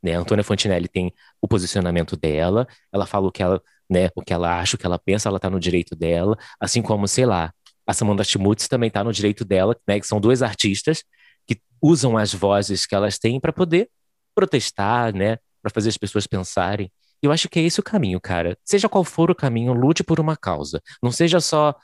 Né? 0.00 0.14
A 0.14 0.20
Antônia 0.20 0.44
Fontinelli 0.44 0.86
tem 0.86 1.12
o 1.42 1.48
posicionamento 1.48 2.16
dela, 2.16 2.68
ela 2.92 3.06
fala 3.06 3.26
o 3.26 3.32
que 3.32 3.42
ela, 3.42 3.60
né, 3.88 4.08
o 4.14 4.22
que 4.22 4.32
ela 4.32 4.60
acha, 4.60 4.76
o 4.76 4.78
que 4.78 4.86
ela 4.86 4.98
pensa, 4.98 5.28
ela 5.28 5.40
tá 5.40 5.48
no 5.48 5.58
direito 5.58 5.96
dela, 5.96 6.36
assim 6.60 6.82
como, 6.82 7.08
sei 7.08 7.26
lá, 7.26 7.52
a 7.86 7.94
Samantha 7.94 8.24
Schmutz 8.24 8.68
também 8.68 8.90
tá 8.90 9.02
no 9.02 9.12
direito 9.12 9.44
dela, 9.44 9.76
né, 9.86 9.98
que 9.98 10.06
são 10.06 10.20
duas 10.20 10.42
artistas 10.42 11.02
que 11.46 11.58
usam 11.80 12.16
as 12.18 12.34
vozes 12.34 12.84
que 12.84 12.94
elas 12.94 13.18
têm 13.18 13.40
para 13.40 13.52
poder 13.52 13.88
protestar, 14.34 15.14
né, 15.14 15.38
para 15.62 15.70
fazer 15.72 15.88
as 15.88 15.96
pessoas 15.96 16.26
pensarem. 16.26 16.92
Eu 17.22 17.32
acho 17.32 17.48
que 17.48 17.58
é 17.58 17.62
esse 17.62 17.80
o 17.80 17.82
caminho, 17.82 18.20
cara. 18.20 18.56
Seja 18.64 18.88
qual 18.88 19.02
for 19.02 19.30
o 19.30 19.34
caminho, 19.34 19.72
lute 19.72 20.04
por 20.04 20.20
uma 20.20 20.36
causa. 20.36 20.80
Não 21.02 21.10
seja 21.10 21.40
só 21.40 21.74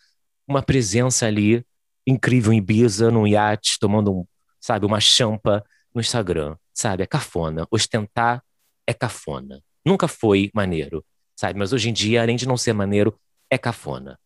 uma 0.46 0.62
presença 0.62 1.26
ali 1.26 1.64
incrível 2.06 2.52
em 2.52 2.58
Ibiza, 2.58 3.10
num 3.10 3.26
iate, 3.26 3.78
tomando 3.80 4.12
um, 4.12 4.26
sabe, 4.60 4.86
uma 4.86 5.00
champa 5.00 5.64
no 5.94 6.00
Instagram, 6.00 6.56
sabe? 6.72 7.02
É 7.02 7.06
cafona. 7.06 7.66
Ostentar 7.70 8.42
é 8.86 8.92
cafona. 8.92 9.60
Nunca 9.84 10.06
foi 10.06 10.50
maneiro, 10.54 11.04
sabe? 11.36 11.58
Mas 11.58 11.72
hoje 11.72 11.90
em 11.90 11.92
dia, 11.92 12.22
além 12.22 12.36
de 12.36 12.46
não 12.46 12.56
ser 12.56 12.72
maneiro, 12.72 13.18
é 13.50 13.58
cafona. 13.58 14.18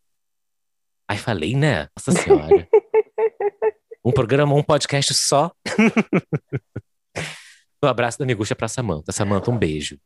Aí 1.07 1.17
falei, 1.17 1.55
né? 1.55 1.87
Nossa 1.97 2.11
Senhora. 2.11 2.67
um 4.05 4.11
programa, 4.11 4.53
um 4.53 4.63
podcast 4.63 5.13
só. 5.13 5.51
um 7.83 7.87
abraço 7.87 8.19
da 8.19 8.25
Miguxa 8.25 8.55
pra 8.55 8.67
Samanta. 8.67 9.11
Samanta, 9.11 9.49
um 9.49 9.57
beijo. 9.57 9.99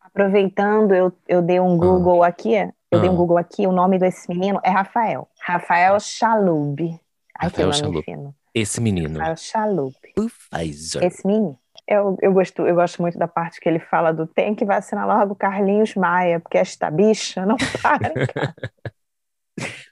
Aproveitando, 0.00 0.92
eu, 0.92 1.12
eu 1.28 1.40
dei 1.40 1.60
um 1.60 1.78
Google 1.78 2.24
ah. 2.24 2.28
aqui. 2.28 2.54
Eu 2.90 2.98
ah. 2.98 3.00
dei 3.00 3.08
um 3.08 3.14
ah. 3.14 3.16
Google 3.16 3.38
aqui. 3.38 3.66
O 3.66 3.72
nome 3.72 3.98
desse 3.98 4.28
menino 4.28 4.60
é 4.64 4.70
Rafael. 4.70 5.28
Rafael 5.40 5.98
Chalub. 6.00 6.80
Ai, 7.38 7.48
Rafael 7.48 7.72
Chalub. 7.72 8.04
Esse 8.52 8.80
menino. 8.80 9.18
Rafael 9.18 9.36
Chalub. 9.36 9.94
Esse 11.00 11.26
menino. 11.26 11.58
Eu, 11.90 12.16
eu, 12.22 12.32
gosto, 12.32 12.64
eu 12.64 12.76
gosto 12.76 13.02
muito 13.02 13.18
da 13.18 13.26
parte 13.26 13.58
que 13.58 13.68
ele 13.68 13.80
fala 13.80 14.12
do 14.12 14.24
tem 14.24 14.54
que 14.54 14.64
vacinar 14.64 15.08
logo 15.08 15.34
Carlinhos 15.34 15.96
Maia, 15.96 16.38
porque 16.38 16.56
esta 16.56 16.88
bicha 16.88 17.44
não 17.44 17.56
para. 17.82 18.12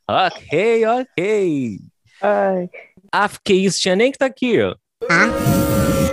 ok, 0.08 0.86
ok. 0.86 1.78
Ai. 2.22 2.70
Ah, 3.12 3.28
que 3.44 3.52
isso, 3.52 3.80
tinha 3.80 3.96
nem 3.96 4.12
que 4.12 4.18
tá 4.18 4.26
aqui, 4.26 4.62
ó. 4.62 4.76
Ah, 5.10 5.26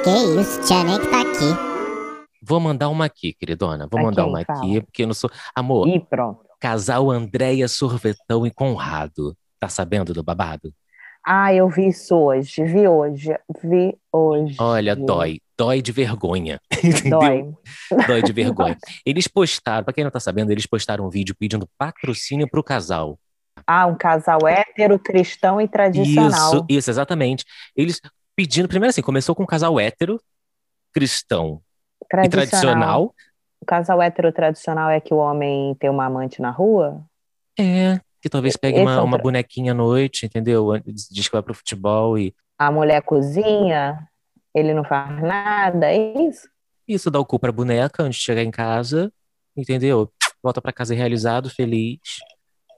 que 0.04 0.42
isso, 0.42 0.60
tinha 0.64 0.84
nem 0.84 1.00
que 1.00 1.08
tá 1.08 1.22
aqui. 1.22 2.26
Vou 2.42 2.60
mandar 2.60 2.90
uma 2.90 3.06
aqui, 3.06 3.34
queridona. 3.34 3.88
Vou 3.90 4.02
mandar 4.02 4.26
uma 4.26 4.44
fala? 4.44 4.60
aqui, 4.60 4.82
porque 4.82 5.04
eu 5.04 5.08
não 5.08 5.14
sou. 5.14 5.30
Amor, 5.54 5.88
e 5.88 6.00
pronto. 6.00 6.44
casal 6.60 7.12
Andréia 7.12 7.68
Sorvetão 7.68 8.48
e 8.48 8.50
Conrado. 8.50 9.38
Tá 9.60 9.70
sabendo 9.70 10.16
do 10.16 10.24
babado? 10.24 10.74
Ah, 11.24 11.54
eu 11.54 11.70
vi 11.70 11.90
isso 11.90 12.16
hoje. 12.16 12.64
Vi 12.64 12.88
hoje. 12.88 13.38
Vi 13.64 13.96
hoje. 14.12 14.56
Olha, 14.60 14.96
dói. 14.96 15.42
Dói 15.58 15.82
de 15.82 15.92
vergonha. 15.92 16.60
Dói. 17.10 17.54
dói 18.08 18.22
de 18.22 18.34
vergonha. 18.34 18.78
Eles 19.06 19.28
postaram, 19.28 19.84
pra 19.84 19.94
quem 19.94 20.04
não 20.04 20.12
tá 20.12 20.20
sabendo, 20.20 20.52
eles 20.52 20.66
postaram 20.66 21.06
um 21.06 21.10
vídeo 21.10 21.36
pedindo 21.36 21.68
patrocínio 21.78 22.48
pro 22.50 22.64
casal. 22.64 23.18
Ah, 23.66 23.86
um 23.86 23.96
casal 23.96 24.48
hétero, 24.48 25.00
cristão 25.00 25.62
e 25.62 25.68
tradicional. 25.68 26.54
Isso, 26.54 26.66
isso, 26.70 26.90
exatamente. 26.90 27.46
Eles 27.76 28.02
pedindo, 28.36 28.68
primeiro 28.68 28.90
assim, 28.90 29.02
começou 29.02 29.34
com 29.34 29.44
um 29.44 29.48
casal 29.48 29.80
hétero, 29.80 30.20
cristão 30.94 31.62
tradicional. 32.10 32.26
E 32.26 32.30
tradicional. 32.30 33.16
O 33.62 33.66
casal 33.66 34.02
hétero 34.02 34.32
tradicional 34.32 34.90
é 34.90 35.00
que 35.00 35.14
o 35.14 35.18
homem 35.18 35.74
tem 35.76 35.90
uma 35.90 36.06
amante 36.06 36.42
na 36.42 36.52
rua? 36.52 37.02
É, 37.58 38.00
que 38.22 38.30
talvez 38.30 38.58
pegue 38.58 38.80
uma, 38.80 38.96
é 38.96 39.02
uma 39.02 39.18
bonequinha 39.18 39.72
à 39.72 39.76
noite, 39.76 40.26
entendeu? 40.26 40.70
Diz 40.86 41.28
que 41.28 41.34
vai 41.34 41.42
pro 41.42 41.54
futebol 41.54 42.18
e. 42.18 42.36
A 42.58 42.72
mulher 42.72 43.02
cozinha, 43.02 44.08
ele 44.56 44.74
não 44.74 44.84
faz 44.84 45.22
nada, 45.22 45.92
é 45.92 46.28
isso? 46.28 46.48
Isso, 46.88 47.12
dá 47.12 47.20
o 47.20 47.26
cu 47.26 47.38
pra 47.38 47.52
boneca 47.52 48.04
antes 48.04 48.20
de 48.20 48.26
chegar 48.26 48.44
em 48.44 48.52
casa, 48.52 49.12
entendeu? 49.56 50.12
Volta 50.42 50.62
para 50.62 50.72
casa 50.72 50.96
realizado, 50.96 51.50
feliz. 51.50 52.00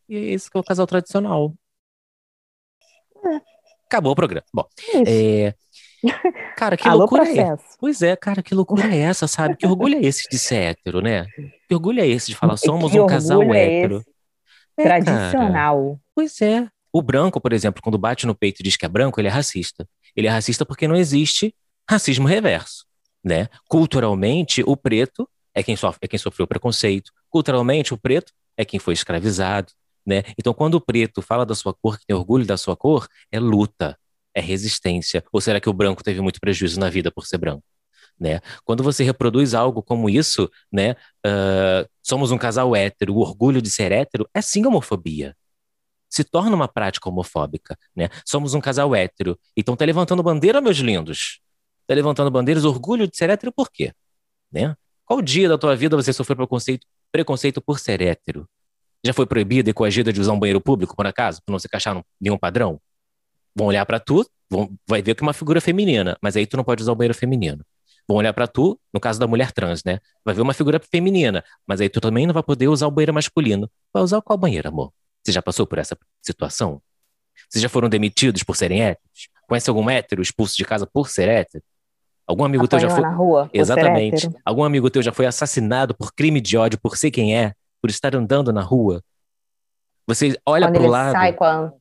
E 0.10 0.16
é 0.16 0.20
isso 0.20 0.50
que 0.50 0.58
é 0.58 0.60
o 0.60 0.64
casal 0.64 0.88
tradicional. 0.88 1.54
É. 3.26 3.42
Acabou 3.86 4.14
o 4.14 4.16
programa. 4.16 4.46
Bom, 4.54 4.68
é, 5.06 5.54
Cara, 6.56 6.78
que 6.78 6.88
Alô, 6.88 7.00
loucura 7.00 7.24
processo. 7.24 7.42
é 7.42 7.54
essa? 7.54 7.78
Pois 7.80 8.02
é, 8.02 8.16
cara, 8.16 8.44
que 8.44 8.54
loucura 8.56 8.94
é 8.94 9.00
essa, 9.00 9.28
sabe? 9.28 9.56
Que 9.56 9.66
orgulho 9.66 9.96
é 9.98 10.02
esse 10.02 10.28
de 10.30 10.38
ser 10.38 10.56
hétero, 10.56 11.02
né? 11.02 11.26
Que 11.68 11.74
orgulho 11.74 12.00
é 12.02 12.08
esse 12.08 12.28
de 12.28 12.36
falar, 12.36 12.58
somos 12.58 12.94
um 12.94 13.06
casal 13.08 13.42
é 13.54 13.82
hétero? 13.82 14.04
É, 14.78 14.84
Tradicional. 14.84 15.84
Cara. 15.84 16.00
Pois 16.16 16.42
é. 16.42 16.68
O 16.94 17.02
branco, 17.02 17.42
por 17.42 17.52
exemplo, 17.52 17.82
quando 17.82 17.98
bate 17.98 18.26
no 18.26 18.36
peito 18.36 18.62
e 18.62 18.64
diz 18.64 18.78
que 18.78 18.86
é 18.86 18.90
branco, 18.90 19.20
ele 19.20 19.28
é 19.28 19.32
racista. 19.32 19.88
Ele 20.16 20.28
é 20.28 20.30
racista 20.30 20.66
porque 20.66 20.88
não 20.88 20.96
existe 20.96 21.54
racismo 21.90 22.28
reverso, 22.28 22.86
né? 23.24 23.48
Culturalmente, 23.68 24.64
o 24.66 24.76
preto 24.76 25.30
é 25.54 25.64
quem, 25.64 25.76
sofre, 25.76 26.00
é 26.04 26.08
quem 26.08 26.20
sofreu 26.20 26.46
preconceito. 26.46 27.12
Culturalmente, 27.30 27.94
o 27.94 27.98
preto 27.98 28.34
é 28.56 28.64
quem 28.64 28.80
foi 28.80 28.94
escravizado, 28.94 29.72
né? 30.06 30.24
Então, 30.38 30.54
quando 30.54 30.76
o 30.76 30.82
preto 30.82 31.22
fala 31.22 31.46
da 31.46 31.56
sua 31.56 31.74
cor, 31.74 31.98
que 32.00 32.06
tem 32.06 32.16
orgulho 32.16 32.46
da 32.46 32.58
sua 32.58 32.76
cor, 32.78 33.08
é 33.32 33.40
luta, 33.40 33.98
é 34.34 34.42
resistência? 34.42 35.24
Ou 35.32 35.42
será 35.42 35.60
que 35.60 35.70
o 35.70 35.74
branco 35.74 36.04
teve 36.04 36.22
muito 36.22 36.40
prejuízo 36.40 36.80
na 36.80 36.90
vida 36.90 37.12
por 37.12 37.26
ser 37.26 37.38
branco? 37.38 37.64
Né? 38.20 38.40
Quando 38.64 38.84
você 38.84 39.04
reproduz 39.04 39.54
algo 39.54 39.84
como 39.84 40.10
isso, 40.10 40.50
né, 40.72 40.92
uh, 41.26 41.88
somos 42.02 42.32
um 42.32 42.38
casal 42.38 42.76
hétero, 42.76 43.14
o 43.14 43.20
orgulho 43.20 43.62
de 43.62 43.70
ser 43.70 43.92
hétero 43.92 44.28
é 44.34 44.42
sim 44.42 44.66
homofobia. 44.66 45.36
Se 46.10 46.24
torna 46.24 46.56
uma 46.56 46.68
prática 46.68 47.10
homofóbica, 47.10 47.78
né? 47.94 48.08
Somos 48.26 48.54
um 48.54 48.62
casal 48.62 48.96
hétero. 48.96 49.38
Então 49.58 49.76
tá 49.76 49.84
levantando 49.84 50.24
bandeira, 50.24 50.62
meus 50.62 50.78
lindos. 50.78 51.42
Tá 51.88 51.94
levantando 51.96 52.30
bandeiras, 52.30 52.66
orgulho 52.66 53.08
de 53.08 53.16
ser 53.18 53.30
hétero 53.30 53.52
por 53.52 53.72
quê? 53.72 53.94
Né? 54.52 54.76
Qual 55.06 55.22
dia 55.22 55.48
da 55.48 55.58
tua 55.58 55.76
vida 55.76 55.96
você 55.96 56.12
sofreu 56.14 56.36
preconceito, 56.36 56.86
preconceito 57.12 57.62
por 57.62 57.80
ser 57.80 58.02
hétero? 58.02 58.48
Já 59.06 59.14
foi 59.14 59.26
proibida 59.26 59.70
e 59.70 59.74
coagida 59.74 60.12
de 60.12 60.20
usar 60.20 60.34
um 60.34 60.40
banheiro 60.40 60.60
público, 60.60 60.96
por 60.96 61.08
acaso, 61.08 61.42
por 61.46 61.52
não 61.52 61.60
se 61.60 61.68
encaixar 61.68 62.04
nenhum 62.20 62.38
padrão? 62.38 62.80
vão 63.58 63.68
olhar 63.68 63.86
para 63.86 64.00
tu, 64.00 64.24
vão, 64.50 64.70
vai 64.88 65.02
ver 65.02 65.16
que 65.16 65.24
é 65.24 65.26
uma 65.26 65.34
figura 65.34 65.60
feminina, 65.60 66.16
mas 66.22 66.38
aí 66.38 66.46
tu 66.46 66.56
não 66.56 66.64
pode 66.64 66.84
usar 66.84 66.92
o 66.92 66.96
banheiro 66.96 67.18
feminino. 67.18 67.66
Vão 68.08 68.18
olhar 68.18 68.32
para 68.32 68.48
tu, 68.48 68.80
no 68.94 69.00
caso 69.00 69.20
da 69.20 69.28
mulher 69.28 69.52
trans, 69.52 69.84
né? 69.84 70.00
Vai 70.24 70.36
ver 70.36 70.42
uma 70.42 70.54
figura 70.54 70.80
feminina, 70.80 71.44
mas 71.66 71.82
aí 71.82 71.90
tu 71.90 72.00
também 72.00 72.28
não 72.28 72.34
vai 72.34 72.44
poder 72.44 72.68
usar 72.68 72.88
o 72.88 72.92
banheiro 72.92 73.14
masculino. 73.14 73.70
Vai 73.92 74.04
usar 74.04 74.22
qual 74.22 74.38
banheiro, 74.38 74.70
amor? 74.70 74.94
Você 75.24 75.32
já 75.32 75.42
passou 75.42 75.66
por 75.66 75.80
essa 75.80 75.98
situação? 76.22 76.82
Vocês 77.50 77.62
já 77.62 77.68
foram 77.68 77.90
demitidos 77.90 78.44
por 78.44 78.56
serem 78.56 78.82
héteros? 78.82 79.28
Conhece 79.48 79.70
algum 79.70 79.90
hétero 79.90 80.22
expulso 80.22 80.56
de 80.56 80.64
casa 80.64 80.86
por 80.86 81.10
ser 81.10 81.28
hétero? 81.28 81.64
Algum 82.28 82.44
amigo 82.44 82.66
Apanhou 82.66 82.82
teu 82.82 82.90
já 82.90 82.96
foi. 82.96 83.04
Na 83.04 83.16
rua, 83.16 83.50
Exatamente. 83.54 84.30
Algum 84.46 84.64
amigo 84.64 84.90
teu 84.90 85.02
já 85.02 85.14
foi 85.14 85.26
assassinado 85.26 85.96
por 85.96 86.14
crime 86.14 86.42
de 86.42 86.58
ódio, 86.58 86.80
por 86.80 86.98
ser 86.98 87.10
quem 87.10 87.38
é, 87.38 87.54
por 87.82 87.90
estar 87.90 88.16
andando 88.16 88.52
na 88.52 88.62
rua? 88.62 89.02
Você 90.06 90.38
olha 90.46 90.68
Quando 90.68 90.80
pro 90.80 90.88
lado. 90.88 91.12
Sai 91.14 91.34
com 91.34 91.44
a 91.46 91.72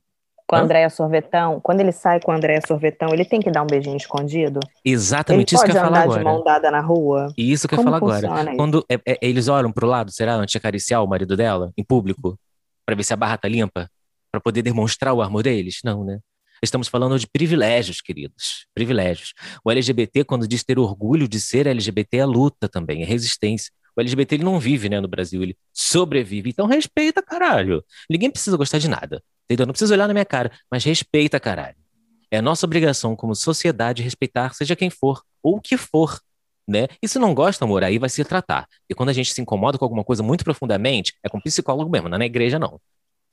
com 0.47 0.55
a 0.55 0.61
Andréia 0.61 0.89
Sorvetão, 0.89 1.59
quando 1.59 1.81
ele 1.81 1.91
sai 1.91 2.21
com 2.21 2.31
a 2.31 2.35
Andréia 2.37 2.61
Sorvetão, 2.65 3.09
ele 3.11 3.25
tem 3.25 3.41
que 3.41 3.51
dar 3.51 3.63
um 3.63 3.67
beijinho 3.67 3.97
escondido? 3.97 4.61
Exatamente 4.83 5.53
ele 5.53 5.55
isso 5.57 5.65
que 5.65 5.71
eu 5.71 5.75
ia 5.75 5.81
falar 5.81 6.03
agora. 6.03 6.19
de 6.19 6.23
mão 6.23 6.41
dada 6.41 6.71
na 6.71 6.79
rua? 6.79 7.27
E 7.37 7.51
isso 7.51 7.67
que 7.67 7.75
eu 7.75 7.79
ia 7.79 7.83
falar 7.83 7.97
agora. 7.97 8.55
Quando 8.55 8.85
é, 8.89 8.95
é, 9.05 9.17
eles 9.21 9.49
olham 9.49 9.73
pro 9.73 9.85
lado, 9.85 10.09
será, 10.09 10.35
antes 10.35 10.53
de 10.53 10.57
acariciar 10.57 11.03
o 11.03 11.07
marido 11.07 11.35
dela, 11.35 11.73
em 11.77 11.83
público, 11.83 12.39
para 12.85 12.95
ver 12.95 13.03
se 13.03 13.13
a 13.13 13.17
barra 13.17 13.37
tá 13.37 13.49
limpa, 13.49 13.89
para 14.31 14.39
poder 14.39 14.61
demonstrar 14.61 15.13
o 15.13 15.21
amor 15.21 15.43
deles? 15.43 15.79
Não, 15.83 16.05
né? 16.05 16.19
Estamos 16.61 16.87
falando 16.87 17.17
de 17.19 17.27
privilégios, 17.27 18.01
queridos. 18.01 18.65
Privilégios. 18.73 19.33
O 19.63 19.71
LGBT, 19.71 20.23
quando 20.23 20.47
diz 20.47 20.63
ter 20.63 20.79
orgulho 20.79 21.27
de 21.27 21.39
ser 21.39 21.67
LGBT, 21.67 22.17
é 22.17 22.25
luta 22.25 22.67
também, 22.67 23.03
é 23.03 23.05
resistência. 23.05 23.71
O 23.95 24.01
LGBT 24.01 24.35
ele 24.35 24.43
não 24.43 24.59
vive 24.59 24.89
né, 24.89 24.99
no 24.99 25.07
Brasil, 25.07 25.41
ele 25.41 25.57
sobrevive. 25.73 26.49
Então 26.49 26.67
respeita, 26.67 27.21
caralho. 27.21 27.83
Ninguém 28.09 28.29
precisa 28.29 28.55
gostar 28.55 28.77
de 28.77 28.87
nada. 28.87 29.21
Entendeu? 29.45 29.65
Não 29.65 29.73
precisa 29.73 29.93
olhar 29.93 30.07
na 30.07 30.13
minha 30.13 30.25
cara, 30.25 30.51
mas 30.69 30.83
respeita, 30.83 31.39
caralho. 31.39 31.75
É 32.29 32.41
nossa 32.41 32.65
obrigação 32.65 33.15
como 33.15 33.33
sociedade 33.33 34.03
respeitar 34.03 34.53
seja 34.53 34.75
quem 34.75 34.89
for, 34.89 35.23
ou 35.41 35.57
o 35.57 35.61
que 35.61 35.77
for. 35.77 36.19
Né? 36.67 36.87
E 37.01 37.07
se 37.07 37.17
não 37.17 37.33
gosta, 37.33 37.63
amor, 37.63 37.81
aí 37.83 37.97
vai 37.97 38.09
se 38.09 38.23
tratar. 38.25 38.67
E 38.89 38.93
quando 38.93 39.09
a 39.09 39.13
gente 39.13 39.33
se 39.33 39.41
incomoda 39.41 39.77
com 39.77 39.85
alguma 39.85 40.03
coisa 40.03 40.21
muito 40.21 40.43
profundamente, 40.43 41.13
é 41.23 41.29
com 41.29 41.39
psicólogo 41.39 41.89
mesmo, 41.89 42.09
não 42.09 42.17
é 42.17 42.19
na 42.19 42.25
igreja, 42.25 42.59
não. 42.59 42.79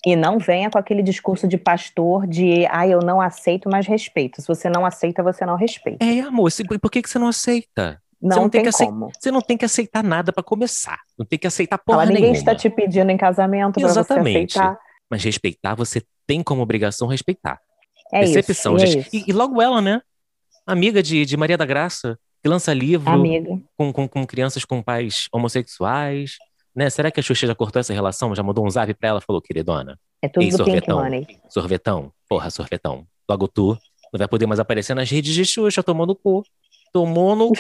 E 0.07 0.15
não 0.15 0.39
venha 0.39 0.71
com 0.71 0.79
aquele 0.79 1.03
discurso 1.03 1.49
de 1.49 1.57
pastor 1.57 2.27
de, 2.27 2.67
ah, 2.71 2.87
eu 2.87 3.01
não 3.01 3.21
aceito, 3.21 3.71
mas 3.71 3.87
respeito. 3.87 4.43
Se 4.43 4.47
você 4.47 4.69
não 4.69 4.85
aceita, 4.85 5.23
você 5.23 5.47
não 5.47 5.57
respeita. 5.57 6.05
É, 6.05 6.21
amor, 6.21 6.51
e 6.59 6.79
por 6.79 6.91
que, 6.91 7.01
que 7.01 7.09
você 7.09 7.19
não 7.19 7.29
aceita? 7.29 8.01
Não, 8.21 8.37
você 8.37 8.41
não 8.41 8.49
tem, 8.49 8.63
tem 8.63 8.73
que 8.73 8.79
como. 8.79 9.11
Você 9.19 9.31
não 9.31 9.41
tem 9.41 9.57
que 9.57 9.65
aceitar 9.65 10.03
nada 10.03 10.33
para 10.33 10.43
começar. 10.43 10.99
Não 11.19 11.27
tem 11.27 11.39
que 11.39 11.47
aceitar 11.47 11.79
porra 11.79 11.99
Fala, 11.99 12.09
ninguém 12.09 12.23
nenhuma. 12.23 12.39
está 12.39 12.55
te 12.55 12.71
pedindo 12.71 13.11
em 13.11 13.17
casamento 13.17 13.81
para 13.81 13.89
você 13.89 14.13
aceitar. 14.13 14.79
Mas 15.11 15.23
respeitar, 15.23 15.75
você 15.75 16.03
tem 16.27 16.43
como 16.43 16.63
obrigação 16.63 17.07
respeitar. 17.07 17.61
É 18.13 18.21
Percepção, 18.21 18.77
isso, 18.77 18.85
é 18.85 18.89
gente. 18.89 19.17
É 19.17 19.21
e, 19.21 19.25
e, 19.29 19.33
logo 19.33 19.61
ela, 19.61 19.81
né? 19.81 20.01
Amiga 20.67 21.03
de, 21.03 21.27
de 21.27 21.37
Maria 21.37 21.59
da 21.59 21.67
Graça, 21.67 22.19
que 22.43 22.49
lança 22.49 22.73
livro 22.73 23.13
com, 23.77 23.93
com, 23.93 24.09
com, 24.09 24.27
crianças 24.27 24.65
com 24.65 24.83
pais 24.83 25.29
homossexuais. 25.33 26.37
Né? 26.75 26.91
Será 26.91 27.11
que 27.11 27.21
a 27.21 27.23
Xuxa 27.23 27.47
já 27.47 27.55
cortou 27.55 27.81
essa 27.81 27.93
relação? 27.93 28.35
Já 28.35 28.43
mandou 28.43 28.67
um 28.67 28.71
zap 28.71 28.93
pra 28.95 29.11
ela? 29.11 29.21
Falou, 29.21 29.41
queridona. 29.41 29.99
É 30.21 30.29
tudo 30.29 30.43
Ei, 30.43 30.51
sorvetão, 30.51 31.03
Pink 31.03 31.11
Money. 31.11 31.27
Sorvetão. 31.49 32.13
Porra, 32.29 32.51
sorvetão. 32.51 33.07
Logo 33.29 33.47
tu 33.49 33.79
não 34.15 34.19
vai 34.19 34.29
poder 34.29 34.47
mais 34.47 34.61
aparecer 34.61 34.95
nas 34.95 35.11
redes 35.11 35.35
de 35.35 35.45
Xuxa 35.45 35.83
tomando 35.83 36.15
cu. 36.15 36.45
Tomou 36.93 37.35
no. 37.35 37.51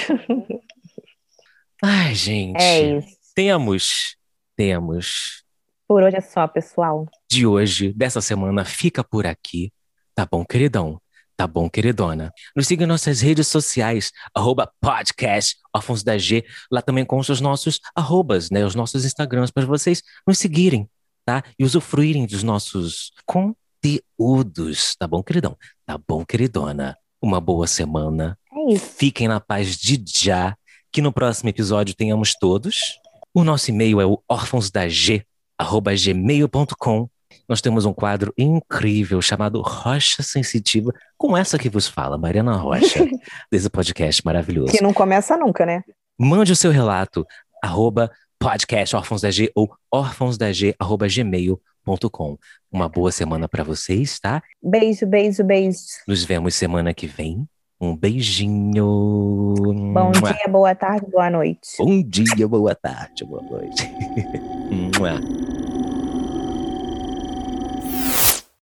Ai, 1.82 2.14
gente. 2.14 2.62
É 2.62 2.98
isso. 2.98 3.16
Temos, 3.34 4.16
temos. 4.56 5.42
Por 5.88 6.04
hoje 6.04 6.16
é 6.16 6.20
só, 6.20 6.46
pessoal. 6.46 7.06
De 7.28 7.44
hoje, 7.44 7.92
dessa 7.92 8.20
semana, 8.20 8.64
fica 8.64 9.02
por 9.02 9.26
aqui. 9.26 9.72
Tá 10.14 10.24
bom, 10.30 10.44
queridão? 10.44 11.00
Tá 11.36 11.48
bom, 11.48 11.68
queridona? 11.68 12.32
Nos 12.54 12.68
siga 12.68 12.84
em 12.84 12.86
nossas 12.86 13.20
redes 13.20 13.48
sociais, 13.48 14.12
arroba 14.32 14.72
podcast, 14.80 15.56
Órfãos 15.74 16.04
da 16.04 16.16
G, 16.16 16.44
lá 16.70 16.80
também 16.80 17.04
com 17.04 17.18
os 17.18 17.40
nossos 17.40 17.80
arrobas, 17.94 18.50
né? 18.50 18.64
Os 18.64 18.76
nossos 18.76 19.04
Instagrams, 19.04 19.50
para 19.50 19.66
vocês 19.66 20.00
nos 20.26 20.38
seguirem, 20.38 20.88
tá? 21.24 21.42
E 21.58 21.64
usufruírem 21.64 22.26
dos 22.26 22.44
nossos 22.44 23.10
conteúdos, 23.26 24.94
tá 24.96 25.08
bom, 25.08 25.24
queridão? 25.24 25.58
Tá 25.84 25.98
bom, 25.98 26.24
queridona? 26.24 26.96
Uma 27.20 27.40
boa 27.40 27.66
semana. 27.66 28.38
É. 28.70 28.78
Fiquem 28.78 29.26
na 29.26 29.40
paz 29.40 29.76
de 29.76 30.00
já, 30.06 30.56
que 30.92 31.02
no 31.02 31.12
próximo 31.12 31.48
episódio 31.48 31.96
tenhamos 31.96 32.34
todos. 32.34 33.00
O 33.34 33.42
nosso 33.42 33.70
e-mail 33.70 34.00
é 34.00 34.06
o 34.06 34.22
órfãosdag@gmail.com. 34.28 37.10
Nós 37.48 37.60
temos 37.60 37.84
um 37.84 37.92
quadro 37.92 38.32
incrível 38.38 39.20
chamado 39.20 39.60
Rocha 39.60 40.22
Sensitiva, 40.22 40.92
com 41.16 41.36
essa 41.36 41.58
que 41.58 41.68
vos 41.68 41.86
fala, 41.86 42.16
Mariana 42.16 42.56
Rocha, 42.56 43.04
desse 43.50 43.68
podcast 43.68 44.24
maravilhoso. 44.24 44.72
Que 44.72 44.82
não 44.82 44.92
começa 44.92 45.36
nunca, 45.36 45.66
né? 45.66 45.82
Mande 46.18 46.52
o 46.52 46.56
seu 46.56 46.70
relato, 46.70 47.26
arroba 47.62 48.10
podcast 48.38 48.94
órfãos 48.94 49.22
da 49.22 49.30
G 49.30 49.50
ou 49.54 49.74
órfãosdag, 49.90 50.74
arroba 50.78 51.06
gmail.com. 51.08 52.38
Uma 52.70 52.88
boa 52.88 53.10
semana 53.10 53.48
para 53.48 53.64
vocês, 53.64 54.18
tá? 54.20 54.42
Beijo, 54.62 55.06
beijo, 55.06 55.42
beijo. 55.42 55.78
Nos 56.06 56.24
vemos 56.24 56.54
semana 56.54 56.92
que 56.92 57.06
vem. 57.06 57.48
Um 57.80 57.96
beijinho. 57.96 59.54
Bom 59.92 60.12
dia, 60.12 60.48
boa 60.48 60.74
tarde, 60.74 61.06
boa 61.10 61.30
noite. 61.30 61.76
Bom 61.78 62.02
dia, 62.02 62.46
boa 62.46 62.74
tarde, 62.74 63.24
boa 63.24 63.42
noite. 63.42 63.90